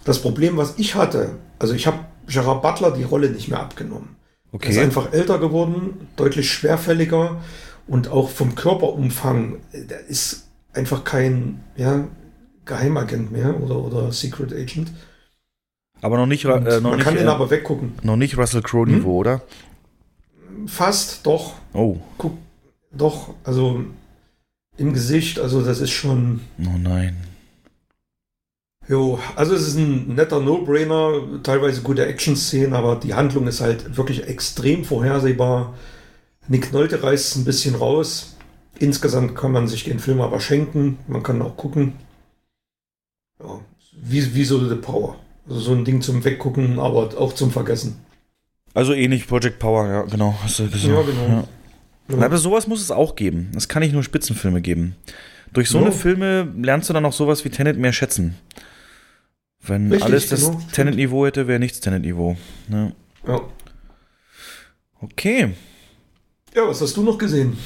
[0.04, 4.18] Das Problem, was ich hatte, also ich habe Gerard Butler die Rolle nicht mehr abgenommen.
[4.52, 4.68] Okay.
[4.68, 7.42] Er ist einfach älter geworden, deutlich schwerfälliger
[7.88, 12.08] und auch vom Körperumfang, der ist einfach kein ja,
[12.66, 14.92] Geheimagent mehr oder, oder Secret Agent.
[16.02, 16.46] Aber noch nicht.
[16.46, 17.94] Äh, noch man nicht, kann ihn äh, aber weggucken.
[18.04, 19.18] Noch nicht Russell Crowe-Niveau, hm?
[19.18, 19.42] oder?
[20.68, 21.56] Fast, doch.
[21.74, 21.98] Oh.
[22.18, 22.38] Guck,
[22.92, 23.84] doch, also
[24.78, 26.42] im Gesicht, also das ist schon.
[26.60, 27.18] Oh nein.
[28.88, 33.98] Jo, also es ist ein netter No-Brainer, teilweise gute Action-Szenen, aber die Handlung ist halt
[33.98, 35.74] wirklich extrem vorhersehbar.
[36.48, 38.38] Nick Nolte reißt ein bisschen raus.
[38.80, 41.00] Insgesamt kann man sich den Film aber schenken.
[41.08, 41.94] Man kann auch gucken.
[43.40, 43.60] Ja,
[44.02, 45.18] wie, wie so The Power.
[45.48, 48.00] Also so ein Ding zum Weggucken, aber auch zum Vergessen.
[48.74, 50.36] Also ähnlich Project Power, ja, genau.
[50.44, 50.86] Hast du gesagt.
[50.86, 51.28] Ja, genau.
[51.28, 51.48] Ja.
[52.10, 52.26] Ja.
[52.26, 53.52] Aber sowas muss es auch geben.
[53.56, 54.96] Es kann nicht nur Spitzenfilme geben.
[55.54, 58.36] Durch so eine Filme lernst du dann auch sowas wie Tenet mehr schätzen.
[59.62, 60.62] Wenn Richtig, alles das genau.
[60.72, 62.38] Tenet-Niveau hätte, wäre nichts Tenet-Niveau.
[62.70, 62.92] Ja.
[63.28, 63.42] ja.
[65.02, 65.54] Okay.
[66.56, 67.58] Ja, was hast du noch gesehen?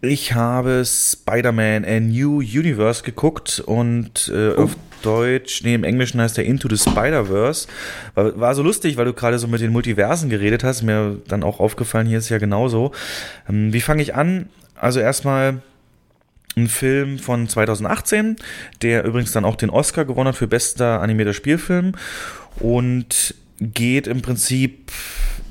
[0.00, 4.64] Ich habe Spider-Man A New Universe geguckt und äh, oh.
[4.64, 7.68] auf Deutsch, nee, im Englischen heißt der Into the Spider-Verse.
[8.14, 10.82] War, war, so lustig, weil du gerade so mit den Multiversen geredet hast.
[10.82, 12.92] Mir dann auch aufgefallen, hier ist ja genauso.
[13.48, 14.48] Ähm, wie fange ich an?
[14.74, 15.62] Also erstmal
[16.56, 18.36] ein Film von 2018,
[18.82, 21.92] der übrigens dann auch den Oscar gewonnen hat für bester animierter Spielfilm
[22.60, 23.34] und
[23.72, 24.90] geht im Prinzip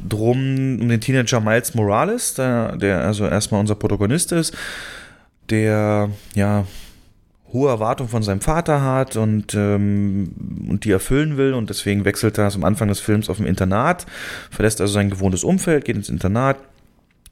[0.07, 4.55] drum um den Teenager Miles Morales, der, der also erstmal unser Protagonist ist,
[5.49, 6.65] der ja
[7.53, 10.33] hohe Erwartungen von seinem Vater hat und, ähm,
[10.67, 14.05] und die erfüllen will und deswegen wechselt er am Anfang des Films auf dem Internat,
[14.49, 16.57] verlässt also sein gewohntes Umfeld, geht ins Internat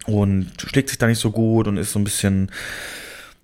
[0.06, 2.52] und schlägt sich da nicht so gut und ist so ein bisschen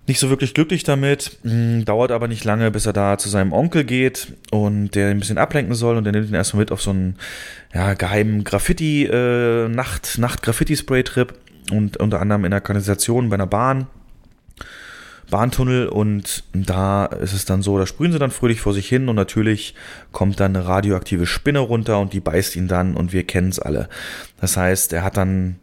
[0.07, 3.51] nicht so wirklich glücklich damit, hm, dauert aber nicht lange, bis er da zu seinem
[3.51, 6.71] Onkel geht und der ihn ein bisschen ablenken soll und der nimmt ihn erstmal mit
[6.71, 7.17] auf so einen
[7.73, 9.67] ja, geheimen Graffiti, äh,
[11.69, 13.87] und unter anderem in der Kanalisation bei einer Bahn.
[15.29, 19.09] Bahntunnel und da ist es dann so, da sprühen sie dann fröhlich vor sich hin
[19.09, 19.75] und natürlich
[20.13, 23.59] kommt dann eine radioaktive Spinne runter und die beißt ihn dann und wir kennen es
[23.59, 23.89] alle.
[24.39, 25.59] Das heißt, er hat dann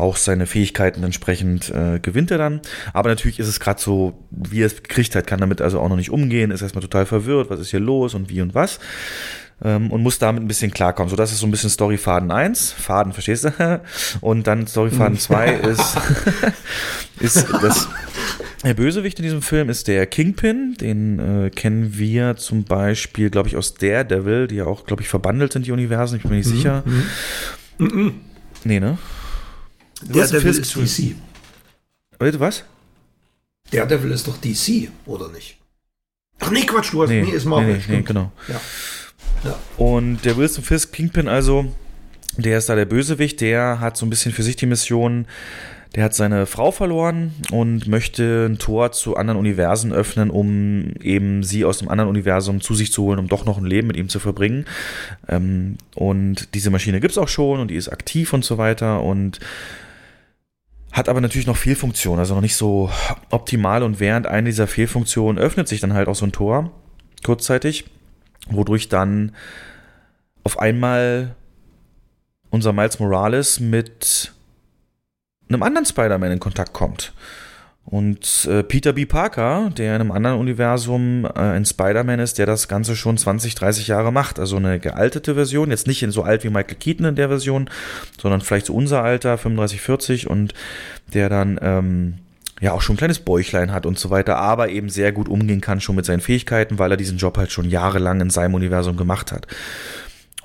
[0.00, 2.60] auch seine Fähigkeiten entsprechend äh, gewinnt er dann.
[2.92, 5.88] Aber natürlich ist es gerade so, wie er es gekriegt hat, kann damit also auch
[5.88, 8.80] noch nicht umgehen, ist erstmal total verwirrt, was ist hier los und wie und was.
[9.62, 11.10] Ähm, und muss damit ein bisschen klarkommen.
[11.10, 12.72] So, das ist so ein bisschen Storyfaden 1.
[12.72, 13.80] Faden, verstehst du?
[14.22, 15.98] Und dann Storyfaden 2 ist,
[17.20, 17.86] ist das.
[18.64, 20.76] Der Bösewicht in diesem Film ist der Kingpin.
[20.80, 25.08] Den äh, kennen wir zum Beispiel, glaube ich, aus Daredevil, die ja auch, glaube ich,
[25.08, 26.16] verbandelt sind, die Universen.
[26.16, 26.56] Ich bin mir nicht mhm.
[26.56, 26.82] sicher.
[26.86, 27.86] Mhm.
[27.86, 28.14] Mhm.
[28.64, 28.96] Nee, ne?
[30.02, 31.14] Der Devil ist DC.
[32.18, 32.64] Bitte was?
[33.72, 35.58] Der Devil ist doch DC, oder nicht?
[36.40, 37.10] Ach nee, Quatsch, du hast.
[37.10, 37.74] Nee, nee ist Marvel.
[37.74, 38.32] Nee, nee, nee genau.
[38.48, 38.60] Ja.
[39.44, 39.58] ja.
[39.76, 41.72] Und der Wilson Fisk Kingpin also,
[42.36, 45.26] der ist da der Bösewicht, der hat so ein bisschen für sich die Mission,
[45.94, 51.42] der hat seine Frau verloren und möchte ein Tor zu anderen Universen öffnen, um eben
[51.42, 53.96] sie aus dem anderen Universum zu sich zu holen, um doch noch ein Leben mit
[53.96, 54.66] ihm zu verbringen.
[55.28, 59.02] Ähm, und diese Maschine gibt's auch schon und die ist aktiv und so weiter.
[59.02, 59.40] Und
[60.92, 62.90] hat aber natürlich noch Fehlfunktionen, also noch nicht so
[63.30, 66.72] optimal und während einer dieser Fehlfunktionen öffnet sich dann halt auch so ein Tor
[67.22, 67.84] kurzzeitig,
[68.48, 69.34] wodurch dann
[70.42, 71.36] auf einmal
[72.50, 74.32] unser Miles Morales mit
[75.48, 77.12] einem anderen Spider-Man in Kontakt kommt.
[77.84, 79.04] Und äh, Peter B.
[79.04, 83.54] Parker, der in einem anderen Universum äh, ein Spider-Man ist, der das Ganze schon 20,
[83.54, 84.38] 30 Jahre macht.
[84.38, 87.68] Also eine gealtete Version, jetzt nicht in so alt wie Michael Keaton in der Version,
[88.20, 90.54] sondern vielleicht so unser Alter, 35, 40 und
[91.14, 92.14] der dann ähm,
[92.60, 95.60] ja auch schon ein kleines Bäuchlein hat und so weiter, aber eben sehr gut umgehen
[95.60, 98.96] kann schon mit seinen Fähigkeiten, weil er diesen Job halt schon jahrelang in seinem Universum
[98.96, 99.46] gemacht hat.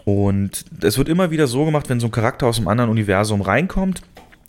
[0.06, 3.42] Und es wird immer wieder so gemacht, wenn so ein Charakter aus einem anderen Universum
[3.42, 4.02] reinkommt,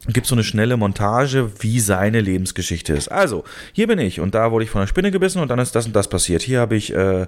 [0.09, 3.09] gibt so eine schnelle Montage, wie seine Lebensgeschichte ist.
[3.09, 5.75] Also, hier bin ich und da wurde ich von einer Spinne gebissen und dann ist
[5.75, 6.43] das und das passiert.
[6.43, 7.27] Hier habe ich äh,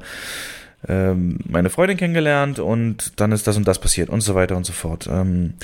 [0.86, 4.65] äh, meine Freundin kennengelernt und dann ist das und das passiert und so weiter und
[4.65, 5.09] so fort.
[5.11, 5.55] Ähm,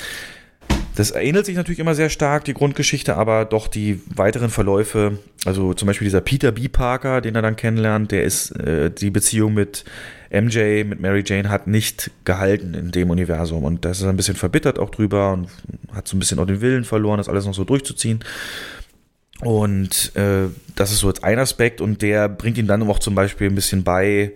[0.95, 5.75] das ähnelt sich natürlich immer sehr stark, die Grundgeschichte, aber doch die weiteren Verläufe also
[5.75, 6.67] zum Beispiel dieser Peter B.
[6.67, 9.85] Parker, den er dann kennenlernt, der ist äh, die Beziehung mit
[10.29, 13.63] MJ, mit Mary Jane, hat nicht gehalten in dem Universum.
[13.63, 15.49] Und da ist er ein bisschen verbittert auch drüber und
[15.93, 18.19] hat so ein bisschen auch den Willen verloren, das alles noch so durchzuziehen.
[19.41, 23.15] Und äh, das ist so jetzt ein Aspekt und der bringt ihm dann auch zum
[23.15, 24.31] Beispiel ein bisschen bei,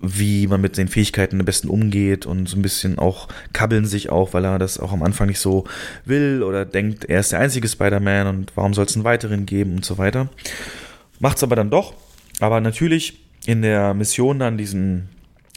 [0.00, 4.10] wie man mit den Fähigkeiten am besten umgeht und so ein bisschen auch kabbeln sich
[4.10, 5.64] auch, weil er das auch am Anfang nicht so
[6.04, 9.76] will oder denkt, er ist der einzige Spider-Man und warum soll es einen weiteren geben
[9.76, 10.28] und so weiter.
[11.18, 11.94] Macht's aber dann doch.
[12.40, 15.08] Aber natürlich in der Mission dann diesen,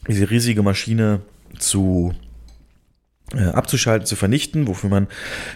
[0.07, 1.21] diese riesige Maschine
[1.59, 2.13] zu
[3.33, 5.07] äh, abzuschalten, zu vernichten, wofür man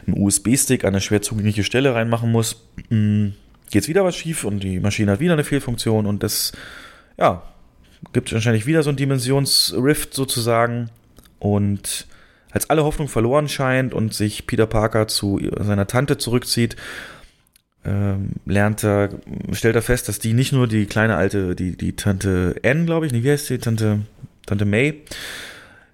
[0.07, 3.33] einen USB-Stick an eine schwer zugängliche Stelle reinmachen muss, mh, hm,
[3.71, 6.51] geht's wieder was schief und die Maschine hat wieder eine Fehlfunktion und das,
[7.17, 7.43] ja,
[8.13, 10.89] gibt wahrscheinlich wieder so ein Dimensionsrift sozusagen.
[11.39, 12.07] Und
[12.51, 16.75] als alle Hoffnung verloren scheint und sich Peter Parker zu seiner Tante zurückzieht,
[17.85, 19.09] ähm, lernt er,
[19.53, 23.05] stellt er fest, dass die nicht nur die kleine alte, die, die Tante Anne, glaube
[23.05, 24.01] ich, nicht, wie heißt sie, Tante,
[24.45, 25.01] Tante May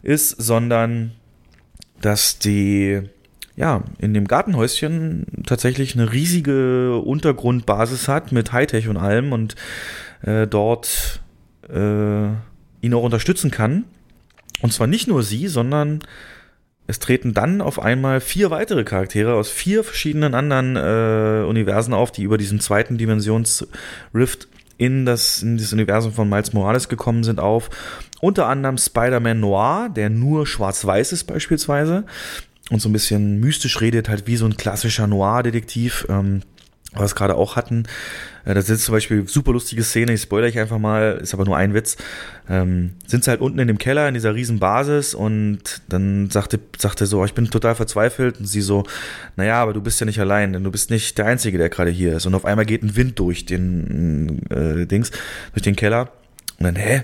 [0.02, 1.12] ist, sondern
[2.02, 3.02] dass die
[3.56, 9.56] ja, in dem Gartenhäuschen tatsächlich eine riesige Untergrundbasis hat mit Hightech und allem und
[10.24, 11.22] äh, dort
[11.70, 12.26] äh,
[12.82, 13.86] ihn auch unterstützen kann.
[14.62, 15.99] Und zwar nicht nur sie, sondern
[16.88, 22.12] es treten dann auf einmal vier weitere Charaktere aus vier verschiedenen anderen äh, Universen auf,
[22.12, 24.48] die über diesen zweiten Dimensionsrift
[24.78, 27.70] in das, in das Universum von Miles Morales gekommen sind, auf.
[28.22, 32.06] Unter anderem Spider-Man Noir, der nur schwarz-weiß ist beispielsweise
[32.70, 36.06] und so ein bisschen mystisch redet, halt wie so ein klassischer Noir-Detektiv.
[36.10, 36.41] Ähm,
[36.94, 37.84] was gerade auch hatten.
[38.45, 41.45] Äh, da sind zum Beispiel super lustige Szene, ich spoilere ich einfach mal, ist aber
[41.45, 41.98] nur ein Witz.
[42.49, 46.60] Ähm, sind sie halt unten in dem Keller in dieser riesen Basis und dann sagte,
[46.78, 48.84] sagte so, ich bin total verzweifelt und sie so,
[49.36, 51.91] naja, aber du bist ja nicht allein, denn du bist nicht der Einzige, der gerade
[51.91, 52.26] hier ist.
[52.26, 55.12] Und auf einmal geht ein Wind durch den äh, Dings,
[55.53, 56.12] durch den Keller.
[56.60, 57.03] Und dann, hä?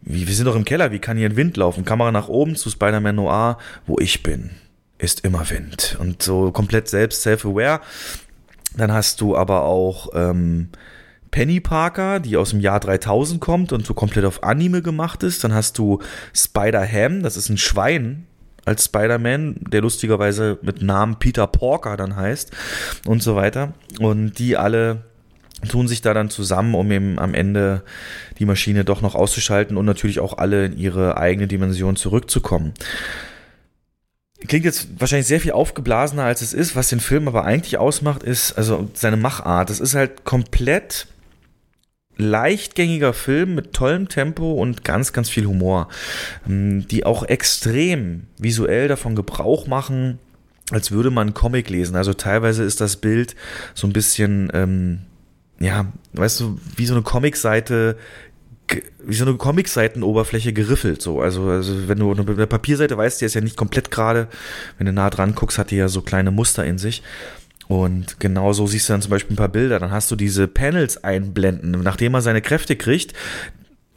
[0.00, 1.84] Wie, wir sind doch im Keller, wie kann hier ein Wind laufen?
[1.84, 4.50] Kamera nach oben zu Spider-Man Noir, wo ich bin,
[4.96, 5.96] ist immer Wind.
[5.98, 7.80] Und so komplett selbst self-aware.
[8.76, 10.68] Dann hast du aber auch ähm,
[11.30, 15.44] Penny Parker, die aus dem Jahr 3000 kommt und so komplett auf Anime gemacht ist.
[15.44, 16.00] Dann hast du
[16.34, 18.26] Spider-Ham, das ist ein Schwein
[18.64, 22.52] als Spider-Man, der lustigerweise mit Namen Peter Porker dann heißt
[23.06, 23.72] und so weiter.
[23.98, 25.04] Und die alle
[25.68, 27.82] tun sich da dann zusammen, um eben am Ende
[28.38, 32.74] die Maschine doch noch auszuschalten und natürlich auch alle in ihre eigene Dimension zurückzukommen.
[34.46, 36.76] Klingt jetzt wahrscheinlich sehr viel aufgeblasener, als es ist.
[36.76, 39.68] Was den Film aber eigentlich ausmacht, ist also seine Machart.
[39.68, 41.08] Das ist halt komplett
[42.18, 45.88] leichtgängiger Film mit tollem Tempo und ganz, ganz viel Humor,
[46.48, 50.18] ähm, die auch extrem visuell davon Gebrauch machen,
[50.70, 51.96] als würde man einen Comic lesen.
[51.96, 53.34] Also teilweise ist das Bild
[53.74, 55.00] so ein bisschen, ähm,
[55.60, 57.96] ja, weißt du, wie so eine Comicseite
[59.04, 61.20] wie so eine Comic-Seitenoberfläche geriffelt, so.
[61.20, 64.28] Also, also, wenn du eine Papierseite weißt, die ist ja nicht komplett gerade.
[64.76, 67.02] Wenn du nah dran guckst, hat die ja so kleine Muster in sich.
[67.68, 69.78] Und genau so siehst du dann zum Beispiel ein paar Bilder.
[69.78, 71.70] Dann hast du diese Panels einblenden.
[71.82, 73.12] Nachdem er seine Kräfte kriegt,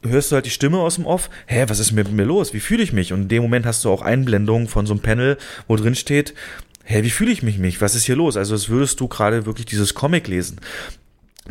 [0.04, 1.30] hörst du halt die Stimme aus dem Off.
[1.48, 2.54] Hä, was ist mit mir los?
[2.54, 3.14] Wie fühle ich mich?
[3.14, 6.34] Und in dem Moment hast du auch Einblendungen von so einem Panel, wo drin steht,
[6.84, 7.82] hä, wie fühle ich mich nicht?
[7.82, 8.36] Was ist hier los?
[8.36, 10.60] Also, als würdest du gerade wirklich dieses Comic lesen.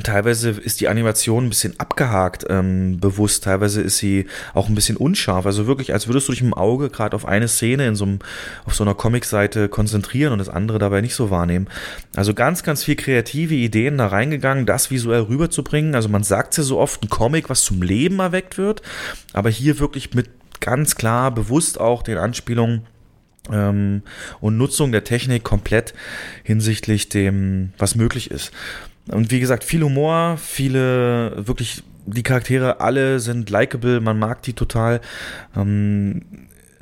[0.05, 3.43] Teilweise ist die Animation ein bisschen abgehakt, ähm, bewusst.
[3.43, 5.47] Teilweise ist sie auch ein bisschen unscharf.
[5.47, 8.21] Also wirklich, als würdest du dich im Auge gerade auf eine Szene in so einem,
[8.65, 11.67] auf so einer Comicseite konzentrieren und das andere dabei nicht so wahrnehmen.
[12.15, 15.97] Also ganz, ganz viel kreative Ideen da reingegangen, das visuell rüberzubringen.
[15.97, 18.83] Also man sagt ja so oft, ein Comic, was zum Leben erweckt wird.
[19.33, 22.87] Aber hier wirklich mit ganz klar, bewusst auch den Anspielungen
[23.51, 24.03] ähm,
[24.41, 25.95] und Nutzung der Technik komplett
[26.45, 28.53] hinsichtlich dem, was möglich ist.
[29.11, 34.53] Und wie gesagt, viel Humor, viele wirklich, die Charaktere alle sind likable, man mag die
[34.53, 35.01] total.
[35.57, 36.23] Ähm,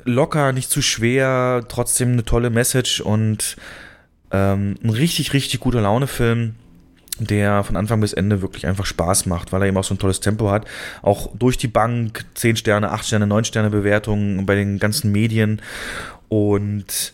[0.05, 3.57] locker, nicht zu schwer, trotzdem eine tolle Message und
[4.31, 6.55] ähm, ein richtig, richtig guter Laune-Film
[7.18, 9.98] der von Anfang bis Ende wirklich einfach Spaß macht, weil er eben auch so ein
[9.98, 10.66] tolles Tempo hat.
[11.02, 15.60] Auch durch die Bank 10 Sterne, 8 Sterne, 9 Sterne Bewertungen bei den ganzen Medien.
[16.28, 17.12] Und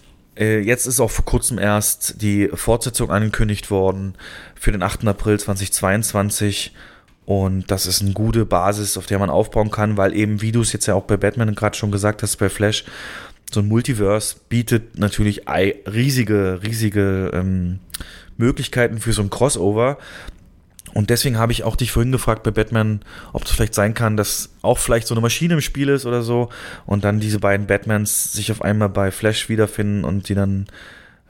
[0.62, 4.14] jetzt ist auch vor kurzem erst die Fortsetzung angekündigt worden
[4.54, 5.06] für den 8.
[5.06, 6.72] April 2022.
[7.26, 10.60] Und das ist eine gute Basis, auf der man aufbauen kann, weil eben, wie du
[10.60, 12.84] es jetzt ja auch bei Batman gerade schon gesagt hast, bei Flash,
[13.50, 17.78] so ein Multiverse bietet natürlich riesige, riesige ähm,
[18.36, 19.98] Möglichkeiten für so ein Crossover.
[20.92, 23.00] Und deswegen habe ich auch dich vorhin gefragt bei Batman,
[23.32, 26.22] ob es vielleicht sein kann, dass auch vielleicht so eine Maschine im Spiel ist oder
[26.22, 26.50] so
[26.86, 30.66] und dann diese beiden Batmans sich auf einmal bei Flash wiederfinden und die dann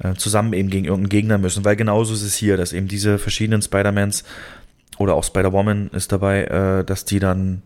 [0.01, 1.65] äh, zusammen eben gegen irgendeinen Gegner müssen.
[1.65, 4.25] Weil genauso ist es hier, dass eben diese verschiedenen Spider-Mans
[4.99, 7.63] oder auch Spider-Woman ist dabei, äh, dass die dann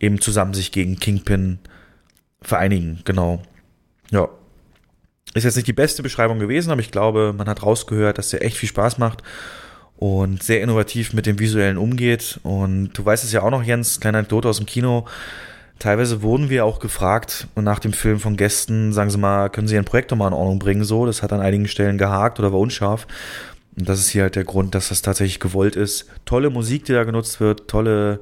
[0.00, 1.58] eben zusammen sich gegen Kingpin
[2.40, 3.02] vereinigen.
[3.04, 3.42] Genau.
[4.10, 4.28] Ja.
[5.34, 8.42] Ist jetzt nicht die beste Beschreibung gewesen, aber ich glaube, man hat rausgehört, dass der
[8.42, 9.22] echt viel Spaß macht
[9.98, 12.40] und sehr innovativ mit dem Visuellen umgeht.
[12.42, 15.06] Und du weißt es ja auch noch, Jens, kleine Anekdote aus dem Kino.
[15.78, 19.68] Teilweise wurden wir auch gefragt und nach dem Film von Gästen, sagen Sie mal, können
[19.68, 20.84] Sie Ihren Projekt nochmal in Ordnung bringen?
[20.84, 23.06] So, das hat an einigen Stellen gehakt oder war unscharf.
[23.78, 26.06] Und das ist hier halt der Grund, dass das tatsächlich gewollt ist.
[26.24, 28.20] Tolle Musik, die da genutzt wird, tolle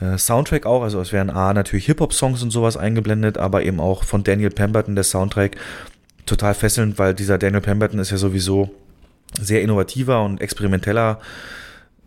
[0.00, 0.82] äh, Soundtrack auch.
[0.82, 4.94] Also es werden A natürlich Hip-Hop-Songs und sowas eingeblendet, aber eben auch von Daniel Pemberton
[4.94, 5.56] der Soundtrack.
[6.24, 8.70] Total fesselnd, weil dieser Daniel Pemberton ist ja sowieso
[9.40, 11.20] sehr innovativer und experimenteller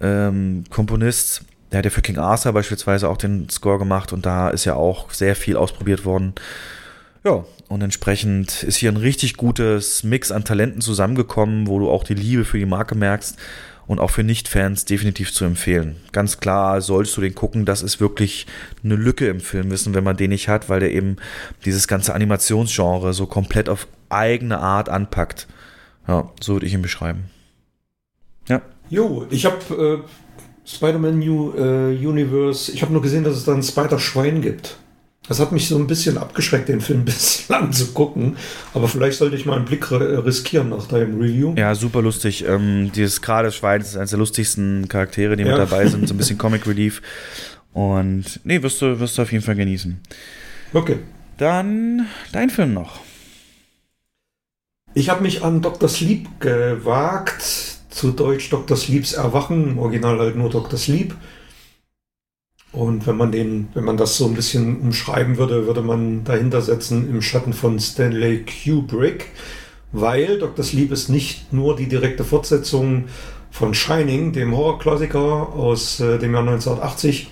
[0.02, 1.44] ähm, Komponist.
[1.72, 4.76] Der hat ja für King Arthur beispielsweise auch den Score gemacht und da ist ja
[4.76, 6.34] auch sehr viel ausprobiert worden.
[7.24, 12.04] Ja, und entsprechend ist hier ein richtig gutes Mix an Talenten zusammengekommen, wo du auch
[12.04, 13.38] die Liebe für die Marke merkst
[13.88, 15.96] und auch für Nicht-Fans definitiv zu empfehlen.
[16.12, 18.46] Ganz klar sollst du den gucken, das ist wirklich
[18.84, 21.18] eine Lücke im Filmwissen, wenn man den nicht hat, weil der eben
[21.66, 25.48] dieses ganze Animationsgenre so komplett auf eigene Art anpackt.
[26.08, 27.26] Ja, so würde ich ihn beschreiben.
[28.48, 28.62] Ja.
[28.90, 33.54] Jo, ich habe äh, Spider-Man New äh, Universe, ich habe nur gesehen, dass es da
[33.54, 34.78] ein Spider-Schwein gibt.
[35.28, 38.36] Das hat mich so ein bisschen abgeschreckt, den Film bislang zu gucken.
[38.74, 41.54] Aber vielleicht sollte ich mal einen Blick riskieren nach deinem Review.
[41.56, 42.46] Ja, super lustig.
[42.46, 45.50] Ähm, dieses gerade Schwein ist eines der lustigsten Charaktere, die ja.
[45.50, 46.08] mit dabei sind.
[46.08, 47.02] So ein bisschen Comic Relief.
[47.72, 50.00] Und nee, wirst du, wirst du auf jeden Fall genießen.
[50.74, 50.98] Okay.
[51.38, 53.00] Dann dein Film noch.
[54.96, 55.90] Ich habe mich an Dr.
[55.90, 57.42] Sleep gewagt.
[57.90, 58.78] Zu Deutsch Dr.
[58.78, 59.72] Sleeps Erwachen.
[59.72, 60.78] Im Original halt nur Dr.
[60.78, 61.16] Sleep.
[62.72, 66.62] Und wenn man den, wenn man das so ein bisschen umschreiben würde, würde man dahinter
[66.62, 69.28] setzen im Schatten von Stanley Kubrick,
[69.92, 70.66] weil Dr.
[70.66, 73.06] Sleep ist nicht nur die direkte Fortsetzung
[73.52, 77.30] von Shining, dem Horrorklassiker aus äh, dem Jahr 1980,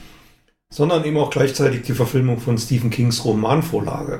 [0.72, 4.20] sondern eben auch gleichzeitig die Verfilmung von Stephen Kings Romanvorlage.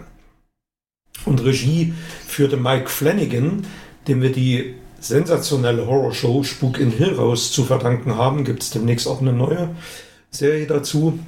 [1.32, 1.94] Und Regie
[2.28, 3.66] führte Mike Flanagan,
[4.10, 8.44] dem wir die sensationelle Horrorshow Spuk in Hill House zu verdanken haben.
[8.44, 9.74] Gibt es demnächst auch eine neue.
[10.30, 11.20] Serie dazu.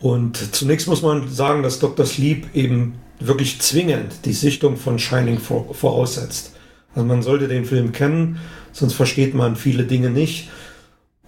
[0.00, 2.06] Und zunächst muss man sagen, dass Dr.
[2.06, 6.54] Sleep eben wirklich zwingend die Sichtung von Shining voraussetzt.
[6.94, 8.40] Also man sollte den Film kennen,
[8.72, 10.48] sonst versteht man viele Dinge nicht.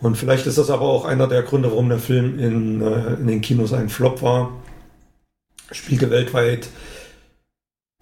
[0.00, 3.26] Und vielleicht ist das aber auch einer der Gründe, warum der Film in, äh, in
[3.26, 4.50] den Kinos ein Flop war.
[5.72, 6.68] Spielte weltweit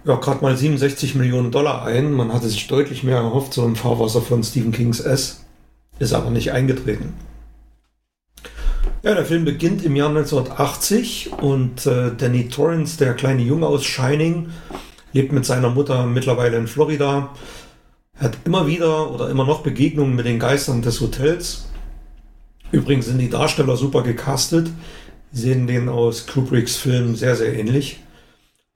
[0.06, 2.12] ja, gerade mal 67 Millionen Dollar ein.
[2.12, 5.44] Man hatte sich deutlich mehr erhofft, so im Fahrwasser von Stephen Kings S.
[5.98, 7.14] Ist aber nicht eingetreten.
[9.02, 13.84] Ja, der Film beginnt im Jahr 1980 und äh, Danny Torrance, der kleine Junge aus
[13.84, 14.50] Shining,
[15.12, 17.30] lebt mit seiner Mutter mittlerweile in Florida.
[18.18, 21.66] Hat immer wieder oder immer noch Begegnungen mit den Geistern des Hotels.
[22.72, 24.68] Übrigens sind die Darsteller super gecastet.
[25.34, 27.98] Sehen den aus Kubricks Film sehr, sehr ähnlich.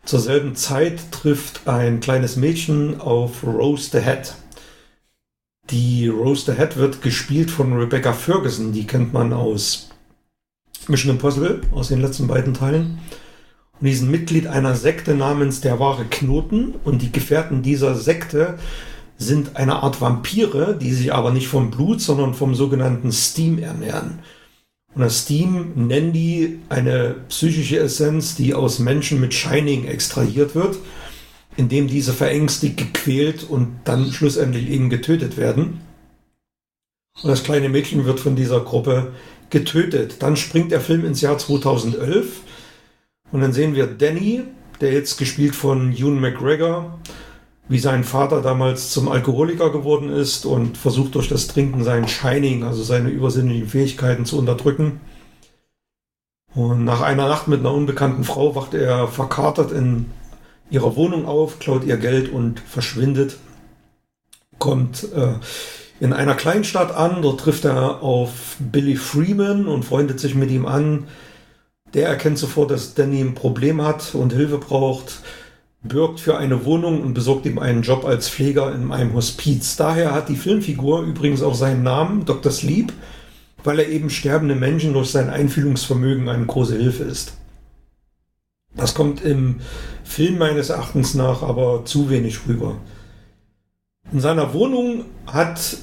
[0.05, 4.35] Zur selben Zeit trifft ein kleines Mädchen auf Rose the Hat.
[5.71, 8.73] Die Rose the Hat wird gespielt von Rebecca Ferguson.
[8.73, 9.91] Die kennt man aus
[10.89, 12.99] Mission Impossible aus den letzten beiden Teilen.
[13.79, 16.75] Und die sind Mitglied einer Sekte namens der wahre Knoten.
[16.83, 18.59] Und die Gefährten dieser Sekte
[19.17, 24.19] sind eine Art Vampire, die sich aber nicht vom Blut, sondern vom sogenannten Steam ernähren.
[24.99, 30.77] Das Steam nennen die eine psychische Essenz, die aus Menschen mit Shining extrahiert wird,
[31.57, 35.81] indem diese verängstigt, gequält und dann schlussendlich eben getötet werden.
[37.23, 39.13] Und das kleine Mädchen wird von dieser Gruppe
[39.51, 40.17] getötet.
[40.21, 42.41] Dann springt der Film ins Jahr 2011
[43.31, 44.43] und dann sehen wir Danny,
[44.81, 46.99] der jetzt gespielt von Ewan McGregor,
[47.69, 52.65] wie sein Vater damals zum Alkoholiker geworden ist und versucht durch das Trinken sein Shining,
[52.65, 55.01] also seine übersinnlichen Fähigkeiten zu unterdrücken.
[56.55, 60.07] Und nach einer Nacht mit einer unbekannten Frau wacht er verkatert in
[60.71, 63.37] ihrer Wohnung auf, klaut ihr Geld und verschwindet.
[64.59, 65.35] Kommt äh,
[66.01, 67.23] in einer Kleinstadt an.
[67.23, 71.05] Dort trifft er auf Billy Freeman und freundet sich mit ihm an.
[71.95, 75.23] Der erkennt sofort, dass Danny ein Problem hat und Hilfe braucht,
[75.83, 79.77] bürgt für eine Wohnung und besorgt ihm einen Job als Pfleger in einem Hospiz.
[79.77, 82.51] Daher hat die Filmfigur übrigens auch seinen Namen, Dr.
[82.51, 82.93] Sleep,
[83.63, 87.35] weil er eben sterbende Menschen durch sein Einfühlungsvermögen eine große Hilfe ist.
[88.75, 89.61] Das kommt im
[90.05, 92.77] Film meines Erachtens nach aber zu wenig rüber.
[94.13, 95.79] In seiner Wohnung hat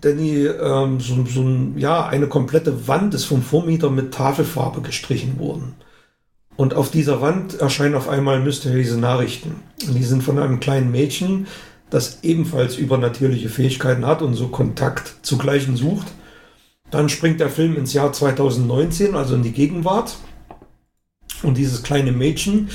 [0.00, 5.38] Danny ähm, so, so ein, ja, eine komplette Wand ist vom Vormieter mit Tafelfarbe gestrichen
[5.38, 5.74] worden.
[6.56, 9.56] Und auf dieser Wand erscheinen auf einmal mysteriöse Nachrichten.
[9.86, 11.46] Und die sind von einem kleinen Mädchen,
[11.90, 16.06] das ebenfalls übernatürliche Fähigkeiten hat und so Kontakt zu Gleichen sucht.
[16.90, 20.16] Dann springt der Film ins Jahr 2019, also in die Gegenwart.
[21.42, 22.70] Und dieses kleine Mädchen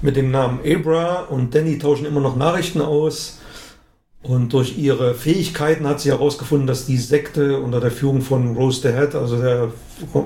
[0.00, 3.38] mit dem Namen Abra und Danny tauschen immer noch Nachrichten aus.
[4.22, 8.80] Und durch ihre Fähigkeiten hat sie herausgefunden, dass die Sekte unter der Führung von Rose
[8.82, 9.72] the Head, also der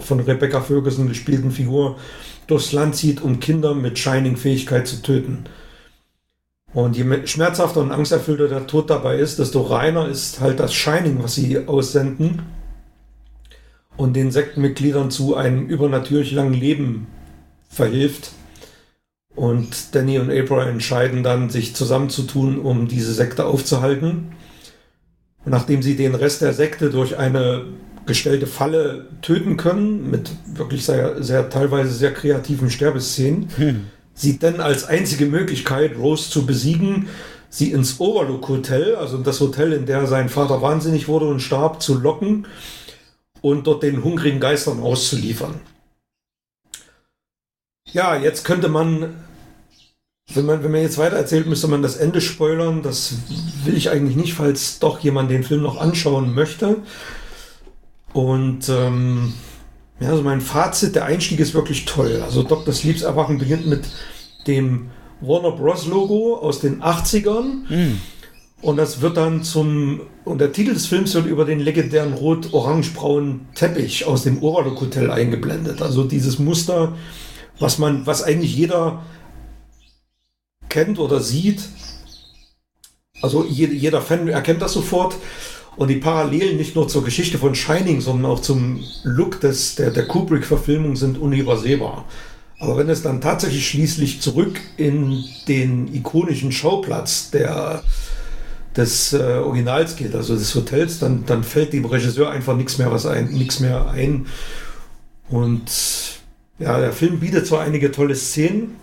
[0.01, 1.97] von Rebecca Ferguson gespielten Figur,
[2.47, 5.45] durchs Land zieht, um Kinder mit Shining-Fähigkeit zu töten.
[6.75, 11.23] Und je schmerzhafter und angsterfüllter der Tod dabei ist, desto reiner ist halt das Shining,
[11.23, 12.43] was sie aussenden
[13.97, 17.09] und den Sektenmitgliedern zu einem übernatürlich langen Leben
[17.69, 18.33] verhilft.
[19.35, 24.33] Und Danny und April entscheiden dann, sich zusammenzutun, um diese Sekte aufzuhalten.
[25.45, 27.65] Und nachdem sie den Rest der Sekte durch eine
[28.07, 33.87] gestellte Falle töten können, mit wirklich sehr, sehr teilweise sehr kreativen Sterbeszenen, hm.
[34.15, 37.09] sieht dann als einzige Möglichkeit, Rose zu besiegen,
[37.49, 41.83] sie ins Overlook Hotel, also das Hotel, in der sein Vater wahnsinnig wurde und starb,
[41.83, 42.47] zu locken
[43.43, 45.61] und dort den hungrigen Geistern auszuliefern.
[47.93, 49.23] Ja, jetzt könnte man,
[50.33, 52.83] wenn man, wenn man jetzt weiter erzählt, müsste man das Ende spoilern.
[52.83, 53.15] Das
[53.65, 56.79] will ich eigentlich nicht, falls doch jemand den Film noch anschauen möchte.
[58.13, 59.33] Und ähm,
[60.01, 62.21] ja, also mein Fazit, der Einstieg ist wirklich toll.
[62.23, 62.75] Also Dr.
[62.75, 63.85] Sleeps Erwachen beginnt mit
[64.47, 65.87] dem Warner Bros.
[65.87, 67.69] Logo aus den 80ern.
[67.69, 68.01] Mm.
[68.63, 73.49] Und das wird dann zum, und der Titel des Films wird über den legendären rot-orange-braunen
[73.55, 75.83] Teppich aus dem Overlook Hotel eingeblendet.
[75.83, 76.97] Also dieses Muster,
[77.59, 79.03] was man, was eigentlich jeder
[80.69, 81.63] kennt oder sieht.
[83.21, 85.17] Also jeder Fan erkennt das sofort.
[85.77, 89.91] Und die Parallelen nicht nur zur Geschichte von Shining, sondern auch zum Look des, der,
[89.91, 92.05] der Kubrick-Verfilmung sind unübersehbar.
[92.59, 97.83] Aber wenn es dann tatsächlich schließlich zurück in den ikonischen Schauplatz der,
[98.77, 102.93] des äh, Originals geht, also des Hotels, dann, dann fällt dem Regisseur einfach nichts mehr
[102.93, 104.27] was ein, nichts mehr ein.
[105.29, 106.21] Und
[106.59, 108.77] ja, der Film bietet zwar einige tolle Szenen,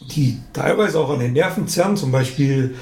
[0.00, 1.96] die teilweise auch an den Nerven zerren.
[1.96, 2.74] Zum Beispiel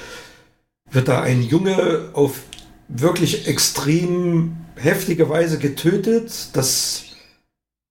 [0.91, 2.41] wird da ein Junge auf
[2.87, 6.49] wirklich extrem heftige Weise getötet.
[6.53, 7.05] Das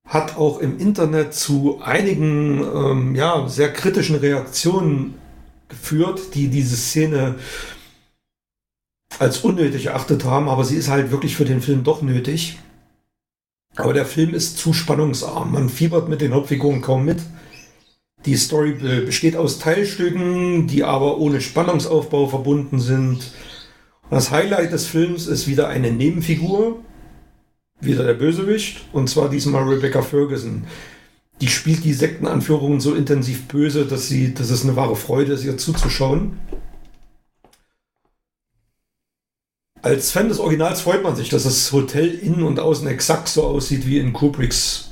[0.06, 5.14] hat auch im Internet zu einigen ähm, ja, sehr kritischen Reaktionen
[5.68, 7.36] geführt, die diese Szene
[9.18, 12.58] als unnötig erachtet haben, aber sie ist halt wirklich für den Film doch nötig.
[13.76, 15.52] Aber der Film ist zu spannungsarm.
[15.52, 17.18] Man fiebert mit den Hauptfiguren kaum mit.
[18.24, 18.72] Die Story
[19.04, 23.32] besteht aus Teilstücken, die aber ohne Spannungsaufbau verbunden sind.
[24.14, 26.78] Das Highlight des Films ist wieder eine Nebenfigur,
[27.80, 30.68] wieder der Bösewicht, und zwar diesmal Rebecca Ferguson.
[31.40, 35.44] Die spielt die Sektenanführungen so intensiv böse, dass, sie, dass es eine wahre Freude ist,
[35.44, 36.38] ihr zuzuschauen.
[39.82, 43.42] Als Fan des Originals freut man sich, dass das Hotel innen und außen exakt so
[43.42, 44.83] aussieht wie in Kubricks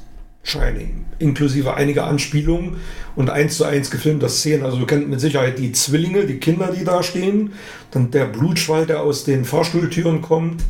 [0.42, 2.76] Shining, inklusive einiger Anspielungen
[3.14, 4.64] und eins zu eins gefilmter Szenen.
[4.64, 7.52] Also du kennt mit Sicherheit die Zwillinge, die Kinder, die da stehen,
[7.92, 10.62] dann der Blutschwall, der aus den Fahrstuhltüren kommt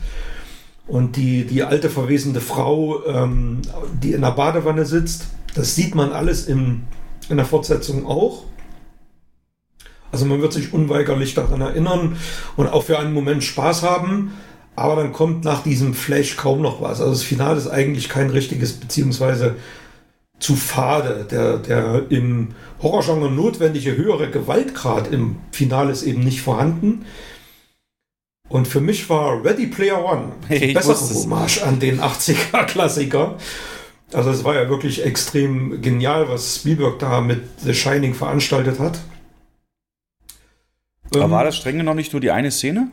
[0.87, 3.63] und die, die alte verwesende Frau, ähm,
[4.03, 5.29] die in der Badewanne sitzt.
[5.55, 6.83] Das sieht man alles im,
[7.31, 8.45] in der Fortsetzung auch.
[10.11, 12.17] Also man wird sich unweigerlich daran erinnern
[12.57, 14.33] und auch für einen Moment Spaß haben.
[14.75, 17.01] Aber dann kommt nach diesem Flash kaum noch was.
[17.01, 19.57] Also das Finale ist eigentlich kein richtiges, beziehungsweise
[20.39, 21.27] zu fade.
[21.31, 22.49] Der, der im
[22.83, 27.05] Horrorgenre notwendige höhere Gewaltgrad im Finale ist eben nicht vorhanden.
[28.49, 33.39] Und für mich war Ready Player One die bessere Hommage an den 80er-Klassiker.
[34.13, 39.01] Also es war ja wirklich extrem genial, was Spielberg da mit The Shining veranstaltet hat.
[41.15, 42.89] Aber ähm, war das streng genommen nicht nur die eine Szene?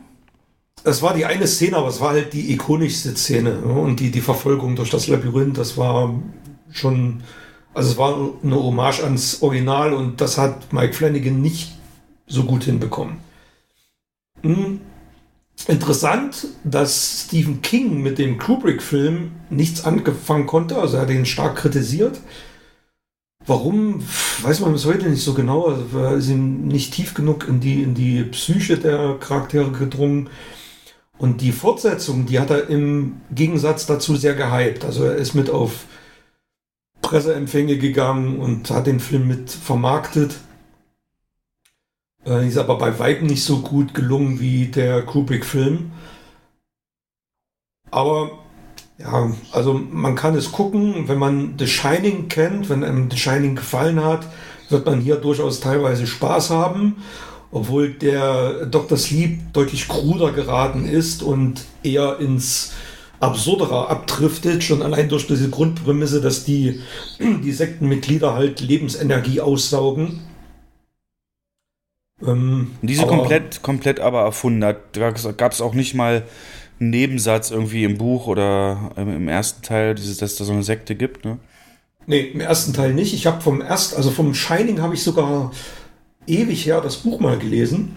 [0.82, 3.58] Es war die eine Szene, aber es war halt die ikonischste Szene.
[3.58, 6.14] Und die, die Verfolgung durch das Labyrinth, das war
[6.70, 7.22] schon,
[7.74, 11.72] also es war eine Hommage ans Original und das hat Mike Flanagan nicht
[12.26, 13.18] so gut hinbekommen.
[14.42, 14.80] Hm.
[15.68, 21.56] Interessant, dass Stephen King mit dem Kubrick-Film nichts angefangen konnte, also er hat ihn stark
[21.56, 22.18] kritisiert.
[23.46, 24.02] Warum,
[24.42, 25.66] weiß man bis heute nicht so genau.
[25.66, 30.28] Also er ist ihm nicht tief genug in die, in die Psyche der Charaktere gedrungen.
[31.20, 34.86] Und die Fortsetzung, die hat er im Gegensatz dazu sehr gehypt.
[34.86, 35.84] Also er ist mit auf
[37.02, 40.36] Presseempfänge gegangen und hat den Film mit vermarktet.
[42.24, 45.92] Äh, ist aber bei Weitem nicht so gut gelungen wie der Kubrick-Film.
[47.90, 48.30] Aber
[48.96, 53.56] ja, also man kann es gucken, wenn man The Shining kennt, wenn einem The Shining
[53.56, 54.26] gefallen hat,
[54.70, 56.96] wird man hier durchaus teilweise Spaß haben.
[57.52, 58.96] Obwohl der Dr.
[58.96, 62.72] Sleep deutlich kruder geraten ist und eher ins
[63.18, 66.80] Absurdere abdriftet, schon allein durch diese Grundprämisse, dass die,
[67.18, 70.20] die Sektenmitglieder halt Lebensenergie aussaugen.
[72.24, 74.60] Ähm, Diese komplett, komplett aber erfunden.
[74.60, 74.72] Da
[75.32, 76.24] gab es auch nicht mal
[76.78, 80.62] einen Nebensatz irgendwie im Buch oder im ersten Teil, dieses, dass es da so eine
[80.62, 81.38] Sekte gibt, ne?
[82.06, 83.12] Nee, im ersten Teil nicht.
[83.14, 85.52] Ich habe vom ersten, also vom Shining habe ich sogar
[86.30, 87.96] ewig her das Buch mal gelesen.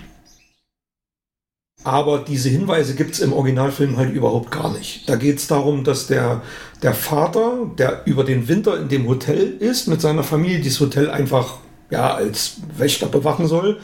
[1.84, 5.08] Aber diese Hinweise gibt es im Originalfilm halt überhaupt gar nicht.
[5.10, 6.42] Da geht es darum, dass der,
[6.82, 11.10] der Vater, der über den Winter in dem Hotel ist, mit seiner Familie dieses Hotel
[11.10, 11.58] einfach
[11.90, 13.80] ja, als Wächter bewachen soll.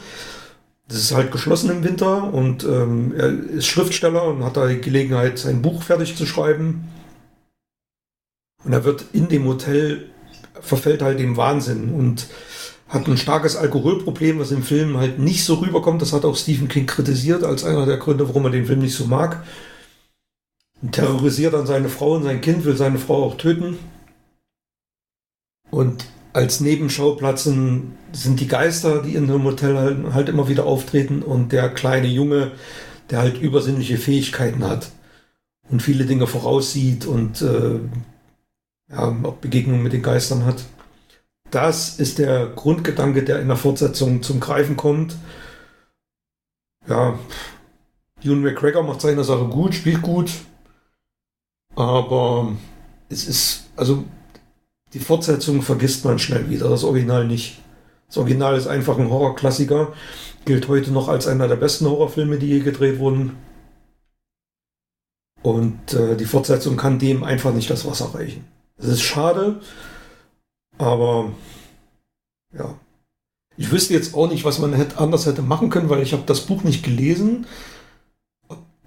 [0.88, 4.80] Das ist halt geschlossen im Winter und ähm, er ist Schriftsteller und hat da die
[4.80, 6.88] Gelegenheit, sein Buch fertig zu schreiben.
[8.64, 10.10] Und er wird in dem Hotel,
[10.60, 12.26] verfällt halt dem Wahnsinn und
[12.90, 16.02] hat ein starkes Alkoholproblem, was im Film halt nicht so rüberkommt.
[16.02, 18.96] Das hat auch Stephen King kritisiert als einer der Gründe, warum er den Film nicht
[18.96, 19.44] so mag.
[20.90, 23.78] Terrorisiert dann seine Frau und sein Kind, will seine Frau auch töten.
[25.70, 31.22] Und als Nebenschauplatz sind die Geister, die in dem Hotel halt, halt immer wieder auftreten
[31.22, 32.50] und der kleine Junge,
[33.10, 34.90] der halt übersinnliche Fähigkeiten hat
[35.70, 37.78] und viele Dinge voraussieht und äh,
[38.90, 40.64] ja, auch Begegnungen mit den Geistern hat.
[41.50, 45.16] Das ist der Grundgedanke, der in der Fortsetzung zum Greifen kommt.
[46.88, 47.18] Ja,
[48.22, 50.30] Ewan McGregor macht seine Sache gut, spielt gut,
[51.74, 52.52] aber
[53.08, 54.04] es ist, also
[54.92, 57.60] die Fortsetzung vergisst man schnell wieder, das Original nicht.
[58.08, 59.92] Das Original ist einfach ein Horrorklassiker,
[60.44, 63.36] gilt heute noch als einer der besten Horrorfilme, die je gedreht wurden.
[65.42, 68.44] Und äh, die Fortsetzung kann dem einfach nicht das Wasser reichen.
[68.76, 69.60] Es ist schade,
[70.80, 71.30] aber
[72.56, 72.74] ja.
[73.56, 76.22] Ich wüsste jetzt auch nicht, was man hätte, anders hätte machen können, weil ich habe
[76.24, 77.46] das Buch nicht gelesen.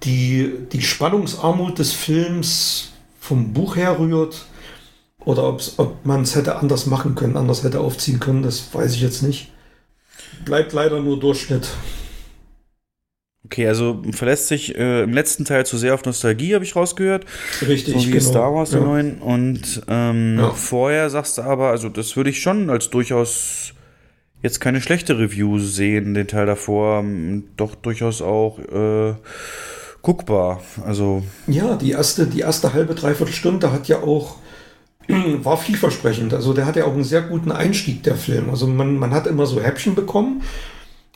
[0.03, 2.89] Die, die Spannungsarmut des Films
[3.19, 4.45] vom Buch herrührt
[5.19, 9.01] oder ob man es hätte anders machen können, anders hätte aufziehen können, das weiß ich
[9.01, 9.51] jetzt nicht.
[10.43, 11.69] Bleibt leider nur Durchschnitt.
[13.45, 17.25] Okay, also verlässt sich äh, im letzten Teil zu sehr auf Nostalgie, habe ich rausgehört.
[17.67, 18.23] Richtig, so wie genau.
[18.23, 18.79] Star Wars ja.
[18.79, 19.17] der neuen.
[19.17, 20.51] Und ähm, ja.
[20.51, 23.73] vorher sagst du aber, also das würde ich schon als durchaus
[24.41, 26.99] jetzt keine schlechte Review sehen, den Teil davor.
[26.99, 29.13] Ähm, doch durchaus auch äh,
[30.01, 30.61] guckbar.
[30.85, 31.23] Also.
[31.47, 34.37] Ja, die erste, die erste halbe, dreiviertel Stunde hat ja auch
[35.07, 36.33] war vielversprechend.
[36.33, 38.49] Also der hat ja auch einen sehr guten Einstieg, der Film.
[38.49, 40.43] Also man, man hat immer so Häppchen bekommen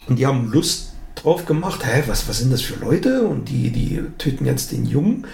[0.07, 0.93] und die haben Lust
[1.27, 3.23] drauf gemacht, hä, was, was sind das für Leute?
[3.23, 5.27] Und die, die töten jetzt den Jungen.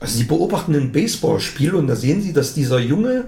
[0.00, 3.26] Also sie beobachten ein Baseballspiel und da sehen sie, dass dieser Junge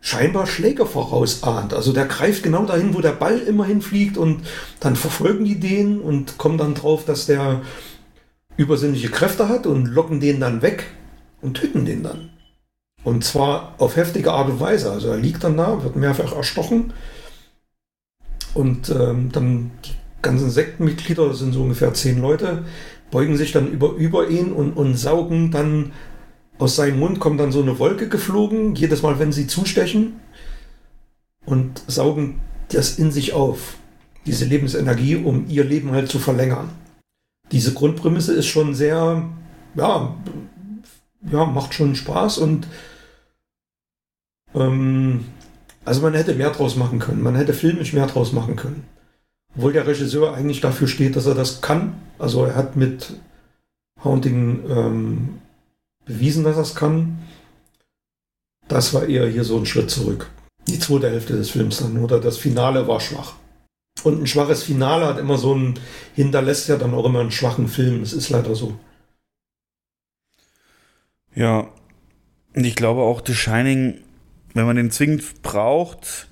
[0.00, 1.74] scheinbar Schläger vorausahnt.
[1.74, 4.46] Also der greift genau dahin, wo der Ball immer hinfliegt und
[4.78, 7.62] dann verfolgen die den und kommen dann drauf, dass der
[8.56, 10.86] übersinnliche Kräfte hat und locken den dann weg
[11.42, 12.30] und töten den dann.
[13.02, 14.92] Und zwar auf heftige Art und Weise.
[14.92, 16.92] Also er liegt dann da, wird mehrfach erstochen
[18.54, 22.64] und ähm, dann die ganzen Sektenmitglieder, das sind so ungefähr zehn Leute,
[23.10, 25.92] beugen sich dann über, über ihn und, und saugen dann
[26.58, 30.20] aus seinem Mund kommt dann so eine Wolke geflogen, jedes Mal, wenn sie zustechen
[31.46, 32.40] und saugen
[32.70, 33.76] das in sich auf,
[34.26, 36.70] diese Lebensenergie, um ihr Leben halt zu verlängern.
[37.52, 39.28] Diese Grundprämisse ist schon sehr,
[39.74, 40.16] ja,
[41.30, 42.66] ja, macht schon Spaß und
[44.54, 45.24] ähm,
[45.84, 47.22] also man hätte mehr draus machen können.
[47.22, 48.84] Man hätte filmisch mehr draus machen können.
[49.56, 51.94] Obwohl der Regisseur eigentlich dafür steht, dass er das kann.
[52.18, 53.14] Also er hat mit
[54.04, 55.38] Haunting ähm,
[56.04, 57.18] bewiesen, dass er es kann.
[58.68, 60.30] Das war eher hier so ein Schritt zurück.
[60.66, 63.34] Die zweite Hälfte des Films dann, oder das Finale war schwach.
[64.04, 65.78] Und ein schwaches Finale hat immer so ein,
[66.14, 68.00] hinterlässt ja dann auch immer einen schwachen Film.
[68.00, 68.78] Das ist leider so.
[71.34, 71.68] Ja,
[72.54, 74.00] und ich glaube auch The Shining,
[74.54, 76.27] wenn man den zwingend braucht,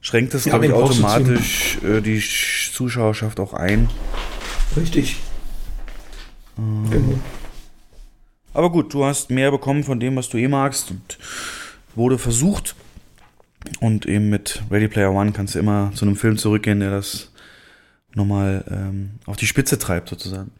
[0.00, 2.22] schränkt das, ja, glaube ich, automatisch äh, die
[2.72, 3.88] Zuschauerschaft auch ein.
[4.76, 5.16] Richtig.
[6.58, 7.18] Ähm, genau.
[8.54, 11.18] Aber gut, du hast mehr bekommen von dem, was du eh magst und
[11.94, 12.74] wurde versucht.
[13.80, 17.32] Und eben mit Ready Player One kannst du immer zu einem Film zurückgehen, der das
[18.14, 20.52] nochmal ähm, auf die Spitze treibt, sozusagen.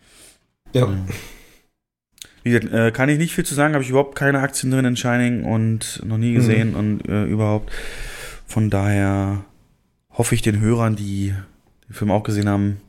[0.75, 0.87] Ja.
[0.87, 1.07] Ähm,
[2.43, 4.85] wie gesagt, äh, kann ich nicht viel zu sagen, habe ich überhaupt keine Aktien drin
[4.85, 6.77] in Shining und noch nie gesehen mhm.
[6.77, 7.73] und äh, überhaupt.
[8.49, 9.45] Von daher
[10.11, 11.35] hoffe ich den Hörern, die
[11.87, 12.81] den Film auch gesehen haben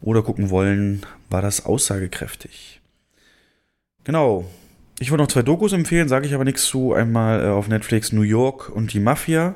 [0.00, 2.80] oder gucken wollen, war das aussagekräftig.
[4.02, 4.44] Genau.
[4.98, 6.92] Ich wollte noch zwei Dokus empfehlen, sage ich aber nichts zu.
[6.92, 9.54] Einmal äh, auf Netflix New York und die Mafia.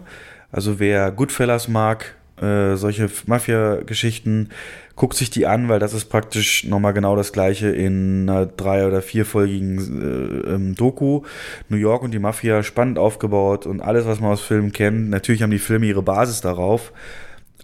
[0.53, 4.49] Also wer Goodfellas mag, äh, solche Mafia-Geschichten,
[4.97, 8.87] guckt sich die an, weil das ist praktisch nochmal genau das gleiche in einer drei-
[8.87, 11.23] oder vierfolgigen äh, ähm, Doku.
[11.69, 15.11] New York und die Mafia spannend aufgebaut und alles, was man aus Filmen kennt.
[15.11, 16.93] Natürlich haben die Filme ihre Basis darauf,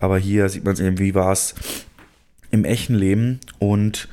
[0.01, 1.55] aber hier sieht man es eben, wie war es
[2.51, 4.09] im echten Leben und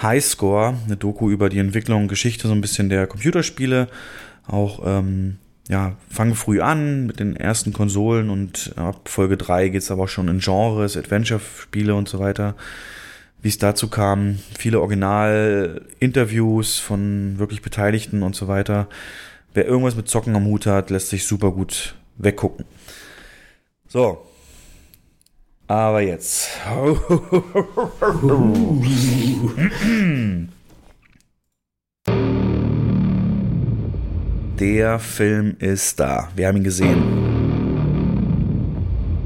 [0.00, 3.88] Highscore, eine Doku über die Entwicklung und Geschichte so ein bisschen der Computerspiele,
[4.46, 5.38] auch ähm,
[5.70, 10.02] ja, fangen früh an mit den ersten Konsolen und ab Folge 3 geht es aber
[10.02, 12.56] auch schon in Genres, Adventure-Spiele und so weiter.
[13.40, 18.88] Wie es dazu kam, viele Original-Interviews von wirklich Beteiligten und so weiter.
[19.54, 22.64] Wer irgendwas mit Zocken am Hut hat, lässt sich super gut weggucken.
[23.86, 24.26] So.
[25.68, 26.50] Aber jetzt.
[34.60, 36.28] Der Film ist da.
[36.36, 37.02] Wir haben ihn gesehen.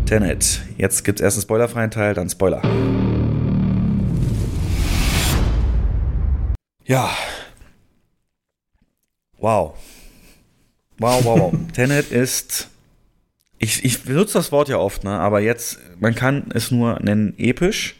[0.06, 0.62] Tenet.
[0.78, 2.62] Jetzt gibt es erst einen spoilerfreien Teil, dann Spoiler.
[6.84, 7.10] Ja.
[9.38, 9.74] Wow.
[10.98, 11.52] Wow, wow, wow.
[11.72, 12.68] Tenet ist.
[13.58, 15.18] Ich, ich benutze das Wort ja oft, ne?
[15.18, 17.96] aber jetzt, man kann es nur nennen episch.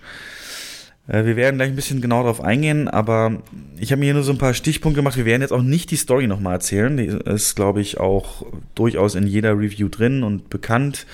[1.07, 3.42] Äh, wir werden gleich ein bisschen genauer darauf eingehen, aber
[3.78, 5.16] ich habe mir hier nur so ein paar Stichpunkte gemacht.
[5.16, 6.97] Wir werden jetzt auch nicht die Story nochmal erzählen.
[6.97, 11.07] Die ist, glaube ich, auch durchaus in jeder Review drin und bekannt.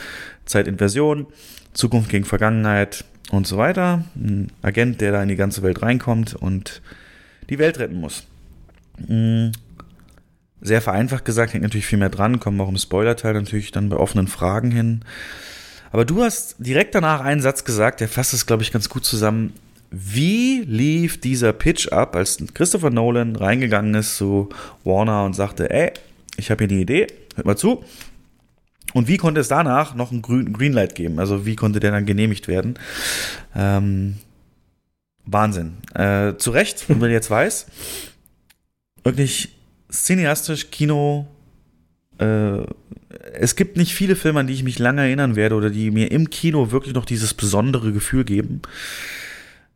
[0.45, 1.27] Zeitinversion,
[1.73, 4.05] Zukunft gegen Vergangenheit und so weiter.
[4.17, 6.83] Ein Agent, der da in die ganze Welt reinkommt und
[7.49, 8.25] die Welt retten muss.
[9.07, 9.53] Hm.
[10.63, 13.97] Sehr vereinfacht gesagt, hängt natürlich viel mehr dran, kommen auch im Spoiler-Teil natürlich dann bei
[13.97, 15.01] offenen Fragen hin.
[15.91, 19.05] Aber du hast direkt danach einen Satz gesagt, der fasst es, glaube ich, ganz gut
[19.05, 19.55] zusammen.
[19.91, 24.49] Wie lief dieser Pitch ab, als Christopher Nolan reingegangen ist zu
[24.85, 25.93] Warner und sagte, ey,
[26.37, 27.85] ich habe hier eine Idee, hört mal zu.
[28.93, 31.19] Und wie konnte es danach noch ein Greenlight geben?
[31.19, 32.79] Also wie konnte der dann genehmigt werden?
[33.55, 34.17] Ähm,
[35.27, 35.79] Wahnsinn.
[35.95, 37.67] Äh, zu Recht, wer jetzt weiß,
[39.05, 39.57] wirklich
[39.91, 41.27] cineastisch, Kino,
[42.19, 42.63] äh,
[43.33, 46.11] es gibt nicht viele Filme, an die ich mich lange erinnern werde oder die mir
[46.11, 48.63] im Kino wirklich noch dieses besondere Gefühl geben.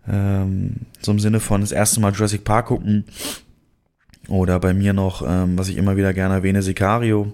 [0.08, 3.04] Ähm, so im Sinne von das erste Mal Jurassic Park gucken.
[4.28, 7.32] Oder bei mir noch, ähm, was ich immer wieder gerne erwähne, Sicario.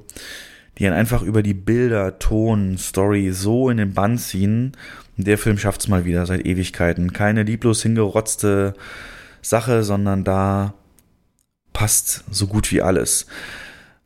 [0.78, 4.72] Die dann einfach über die Bilder, Ton, Story so in den Bann ziehen.
[5.16, 7.12] Der Film schafft es mal wieder seit Ewigkeiten.
[7.12, 8.74] Keine lieblos hingerotzte
[9.42, 10.74] Sache, sondern da
[11.72, 13.26] passt so gut wie alles.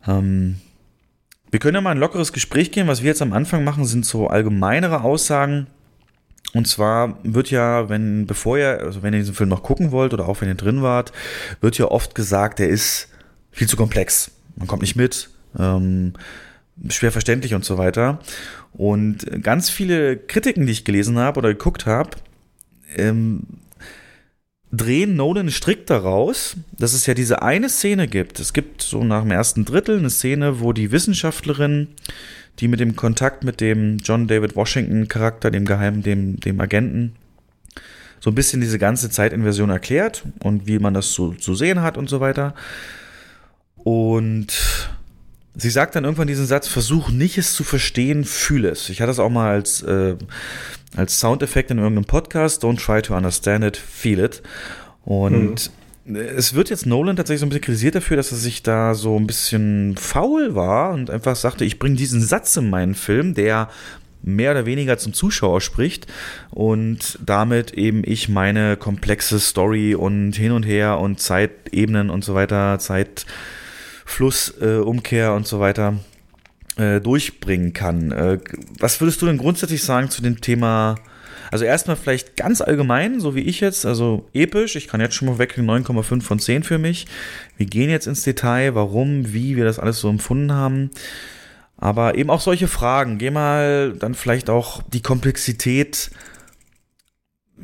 [0.07, 0.57] Ähm,
[1.51, 2.89] wir können ja mal ein lockeres Gespräch gehen.
[2.89, 5.68] Was wir jetzt am Anfang machen, sind so allgemeinere Aussagen
[6.55, 10.15] und zwar wird ja, wenn, bevor ihr, also wenn ihr diesen Film noch gucken wollt
[10.15, 11.12] oder auch wenn ihr drin wart,
[11.60, 13.08] wird ja oft gesagt, der ist
[13.50, 14.31] viel zu komplex.
[14.57, 16.15] Man kommt nicht mit, ähm,
[16.89, 18.20] schwer verständlich und so weiter.
[18.73, 22.10] Und ganz viele Kritiken, die ich gelesen habe oder geguckt habe,
[22.97, 23.42] ähm,
[24.70, 28.39] drehen Nolan strikt daraus, dass es ja diese eine Szene gibt.
[28.39, 31.89] Es gibt so nach dem ersten Drittel eine Szene, wo die Wissenschaftlerin
[32.60, 37.15] die mit dem Kontakt mit dem John David Washington Charakter, dem Geheimen, dem, dem Agenten,
[38.20, 41.99] so ein bisschen diese ganze Zeitinversion erklärt und wie man das so zu sehen hat
[41.99, 42.55] und so weiter.
[43.76, 44.47] Und
[45.55, 48.89] sie sagt dann irgendwann diesen Satz, versuch nicht es zu verstehen, fühle es.
[48.89, 50.16] Ich hatte das auch mal als, äh,
[50.97, 54.42] als Soundeffekt in irgendeinem Podcast, don't try to understand it, feel it.
[55.05, 58.62] Und mhm es wird jetzt Nolan tatsächlich so ein bisschen kritisiert dafür, dass er sich
[58.62, 62.94] da so ein bisschen faul war und einfach sagte, ich bringe diesen Satz in meinen
[62.94, 63.70] Film, der
[64.23, 66.07] mehr oder weniger zum Zuschauer spricht
[66.50, 72.34] und damit eben ich meine komplexe Story und hin und her und Zeitebenen und so
[72.34, 75.99] weiter, Zeitfluss, äh, und so weiter
[76.76, 78.12] äh, durchbringen kann.
[78.12, 78.39] Äh,
[78.78, 80.97] was würdest du denn grundsätzlich sagen zu dem Thema
[81.50, 84.76] also erstmal vielleicht ganz allgemein, so wie ich jetzt, also episch.
[84.76, 87.06] Ich kann jetzt schon mal weggehen, 9,5 von 10 für mich.
[87.56, 90.90] Wir gehen jetzt ins Detail, warum, wie wir das alles so empfunden haben.
[91.76, 93.18] Aber eben auch solche Fragen.
[93.18, 96.10] Geh mal dann vielleicht auch die Komplexität,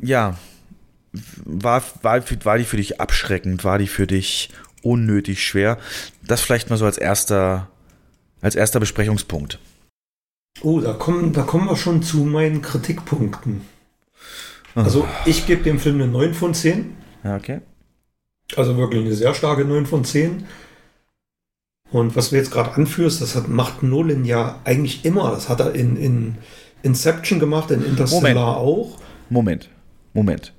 [0.01, 0.37] ja,
[1.45, 3.63] war, war, war die für dich abschreckend?
[3.63, 4.49] War die für dich
[4.81, 5.77] unnötig schwer?
[6.25, 7.69] Das vielleicht mal so als erster,
[8.41, 9.59] als erster Besprechungspunkt.
[10.61, 13.61] Oh, da kommen, da kommen wir schon zu meinen Kritikpunkten.
[14.75, 16.95] Also ich gebe dem Film eine 9 von 10.
[17.23, 17.61] Ja, okay.
[18.55, 20.45] Also wirklich eine sehr starke 9 von 10.
[21.91, 25.31] Und was du jetzt gerade anführst, das hat, macht Nolan ja eigentlich immer.
[25.31, 26.37] Das hat er in, in
[26.83, 28.67] Inception gemacht, in Interstellar Moment.
[28.67, 28.97] auch.
[29.29, 29.69] Moment,
[30.13, 30.53] Moment.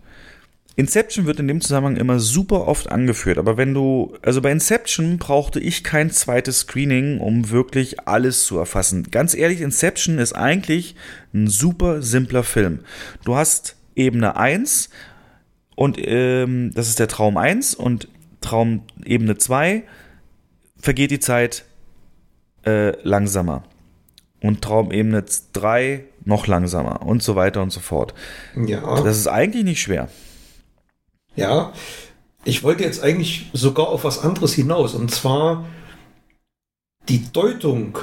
[0.74, 5.18] Inception wird in dem Zusammenhang immer super oft angeführt, aber wenn du, also bei Inception
[5.18, 9.10] brauchte ich kein zweites Screening, um wirklich alles zu erfassen.
[9.10, 10.96] Ganz ehrlich, Inception ist eigentlich
[11.34, 12.80] ein super simpler Film.
[13.24, 14.88] Du hast Ebene 1
[15.76, 18.08] und ähm, das ist der Traum 1 und
[18.40, 19.82] Traum Ebene 2
[20.78, 21.64] vergeht die Zeit
[22.64, 23.64] äh, langsamer.
[24.40, 28.12] Und Traumebene 3 noch langsamer und so weiter und so fort.
[28.56, 29.00] Ja.
[29.02, 30.08] Das ist eigentlich nicht schwer.
[31.36, 31.72] Ja,
[32.44, 34.94] ich wollte jetzt eigentlich sogar auf was anderes hinaus.
[34.94, 35.66] Und zwar
[37.08, 37.98] die Deutung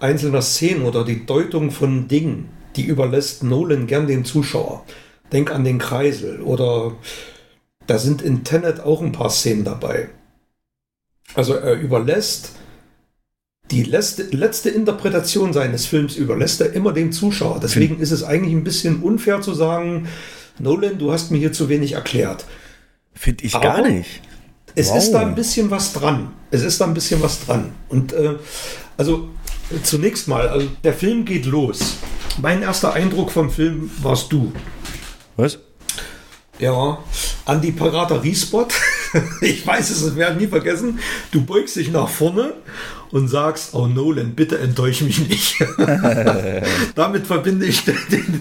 [0.00, 4.84] einzelner Szenen oder die Deutung von Dingen, die überlässt Nolan gern den Zuschauer.
[5.32, 6.92] Denk an den Kreisel oder
[7.86, 10.10] da sind in Tenet auch ein paar Szenen dabei.
[11.34, 12.52] Also er überlässt
[13.70, 17.60] die letzte, letzte Interpretation seines Films überlässt er immer dem Zuschauer.
[17.62, 20.08] Deswegen ist es eigentlich ein bisschen unfair zu sagen,
[20.58, 22.44] Nolan, du hast mir hier zu wenig erklärt.
[23.14, 24.20] Finde ich gar Aber nicht.
[24.74, 24.98] Es Wow.
[24.98, 26.32] ist da ein bisschen was dran.
[26.50, 27.72] Es ist da ein bisschen was dran.
[27.88, 28.34] Und äh,
[28.96, 29.28] also
[29.82, 31.96] zunächst mal, also der Film geht los.
[32.40, 34.52] Mein erster Eindruck vom Film warst du.
[35.36, 35.58] Was?
[36.58, 36.98] Ja,
[37.46, 38.68] an die Piraterie-Spot.
[39.40, 40.98] ich weiß es, das werde ich nie vergessen.
[41.32, 42.54] Du beugst dich nach vorne
[43.10, 45.56] und sagst, oh Nolan, bitte enttäusch mich nicht.
[46.94, 47.94] Damit verbinde ich die,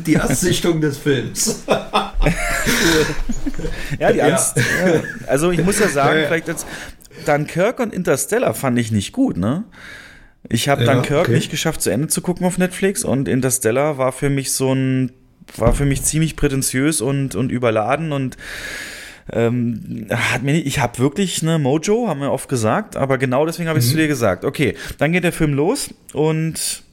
[0.06, 1.64] die Erstsichtung des Films.
[4.00, 4.22] Ja, die.
[4.22, 4.58] Angst.
[4.58, 5.02] Ja.
[5.28, 6.66] Also ich muss ja sagen, Ja, vielleicht jetzt
[7.26, 9.64] Dunkirk und Interstellar fand ich nicht gut, ne?
[10.50, 11.32] Ich habe Ja, Dunkirk okay.
[11.34, 15.12] nicht geschafft zu Ende zu gucken auf Netflix und Interstellar war für mich so ein
[15.58, 18.38] war für mich ziemlich prätentiös und und überladen und
[19.32, 23.46] ähm, hat mir nicht, ich habe wirklich eine Mojo, haben wir oft gesagt, aber genau
[23.46, 23.96] deswegen habe ich es Mhm.
[23.96, 24.44] zu dir gesagt.
[24.46, 26.84] Okay, dann geht der Film los und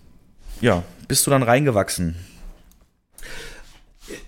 [0.60, 2.15] ja, bist du dann reingewachsen?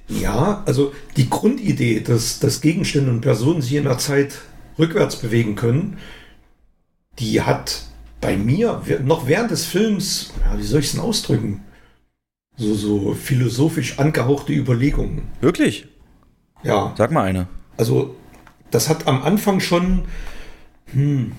[0.08, 4.38] Ja, also die Grundidee, dass, dass Gegenstände und Personen sich in der Zeit
[4.78, 5.98] rückwärts bewegen können,
[7.18, 7.84] die hat
[8.20, 11.62] bei mir noch während des Films, ja, wie soll ich es denn ausdrücken,
[12.56, 15.22] so, so philosophisch angehauchte Überlegungen.
[15.40, 15.86] Wirklich?
[16.62, 17.48] Ja, Sag mal eine.
[17.76, 18.14] also
[18.70, 20.02] das hat am Anfang schon,
[20.92, 21.32] hm,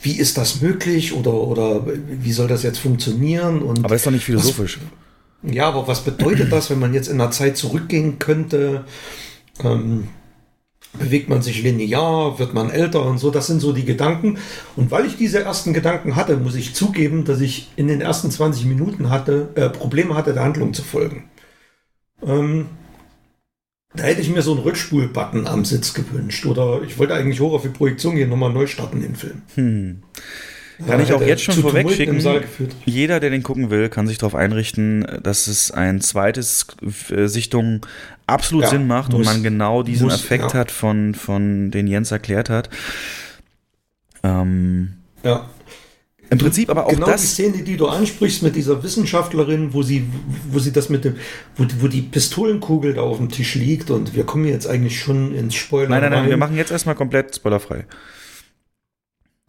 [0.00, 3.62] wie ist das möglich oder, oder wie soll das jetzt funktionieren?
[3.62, 4.78] Und Aber ist doch nicht philosophisch.
[5.42, 8.84] Ja, aber was bedeutet das, wenn man jetzt in der Zeit zurückgehen könnte?
[9.62, 10.08] Ähm,
[10.98, 12.38] bewegt man sich linear?
[12.38, 13.30] Wird man älter und so?
[13.30, 14.38] Das sind so die Gedanken.
[14.76, 18.30] Und weil ich diese ersten Gedanken hatte, muss ich zugeben, dass ich in den ersten
[18.30, 21.30] 20 Minuten hatte, äh, Probleme hatte, der Handlung zu folgen.
[22.22, 22.66] Ähm,
[23.94, 26.46] da hätte ich mir so einen Rückspulbutton am Sitz gewünscht.
[26.46, 29.42] Oder ich wollte eigentlich hoch auf die Projektion gehen, nochmal neu starten, den Film.
[29.54, 30.02] Hm.
[30.86, 32.20] Kann ich auch jetzt schon vorwegschicken.
[32.20, 32.74] Saal geführt.
[32.84, 36.66] Jeder, der den gucken will, kann sich darauf einrichten, dass es ein zweites
[37.10, 37.84] äh, Sichtung
[38.26, 39.26] absolut Ja, Sinn macht und muss.
[39.26, 40.60] man genau diesen Muss, Effekt ja.
[40.60, 42.70] hat, von, von den Jens erklärt hat.
[44.22, 45.48] Ähm, Ja.
[46.30, 47.32] Im Prinzip aber auch genau die das.
[47.32, 50.04] Szene, die du ansprichst mit dieser Wissenschaftlerin, wo sie,
[50.50, 51.16] wo sie das mit dem,
[51.56, 55.34] wo, wo die Pistolenkugel da auf dem Tisch liegt und wir kommen jetzt eigentlich schon
[55.34, 55.88] ins Spoiler.
[55.88, 56.28] Nein, nein, nein, rein.
[56.30, 57.86] wir machen jetzt erstmal komplett spoilerfrei.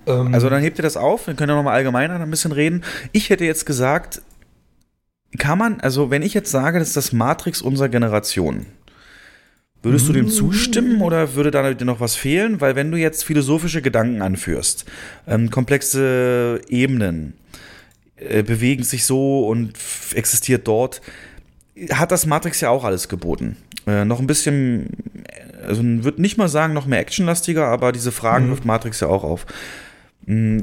[0.10, 2.84] Ähm, Also dann hebt ihr das auf, wir können ja nochmal allgemeiner ein bisschen reden.
[3.12, 4.22] Ich hätte jetzt gesagt,
[5.38, 8.66] kann man, also wenn ich jetzt sage, das ist das Matrix unserer Generation,
[9.84, 10.30] würdest du dem Mm.
[10.30, 12.60] zustimmen oder würde da dir noch was fehlen?
[12.60, 14.86] Weil wenn du jetzt philosophische Gedanken anführst,
[15.28, 17.34] ähm, komplexe Ebenen
[18.18, 19.74] äh, bewegen sich so und
[20.16, 21.02] existiert dort,
[21.92, 23.56] hat das Matrix ja auch alles geboten.
[23.88, 24.90] Äh, noch ein bisschen,
[25.66, 28.50] also würde nicht mal sagen, noch mehr actionlastiger, aber diese Fragen Mhm.
[28.50, 29.46] wirft Matrix ja auch auf.
[30.26, 30.62] Mm,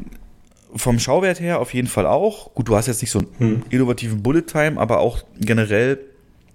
[0.75, 2.53] Vom Schauwert her auf jeden Fall auch.
[2.55, 3.63] Gut, du hast jetzt nicht so einen Hm.
[3.71, 5.99] innovativen Bullet Time, aber auch generell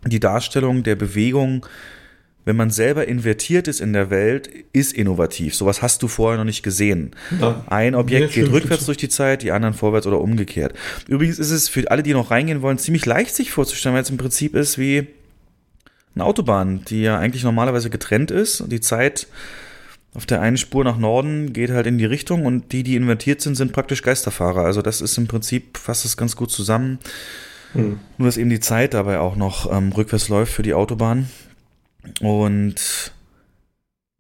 [0.06, 1.66] die Darstellung der Bewegung,
[2.46, 5.56] wenn man selber invertiert ist in der Welt, ist innovativ.
[5.56, 7.12] Sowas hast du vorher noch nicht gesehen.
[7.40, 7.64] Ja.
[7.68, 8.88] Ein Objekt Ja, geht stimmt, rückwärts stimmt.
[8.90, 10.74] durch die Zeit, die anderen vorwärts oder umgekehrt.
[11.08, 14.10] Übrigens ist es für alle, die noch reingehen wollen, ziemlich leicht sich vorzustellen, weil es
[14.10, 15.08] im Prinzip ist wie
[16.14, 18.66] eine Autobahn, die ja eigentlich normalerweise getrennt ist.
[18.68, 19.28] Die Zeit
[20.14, 23.42] auf der einen Spur nach Norden geht halt in die Richtung und die, die invertiert
[23.42, 24.64] sind, sind praktisch Geisterfahrer.
[24.66, 27.00] Also das ist im Prinzip, fasst es ganz gut zusammen.
[27.74, 28.00] Hm.
[28.18, 31.30] Nur, dass eben die Zeit dabei auch noch ähm, rückwärts läuft für die Autobahn.
[32.20, 33.14] Und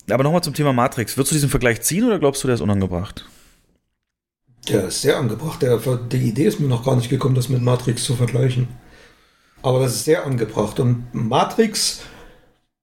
[0.09, 1.17] aber nochmal zum Thema Matrix.
[1.17, 3.25] Würdest du diesen Vergleich ziehen oder glaubst du, der ist unangebracht?
[4.67, 5.61] Der ist sehr angebracht.
[5.61, 8.67] Der, die Idee ist mir noch gar nicht gekommen, das mit Matrix zu vergleichen.
[9.61, 10.79] Aber das ist sehr angebracht.
[10.79, 12.01] Und Matrix,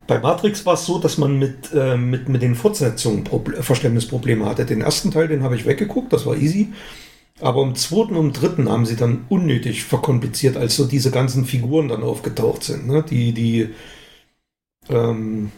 [0.08, 4.46] bei Matrix war es so, dass man mit, äh, mit, mit den Fortsetzungen Proble Verständnisprobleme
[4.46, 4.64] hatte.
[4.64, 6.72] Den ersten Teil, den habe ich weggeguckt, das war easy.
[7.40, 11.88] Aber im zweiten und dritten haben sie dann unnötig verkompliziert, als so diese ganzen Figuren
[11.88, 12.88] dann aufgetaucht sind.
[12.88, 13.04] Ne?
[13.08, 13.68] Die, die,
[14.88, 15.52] ähm,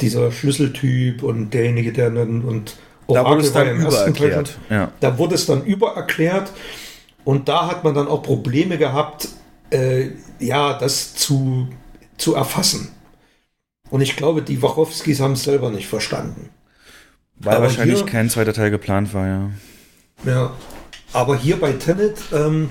[0.00, 4.90] dieser Schlüsseltyp und derjenige, der dann und da wurde es dann im ersten Teil Ja.
[5.00, 6.50] Da wurde es dann übererklärt
[7.24, 9.28] und da hat man dann auch Probleme gehabt,
[9.70, 10.06] äh,
[10.38, 11.68] ja, das zu,
[12.16, 12.88] zu erfassen.
[13.92, 16.48] Und ich glaube, die Wachowskis haben es selber nicht verstanden.
[17.36, 19.50] Weil Aber wahrscheinlich hier- kein zweiter Teil geplant war, ja.
[20.24, 20.52] Ja,
[21.12, 22.70] aber hier bei Tenet, ähm,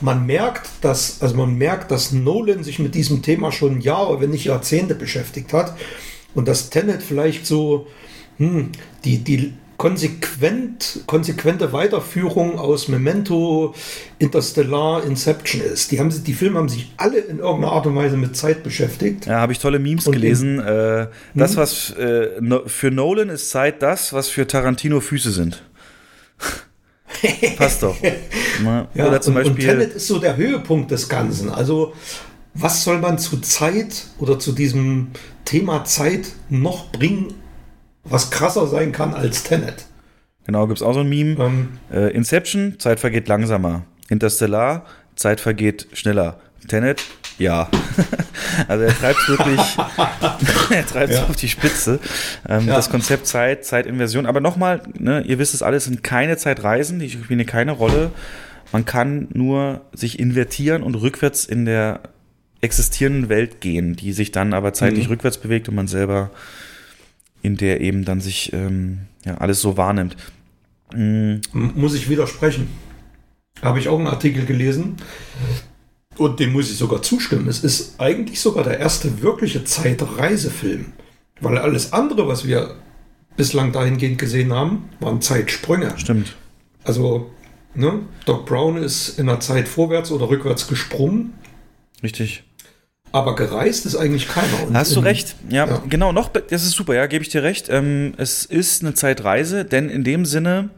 [0.00, 4.30] man merkt, dass, also man merkt, dass Nolan sich mit diesem Thema schon Jahre, wenn
[4.30, 5.76] nicht Jahrzehnte beschäftigt hat
[6.32, 7.88] und dass Tenet vielleicht so
[8.36, 8.70] hm,
[9.04, 13.74] die, die konsequent, konsequente Weiterführung aus Memento,
[14.18, 15.92] Interstellar, Inception ist.
[15.92, 19.26] Die, haben, die Filme haben sich alle in irgendeiner Art und Weise mit Zeit beschäftigt.
[19.26, 20.58] Ja, habe ich tolle Memes Und gelesen.
[20.60, 25.62] Äh, das, was äh, no, für Nolan ist Zeit das, was für Tarantino Füße sind.
[27.56, 27.96] Passt doch.
[28.62, 29.68] Na, Ja, Oder zum und, und Beispiel.
[29.68, 31.50] Tenet ist so der Höhepunkt des Ganzen.
[31.50, 31.92] Also,
[32.54, 35.08] was soll man zu Zeit oder zu diesem
[35.44, 37.34] Thema Zeit noch bringen,
[38.08, 39.86] was krasser sein kann als Tenet?
[40.44, 41.36] Genau, gibt's auch so ein Meme.
[41.44, 43.84] Ähm, Äh, Inception, Zeit vergeht langsamer.
[44.08, 44.84] Interstellar,
[45.16, 46.38] Zeit vergeht schneller.
[46.68, 47.02] Tenet,
[47.38, 47.68] ja.
[48.68, 49.60] also er treibt wirklich,
[50.70, 51.24] er treibt Ja.
[51.24, 52.00] auf die Spitze.
[52.48, 52.76] Ähm, Ja.
[52.76, 54.26] Das Konzept Zeit, Zeitinversion.
[54.26, 58.10] Aber nochmal, ne, ihr wisst es alles, sind keine Zeitreisen, die spielen keine Rolle.
[58.72, 62.00] Man kann nur sich invertieren und rückwärts in der
[62.62, 65.12] existierenden Welt gehen, die sich dann aber zeitlich Mhm.
[65.12, 66.30] rückwärts bewegt und man selber
[67.46, 70.16] in der eben dann sich ähm, ja, alles so wahrnimmt.
[70.92, 72.68] Mm, m- muss ich widersprechen.
[73.62, 74.96] Habe ich auch einen Artikel gelesen
[76.18, 77.48] und dem muss ich sogar zustimmen.
[77.48, 80.92] Es ist eigentlich sogar der erste wirkliche Zeitreisefilm,
[81.40, 82.74] weil alles andere, was wir
[83.36, 85.94] bislang dahingehend gesehen haben, waren Zeitsprünge.
[85.96, 86.34] Stimmt.
[86.84, 87.30] Also,
[87.74, 91.32] ne, Doc Brown ist in der Zeit vorwärts oder rückwärts gesprungen,
[92.02, 92.44] Richtig.
[93.16, 94.66] Aber gereist ist eigentlich keiner.
[94.66, 95.36] Und Hast du recht.
[95.48, 95.82] Ja, ja.
[95.88, 97.68] genau, noch, das ist super, ja, gebe ich dir recht.
[97.70, 100.70] Ähm, es ist eine Zeitreise, denn in dem Sinne,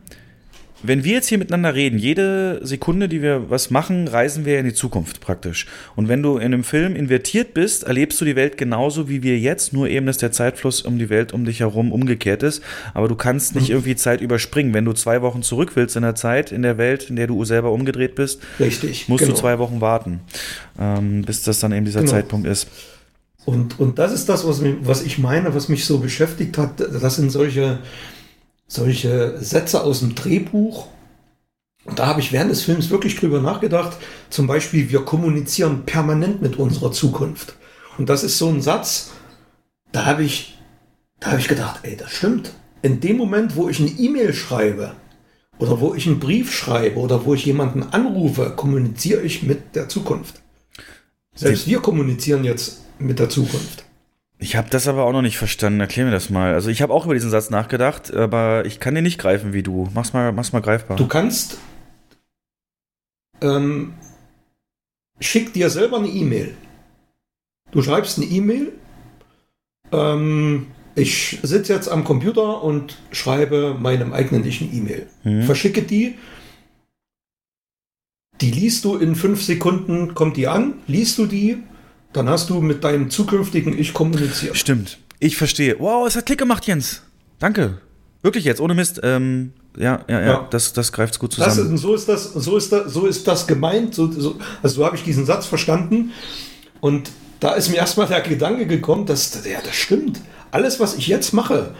[0.82, 4.65] wenn wir jetzt hier miteinander reden, jede Sekunde, die wir was machen, reisen wir in
[4.65, 5.66] die Zukunft praktisch.
[5.97, 9.39] Und wenn du in einem Film invertiert bist, erlebst du die Welt genauso wie wir
[9.39, 12.62] jetzt, nur eben, dass der Zeitfluss um die Welt um dich herum umgekehrt ist.
[12.94, 13.60] Aber du kannst Mhm.
[13.60, 14.73] nicht irgendwie Zeit überspringen.
[14.73, 17.44] Wenn du zwei Wochen zurück willst in der Zeit, in der Welt, in der du
[17.44, 19.08] selber umgedreht bist, Richtig.
[19.08, 19.34] musst genau.
[19.34, 20.20] du zwei Wochen warten,
[20.78, 22.12] ähm, bis das dann eben dieser Genau.
[22.12, 22.68] Zeitpunkt ist.
[23.44, 26.81] Und, und das ist das, was, mich, was ich meine, was mich so beschäftigt hat.
[26.81, 27.78] Das sind solche,
[28.68, 30.86] solche Sätze aus dem Drehbuch.
[31.84, 33.97] Und da habe ich während des Films wirklich drüber nachgedacht.
[34.30, 37.55] Zum Beispiel, wir kommunizieren permanent mit unserer Zukunft.
[37.97, 39.10] Und das ist so ein Satz,
[39.90, 40.58] da habe ich,
[41.18, 42.52] da habe ich gedacht, ey, das stimmt.
[42.82, 44.92] In dem Moment, wo ich eine E-Mail schreibe
[45.58, 49.88] oder wo ich einen Brief schreibe oder wo ich jemanden anrufe, kommuniziere ich mit der
[49.88, 50.42] Zukunft.
[51.34, 53.84] Selbst wir kommunizieren jetzt mit der Zukunft.
[54.41, 55.81] Ich habe das aber auch noch nicht verstanden.
[55.81, 56.55] Erklär mir das mal.
[56.55, 59.65] Also ich habe auch über diesen Satz nachgedacht, aber ich kann den nicht greifen wie
[59.65, 59.89] du.
[59.94, 60.97] Mach's mal, mach's mal greifbar.
[60.97, 61.58] Du kannst
[63.41, 63.94] ähm,
[65.20, 66.55] schick dir selber eine E-Mail.
[67.70, 68.73] Du schreibst eine E-Mail.
[69.92, 75.07] Ähm, ich sitze jetzt am Computer und schreibe meinem eigentlichen E-Mail.
[75.25, 75.42] Mhm.
[75.42, 76.17] Verschicke die.
[78.41, 81.58] Die liest du in fünf Sekunden, kommt die an, liest du die,
[82.18, 84.56] dann hast du mit deinem zukünftigen Ich kommuniziert.
[84.56, 84.98] Stimmt.
[85.20, 85.76] Ich verstehe.
[85.78, 87.02] Wow, es hat Klick gemacht, Jens.
[87.38, 87.78] Danke.
[88.22, 89.00] Wirklich jetzt, ohne Mist.
[89.02, 90.48] Ähm, ja, ja, ja, Ja.
[90.50, 91.74] das, das greift's gut Das, zusammen.
[91.76, 93.94] ist- so, ist das, so, ist das, so ist das gemeint.
[93.94, 96.12] So, so, also so habe ich diesen Satz verstanden.
[96.80, 100.20] Und da ist mir erstmal der Gedanke gekommen, dass ja, das stimmt.
[100.50, 101.74] Alles, was ich jetzt mache,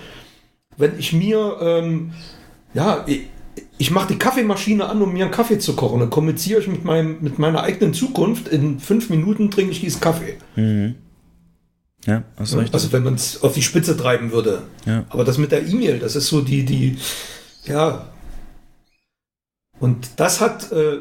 [0.77, 2.13] wenn ich mir, ähm,
[2.75, 3.05] ja,
[3.79, 6.85] ich, mache die Kaffeemaschine an, um mir einen Kaffee zu kochen, dann kommuniziere ich mit,
[6.85, 8.49] meinem, mit meiner eigenen Zukunft.
[8.49, 10.37] In fünf Minuten trinke ich diesen Kaffee.
[10.57, 10.97] Mhm.
[12.07, 12.23] Ja.
[12.37, 14.63] Also wenn man es auf die Spitze treiben würde.
[14.87, 15.05] Ja.
[15.09, 16.99] Aber das mit der E-Mail, das ist so die, die,
[17.65, 18.07] ja.
[19.81, 20.99] Und das hat, äh,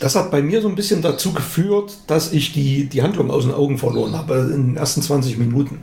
[0.00, 3.44] das hat bei mir so ein bisschen dazu geführt, dass ich die, die Handlung aus
[3.44, 5.82] den Augen verloren habe in den ersten 20 Minuten.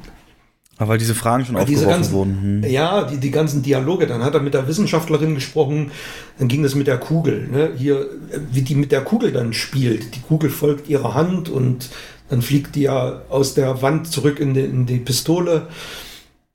[0.81, 2.63] Aber weil diese Fragen schon Weil diese aufgeworfen ganzen, wurden.
[2.63, 2.71] Hm.
[2.71, 4.07] Ja, die, die ganzen Dialoge.
[4.07, 5.91] Dann hat er mit der Wissenschaftlerin gesprochen,
[6.39, 7.47] dann ging das mit der Kugel.
[7.51, 7.69] Ne?
[7.77, 10.15] Hier, äh, wie die mit der Kugel dann spielt.
[10.15, 11.91] Die Kugel folgt ihrer Hand und
[12.29, 15.67] dann fliegt die ja aus der Wand zurück in die, in die Pistole.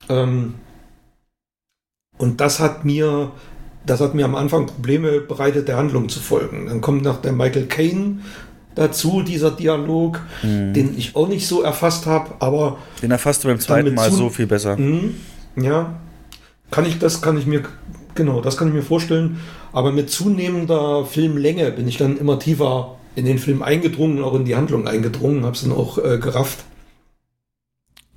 [0.08, 0.54] Ähm,
[2.18, 3.30] und das hat mir,
[3.84, 6.66] das hat mir am Anfang Probleme bereitet, der Handlung zu folgen.
[6.66, 8.22] Dann kommt noch der Michael Caine
[8.76, 10.72] dazu, dieser Dialog, Mhm.
[10.72, 14.28] den ich auch nicht so erfasst habe, aber Den erfasst du beim zweiten Mal so
[14.30, 14.76] viel besser.
[14.76, 15.16] Mhm.
[15.56, 15.94] Ja,
[16.70, 17.62] kann ich, das kann ich mir,
[18.14, 19.40] genau, das kann ich mir vorstellen.
[19.72, 24.44] Aber mit zunehmender Filmlänge bin ich dann immer tiefer in den Film eingedrungen, auch in
[24.44, 26.58] die Handlung eingedrungen, habe es dann auch äh, gerafft.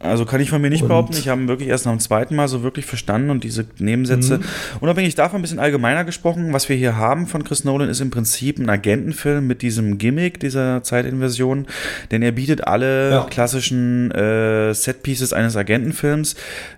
[0.02, 1.18] Also kann ich von mir nicht Und- behaupten.
[1.18, 4.38] Ich habe ihn wirklich erst nach dem zweiten Mal so wirklich verstanden und diese Nebensätze.
[4.38, 4.44] Mhm.
[4.80, 8.10] Unabhängig davon ein bisschen allgemeiner gesprochen, was wir hier haben von Chris Nolan ist im
[8.10, 11.68] Prinzip ein Agentenfilm mit diesem Gimmick dieser Zeitinversion,
[12.11, 13.28] denn er bietet alle Ja.
[13.30, 16.36] klassischen äh, Setpieces eines Agentenfilms.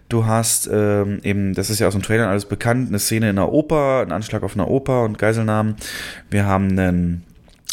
[0.09, 3.37] Du hast ähm, eben, das ist ja aus dem Trailer alles bekannt, eine Szene in
[3.37, 5.75] einer Oper, ein Anschlag auf einer Oper und Geiselnahmen.
[6.31, 7.23] Wir haben einen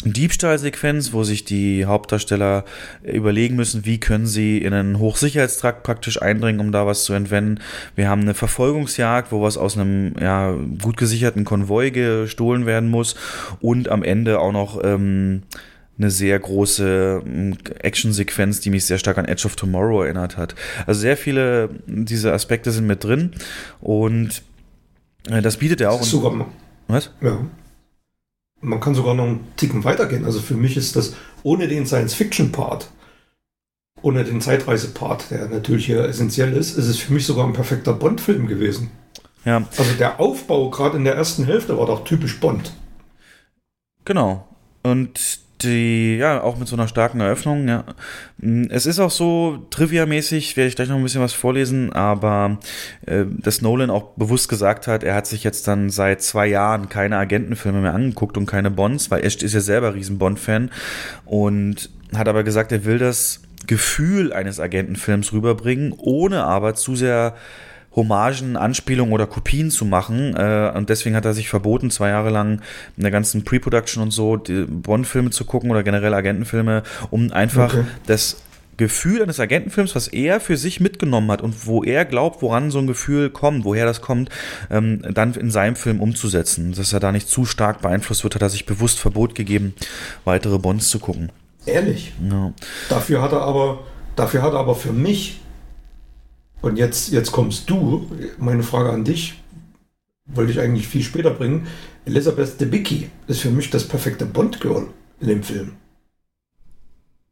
[0.05, 2.63] Diebstahlsequenz, wo sich die Hauptdarsteller
[3.03, 7.59] überlegen müssen, wie können sie in einen Hochsicherheitstrakt praktisch eindringen, um da was zu entwenden.
[7.95, 13.15] Wir haben eine Verfolgungsjagd, wo was aus einem ja, gut gesicherten Konvoi gestohlen werden muss
[13.59, 15.43] und am Ende auch noch ähm,
[15.97, 20.55] eine sehr große ähm, Actionsequenz, die mich sehr stark an Edge of Tomorrow erinnert hat.
[20.87, 23.31] Also sehr viele dieser Aspekte sind mit drin
[23.81, 24.43] und
[25.29, 25.97] äh, das bietet er auch.
[25.97, 26.47] Das ist sogar,
[26.87, 27.11] was?
[27.21, 27.39] ja.
[28.61, 30.25] Man kann sogar noch einen Ticken weitergehen.
[30.25, 31.13] Also für mich ist das
[31.43, 32.89] ohne den Science-Fiction-Part,
[34.01, 37.93] ohne den Zeitreise-Part, der natürlich hier essentiell ist, ist es für mich sogar ein perfekter
[37.93, 38.91] Bond-Film gewesen.
[39.45, 42.73] Ja, Also der Aufbau gerade in der ersten Hälfte war doch typisch Bond.
[44.05, 44.47] Genau.
[44.83, 47.83] Und die, ja, auch mit so einer starken Eröffnung, ja.
[48.37, 52.57] Mm, Es ist auch so, trivia-mäßig, werde ich gleich noch ein bisschen was vorlesen, aber
[53.05, 56.89] äh, dass Nolan auch bewusst gesagt hat, er hat sich jetzt dann seit zwei Jahren
[56.89, 60.71] keine Agentenfilme mehr angeguckt und keine Bonds, weil er ist ja selber riesen Bond-Fan
[61.25, 67.35] und hat aber gesagt, er will das Gefühl eines Agentenfilms rüberbringen, ohne aber zu sehr
[67.95, 70.35] Hommagen, Anspielungen oder Kopien zu machen.
[70.35, 72.61] Äh, und deswegen hat er sich verboten, zwei Jahre lang
[72.97, 77.73] in der ganzen Pre-Production und so die Bond-Filme zu gucken oder generell Agentenfilme, um einfach
[77.73, 77.83] Okay.
[78.05, 78.37] das
[78.77, 82.79] Gefühl eines Agentenfilms, was er für sich mitgenommen hat und wo er glaubt, woran so
[82.79, 84.29] ein Gefühl kommt, woher das kommt,
[84.71, 86.73] ähm, dann in seinem Film umzusetzen.
[86.73, 89.73] Dass er da nicht zu stark beeinflusst wird, hat er sich bewusst Verbot gegeben,
[90.23, 91.29] weitere Bonds zu gucken.
[91.65, 92.13] Ehrlich.
[92.31, 92.53] Ja.
[92.87, 93.79] Dafür hat er aber,
[94.15, 95.41] dafür hat er aber für mich,
[96.61, 99.41] und jetzt, jetzt kommst du, meine Frage an dich,
[100.25, 101.67] wollte ich eigentlich viel später bringen.
[102.05, 104.87] Elizabeth Debicki ist für mich das perfekte Bond-Girl
[105.19, 105.73] in dem Film.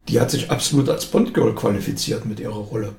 [0.08, 2.96] Die hat sich absolut als Bond-Girl qualifiziert mit ihrer Rolle.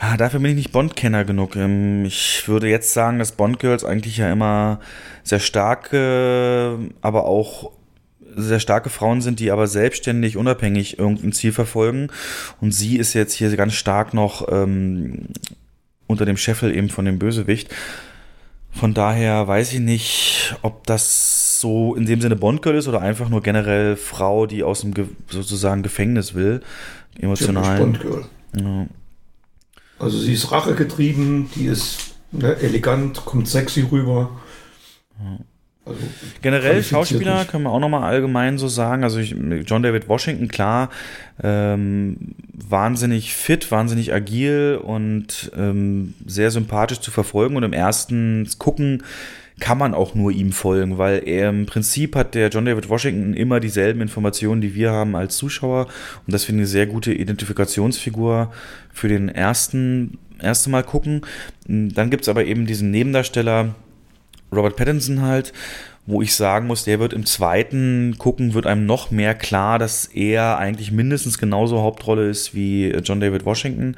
[0.00, 1.56] Ja, dafür bin ich nicht Bond-Kenner genug.
[1.56, 4.80] Ähm, Ich würde jetzt sagen, dass Bond-Girls eigentlich ja immer
[5.24, 7.72] sehr starke, aber auch
[8.36, 12.08] sehr starke Frauen sind, die aber selbstständig, unabhängig irgendein Ziel verfolgen.
[12.60, 15.28] Und sie ist jetzt hier ganz stark noch ähm,
[16.06, 17.74] unter dem Scheffel eben von dem Bösewicht.
[18.70, 23.28] Von daher weiß ich nicht, ob das so in dem Sinne Bond-Girl ist oder einfach
[23.28, 26.60] nur generell Frau, die aus dem Ge sozusagen Gefängnis will.
[27.18, 27.78] Emotional.
[27.78, 28.24] Bond-Girl.
[28.56, 28.86] Ja.
[29.98, 34.30] Also sie ist rachegetrieben, die ist ne, elegant, kommt sexy rüber.
[35.88, 36.00] Also,
[36.42, 39.04] Generell Schauspieler können wir auch nochmal allgemein so sagen.
[39.04, 39.34] Also ich,
[39.66, 40.90] John David Washington, klar,
[41.42, 47.56] ähm, wahnsinnig fit, wahnsinnig agil und ähm, sehr sympathisch zu verfolgen.
[47.56, 49.02] Und im ersten Gucken
[49.60, 53.34] kann man auch nur ihm folgen, weil er im Prinzip hat der John David Washington
[53.34, 55.86] immer dieselben Informationen, die wir haben als Zuschauer.
[56.26, 58.52] Und das finde ich eine sehr gute Identifikationsfigur
[58.92, 61.22] für den ersten, erste Mal gucken.
[61.66, 63.74] Dann gibt's aber eben diesen Nebendarsteller,
[64.52, 65.52] Robert Pattinson halt,
[66.06, 70.06] wo ich sagen muss, der wird im zweiten gucken, wird einem noch mehr klar, dass
[70.06, 73.96] er eigentlich mindestens genauso Hauptrolle ist wie John David Washington.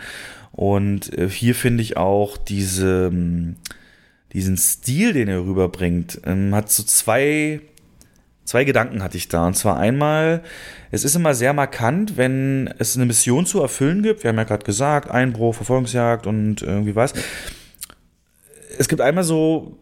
[0.50, 3.56] Und äh, hier finde ich auch diese, ähm,
[4.32, 7.60] diesen Stil, den er rüberbringt, ähm, hat so zwei,
[8.44, 9.46] zwei Gedanken hatte ich da.
[9.46, 10.42] Und zwar einmal,
[10.90, 14.24] es ist immer sehr markant, wenn es eine Mission zu erfüllen gibt.
[14.24, 17.14] Wir haben ja gerade gesagt, Einbruch, Verfolgungsjagd und irgendwie was.
[18.78, 19.78] Es gibt einmal so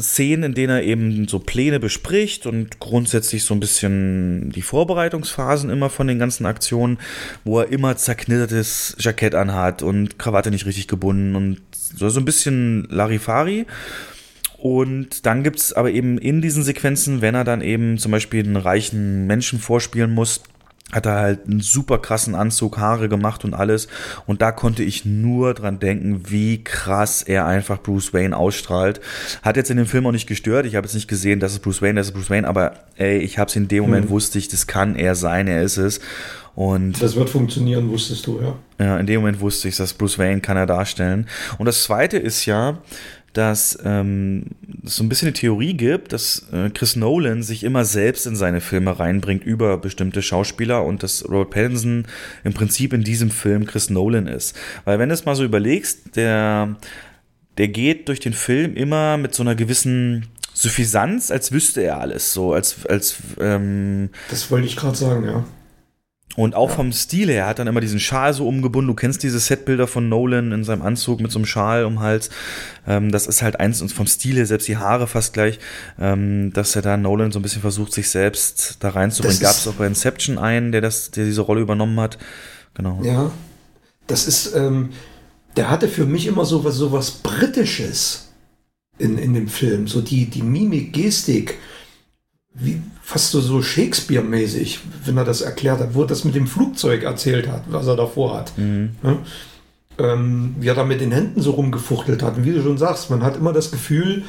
[0.00, 5.70] Szenen, in denen er eben so Pläne bespricht und grundsätzlich so ein bisschen die Vorbereitungsphasen
[5.70, 6.98] immer von den ganzen Aktionen,
[7.44, 12.24] wo er immer zerknittertes Jackett anhat und Krawatte nicht richtig gebunden und so, so ein
[12.24, 13.66] bisschen Larifari.
[14.58, 18.56] Und dann gibt's aber eben in diesen Sequenzen, wenn er dann eben zum Beispiel einen
[18.56, 20.42] reichen Menschen vorspielen muss,
[20.92, 23.88] hat er halt einen super krassen Anzug, Haare gemacht und alles.
[24.26, 29.00] Und da konnte ich nur dran denken, wie krass er einfach Bruce Wayne ausstrahlt.
[29.42, 30.66] Hat jetzt in dem Film auch nicht gestört.
[30.66, 32.48] Ich habe jetzt nicht gesehen, das ist Bruce Wayne, das ist Bruce Wayne.
[32.48, 34.10] Aber ey, ich habe es in dem Moment, Mhm.
[34.10, 36.00] wusste ich, das kann er sein, er ist es.
[36.56, 38.84] Und das wird funktionieren, wusstest du, ja.
[38.84, 41.26] ja, in dem Moment wusste ich, dass Bruce Wayne kann er darstellen.
[41.58, 42.78] Und das Zweite ist ja,
[43.32, 44.46] dass ähm,
[44.84, 48.34] es so ein bisschen eine Theorie gibt, dass äh, Chris Nolan sich immer selbst in
[48.34, 52.06] seine Filme reinbringt über bestimmte Schauspieler und dass Robert Pattinson
[52.42, 54.56] im Prinzip in diesem Film Chris Nolan ist.
[54.84, 56.76] Weil wenn du es mal so überlegst, der,
[57.58, 62.32] der geht durch den Film immer mit so einer gewissen Suffisanz, als wüsste er alles,
[62.32, 65.44] so als, als ähm, Das wollte ich gerade sagen, ja.
[66.40, 68.88] Und auch vom Stil her, er hat dann immer diesen Schal so umgebunden.
[68.88, 72.30] Du kennst diese Setbilder von Nolan in seinem Anzug mit so einem Schal um Hals.
[72.86, 75.58] Ähm, das ist halt eins und vom Stil her, selbst die Haare fast gleich,
[76.00, 79.38] ähm, dass er da Nolan so ein bisschen versucht, sich selbst da reinzubringen.
[79.38, 82.16] Gab es auch bei Inception einen, der das, der diese Rolle übernommen hat.
[82.72, 83.02] Genau.
[83.04, 83.30] Ja.
[84.06, 84.92] Das ist, ähm,
[85.58, 88.32] der hatte für mich immer so was, so was Britisches
[88.96, 89.86] in, in dem Film.
[89.86, 91.58] So die, die Mimik, Gestik
[92.54, 92.80] wie
[93.10, 97.02] fast so, so Shakespeare-mäßig, wenn er das erklärt hat, wo er das mit dem Flugzeug
[97.02, 98.56] erzählt hat, was er davor hat.
[98.56, 98.90] Mhm.
[99.02, 99.18] Ja?
[99.98, 102.36] Ähm, wie er da mit den Händen so rumgefuchtelt hat.
[102.36, 104.22] Und wie du schon sagst, man hat immer das Gefühl,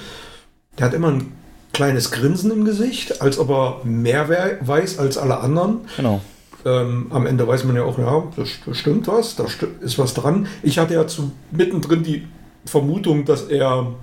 [0.79, 1.31] der hat immer ein
[1.73, 5.81] kleines Grinsen im Gesicht, als ob er mehr weiß als alle anderen.
[5.95, 6.19] Genau.
[6.65, 9.45] Ähm, am Ende weiß man ja auch, ja, da stimmt was, da
[9.81, 10.47] ist was dran.
[10.63, 12.27] Ich hatte ja zu, mittendrin die
[12.65, 13.93] Vermutung, dass er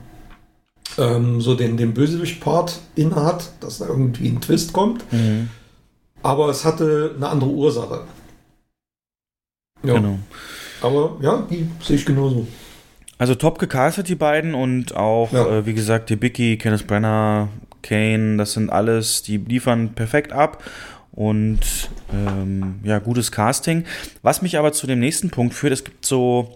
[0.97, 5.11] ähm, so den, den Bösewicht-Part innehat, dass da irgendwie ein Twist kommt.
[5.13, 5.51] Mhm.
[6.23, 8.05] Aber es hatte eine andere Ursache.
[9.83, 9.95] Ja.
[9.95, 10.19] Genau.
[10.81, 12.47] Aber ja, die sehe ich genauso.
[13.19, 15.59] Also top gecastet die beiden und auch, ja.
[15.59, 17.49] äh, wie gesagt, die Bicky, Kenneth Brenner,
[17.83, 20.63] Kane, das sind alles, die liefern perfekt ab
[21.13, 21.61] und
[22.13, 23.85] ähm, ja, gutes Casting.
[24.23, 26.55] Was mich aber zu dem nächsten Punkt führt, es gibt so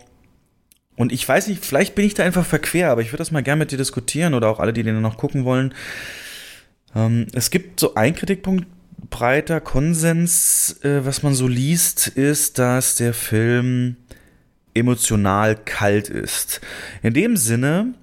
[0.97, 3.43] und ich weiß nicht, vielleicht bin ich da einfach verquer, aber ich würde das mal
[3.43, 5.75] gerne mit dir diskutieren oder auch alle, die den noch gucken wollen.
[6.95, 8.67] Ähm, es gibt so ein Kritikpunkt,
[9.11, 13.97] breiter Konsens, äh, was man so liest, ist, dass der Film
[14.75, 16.61] emotional kalt ist.
[17.03, 17.95] In dem Sinne,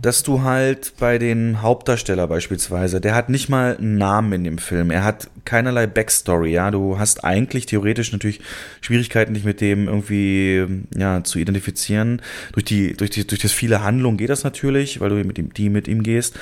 [0.00, 4.58] dass du halt bei den Hauptdarsteller beispielsweise, der hat nicht mal einen Namen in dem
[4.58, 4.90] Film.
[4.90, 6.70] Er hat keinerlei Backstory, ja.
[6.70, 8.40] Du hast eigentlich theoretisch natürlich
[8.80, 12.22] Schwierigkeiten, dich mit dem irgendwie, ja, zu identifizieren.
[12.52, 15.52] Durch die, durch die, durch das viele Handlung geht das natürlich, weil du mit ihm,
[15.52, 16.38] die mit ihm gehst.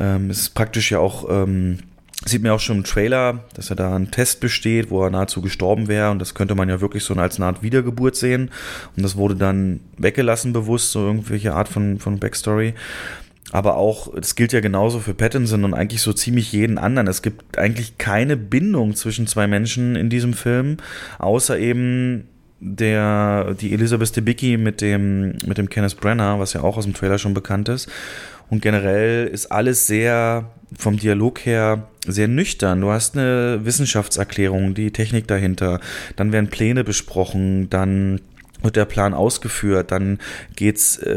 [0.00, 1.78] Ähm, es ist praktisch ja auch, ähm,
[2.24, 5.42] Sieht man auch schon im Trailer, dass er da einen Test besteht, wo er nahezu
[5.42, 6.10] gestorben wäre.
[6.10, 8.50] Und das könnte man ja wirklich so als eine Art Wiedergeburt sehen.
[8.96, 12.74] Und das wurde dann weggelassen bewusst, so irgendwelche Art von, von Backstory.
[13.50, 17.06] Aber auch, das gilt ja genauso für Pattinson und eigentlich so ziemlich jeden anderen.
[17.06, 20.78] Es gibt eigentlich keine Bindung zwischen zwei Menschen in diesem Film,
[21.18, 22.28] außer eben
[22.60, 26.94] der, die Elizabeth Debicki mit dem, mit dem Kenneth Brenner, was ja auch aus dem
[26.94, 27.90] Trailer schon bekannt ist.
[28.52, 32.82] Und generell ist alles sehr vom Dialog her sehr nüchtern.
[32.82, 35.80] Du hast eine Wissenschaftserklärung, die Technik dahinter,
[36.16, 38.20] dann werden Pläne besprochen, dann
[38.60, 40.18] wird der Plan ausgeführt, dann
[40.54, 41.12] geht's äh,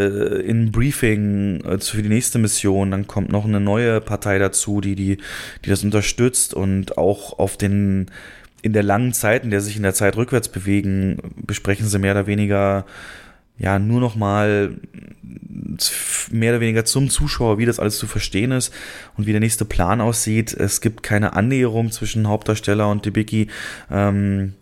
[0.45, 4.95] in Briefing äh, für die nächste Mission, dann kommt noch eine neue Partei dazu, die,
[4.95, 5.17] die,
[5.65, 8.05] die das unterstützt und auch auf den
[8.61, 12.13] in der langen Zeit, in der sich in der Zeit rückwärts bewegen, besprechen sie mehr
[12.13, 12.85] oder weniger
[13.57, 14.75] ja nur noch mal
[16.31, 18.73] mehr oder weniger zum Zuschauer, wie das alles zu verstehen ist
[19.17, 20.53] und wie der nächste Plan aussieht.
[20.53, 23.47] Es gibt keine Annäherung zwischen Hauptdarsteller und Debicki.
[23.91, 24.53] Ähm,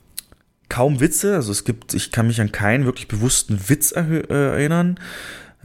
[0.69, 4.99] kaum Witze, also es gibt, ich kann mich an keinen wirklich bewussten Witz äh, erinnern.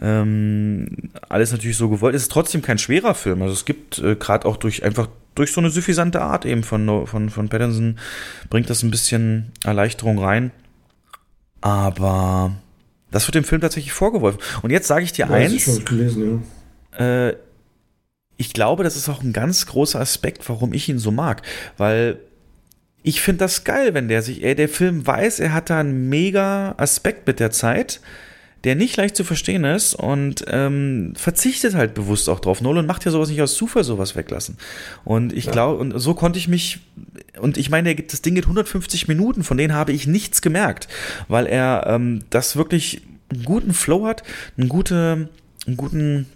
[0.01, 2.15] Ähm, alles natürlich so gewollt.
[2.15, 3.43] Es ist trotzdem kein schwerer Film.
[3.43, 7.07] Also es gibt äh, gerade auch durch einfach durch so eine suffisante Art eben von,
[7.07, 7.99] von, von Pattinson
[8.51, 10.51] bringt das ein bisschen Erleichterung rein.
[11.61, 12.53] Aber
[13.11, 14.41] das wird dem Film tatsächlich vorgeworfen.
[14.63, 15.53] Und jetzt sage ich dir ja, eins.
[15.53, 16.43] Ich, schon gelesen,
[16.99, 17.29] ja.
[17.29, 17.37] äh,
[18.37, 21.43] ich glaube, das ist auch ein ganz großer Aspekt, warum ich ihn so mag.
[21.77, 22.21] Weil
[23.03, 26.09] ich finde das geil, wenn der sich, ey, der Film weiß, er hat da einen
[26.09, 28.01] mega Aspekt mit der Zeit
[28.65, 32.61] der nicht leicht zu verstehen ist und ähm, verzichtet halt bewusst auch drauf.
[32.61, 34.57] Nolan macht ja sowas nicht aus Zufall sowas weglassen.
[35.05, 35.53] Und ich ja.
[35.53, 36.81] glaube, und so konnte ich mich,
[37.41, 40.89] und ich meine, das Ding geht 150 Minuten, von denen habe ich nichts gemerkt,
[41.29, 44.25] weil er ähm, das wirklich einen guten Flow hat,
[44.57, 45.29] einen, gute,
[45.67, 46.27] einen guten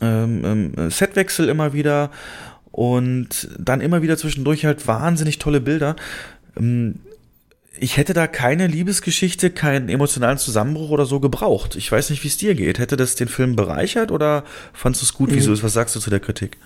[0.00, 2.10] ähm, ähm, Setwechsel immer wieder
[2.72, 5.94] und dann immer wieder zwischendurch halt wahnsinnig tolle Bilder.
[6.56, 6.96] Ähm,
[7.82, 11.74] ich hätte da keine Liebesgeschichte, keinen emotionalen Zusammenbruch oder so gebraucht.
[11.74, 12.78] Ich weiß nicht, wie es dir geht.
[12.78, 15.40] Hätte das den Film bereichert oder fandest du es gut, wie mhm.
[15.40, 15.64] so ist?
[15.64, 16.58] Was sagst du zu der Kritik?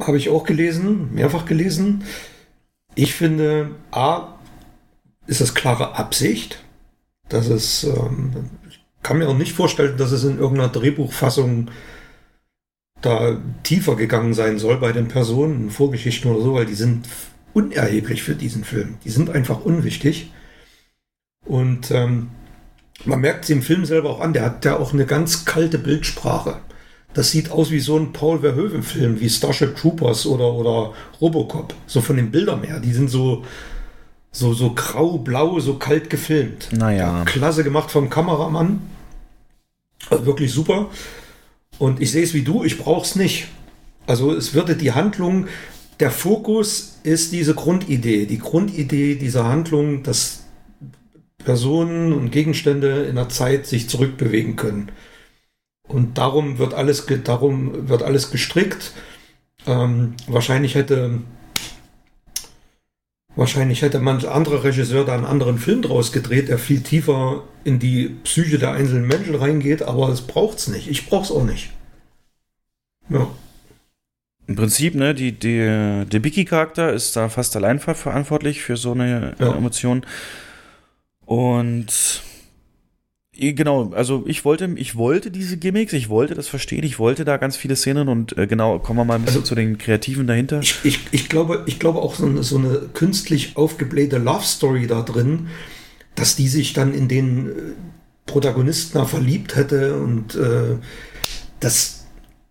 [0.00, 2.02] Habe ich auch gelesen, mehrfach gelesen.
[2.96, 4.34] Ich finde, A,
[5.28, 6.58] ist das klare Absicht.
[7.28, 8.32] dass es, ähm,
[8.68, 11.70] ich kann mir auch nicht vorstellen, dass es in irgendeiner Drehbuchfassung
[13.02, 17.06] da tiefer gegangen sein soll bei den Personen, Vorgeschichten oder so, weil die sind
[17.52, 18.96] unerheblich für diesen Film.
[19.04, 20.30] Die sind einfach unwichtig.
[21.46, 22.30] Und ähm,
[23.04, 25.78] man merkt sie im Film selber auch an, der hat ja auch eine ganz kalte
[25.78, 26.58] Bildsprache.
[27.12, 31.74] Das sieht aus wie so ein Paul Verhoeven-Film, wie Starship Troopers oder, oder Robocop.
[31.86, 32.78] So von den Bildern her.
[32.78, 33.44] Die sind so,
[34.30, 36.68] so, so grau-blau, so kalt gefilmt.
[36.72, 37.24] Naja.
[37.24, 38.80] Klasse gemacht vom Kameramann.
[40.08, 40.88] Also wirklich super.
[41.78, 43.48] Und ich sehe es wie du, ich brauche es nicht.
[44.06, 45.48] Also es würde die Handlung
[46.00, 50.44] der Fokus ist diese Grundidee, die Grundidee dieser Handlung, dass
[51.38, 54.90] Personen und Gegenstände in der Zeit sich zurückbewegen können.
[55.82, 58.92] Und darum wird alles, darum wird alles gestrickt.
[59.66, 61.20] Ähm, wahrscheinlich hätte
[63.36, 67.78] Wahrscheinlich hätte man andere Regisseur da einen anderen Film draus gedreht, der viel tiefer in
[67.78, 70.88] die Psyche der einzelnen Menschen reingeht, aber es braucht's nicht.
[70.88, 71.70] Ich brauch's auch nicht.
[73.08, 73.28] Ja.
[74.50, 79.36] Im Prinzip, ne, die, die, der Biki-Charakter ist da fast allein verantwortlich für so eine
[79.38, 79.54] ja.
[79.54, 80.04] Emotion.
[81.24, 82.22] Und
[83.32, 87.36] Genau, also ich wollte, ich wollte diese Gimmicks, ich wollte das verstehen, ich wollte da
[87.36, 90.26] ganz viele Szenen und äh, genau, kommen wir mal ein bisschen also, zu den Kreativen
[90.26, 90.58] dahinter.
[90.60, 94.88] Ich, ich, ich, glaube, ich glaube auch so eine, so eine künstlich aufgeblähte Love Story
[94.88, 95.46] da drin,
[96.16, 97.52] dass die sich dann in den äh,
[98.26, 100.76] Protagonisten da verliebt hätte und äh,
[101.60, 101.99] das,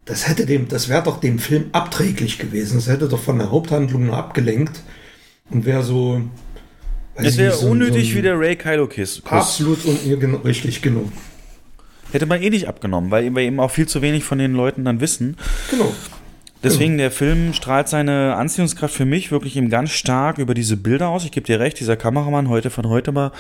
[0.10, 2.76] das hätte dem, das wäre doch dem Film abträglich gewesen.
[2.76, 4.82] Das hätte doch von der Haupthandlung nur abgelenkt
[5.52, 6.22] und wäre so,
[7.14, 9.22] es wäre so unnötig so wie der Ray Kylo Kiss.
[9.26, 11.12] Absolut und genau, richtig genug.
[12.12, 14.84] Hätte man eh nicht abgenommen, weil wir eben auch viel zu wenig von den Leuten
[14.84, 15.38] dann wissen.
[15.70, 15.94] Genau.
[16.64, 21.10] Deswegen, der Film strahlt seine Anziehungskraft für mich wirklich eben ganz stark über diese Bilder
[21.10, 21.24] aus.
[21.24, 23.32] Ich gebe dir recht, dieser Kameramann heute von heute mal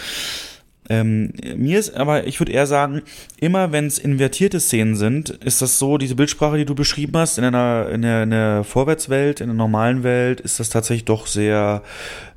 [0.89, 3.03] ähm, mir ist aber, ich würde eher sagen,
[3.39, 7.37] immer wenn es invertierte Szenen sind, ist das so, diese Bildsprache, die du beschrieben hast,
[7.37, 11.27] in einer, in der, in der Vorwärtswelt, in der normalen Welt, ist das tatsächlich doch
[11.27, 11.83] sehr,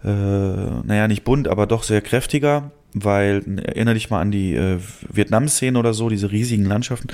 [0.04, 4.78] äh, naja, nicht bunt, aber doch sehr kräftiger weil erinnere dich mal an die äh,
[5.10, 7.08] Vietnam-Szene oder so, diese riesigen Landschaften.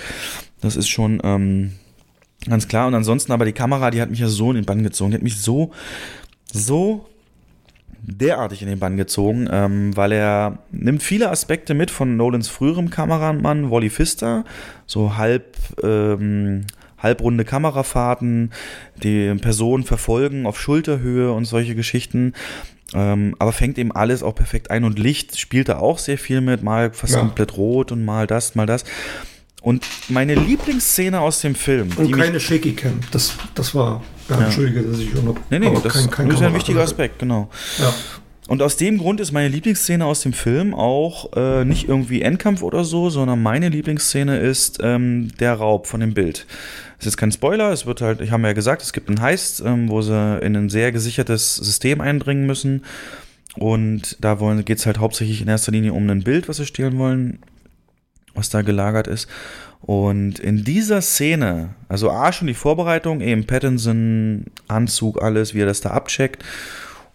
[0.61, 1.73] Das ist schon ähm,
[2.49, 2.87] ganz klar.
[2.87, 5.17] Und ansonsten aber die Kamera, die hat mich ja so in den Bann gezogen, die
[5.17, 5.71] hat mich so,
[6.53, 7.08] so
[8.03, 12.91] derartig in den Bann gezogen, ähm, weil er nimmt viele Aspekte mit von Nolans früherem
[12.91, 14.45] Kameramann Wally Pfister,
[14.87, 16.65] so halb ähm,
[16.99, 18.51] halbrunde Kamerafahrten,
[19.03, 22.33] die Personen verfolgen auf Schulterhöhe und solche Geschichten.
[22.95, 26.41] Ähm, aber fängt eben alles auch perfekt ein und Licht spielt da auch sehr viel
[26.41, 27.21] mit, mal fast ja.
[27.21, 28.85] komplett rot und mal das, mal das.
[29.63, 31.91] Und meine Lieblingsszene aus dem Film.
[31.97, 33.01] Und keine Shaky Cam.
[33.11, 34.03] Das, das war.
[34.29, 34.45] Ja, ja.
[34.47, 35.37] Entschuldige, dass ich noch.
[35.51, 37.51] Nee, nee, das kein, kein ist ein wichtiger Aspekt, genau.
[37.79, 37.93] Ja.
[38.47, 42.63] Und aus dem Grund ist meine Lieblingsszene aus dem Film auch äh, nicht irgendwie Endkampf
[42.63, 46.47] oder so, sondern meine Lieblingsszene ist ähm, der Raub von dem Bild.
[46.99, 49.61] Es ist kein Spoiler, es wird halt, ich habe ja gesagt, es gibt einen Heist,
[49.61, 52.85] ähm, wo sie in ein sehr gesichertes System eindringen müssen.
[53.57, 56.97] Und da geht es halt hauptsächlich in erster Linie um ein Bild, was sie stehlen
[56.97, 57.41] wollen
[58.35, 59.29] was da gelagert ist.
[59.81, 65.67] Und in dieser Szene, also A, schon die Vorbereitung, eben Pattinson, Anzug, alles, wie er
[65.67, 66.45] das da abcheckt.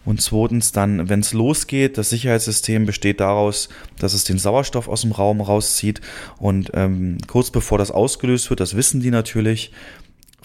[0.04, 5.00] Und zweitens dann, wenn es losgeht, das Sicherheitssystem besteht daraus, dass es den Sauerstoff aus
[5.00, 6.00] dem Raum rauszieht.
[6.38, 9.72] Und ähm, kurz bevor das ausgelöst wird, das wissen die natürlich,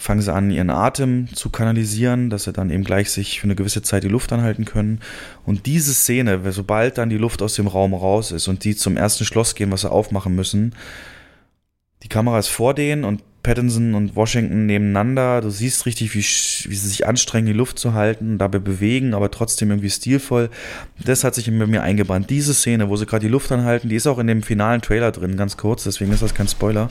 [0.00, 3.54] fangen sie an, ihren Atem zu kanalisieren, dass sie dann eben gleich sich für eine
[3.54, 5.00] gewisse Zeit die Luft anhalten können.
[5.44, 8.96] Und diese Szene, sobald dann die Luft aus dem Raum raus ist und die zum
[8.96, 10.74] ersten Schloss gehen, was sie aufmachen müssen,
[12.02, 15.42] die Kamera ist vor denen und Pattinson und Washington nebeneinander.
[15.42, 19.30] Du siehst richtig, wie, wie sie sich anstrengen, die Luft zu halten, dabei bewegen, aber
[19.30, 20.48] trotzdem irgendwie stilvoll.
[21.04, 22.30] Das hat sich bei mir eingebrannt.
[22.30, 25.12] Diese Szene, wo sie gerade die Luft anhalten, die ist auch in dem finalen Trailer
[25.12, 26.90] drin, ganz kurz, deswegen ist das kein Spoiler.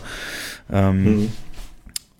[0.72, 1.32] Ähm, mhm.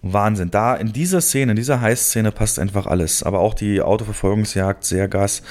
[0.02, 0.52] Wahnsinn.
[0.52, 3.24] Da in dieser Szene, in dieser Heißszene passt einfach alles.
[3.24, 5.42] Aber auch die Autoverfolgungsjagd, sehr Gas.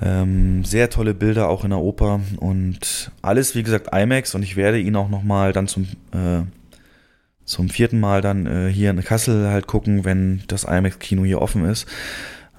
[0.00, 4.56] Ähm, sehr tolle Bilder auch in der Oper und alles, wie gesagt, IMAX und ich
[4.56, 6.42] werde ihn auch nochmal dann zum, äh,
[7.44, 11.64] zum vierten Mal dann äh, hier in Kassel halt gucken, wenn das IMAX-Kino hier offen
[11.66, 11.86] ist.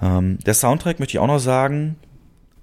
[0.01, 1.97] Ähm, der Soundtrack möchte ich auch noch sagen,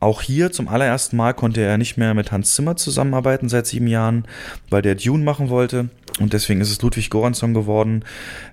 [0.00, 3.86] auch hier zum allerersten Mal konnte er nicht mehr mit Hans Zimmer zusammenarbeiten seit sieben
[3.86, 4.24] Jahren,
[4.70, 5.90] weil der Dune machen wollte.
[6.18, 8.04] Und deswegen ist es Ludwig Goransson geworden,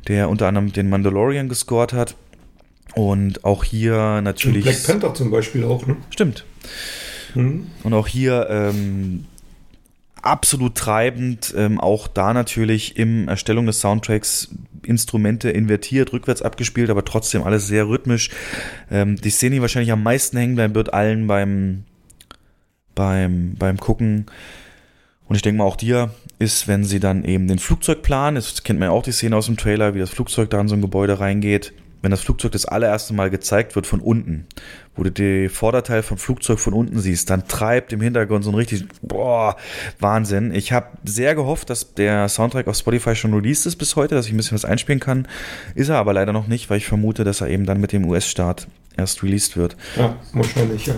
[0.07, 2.15] der unter anderem den Mandalorian gescored hat.
[2.95, 4.65] Und auch hier natürlich.
[4.65, 5.95] Und Black Panther zum Beispiel auch, ne?
[6.09, 6.45] Stimmt.
[7.33, 7.67] Mhm.
[7.83, 9.25] Und auch hier ähm,
[10.27, 14.49] absolut treibend, ähm, auch da natürlich im Erstellung des Soundtracks
[14.83, 18.29] Instrumente invertiert, rückwärts abgespielt, aber trotzdem alles sehr rhythmisch.
[18.89, 21.83] Ähm, die Szene, die wahrscheinlich am meisten hängen bleiben wird, allen beim,
[22.95, 24.27] beim, beim Gucken.
[25.27, 28.79] Und ich denke mal auch dir ist, wenn sie dann eben den Flugzeugplan, das kennt
[28.79, 30.81] man ja auch die Szene aus dem Trailer, wie das Flugzeug da in so ein
[30.81, 34.45] Gebäude reingeht, wenn das Flugzeug das allererste Mal gezeigt wird von unten,
[34.97, 38.55] wo du den Vorderteil vom Flugzeug von unten siehst, dann treibt im Hintergrund so ein
[38.55, 39.55] richtig, boah,
[39.99, 40.53] Wahnsinn.
[40.53, 44.25] Ich habe sehr gehofft, dass der Soundtrack auf Spotify schon released ist bis heute, dass
[44.25, 45.27] ich ein bisschen was einspielen kann.
[45.75, 48.05] Ist er aber leider noch nicht, weil ich vermute, dass er eben dann mit dem
[48.05, 48.67] US-Start
[48.97, 49.77] erst released wird.
[49.95, 50.95] Ja, wahrscheinlich, ja.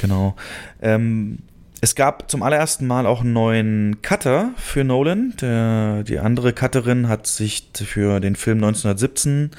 [0.00, 0.36] Genau.
[0.80, 1.40] Ähm,
[1.82, 5.34] es gab zum allerersten Mal auch einen neuen Cutter für Nolan.
[5.40, 9.50] Der, die andere Cutterin hat sich für den Film 1917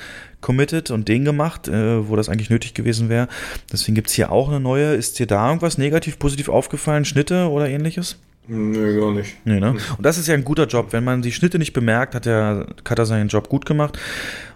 [0.42, 3.28] committed und den gemacht, äh, wo das eigentlich nötig gewesen wäre.
[3.72, 4.96] Deswegen gibt's hier auch eine neue.
[4.96, 7.06] Ist dir da irgendwas negativ, positiv aufgefallen?
[7.06, 8.18] Schnitte oder ähnliches?
[8.48, 9.38] Nee, gar nicht.
[9.46, 9.72] Nee, ne?
[9.72, 10.88] Und das ist ja ein guter Job.
[10.92, 13.98] Wenn man die Schnitte nicht bemerkt, hat der Cutter seinen Job gut gemacht.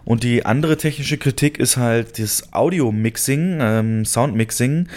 [0.03, 4.87] Und die andere technische Kritik ist halt das Audio-Mixing, ähm, Sound-Mixing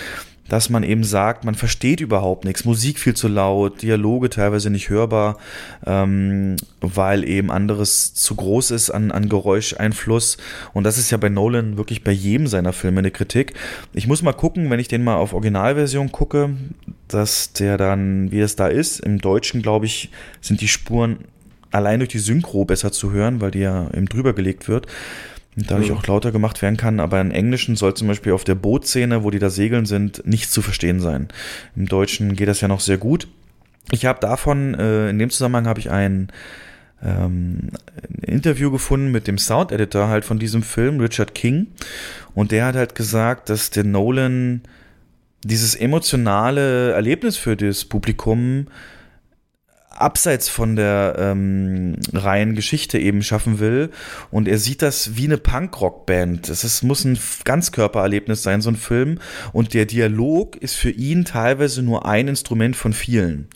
[0.48, 4.88] dass man eben sagt, man versteht überhaupt nichts, Musik viel zu laut, Dialoge teilweise nicht
[4.88, 5.38] hörbar,
[5.86, 10.38] ähm, weil eben anderes zu groß ist an, an Geräuscheinfluss.
[10.72, 13.54] Und das ist ja bei Nolan wirklich bei jedem seiner Filme eine Kritik.
[13.92, 16.50] Ich muss mal gucken, wenn ich den mal auf Originalversion gucke,
[17.08, 19.00] dass der dann, wie es da ist.
[19.00, 20.10] Im Deutschen, glaube ich,
[20.40, 21.18] sind die Spuren
[21.70, 24.86] allein durch die Synchro besser zu hören, weil die ja eben drüber gelegt wird
[25.58, 27.00] und dadurch auch lauter gemacht werden kann.
[27.00, 30.52] Aber im Englischen soll zum Beispiel auf der Bootszene, wo die da segeln sind, nicht
[30.52, 31.28] zu verstehen sein.
[31.74, 33.26] Im Deutschen geht das ja noch sehr gut.
[33.90, 36.28] Ich habe davon, äh, in dem Zusammenhang habe ich ein,
[37.02, 41.66] ähm, ein Interview gefunden mit dem Sound Editor halt von diesem Film, Richard King.
[42.34, 44.62] Und der hat halt gesagt, dass der Nolan
[45.42, 48.68] dieses emotionale Erlebnis für das Publikum
[50.00, 53.90] abseits von der ähm, reinen Geschichte eben schaffen will.
[54.30, 56.48] Und er sieht das wie eine Punkrock-Band.
[56.48, 59.18] Es muss ein Ganzkörpererlebnis sein, so ein Film.
[59.52, 63.48] Und der Dialog ist für ihn teilweise nur ein Instrument von vielen.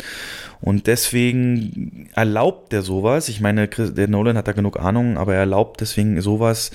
[0.60, 3.28] Und deswegen erlaubt er sowas.
[3.28, 6.70] Ich meine, der Nolan hat da genug Ahnung, aber er erlaubt deswegen sowas,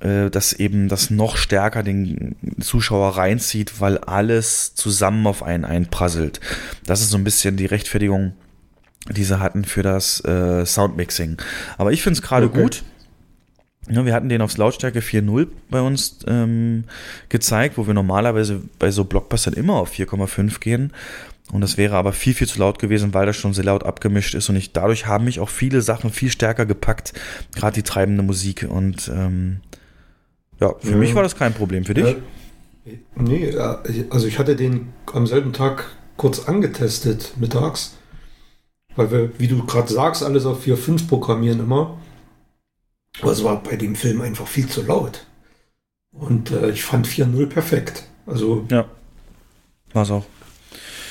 [0.00, 6.40] äh, dass eben das noch stärker den Zuschauer reinzieht, weil alles zusammen auf einen einprasselt.
[6.84, 8.34] Das ist so ein bisschen die Rechtfertigung
[9.10, 11.36] die sie hatten für das äh, Soundmixing.
[11.76, 12.62] Aber ich finde es gerade okay.
[12.62, 12.84] gut.
[13.88, 16.84] Ja, wir hatten den aufs Lautstärke 4.0 bei uns ähm,
[17.28, 20.92] gezeigt, wo wir normalerweise bei so Blockbustern immer auf 4,5 gehen.
[21.52, 24.34] Und das wäre aber viel, viel zu laut gewesen, weil das schon sehr laut abgemischt
[24.34, 24.48] ist.
[24.48, 27.12] Und ich, dadurch haben mich auch viele Sachen viel stärker gepackt,
[27.54, 28.66] gerade die treibende Musik.
[28.68, 29.60] Und ähm,
[30.60, 30.96] ja, für ja.
[30.96, 31.84] mich war das kein Problem.
[31.84, 32.16] Für dich?
[32.86, 33.54] Äh, nee,
[34.08, 37.98] also ich hatte den am selben Tag kurz angetestet, mittags.
[38.96, 41.98] Weil wir, wie du gerade sagst, alles auf 4.5 programmieren immer.
[43.20, 45.26] Aber es war bei dem Film einfach viel zu laut.
[46.12, 48.04] Und äh, ich fand 4.0 perfekt.
[48.26, 48.66] Also.
[48.70, 48.86] Ja.
[49.92, 50.24] War es auch.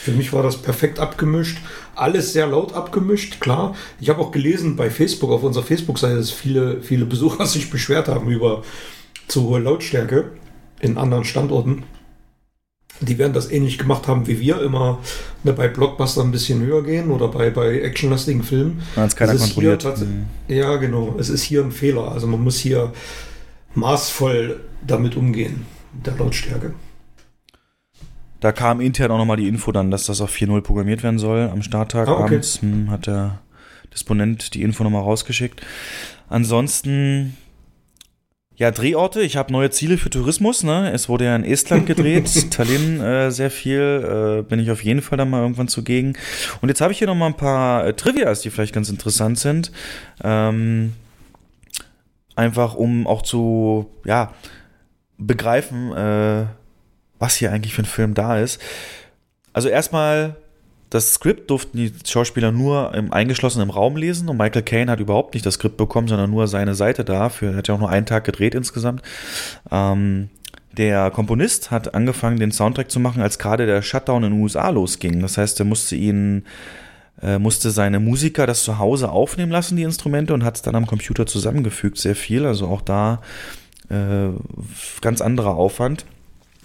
[0.04, 1.60] Für mich war das perfekt abgemischt.
[1.96, 3.74] Alles sehr laut abgemischt, klar.
[4.02, 8.08] Ich habe auch gelesen bei Facebook, auf unserer Facebook-Seite, dass viele, viele Besucher sich beschwert
[8.10, 8.64] haben über
[9.28, 10.32] zu hohe Lautstärke
[10.82, 11.84] in anderen Standorten.
[13.06, 15.00] Die werden das ähnlich gemacht haben wie wir, immer
[15.44, 18.82] ne, bei Blockbuster ein bisschen höher gehen oder bei, bei actionlastigen Filmen.
[18.96, 19.86] Wenn es keiner kontrolliert.
[20.00, 20.26] Mhm.
[20.48, 21.16] Ja, genau.
[21.20, 22.12] Es ist hier ein Fehler.
[22.12, 22.94] Also man muss hier
[23.76, 26.74] maßvoll damit umgehen, mit der Lautstärke.
[28.40, 31.50] Da kam intern auch nochmal die Info dann, dass das auf 4.0 programmiert werden soll.
[31.50, 32.24] Am Starttag ah, okay.
[32.36, 33.40] abends hm, hat der
[33.94, 35.62] Disponent die Info nochmal rausgeschickt.
[36.28, 37.38] Ansonsten
[38.64, 39.22] ja, Drehorte.
[39.22, 40.64] Ich habe neue Ziele für Tourismus.
[40.64, 40.90] Ne?
[40.94, 44.40] Es wurde ja in Estland gedreht, Tallinn äh, sehr viel.
[44.40, 46.18] Äh, bin ich auf jeden Fall dann mal irgendwann zugegen.
[46.62, 49.38] Und jetzt habe ich hier noch mal ein paar äh, Trivias, die vielleicht ganz interessant
[49.38, 49.74] sind.
[50.24, 50.94] Ähm,
[52.38, 54.34] einfach um auch zu ja
[55.18, 56.46] begreifen, äh,
[57.20, 58.62] was hier eigentlich für ein Film da ist.
[59.52, 60.38] Also erstmal
[60.94, 65.34] das Skript durften die Schauspieler nur im eingeschlossenen Raum lesen und Michael Caine hat überhaupt
[65.34, 67.52] nicht das Skript bekommen, sondern nur seine Seite dafür.
[67.52, 69.02] Er hat ja auch nur einen Tag gedreht insgesamt.
[69.72, 70.30] Ähm,
[70.78, 74.70] der Komponist hat angefangen, den Soundtrack zu machen, als gerade der Shutdown in den USA
[74.70, 75.20] losging.
[75.20, 76.46] Das heißt, er musste ihn
[77.24, 80.76] äh, musste seine Musiker das zu Hause aufnehmen lassen, die Instrumente, und hat es dann
[80.76, 82.46] am Computer zusammengefügt, sehr viel.
[82.46, 83.22] Also auch da
[83.90, 84.30] äh,
[85.02, 86.06] ganz anderer Aufwand.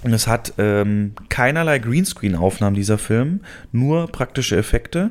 [0.05, 3.41] Und es hat ähm, keinerlei Greenscreen-Aufnahmen dieser Film,
[3.73, 5.11] nur praktische Effekte.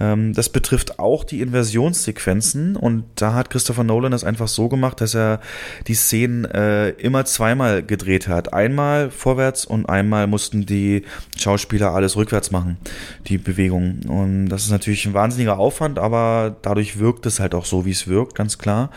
[0.00, 5.02] Ähm, das betrifft auch die Inversionssequenzen und da hat Christopher Nolan das einfach so gemacht,
[5.02, 5.40] dass er
[5.86, 8.54] die Szenen äh, immer zweimal gedreht hat.
[8.54, 11.04] Einmal vorwärts und einmal mussten die
[11.36, 12.78] Schauspieler alles rückwärts machen,
[13.26, 14.00] die Bewegung.
[14.08, 17.90] Und das ist natürlich ein wahnsinniger Aufwand, aber dadurch wirkt es halt auch so, wie
[17.90, 18.88] es wirkt, ganz klar.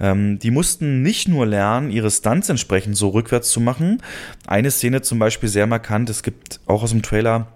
[0.00, 4.02] Ähm, die mussten nicht nur lernen, ihre Stunts entsprechend so rückwärts zu machen.
[4.46, 7.48] Eine Szene zum Beispiel sehr markant, es gibt auch aus dem Trailer,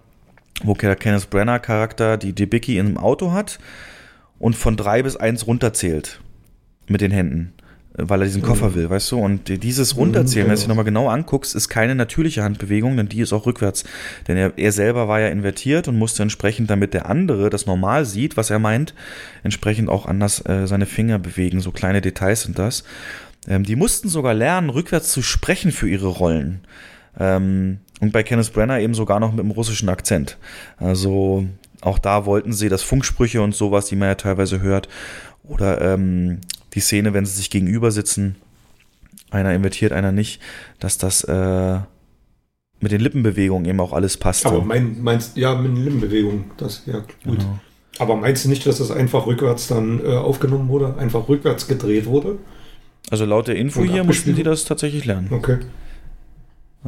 [0.63, 3.59] wo der Kenneth Brenner Charakter die Debicki in einem Auto hat
[4.39, 6.21] und von drei bis eins runterzählt
[6.87, 7.53] mit den Händen
[8.09, 8.75] weil er diesen Koffer mhm.
[8.75, 9.19] will, weißt du?
[9.19, 13.09] Und dieses Runterzählen, mhm, wenn du dir nochmal genau anguckst, ist keine natürliche Handbewegung, denn
[13.09, 13.85] die ist auch rückwärts.
[14.29, 18.05] Denn er, er selber war ja invertiert und musste entsprechend, damit der andere das normal
[18.05, 18.95] sieht, was er meint,
[19.43, 21.61] entsprechend auch anders äh, seine Finger bewegen.
[21.61, 22.85] So kleine Details sind das.
[23.49, 26.61] Ähm, die mussten sogar lernen, rückwärts zu sprechen für ihre Rollen.
[27.19, 30.39] Ähm, und bei Kenneth Brenner eben sogar noch mit einem russischen Akzent.
[30.79, 31.47] Also
[31.81, 34.89] auch da wollten sie, dass Funksprüche und sowas, die man ja teilweise hört,
[35.43, 36.41] oder ähm,
[36.75, 38.37] die Szene, wenn sie sich gegenüber sitzen,
[39.31, 40.41] einer invertiert, einer nicht,
[40.79, 41.79] dass das äh,
[42.81, 44.47] mit den Lippenbewegungen eben auch alles passt.
[44.47, 47.39] Aber mein, meinst ja, mit den Lippenbewegungen, das ja gut.
[47.39, 47.59] Genau.
[47.99, 52.07] Aber meinst du nicht, dass das einfach rückwärts dann äh, aufgenommen wurde, einfach rückwärts gedreht
[52.07, 52.39] wurde?
[53.11, 55.29] Also laut der Info hier mussten die das tatsächlich lernen.
[55.31, 55.59] Okay.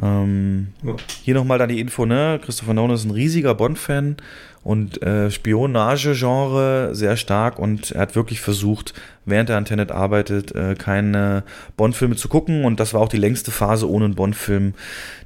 [0.01, 0.95] Ähm, ja.
[1.23, 2.39] Hier nochmal dann die Info, ne?
[2.43, 4.17] Christopher Nolan ist ein riesiger Bond-Fan
[4.63, 8.93] und äh, Spionage-Genre sehr stark und er hat wirklich versucht,
[9.25, 11.43] während er an Tenet arbeitet, äh, keine
[11.77, 14.73] Bond-Filme zu gucken und das war auch die längste Phase ohne einen Bond-Film,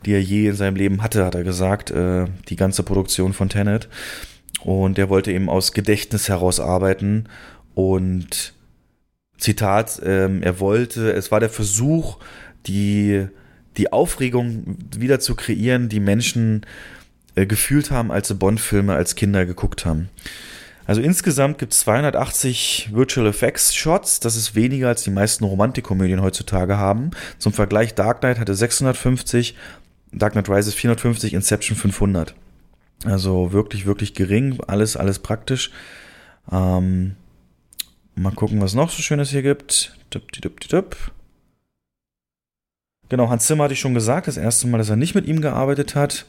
[0.06, 3.50] die er je in seinem Leben hatte, hat er gesagt, äh, die ganze Produktion von
[3.50, 3.88] Tenet.
[4.64, 7.30] Und er wollte eben aus Gedächtnis heraus arbeiten
[7.76, 8.54] und
[9.38, 12.18] Zitat, ähm, er wollte, es war der Versuch,
[12.66, 13.28] die,
[13.78, 16.66] die Aufregung wieder zu kreieren, die Menschen
[17.36, 20.10] äh, gefühlt haben, als sie Bond-Filme als Kinder geguckt haben.
[20.88, 24.22] Also insgesamt gibt es 280 Virtual Effects Shots.
[24.22, 27.12] Das ist weniger als die meisten Romantikkomödien heutzutage haben.
[27.40, 29.56] Zum Vergleich, Dark Knight hatte 650,
[30.14, 32.34] Dark Knight Rises 450, Inception 500.
[33.04, 34.60] Also wirklich, wirklich gering.
[34.66, 35.72] Alles, alles praktisch.
[36.52, 37.18] Ähm,
[38.16, 39.94] mal gucken, was noch so Schönes hier gibt.
[43.10, 45.42] Genau, Hans Zimmer hatte ich schon gesagt, das erste Mal, dass er nicht mit ihm
[45.42, 46.26] gearbeitet hat.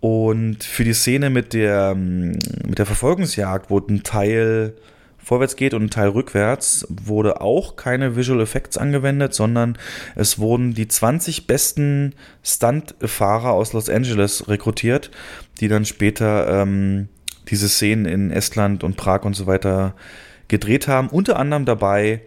[0.00, 4.74] Und für die Szene mit der, mit der Verfolgungsjagd, wo ein Teil
[5.16, 9.78] vorwärts geht und ein Teil rückwärts, wurde auch keine Visual Effects angewendet, sondern
[10.16, 15.10] es wurden die 20 besten Stuntfahrer aus Los Angeles rekrutiert,
[15.60, 17.08] die dann später ähm,
[17.48, 19.94] diese Szenen in Estland und Prag und so weiter
[20.48, 21.08] gedreht haben.
[21.08, 22.22] Unter anderem dabei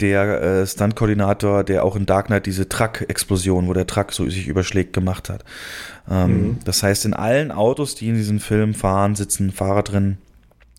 [0.00, 4.46] der äh, Stunt-Koordinator, der auch in Dark Knight diese Truck-Explosion, wo der Truck so sich
[4.46, 5.44] überschlägt, gemacht hat.
[6.10, 6.58] Ähm, mhm.
[6.64, 10.18] Das heißt, in allen Autos, die in diesem Film fahren, sitzen Fahrer drin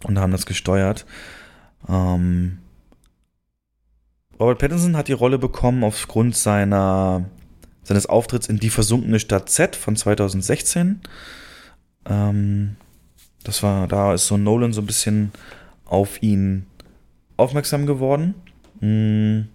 [0.04, 1.06] und haben das gesteuert.
[1.90, 2.60] Ähm,
[4.40, 7.26] Robert Pattinson hat die Rolle bekommen aufgrund seiner,
[7.84, 11.02] seines Auftritts in Die versunkene Stadt Z von 2016.
[12.08, 12.76] Ähm,
[13.44, 15.32] das war, da ist so Nolan so ein bisschen
[15.86, 16.68] auf ihn
[17.38, 18.36] aufmerksam geworden.
[18.82, 19.50] Mm.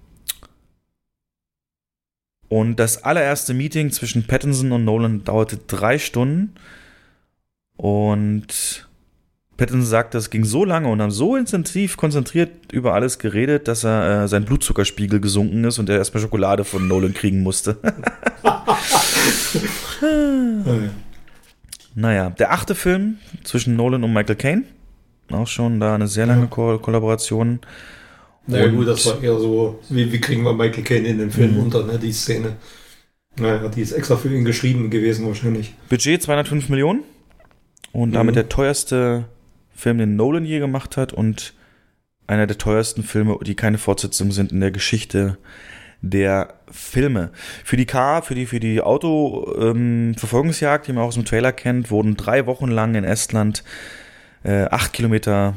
[2.48, 6.54] Und das allererste Meeting zwischen Pattinson und Nolan dauerte drei Stunden.
[7.76, 8.86] Und
[9.56, 13.84] Pattinson sagte, es ging so lange und haben so intensiv konzentriert über alles geredet, dass
[13.84, 17.76] er äh, sein Blutzuckerspiegel gesunken ist und er erstmal Schokolade von Nolan kriegen musste.
[21.94, 24.64] naja, der achte Film zwischen Nolan und Michael Caine.
[25.30, 27.60] Auch schon da eine sehr lange Ko Kollaboration.
[28.46, 31.54] Naja, gut, das war eher so, wie, wie kriegen wir Michael Caine in den Film
[31.54, 31.62] mhm.
[31.62, 32.56] unter, ne, die Szene.
[33.38, 35.74] Naja, die ist extra für ihn geschrieben gewesen, wahrscheinlich.
[35.88, 37.02] Budget 205 Millionen
[37.92, 38.14] und mhm.
[38.14, 39.26] damit der teuerste
[39.74, 41.54] Film, den Nolan je gemacht hat und
[42.26, 45.38] einer der teuersten Filme, die keine Fortsetzung sind in der Geschichte
[46.02, 47.30] der Filme.
[47.64, 51.52] Für die Car, für die, für die Auto-Verfolgungsjagd, ähm, die man auch aus dem Trailer
[51.52, 53.64] kennt, wurden drei Wochen lang in Estland
[54.44, 55.54] äh, acht Kilometer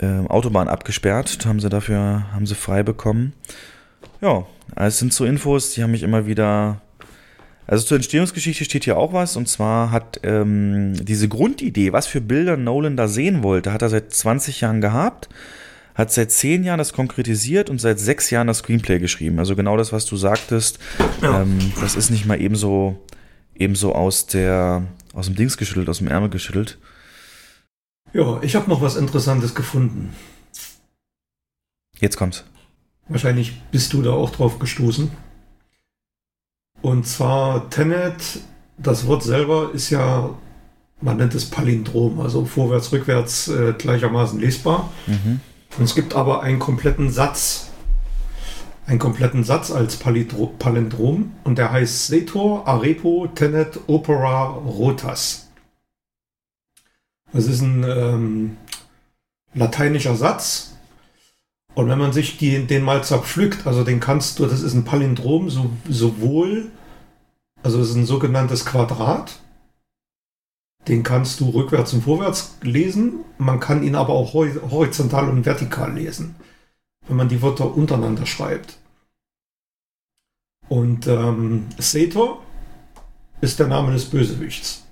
[0.00, 3.32] äh, Autobahn abgesperrt, haben sie dafür, haben sie frei bekommen.
[4.20, 4.46] Ja,
[4.76, 6.80] es sind so Infos, die haben mich immer wieder.
[7.66, 12.20] Also zur Entstehungsgeschichte steht hier auch was, und zwar hat ähm, diese Grundidee, was für
[12.20, 15.28] Bilder Nolan da sehen wollte, hat er seit 20 Jahren gehabt,
[15.94, 19.38] hat seit 10 Jahren das konkretisiert und seit 6 Jahren das Screenplay geschrieben.
[19.38, 20.80] Also genau das, was du sagtest,
[21.22, 21.42] ja.
[21.42, 22.98] ähm, das ist nicht mal ebenso,
[23.54, 24.82] ebenso aus der,
[25.14, 26.78] aus dem Dings geschüttelt, aus dem Ärmel geschüttelt.
[28.12, 30.14] Ja, ich habe noch was Interessantes gefunden.
[31.98, 32.44] Jetzt kommt's.
[33.08, 35.10] Wahrscheinlich bist du da auch drauf gestoßen.
[36.82, 38.40] Und zwar Tenet,
[38.78, 40.30] das Wort selber ist ja,
[41.00, 44.90] man nennt es Palindrom, also vorwärts, rückwärts äh, gleichermaßen lesbar.
[45.06, 45.40] Mhm.
[45.78, 47.68] Und es gibt aber einen kompletten Satz,
[48.86, 55.49] einen kompletten Satz als Palindrom und der heißt Setor, Arepo, Tenet, Opera, Rotas.
[57.32, 58.56] Das ist ein ähm,
[59.54, 60.76] lateinischer Satz.
[61.74, 64.84] Und wenn man sich die, den mal zerpflückt, also den kannst du, das ist ein
[64.84, 66.70] Palindrom, so, sowohl,
[67.62, 69.38] also es ist ein sogenanntes Quadrat,
[70.88, 73.24] den kannst du rückwärts und vorwärts lesen.
[73.38, 76.34] Man kann ihn aber auch horizontal und vertikal lesen,
[77.06, 78.78] wenn man die Wörter untereinander schreibt.
[80.68, 82.42] Und ähm, Sator
[83.40, 84.84] ist der Name des Bösewichts,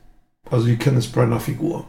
[0.50, 1.86] also die Kenneth Brenner Figur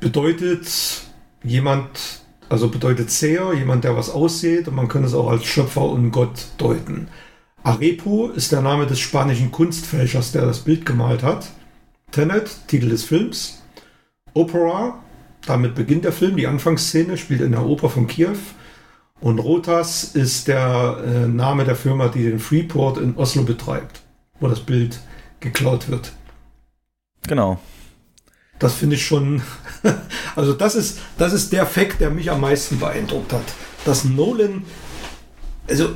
[0.00, 1.02] bedeutet
[1.42, 5.82] jemand, also bedeutet Seher, jemand, der was aussieht, und man kann es auch als Schöpfer
[5.82, 7.08] und Gott deuten.
[7.62, 11.48] Arepo ist der Name des spanischen Kunstfälschers, der das Bild gemalt hat.
[12.12, 13.62] Tenet, Titel des Films.
[14.32, 15.02] Opera,
[15.44, 16.36] damit beginnt der Film.
[16.36, 18.38] Die Anfangsszene spielt in der Oper von Kiew.
[19.20, 24.00] Und Rotas ist der äh, Name der Firma, die den Freeport in Oslo betreibt,
[24.38, 25.00] wo das Bild
[25.40, 26.12] geklaut wird.
[27.26, 27.58] Genau.
[28.58, 29.42] Das finde ich schon,
[30.36, 33.44] also das ist, das ist der Fakt, der mich am meisten beeindruckt hat.
[33.84, 34.64] Dass Nolan,
[35.68, 35.90] also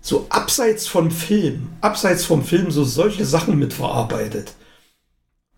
[0.00, 4.54] so abseits vom Film, abseits vom Film so solche Sachen mitverarbeitet.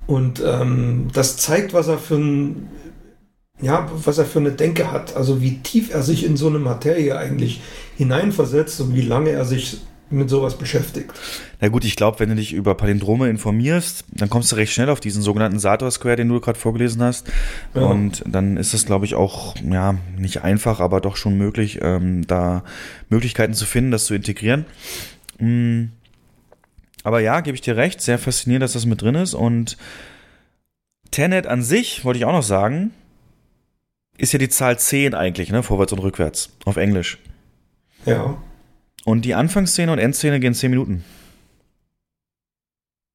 [0.06, 2.68] Und ähm, das zeigt, was er für ein,
[3.60, 5.16] ja, was er für eine Denke hat.
[5.16, 7.62] Also wie tief er sich in so eine Materie eigentlich
[7.96, 9.80] hineinversetzt und wie lange er sich
[10.12, 11.12] mit sowas beschäftigt.
[11.60, 14.88] Na gut, ich glaube, wenn du dich über Palindrome informierst, dann kommst du recht schnell
[14.88, 17.28] auf diesen sogenannten Sator Square, den du gerade vorgelesen hast.
[17.74, 17.82] Ja.
[17.82, 22.26] Und dann ist es, glaube ich, auch, ja, nicht einfach, aber doch schon möglich, ähm,
[22.26, 22.64] da
[23.08, 24.66] Möglichkeiten zu finden, das zu integrieren.
[25.38, 25.92] Mhm.
[27.04, 29.34] Aber ja, gebe ich dir recht, sehr faszinierend, dass das mit drin ist.
[29.34, 29.76] Und
[31.10, 32.92] Tenet an sich, wollte ich auch noch sagen,
[34.18, 35.62] ist ja die Zahl 10 eigentlich, ne?
[35.62, 36.50] Vorwärts und rückwärts.
[36.64, 37.18] Auf Englisch.
[38.06, 38.36] Ja.
[39.04, 41.04] Und die Anfangsszene und Endszene gehen 10 Minuten.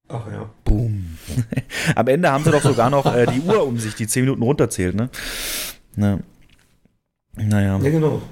[0.08, 0.50] Ach ja.
[0.64, 1.18] Boom.
[1.94, 4.42] Am Ende haben sie doch sogar noch äh, die Uhr um sich, die 10 Minuten
[4.42, 5.10] runterzählt, ne?
[5.96, 6.18] Na,
[7.36, 7.78] naja.
[7.78, 8.22] Ja, genau.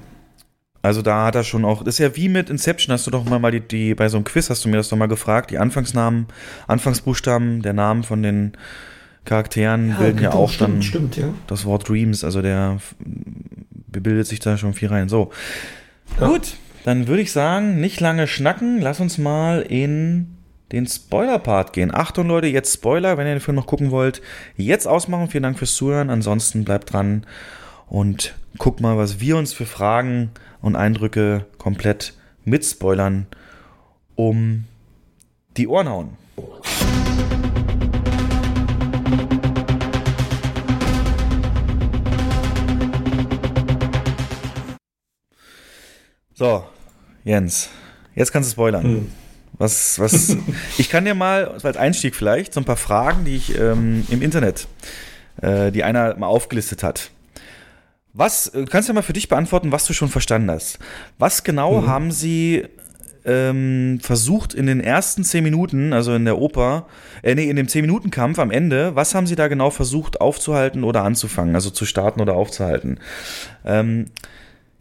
[0.83, 3.25] Also da hat er schon auch, das ist ja wie mit Inception, hast du doch
[3.25, 5.51] mal, mal die, die, bei so einem Quiz hast du mir das doch mal gefragt,
[5.51, 6.27] die Anfangsnamen,
[6.69, 8.53] Anfangsbuchstaben, der Namen von den
[9.25, 11.35] Charakteren ja, bilden ja auch stimmt, dann stimmt, ja.
[11.49, 12.79] das Wort Dreams, also der
[13.89, 15.09] bildet sich da schon viel rein.
[15.09, 15.33] So.
[16.21, 16.29] Ja.
[16.29, 16.55] Gut,
[16.87, 20.37] dann würde ich sagen, nicht lange schnacken, lass uns mal in
[20.71, 21.93] den Spoiler-Part gehen.
[21.93, 24.23] Achtung Leute, jetzt Spoiler, wenn ihr den Film noch gucken wollt,
[24.57, 25.29] jetzt ausmachen.
[25.29, 26.11] Vielen Dank fürs Zuhören.
[26.11, 27.27] Ansonsten bleibt dran
[27.89, 30.31] und guckt mal, was wir uns für Fragen
[30.63, 33.27] und Eindrücke komplett mit Spoilern
[34.15, 34.67] um
[35.57, 36.17] die Ohren hauen.
[46.35, 46.65] So,
[47.27, 47.71] Jens,
[48.15, 48.85] jetzt kannst du spoilern.
[48.85, 49.13] Hm.
[49.59, 50.37] Was, was,
[50.79, 54.23] ich kann dir mal, als Einstieg vielleicht, so ein paar Fragen, die ich ähm, im
[54.23, 54.69] Internet,
[55.43, 57.11] äh, die einer mal aufgelistet hat.
[58.13, 60.79] Was, du kannst ja mal für dich beantworten, was du schon verstanden hast.
[61.19, 61.87] Was genau mhm.
[61.89, 62.69] haben sie
[63.25, 66.87] ähm, versucht in den ersten zehn Minuten, also in der Oper,
[67.25, 70.21] äh, nee, in dem zehn Minuten Kampf am Ende, was haben sie da genau versucht
[70.21, 73.01] aufzuhalten oder anzufangen, also zu starten oder aufzuhalten?
[73.65, 74.13] Ähm,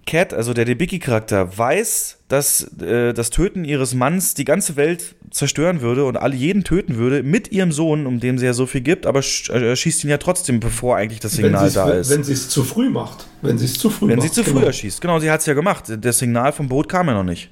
[0.05, 5.81] Cat, also der Debicki-Charakter, weiß, dass äh, das Töten ihres Manns die ganze Welt zerstören
[5.81, 8.81] würde und alle jeden töten würde, mit ihrem Sohn, um dem sie ja so viel
[8.81, 12.09] gibt, aber sch äh, schießt ihn ja trotzdem, bevor eigentlich das Signal da ist.
[12.09, 13.25] Wenn sie es zu früh macht.
[13.41, 14.25] Wenn sie es zu früh wenn macht.
[14.25, 14.67] Wenn sie zu früh genau.
[14.67, 15.01] erschießt.
[15.01, 15.85] Genau, sie hat es ja gemacht.
[15.99, 17.49] Das Signal vom Boot kam ja noch nicht.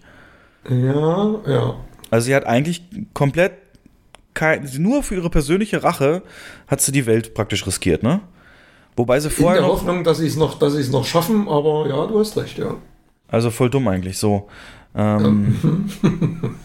[0.69, 1.75] Ja, ja.
[2.11, 2.83] Also sie hat eigentlich
[3.13, 3.53] komplett
[4.33, 6.23] kein, nur für ihre persönliche Rache
[6.67, 8.21] hat sie die Welt praktisch riskiert, ne?
[8.95, 9.59] Wobei sie vorher.
[9.59, 12.57] In der Hoffnung, dass sie es noch, dass noch schaffen, aber ja, du hast recht,
[12.57, 12.75] ja.
[13.27, 14.47] Also voll dumm eigentlich so.
[14.95, 15.89] Ähm,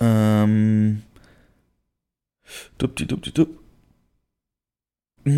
[0.00, 1.02] ähm,
[2.78, 3.48] dupdi, dupdi, dup.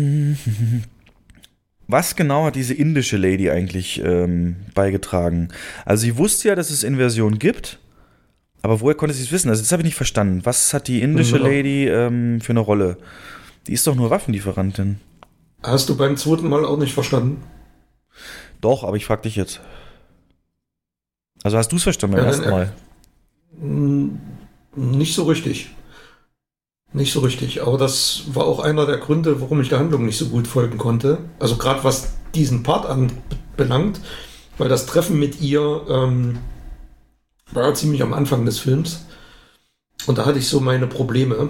[1.87, 5.49] Was genau hat diese indische Lady eigentlich ähm, beigetragen?
[5.85, 7.79] Also sie wusste ja, dass es Inversion gibt,
[8.63, 9.49] aber woher konnte sie es wissen?
[9.49, 10.41] Also das habe ich nicht verstanden.
[10.45, 12.97] Was hat die indische Lady ähm, für eine Rolle?
[13.67, 14.99] Die ist doch nur Waffenlieferantin.
[15.65, 17.43] Hast du beim zweiten Mal auch nicht verstanden?
[18.61, 19.61] Doch, aber ich frag dich jetzt.
[21.43, 22.73] Also hast du es verstanden beim ja, ersten Mal?
[24.75, 25.71] Nicht so richtig.
[26.93, 27.63] Nicht so richtig.
[27.63, 30.77] Aber das war auch einer der Gründe, warum ich der Handlung nicht so gut folgen
[30.77, 31.17] konnte.
[31.39, 33.99] Also gerade was diesen Part anbelangt,
[34.57, 36.39] weil das Treffen mit ihr ähm,
[37.51, 39.05] war ziemlich am Anfang des Films.
[40.05, 41.49] Und da hatte ich so meine Probleme.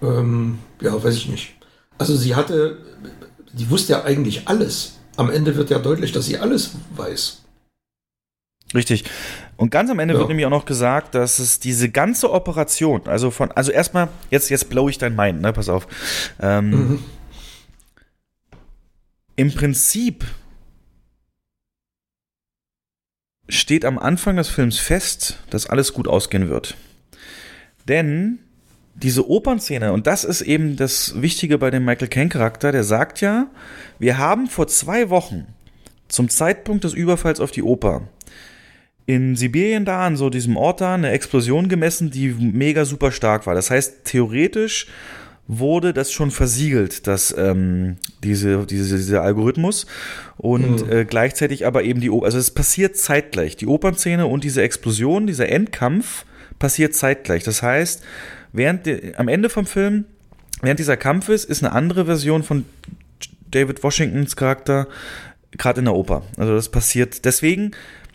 [0.00, 1.55] Ähm, ja, weiß ich nicht.
[1.98, 2.78] Also sie hatte,
[3.52, 4.98] die wusste ja eigentlich alles.
[5.16, 7.42] Am Ende wird ja deutlich, dass sie alles weiß.
[8.74, 9.04] Richtig.
[9.56, 10.20] Und ganz am Ende ja.
[10.20, 14.50] wird nämlich auch noch gesagt, dass es diese ganze Operation, also von, also erstmal, jetzt,
[14.50, 15.86] jetzt blow ich dein Mind, ne, pass auf.
[16.40, 17.04] Ähm, mhm.
[19.36, 20.24] Im Prinzip
[23.48, 26.76] steht am Anfang des Films fest, dass alles gut ausgehen wird.
[27.88, 28.40] Denn
[29.02, 33.48] diese Opernszene, und das ist eben das Wichtige bei dem Michael Caine-Charakter, der sagt ja,
[33.98, 35.46] wir haben vor zwei Wochen
[36.08, 38.08] zum Zeitpunkt des Überfalls auf die Oper
[39.04, 43.46] in Sibirien da, an so diesem Ort da, eine Explosion gemessen, die mega super stark
[43.46, 43.54] war.
[43.54, 44.86] Das heißt, theoretisch
[45.46, 49.86] wurde das schon versiegelt, dass ähm, diese, diese, dieser Algorithmus
[50.38, 50.92] und Mhm.
[50.92, 53.56] äh, gleichzeitig aber eben die, O- also es passiert zeitgleich.
[53.56, 56.24] Die Opernszene und diese Explosion, dieser Endkampf
[56.58, 57.44] passiert zeitgleich.
[57.44, 58.02] Das heißt,
[58.52, 60.04] während am Ende vom Film,
[60.62, 62.64] während dieser Kampf ist, ist eine andere Version von
[63.50, 64.88] David Washingtons Charakter
[65.52, 66.22] gerade in der Oper.
[66.36, 67.72] Also das passiert deswegen.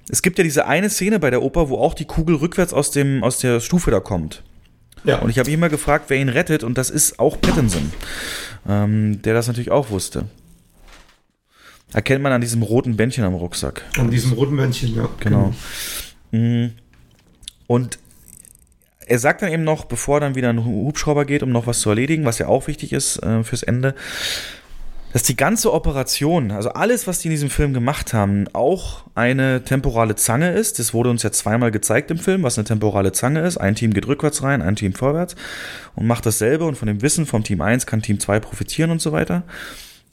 [0.10, 2.92] Es gibt ja diese eine Szene bei der Oper, wo auch die Kugel rückwärts aus
[2.92, 4.44] dem aus der Stufe da kommt.
[5.04, 5.20] Ja.
[5.20, 7.92] Und ich habe ihn immer gefragt, wer ihn rettet, und das ist auch Pattinson,
[8.68, 10.26] ähm, der das natürlich auch wusste.
[11.94, 13.84] Erkennt man an diesem roten Bändchen am Rucksack.
[13.98, 15.10] An diesem roten Männchen, ja.
[15.20, 15.54] Genau.
[16.32, 16.74] Mhm.
[17.68, 18.00] Und
[19.08, 21.90] er sagt dann eben noch, bevor dann wieder ein Hubschrauber geht, um noch was zu
[21.90, 23.96] erledigen, was ja auch wichtig ist äh, fürs Ende,
[25.14, 29.64] dass die ganze Operation, also alles, was die in diesem Film gemacht haben, auch eine
[29.64, 30.80] temporale Zange ist.
[30.80, 33.58] Das wurde uns ja zweimal gezeigt im Film, was eine temporale Zange ist.
[33.58, 35.36] Ein Team geht rückwärts rein, ein Team vorwärts
[35.96, 36.64] und macht dasselbe.
[36.64, 39.44] Und von dem Wissen vom Team 1 kann Team 2 profitieren und so weiter.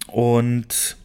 [0.08, 0.96] Und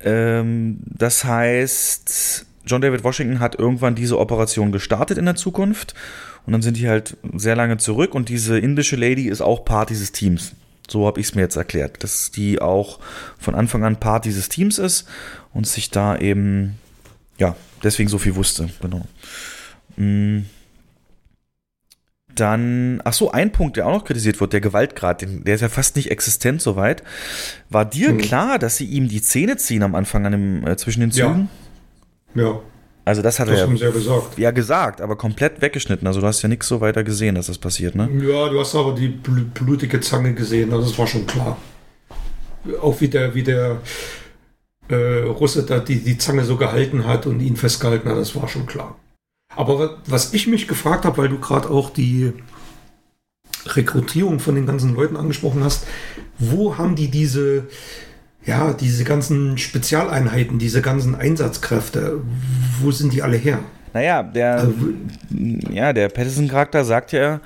[0.00, 5.94] ähm, das heißt, John David Washington hat irgendwann diese Operation gestartet in der Zukunft.
[6.46, 9.90] Und dann sind die halt sehr lange zurück und diese indische Lady ist auch Part
[9.90, 10.52] dieses Teams.
[10.88, 13.00] So habe ich es mir jetzt erklärt, dass die auch
[13.38, 15.06] von Anfang an Part dieses Teams ist
[15.52, 16.78] und sich da eben,
[17.36, 18.70] ja, deswegen so viel wusste.
[18.80, 19.06] Genau.
[19.96, 20.46] Mm.
[22.34, 25.68] Dann, ach so, ein Punkt, der auch noch kritisiert wird, der Gewaltgrad, der ist ja
[25.68, 27.02] fast nicht existent soweit.
[27.68, 28.18] War dir Hm.
[28.18, 31.10] klar, dass sie ihm die Zähne ziehen am Anfang an dem, äh, zwischen den.
[31.10, 31.50] Zügen?
[31.50, 31.67] Ja,
[33.04, 34.38] Also das hat das er haben ja, ja gesagt.
[34.38, 36.06] ja gesagt, aber komplett weggeschnitten.
[36.06, 38.08] Also du hast ja nichts so weiter gesehen, dass das passiert, ne?
[38.22, 41.56] Ja, du hast aber die bl blutige Zange gesehen, also das war schon klar.
[42.82, 43.80] Auch wie der, wie der
[44.88, 48.46] äh, Russe da die, die Zange so gehalten hat und ihn festgehalten hat, das war
[48.46, 48.96] schon klar.
[49.56, 52.34] Aber wa- was ich mich gefragt habe, weil du gerade auch die
[53.66, 55.86] Rekrutierung von den ganzen Leuten angesprochen hast,
[56.38, 57.66] wo haben die diese,
[58.44, 62.20] ja, diese ganzen Spezialeinheiten, diese ganzen Einsatzkräfte,
[62.80, 63.58] wo sind die alle her?
[63.92, 64.74] Naja, der, Also,
[65.70, 67.40] ja, der Patterson-Charakter sagt ja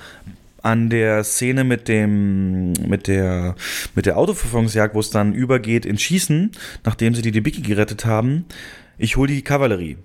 [0.63, 3.57] an der Szene mit dem, mit der,
[3.95, 6.53] mit der Autoverfolgungsjagd, wo es dann übergeht in Schießen,
[6.85, 8.45] nachdem sie die Debicki gerettet haben,
[8.97, 9.97] ich hole die Kavallerie.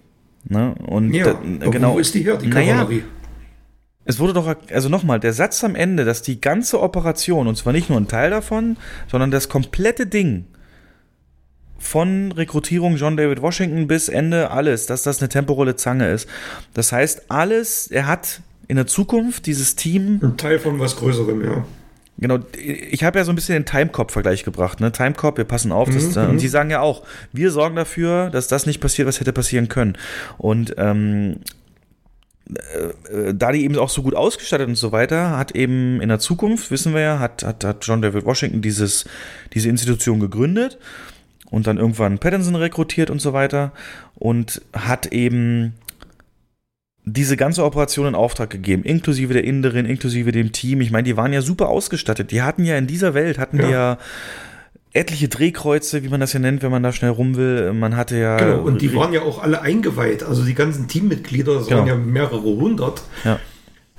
[0.45, 0.73] Ne?
[0.87, 1.93] Und ja, da, genau.
[1.93, 3.03] wo ist die her, die Naja, Kavallerie?
[4.05, 7.73] Es wurde doch, also nochmal, der Satz am Ende, dass die ganze Operation, und zwar
[7.73, 8.77] nicht nur ein Teil davon,
[9.11, 10.45] sondern das komplette Ding
[11.79, 16.27] von Rekrutierung John David Washington bis Ende alles, dass das eine temporale Zange ist.
[16.73, 21.43] Das heißt, alles, er hat in der Zukunft dieses Team, Ein Teil von was Größerem,
[21.43, 21.65] ja.
[22.17, 24.91] genau, ich habe ja so ein bisschen den Timecop-Vergleich gebracht, ne?
[24.91, 26.37] Timecop, wir passen auf, dass, Mhm, und mhm.
[26.39, 29.97] die sagen ja auch, wir sorgen dafür, dass das nicht passiert, was hätte passieren können.
[30.37, 31.37] Und ähm,
[33.09, 36.19] äh, da die eben auch so gut ausgestattet und so weiter, hat eben in der
[36.19, 39.05] Zukunft, wissen wir ja, hat, hat, hat John David Washington dieses,
[39.53, 40.77] diese Institution gegründet
[41.49, 43.71] und dann irgendwann Pattinson rekrutiert und so weiter
[44.15, 45.73] und hat eben
[47.05, 50.81] diese ganze Operation in Auftrag gegeben, inklusive der Inderin, inklusive dem Team.
[50.81, 52.31] Ich meine, die waren ja super ausgestattet.
[52.31, 53.69] Die hatten ja in dieser Welt, hatten die Ja.
[53.93, 53.97] ja
[54.93, 57.71] etliche Drehkreuze, wie man das ja nennt, wenn man da schnell rum will.
[57.71, 58.35] Man hatte ja.
[58.37, 60.23] Genau, und die waren ja auch alle eingeweiht.
[60.23, 61.79] Also die ganzen Teammitglieder, das Genau.
[61.81, 63.39] waren ja mehrere hundert, Ja.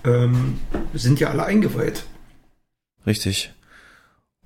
[0.05, 0.59] ähm,
[0.93, 2.05] sind ja alle eingeweiht.
[3.07, 3.55] Richtig.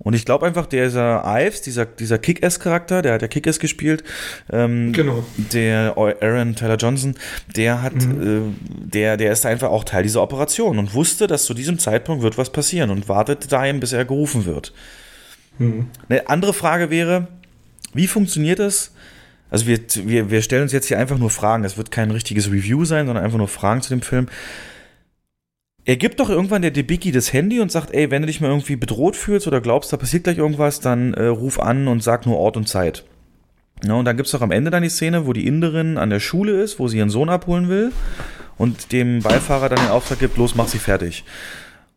[0.03, 4.03] Und ich glaube einfach, dieser Ives, dieser, dieser Kick-Ass-Charakter, der hat ja Kick-Ass gespielt,
[4.51, 5.25] ähm, Genau.
[5.37, 7.15] der Aaron Tyler Johnson,
[7.55, 11.55] der hat, äh, der, der ist einfach auch Teil dieser Operation und wusste, dass zu
[11.55, 14.73] diesem Zeitpunkt wird was passieren und wartet dahin, bis er gerufen wird.
[15.59, 15.87] Mhm.
[16.09, 17.29] Eine andere Frage wäre,
[17.95, 18.93] wie funktioniert das?
[19.51, 21.63] Also wir, wir, wir stellen uns jetzt hier einfach nur Fragen.
[21.65, 24.29] Es wird kein richtiges Review sein, sondern einfach nur Fragen zu dem Film.
[25.85, 28.49] Er gibt doch irgendwann der Debicki das Handy und sagt, ey, wenn du dich mal
[28.49, 32.25] irgendwie bedroht fühlst oder glaubst, da passiert gleich irgendwas, dann äh, ruf an und sag
[32.25, 33.05] nur Ort und Zeit.
[33.85, 36.21] Ja, und dann gibt's doch am Ende dann die Szene, wo die Inderin an der
[36.21, 37.91] Schule ist, wo sie ihren Sohn abholen will
[38.59, 41.25] und dem Beifahrer dann den Auftrag gibt, los, mach sie fertig.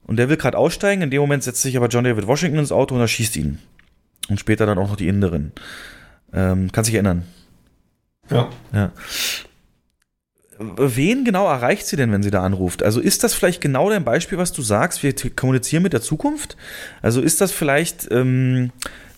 [0.08, 2.72] Und der will gerade aussteigen, in dem Moment setzt sich aber John David Washington ins
[2.72, 3.60] Auto und erschießt ihn.
[4.30, 5.52] Und später dann auch noch die Inderin.
[6.34, 7.26] Ähm, kann sich erinnern.
[8.32, 8.50] Ja.
[8.74, 8.92] Ja.
[10.58, 12.82] Wen genau erreicht sie denn, wenn sie da anruft?
[12.82, 15.04] Also ist das vielleicht genau dein Beispiel, was du sagst?
[15.04, 16.56] Wir kommunizieren mit der Zukunft?
[17.02, 18.72] Also ist das vielleicht, ähm,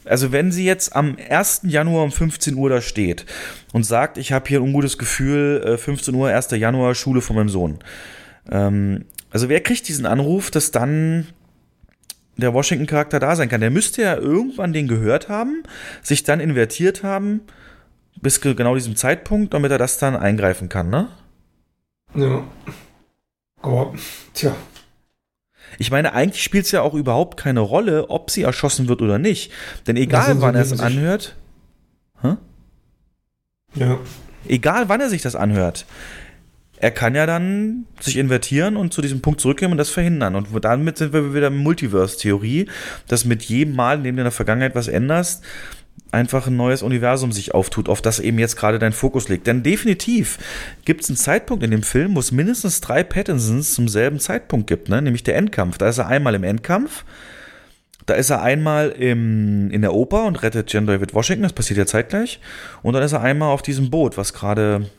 [0.04, 1.62] also wenn sie jetzt am 1.
[1.66, 3.26] Januar um 15 Uhr da steht
[3.72, 6.52] und sagt, ich habe hier ein ungutes Gefühl, äh, 15 Uhr, 1.
[6.58, 7.78] Januar, Schule von meinem Sohn.
[8.50, 11.28] Ähm, also wer kriegt diesen Anruf, dass dann
[12.38, 13.62] der Washington-Charakter da sein kann?
[13.62, 15.62] Der müsste ja irgendwann den gehört haben,
[16.02, 17.42] sich dann invertiert haben,
[18.22, 21.10] bis ge- genau diesem Zeitpunkt, damit er das dann eingreifen kann, ne?
[22.16, 22.44] Ja.
[23.62, 23.94] Aber,
[24.34, 24.56] tja,
[25.80, 29.20] Ich meine, eigentlich spielt es ja auch überhaupt keine Rolle, ob sie erschossen wird oder
[29.20, 29.52] nicht.
[29.86, 31.36] Denn egal, wann er es anhört.
[32.22, 32.36] Hä?
[33.76, 34.00] Ja.
[34.48, 35.86] Egal, wann er sich das anhört.
[36.80, 40.36] Er kann ja dann sich invertieren und zu diesem Punkt zurückkommen und das verhindern.
[40.36, 42.70] Und damit sind wir wieder in Multiverse-Theorie,
[43.08, 45.44] dass mit jedem Mal, in dem du in der Vergangenheit was änderst,
[46.12, 49.48] einfach ein neues Universum sich auftut, auf das eben jetzt gerade dein Fokus liegt.
[49.48, 50.38] Denn definitiv
[50.86, 54.68] gibt es einen Zeitpunkt in dem Film, wo es mindestens drei Pattinsons zum selben Zeitpunkt
[54.68, 55.02] gibt, ne?
[55.02, 55.78] nämlich der Endkampf.
[55.78, 57.04] Da ist er einmal im Endkampf,
[58.06, 61.78] da ist er einmal im, in der Oper und rettet Jen David Washington, das passiert
[61.78, 62.40] ja zeitgleich.
[62.82, 64.90] Und dann ist er einmal auf diesem Boot, was gerade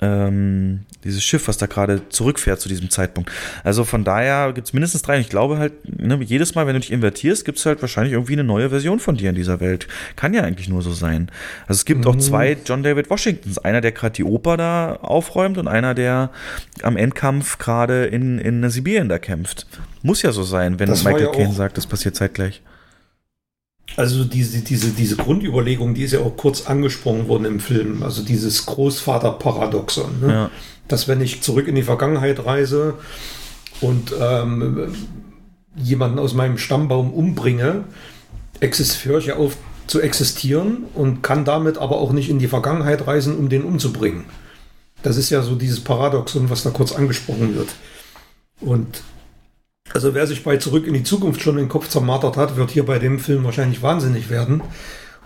[0.00, 3.30] ähm, dieses Schiff, was da gerade zurückfährt zu diesem Zeitpunkt.
[3.62, 5.16] Also von daher gibt es mindestens drei.
[5.16, 8.14] Und ich glaube halt, ne, jedes Mal, wenn du dich invertierst, gibt es halt wahrscheinlich
[8.14, 9.86] irgendwie eine neue Version von dir in dieser Welt.
[10.16, 11.30] Kann ja eigentlich nur so sein.
[11.66, 12.10] Also es gibt mhm.
[12.10, 13.58] auch zwei John David Washingtons.
[13.58, 16.30] Einer, der gerade die Oper da aufräumt und einer, der
[16.82, 19.66] am Endkampf gerade in, in Sibirien da kämpft.
[20.02, 22.62] Muss ja so sein, wenn das Michael ja Caine sagt, das passiert zeitgleich.
[23.96, 28.02] Also diese, diese, diese Grundüberlegung, die ist ja auch kurz angesprochen worden im Film.
[28.02, 30.20] Also dieses Großvater-Paradoxon.
[30.20, 30.32] Ne?
[30.32, 30.50] Ja.
[30.88, 32.94] Dass wenn ich zurück in die Vergangenheit reise
[33.80, 34.94] und ähm,
[35.76, 37.84] jemanden aus meinem Stammbaum umbringe,
[38.60, 39.56] höre ich ja auf
[39.86, 44.24] zu existieren und kann damit aber auch nicht in die Vergangenheit reisen, um den umzubringen.
[45.02, 47.68] Das ist ja so dieses Paradoxon, was da kurz angesprochen wird.
[48.60, 49.02] Und
[49.92, 52.86] also wer sich bei Zurück in die Zukunft schon den Kopf zermartert hat, wird hier
[52.86, 54.62] bei dem Film wahrscheinlich wahnsinnig werden.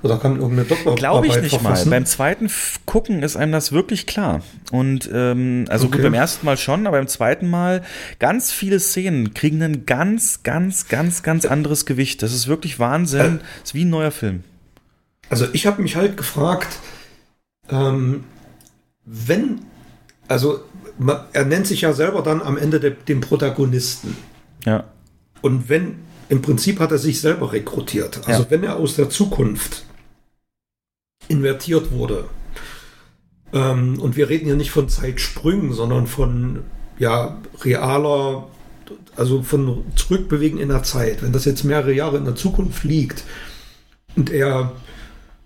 [0.03, 1.89] Oder kann irgendeine Doktorarbeit Glaube ich nicht verfassen.
[1.89, 1.97] mal.
[1.97, 2.49] Beim zweiten
[2.87, 4.43] Gucken ist einem das wirklich klar.
[4.71, 5.97] Und ähm, also okay.
[5.97, 7.83] gut, beim ersten Mal schon, aber beim zweiten Mal
[8.21, 12.23] ganz viele Szenen kriegen ein ganz, ganz, ganz, ganz anderes Gewicht.
[12.23, 13.39] Das ist wirklich Wahnsinn.
[13.39, 14.45] Äh, das ist wie ein neuer Film.
[15.31, 16.79] Also ich habe mich halt gefragt,
[17.69, 18.25] ähm,
[19.05, 19.63] wenn,
[20.29, 20.61] also
[20.97, 24.17] man, er nennt sich ja selber dann am Ende de, den Protagonisten.
[24.69, 24.85] Ja.
[25.41, 25.97] Und wenn,
[26.29, 28.21] im Prinzip hat er sich selber rekrutiert.
[28.27, 28.51] Also ja.
[28.51, 29.85] wenn er aus der Zukunft
[31.29, 32.25] invertiert wurde,
[33.53, 36.65] ähm, und wir reden hier nicht von Zeitsprüngen, sondern von
[36.99, 38.49] ja, realer,
[39.17, 41.23] also von Zurückbewegen in der Zeit.
[41.23, 43.25] Wenn das jetzt mehrere Jahre in der Zukunft liegt
[44.17, 44.73] und er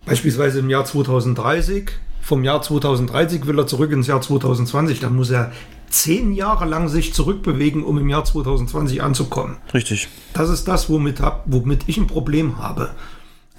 [0.05, 5.31] beispielsweise im Jahr 2030, vom Jahr 2030 will er zurück ins Jahr 2020, dann muss
[5.31, 5.53] er
[5.93, 9.59] zehn Jahre lang sich zurückbewegen, um im Jahr 2020 anzukommen.
[9.73, 10.09] Richtig.
[10.33, 12.91] Das ist das, womit, hab, womit ich ein Problem habe.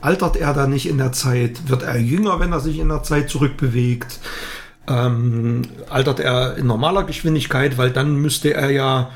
[0.01, 1.69] Altert er da nicht in der Zeit?
[1.69, 4.19] Wird er jünger, wenn er sich in der Zeit zurückbewegt?
[4.87, 7.77] Ähm, altert er in normaler Geschwindigkeit?
[7.77, 9.11] Weil dann müsste er ja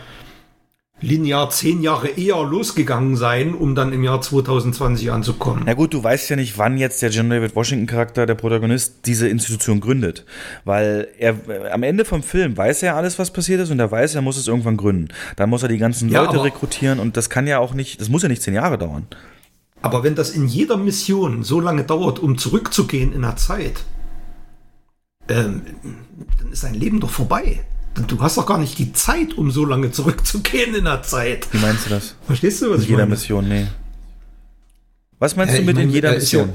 [0.99, 5.63] linear zehn Jahre eher losgegangen sein, um dann im Jahr 2020 anzukommen.
[5.65, 9.05] Na gut, du weißt ja nicht, wann jetzt der John David Washington Charakter, der Protagonist,
[9.05, 10.25] diese Institution gründet.
[10.65, 11.35] Weil er
[11.71, 14.37] am Ende vom Film weiß er alles, was passiert ist und er weiß, er muss
[14.37, 15.09] es irgendwann gründen.
[15.35, 18.09] Dann muss er die ganzen ja, Leute rekrutieren und das kann ja auch nicht, das
[18.09, 19.07] muss ja nicht zehn Jahre dauern.
[19.81, 23.83] Aber wenn das in jeder Mission so lange dauert, um zurückzugehen in der Zeit,
[25.29, 25.61] ähm,
[26.39, 27.59] dann ist sein Leben doch vorbei.
[28.05, 31.47] Du hast doch gar nicht die Zeit, um so lange zurückzugehen in der Zeit.
[31.51, 32.15] Wie meinst du das?
[32.25, 33.11] Verstehst du, was in ich jeder meine?
[33.11, 33.67] Mission, nee.
[35.19, 36.49] Was meinst äh, du mit meine, in jeder Mission?
[36.49, 36.53] Ja,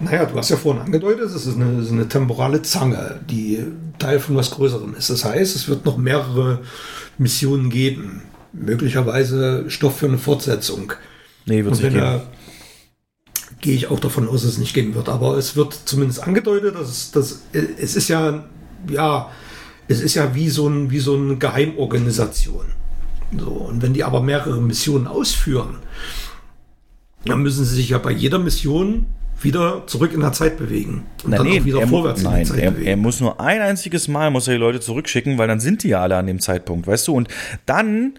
[0.00, 3.64] naja, du hast ja vorhin angedeutet, es ist eine, ist eine temporale Zange, die
[3.98, 5.10] Teil von was Größerem ist.
[5.10, 6.62] Das heißt, es wird noch mehrere
[7.18, 8.22] Missionen geben.
[8.52, 10.92] Möglicherweise Stoff für eine Fortsetzung.
[11.46, 12.20] Nee, wird es nicht geben.
[13.60, 15.08] Gehe ich auch davon aus, dass es nicht geben wird.
[15.08, 18.44] Aber es wird zumindest angedeutet, dass es, dass, es ist ja,
[18.88, 19.30] ja,
[19.88, 22.66] es ist ja wie so, ein, wie so eine Geheimorganisation.
[23.36, 25.78] So, und wenn die aber mehrere Missionen ausführen,
[27.24, 29.06] dann müssen sie sich ja bei jeder Mission
[29.40, 31.06] wieder zurück in der Zeit bewegen.
[31.24, 32.88] Und Na, dann nee, auch wieder vorwärts nein, in der Zeit er, bewegen.
[32.88, 35.88] Er muss nur ein einziges Mal muss er die Leute zurückschicken, weil dann sind die
[35.88, 37.14] ja alle an dem Zeitpunkt, weißt du?
[37.14, 37.28] Und
[37.66, 38.14] dann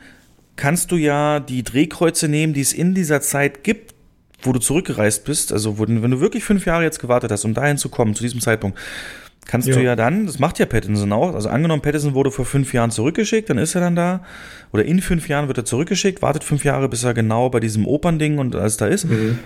[0.56, 3.95] kannst du ja die Drehkreuze nehmen, die es in dieser Zeit gibt,
[4.41, 5.51] wo du zurückgereist bist.
[5.51, 8.23] Also wo, wenn du wirklich fünf Jahre jetzt gewartet hast, um dahin zu kommen, zu
[8.23, 8.77] diesem Zeitpunkt,
[9.50, 9.74] kannst ja.
[9.74, 12.92] du ja dann, das macht ja Pattinson auch, also angenommen, Pattinson wurde vor fünf Jahren
[12.92, 14.24] zurückgeschickt, dann ist er dann da,
[14.72, 17.88] oder in fünf Jahren wird er zurückgeschickt, wartet fünf Jahre, bis er genau bei diesem
[17.88, 19.06] Opernding und alles da ist.
[19.06, 19.40] Mhm.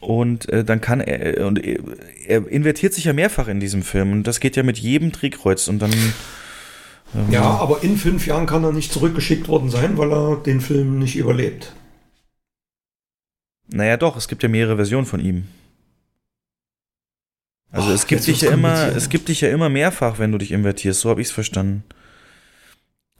[0.00, 4.22] Und äh, dann kann er, und er invertiert sich ja mehrfach in diesem Film und
[4.22, 5.92] das geht ja mit jedem Drehkreuz und dann.
[5.92, 10.60] Ähm, ja, aber in fünf Jahren kann er nicht zurückgeschickt worden sein, weil er den
[10.60, 11.74] Film nicht überlebt.
[13.66, 15.48] Naja, doch, es gibt ja mehrere Versionen von ihm.
[17.72, 20.38] Also oh, es gibt dich ja immer, es gibt dich ja immer mehrfach, wenn du
[20.38, 21.00] dich invertierst.
[21.00, 21.84] So habe ich es verstanden.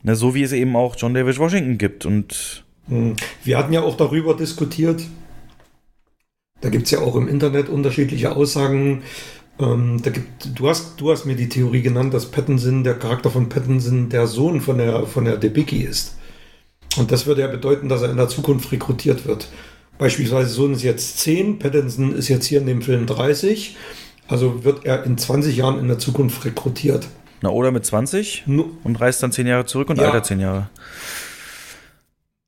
[0.03, 2.65] Na, so wie es eben auch John David Washington gibt und.
[2.89, 3.17] Hm.
[3.45, 5.03] Wir hatten ja auch darüber diskutiert.
[6.61, 9.03] Da gibt es ja auch im Internet unterschiedliche Aussagen.
[9.59, 13.31] Ähm, da gibt, du, hast, du hast mir die Theorie genannt, dass Pattinson, der Charakter
[13.31, 16.17] von Pattinson, der Sohn von der, von der Debicki ist.
[16.97, 19.49] Und das würde ja bedeuten, dass er in der Zukunft rekrutiert wird.
[19.99, 23.77] Beispielsweise Sohn ist jetzt 10, Pattinson ist jetzt hier in dem Film 30.
[24.31, 27.09] Also wird er in 20 Jahren in der Zukunft rekrutiert.
[27.43, 30.05] Na, oder mit 20 und reist dann 10 Jahre zurück und ja.
[30.05, 30.71] alter 10 Jahre.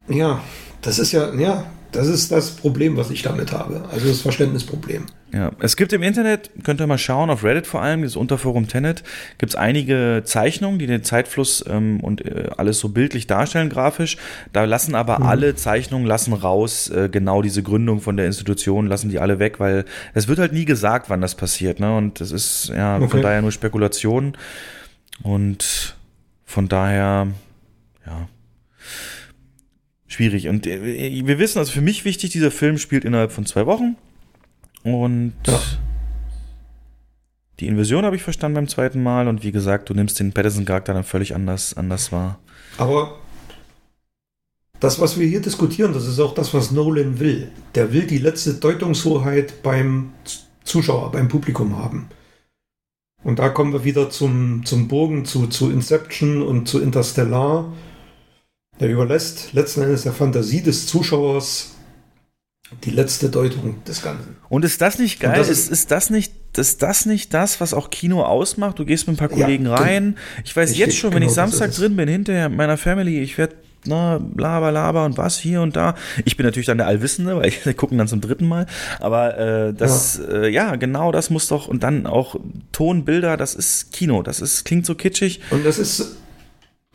[0.08, 0.40] Ja,
[0.80, 3.84] das ist ja, ja, das ist das Problem, was ich damit habe.
[3.92, 5.04] Also das Verständnisproblem.
[5.32, 8.68] Ja, es gibt im Internet, könnt ihr mal schauen, auf Reddit vor allem, das Unterforum
[8.68, 9.02] Tenet,
[9.38, 14.16] gibt es einige Zeichnungen, die den Zeitfluss ähm, und äh, alles so bildlich darstellen, grafisch.
[14.52, 15.26] Da lassen aber mhm.
[15.26, 19.60] alle Zeichnungen lassen raus, äh, genau diese Gründung von der Institution, lassen die alle weg,
[19.60, 21.80] weil es wird halt nie gesagt, wann das passiert.
[21.80, 21.96] Ne?
[21.96, 23.08] Und das ist ja okay.
[23.08, 24.36] von daher nur Spekulation.
[25.22, 25.96] Und
[26.44, 27.28] von daher,
[28.06, 28.28] ja,
[30.12, 30.48] schwierig.
[30.48, 33.96] Und äh, wir wissen, also für mich wichtig, dieser Film spielt innerhalb von zwei Wochen.
[34.82, 35.60] Und ja.
[37.60, 39.28] die Invasion habe ich verstanden beim zweiten Mal.
[39.28, 42.38] Und wie gesagt, du nimmst den Patterson-Charakter dann völlig anders, anders wahr.
[42.78, 43.18] Aber
[44.80, 47.50] das, was wir hier diskutieren, das ist auch das, was Nolan will.
[47.74, 50.12] Der will die letzte Deutungshoheit beim
[50.64, 52.08] Zuschauer, beim Publikum haben.
[53.24, 57.72] Und da kommen wir wieder zum, zum Bogen, zu, zu Inception und zu Interstellar.
[58.80, 61.72] Der überlässt letzten Endes der Fantasie des Zuschauers
[62.84, 64.36] die letzte Deutung des Ganzen.
[64.48, 65.34] Und ist das nicht geil?
[65.36, 68.78] Das ist, ist, das nicht, ist das nicht das, was auch Kino ausmacht?
[68.78, 70.16] Du gehst mit ein paar Kollegen ja, rein.
[70.44, 73.56] Ich weiß jetzt schon, wenn genau ich Samstag drin bin, hinter meiner Family, ich werde
[73.84, 75.96] na, laber, laber und was hier und da.
[76.24, 78.66] Ich bin natürlich dann der Allwissende, weil ich gucken dann zum dritten Mal.
[79.00, 80.42] Aber äh, das, ja.
[80.42, 80.76] Äh, ja.
[80.76, 82.36] genau, das muss doch und dann auch
[82.70, 84.22] Ton, Bilder, das ist Kino.
[84.22, 85.40] Das ist klingt so kitschig.
[85.50, 86.16] Und das ist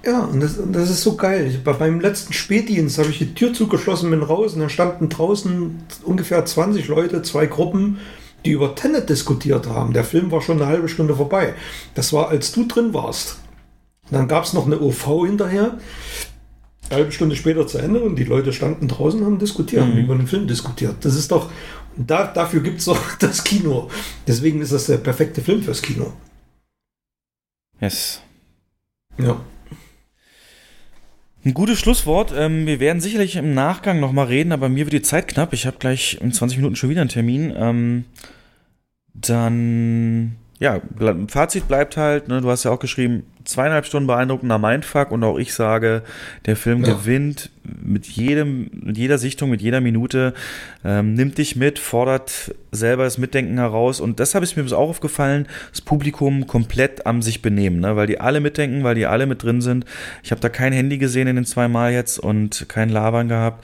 [0.05, 1.47] ja, und das, und das ist so geil.
[1.47, 5.09] Ich, bei meinem letzten Spätdienst habe ich die Tür zugeschlossen, bin raus und da standen
[5.09, 7.99] draußen ungefähr 20 Leute, zwei Gruppen,
[8.45, 9.93] die über Tenet diskutiert haben.
[9.93, 11.55] Der Film war schon eine halbe Stunde vorbei.
[11.95, 13.37] Das war, als du drin warst.
[14.11, 15.77] dann gab es noch eine OV hinterher
[16.89, 19.91] eine halbe Stunde später zu Ende und die Leute standen draußen und haben diskutiert, mhm.
[19.91, 20.95] haben über den Film diskutiert.
[21.01, 21.49] Das ist doch,
[21.95, 23.89] da, dafür gibt es doch das Kino.
[24.25, 26.13] Deswegen ist das der perfekte Film fürs Kino.
[27.79, 28.21] Yes.
[29.17, 29.39] Ja.
[31.45, 32.33] Ein gutes Schlusswort.
[32.35, 35.53] Ähm, wir werden sicherlich im Nachgang nochmal reden, aber mir wird die Zeit knapp.
[35.53, 37.53] Ich habe gleich in 20 Minuten schon wieder einen Termin.
[37.55, 38.05] Ähm,
[39.13, 40.81] dann ja,
[41.27, 45.37] Fazit bleibt halt, ne, du hast ja auch geschrieben, zweieinhalb Stunden beeindruckender Mindfuck und auch
[45.37, 46.01] ich sage,
[46.47, 46.93] der Film ja.
[46.93, 50.33] gewinnt mit jedem, mit jeder Sichtung, mit jeder Minute,
[50.83, 55.47] ähm, nimmt dich mit, fordert selber das Mitdenken heraus und deshalb ist mir auch aufgefallen,
[55.71, 59.43] das Publikum komplett am sich benehmen, ne, weil die alle mitdenken, weil die alle mit
[59.43, 59.85] drin sind.
[60.23, 63.63] Ich habe da kein Handy gesehen in den zwei Mal jetzt und kein Labern gehabt.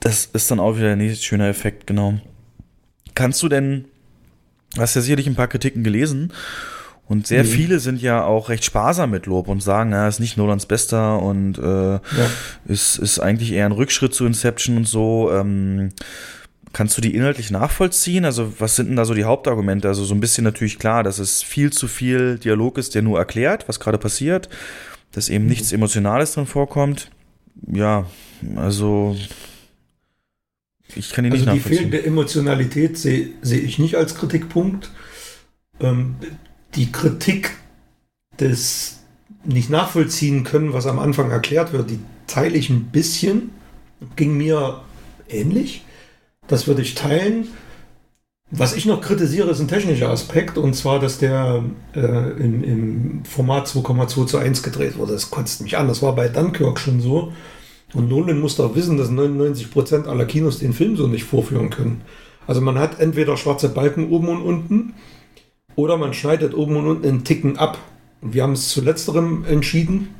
[0.00, 2.20] Das ist dann auch wieder der nächste schöne Effekt, genau.
[3.14, 3.86] Kannst du denn
[4.78, 6.32] hast ja sicherlich ein paar Kritiken gelesen.
[7.08, 7.48] Und sehr mhm.
[7.48, 11.20] viele sind ja auch recht sparsam mit Lob und sagen, er ist nicht Nolans Bester
[11.20, 12.00] und äh, ja.
[12.66, 15.30] ist, ist eigentlich eher ein Rückschritt zu Inception und so.
[15.32, 15.90] Ähm,
[16.72, 18.24] kannst du die inhaltlich nachvollziehen?
[18.24, 19.88] Also, was sind denn da so die Hauptargumente?
[19.88, 23.18] Also, so ein bisschen natürlich klar, dass es viel zu viel Dialog ist, der nur
[23.18, 24.48] erklärt, was gerade passiert,
[25.10, 25.50] dass eben mhm.
[25.50, 27.10] nichts Emotionales drin vorkommt.
[27.66, 28.06] Ja,
[28.56, 29.16] also
[30.96, 34.90] ich kann also nicht die fehlende Emotionalität sehe seh ich nicht als Kritikpunkt.
[35.80, 36.16] Ähm,
[36.74, 37.56] die Kritik
[38.40, 38.98] des
[39.44, 43.50] nicht nachvollziehen können, was am Anfang erklärt wird, die teile ich ein bisschen.
[44.16, 44.80] Ging mir
[45.28, 45.84] ähnlich.
[46.46, 47.48] Das würde ich teilen.
[48.50, 51.64] Was ich noch kritisiere, ist ein technischer Aspekt, und zwar, dass der
[51.94, 55.14] äh, im, im Format 2,2 zu 1 gedreht wurde.
[55.14, 55.88] Das kotzt mich an.
[55.88, 57.32] Das war bei Dunkirk schon so.
[57.94, 62.02] Und Nolan muss doch wissen, dass 99% aller Kinos den Film so nicht vorführen können.
[62.46, 64.94] Also man hat entweder schwarze Balken oben und unten
[65.76, 67.78] oder man schneidet oben und unten einen Ticken ab.
[68.20, 70.14] Und wir haben es zu letzterem entschieden,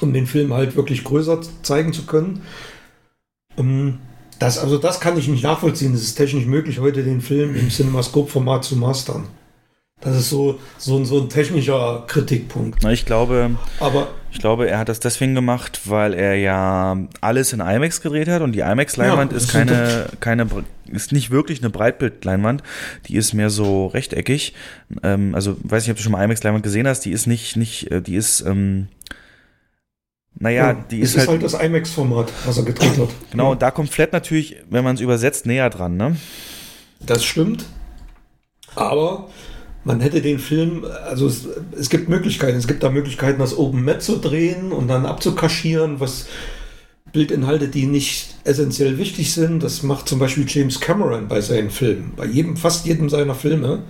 [0.00, 2.42] um den Film halt wirklich größer zeigen zu können.
[3.56, 3.98] Ähm,
[4.38, 5.94] das, also das kann ich nicht nachvollziehen.
[5.94, 9.24] Es ist technisch möglich, heute den Film im CinemaScope-Format zu mastern.
[10.00, 12.82] Das ist so, so, so ein technischer Kritikpunkt.
[12.82, 17.52] Na, ich glaube, Aber ich glaube, er hat das deswegen gemacht, weil er ja alles
[17.52, 20.46] in IMAX gedreht hat und die IMAX-Leinwand ja, ist keine, keine,
[20.86, 22.62] ist nicht wirklich eine Breitbild-Leinwand.
[23.06, 24.54] Die ist mehr so rechteckig.
[25.02, 27.04] Ähm, also, weiß nicht, ob du schon mal IMAX-Leinwand gesehen hast.
[27.04, 28.88] Die ist nicht, nicht, äh, die ist, ähm,
[30.38, 33.08] naja, ja, die ist, ist halt, halt das IMAX-Format, was er gedreht hat.
[33.32, 36.16] Genau, und da kommt Flat natürlich, wenn man es übersetzt, näher dran, ne?
[37.00, 37.64] Das stimmt.
[38.76, 39.28] Aber
[39.84, 41.46] man hätte den Film, also es,
[41.78, 46.00] es, gibt Möglichkeiten, es gibt da Möglichkeiten, das Open Met zu drehen und dann abzukaschieren,
[46.00, 46.26] was
[47.12, 49.62] Bildinhalte, die nicht essentiell wichtig sind.
[49.62, 53.84] Das macht zum Beispiel James Cameron bei seinen Filmen, bei jedem, fast jedem seiner Filme.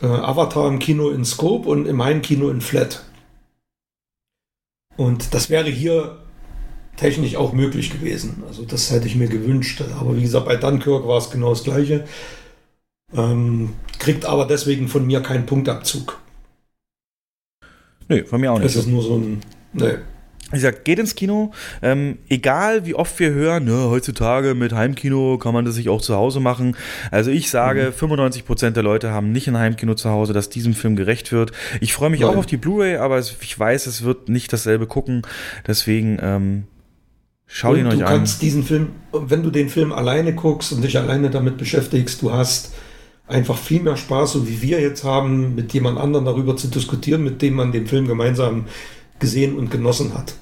[0.00, 3.04] Äh, Avatar im Kino in Scope und in meinem Kino in Flat.
[4.96, 6.18] Und das wäre hier
[6.96, 8.42] technisch auch möglich gewesen.
[8.46, 9.82] Also das hätte ich mir gewünscht.
[9.98, 12.04] Aber wie gesagt, bei Dunkirk war es genau das Gleiche.
[13.12, 16.20] Ähm, kriegt aber deswegen von mir keinen Punktabzug.
[18.08, 18.66] Nee, von mir auch nicht.
[18.66, 19.40] Das ist nur so ein.
[19.72, 19.94] Nee.
[20.50, 21.52] Wie gesagt, geht ins Kino.
[21.82, 26.00] Ähm, egal wie oft wir hören, ne, heutzutage mit Heimkino kann man das sich auch
[26.00, 26.76] zu Hause machen.
[27.10, 28.12] Also ich sage, mhm.
[28.12, 31.52] 95% der Leute haben nicht ein Heimkino zu Hause, das diesem Film gerecht wird.
[31.80, 32.30] Ich freue mich Nein.
[32.30, 35.22] auch auf die Blu-ray, aber ich weiß, es wird nicht dasselbe gucken.
[35.66, 36.64] Deswegen ähm,
[37.46, 37.98] schau ihn euch an.
[37.98, 42.22] Du kannst diesen Film, wenn du den Film alleine guckst und dich alleine damit beschäftigst,
[42.22, 42.74] du hast
[43.26, 47.24] einfach viel mehr Spaß, so wie wir jetzt haben, mit jemand anderem darüber zu diskutieren,
[47.24, 48.66] mit dem man den Film gemeinsam
[49.18, 50.34] gesehen und genossen hat.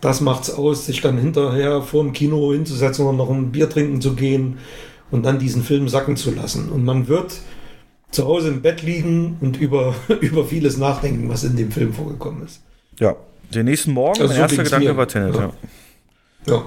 [0.00, 4.00] Das macht's aus, sich dann hinterher vor dem Kino hinzusetzen und noch ein Bier trinken
[4.00, 4.58] zu gehen
[5.10, 6.68] und dann diesen Film sacken zu lassen.
[6.70, 7.34] Und man wird
[8.10, 12.44] zu Hause im Bett liegen und über, über vieles nachdenken, was in dem Film vorgekommen
[12.44, 12.62] ist.
[12.98, 13.16] Ja,
[13.54, 14.96] den nächsten Morgen, also mein so erster Gedanke mir.
[14.96, 15.40] war Tenet, ja.
[15.40, 16.54] ja.
[16.54, 16.66] ja.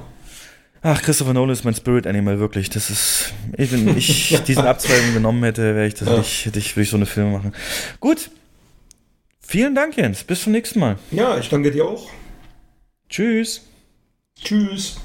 [0.83, 2.69] Ach, Christopher Nolan ist mein Spirit Animal, wirklich.
[2.69, 6.17] Das ist, ich, wenn ich diesen Abzweigung genommen hätte, wäre ich das ja.
[6.17, 7.53] nicht, hätte ich, würde ich so eine Filme machen.
[7.99, 8.31] Gut.
[9.39, 10.23] Vielen Dank, Jens.
[10.23, 10.97] Bis zum nächsten Mal.
[11.11, 12.09] Ja, ich danke dir auch.
[13.09, 13.67] Tschüss.
[14.41, 14.97] Tschüss.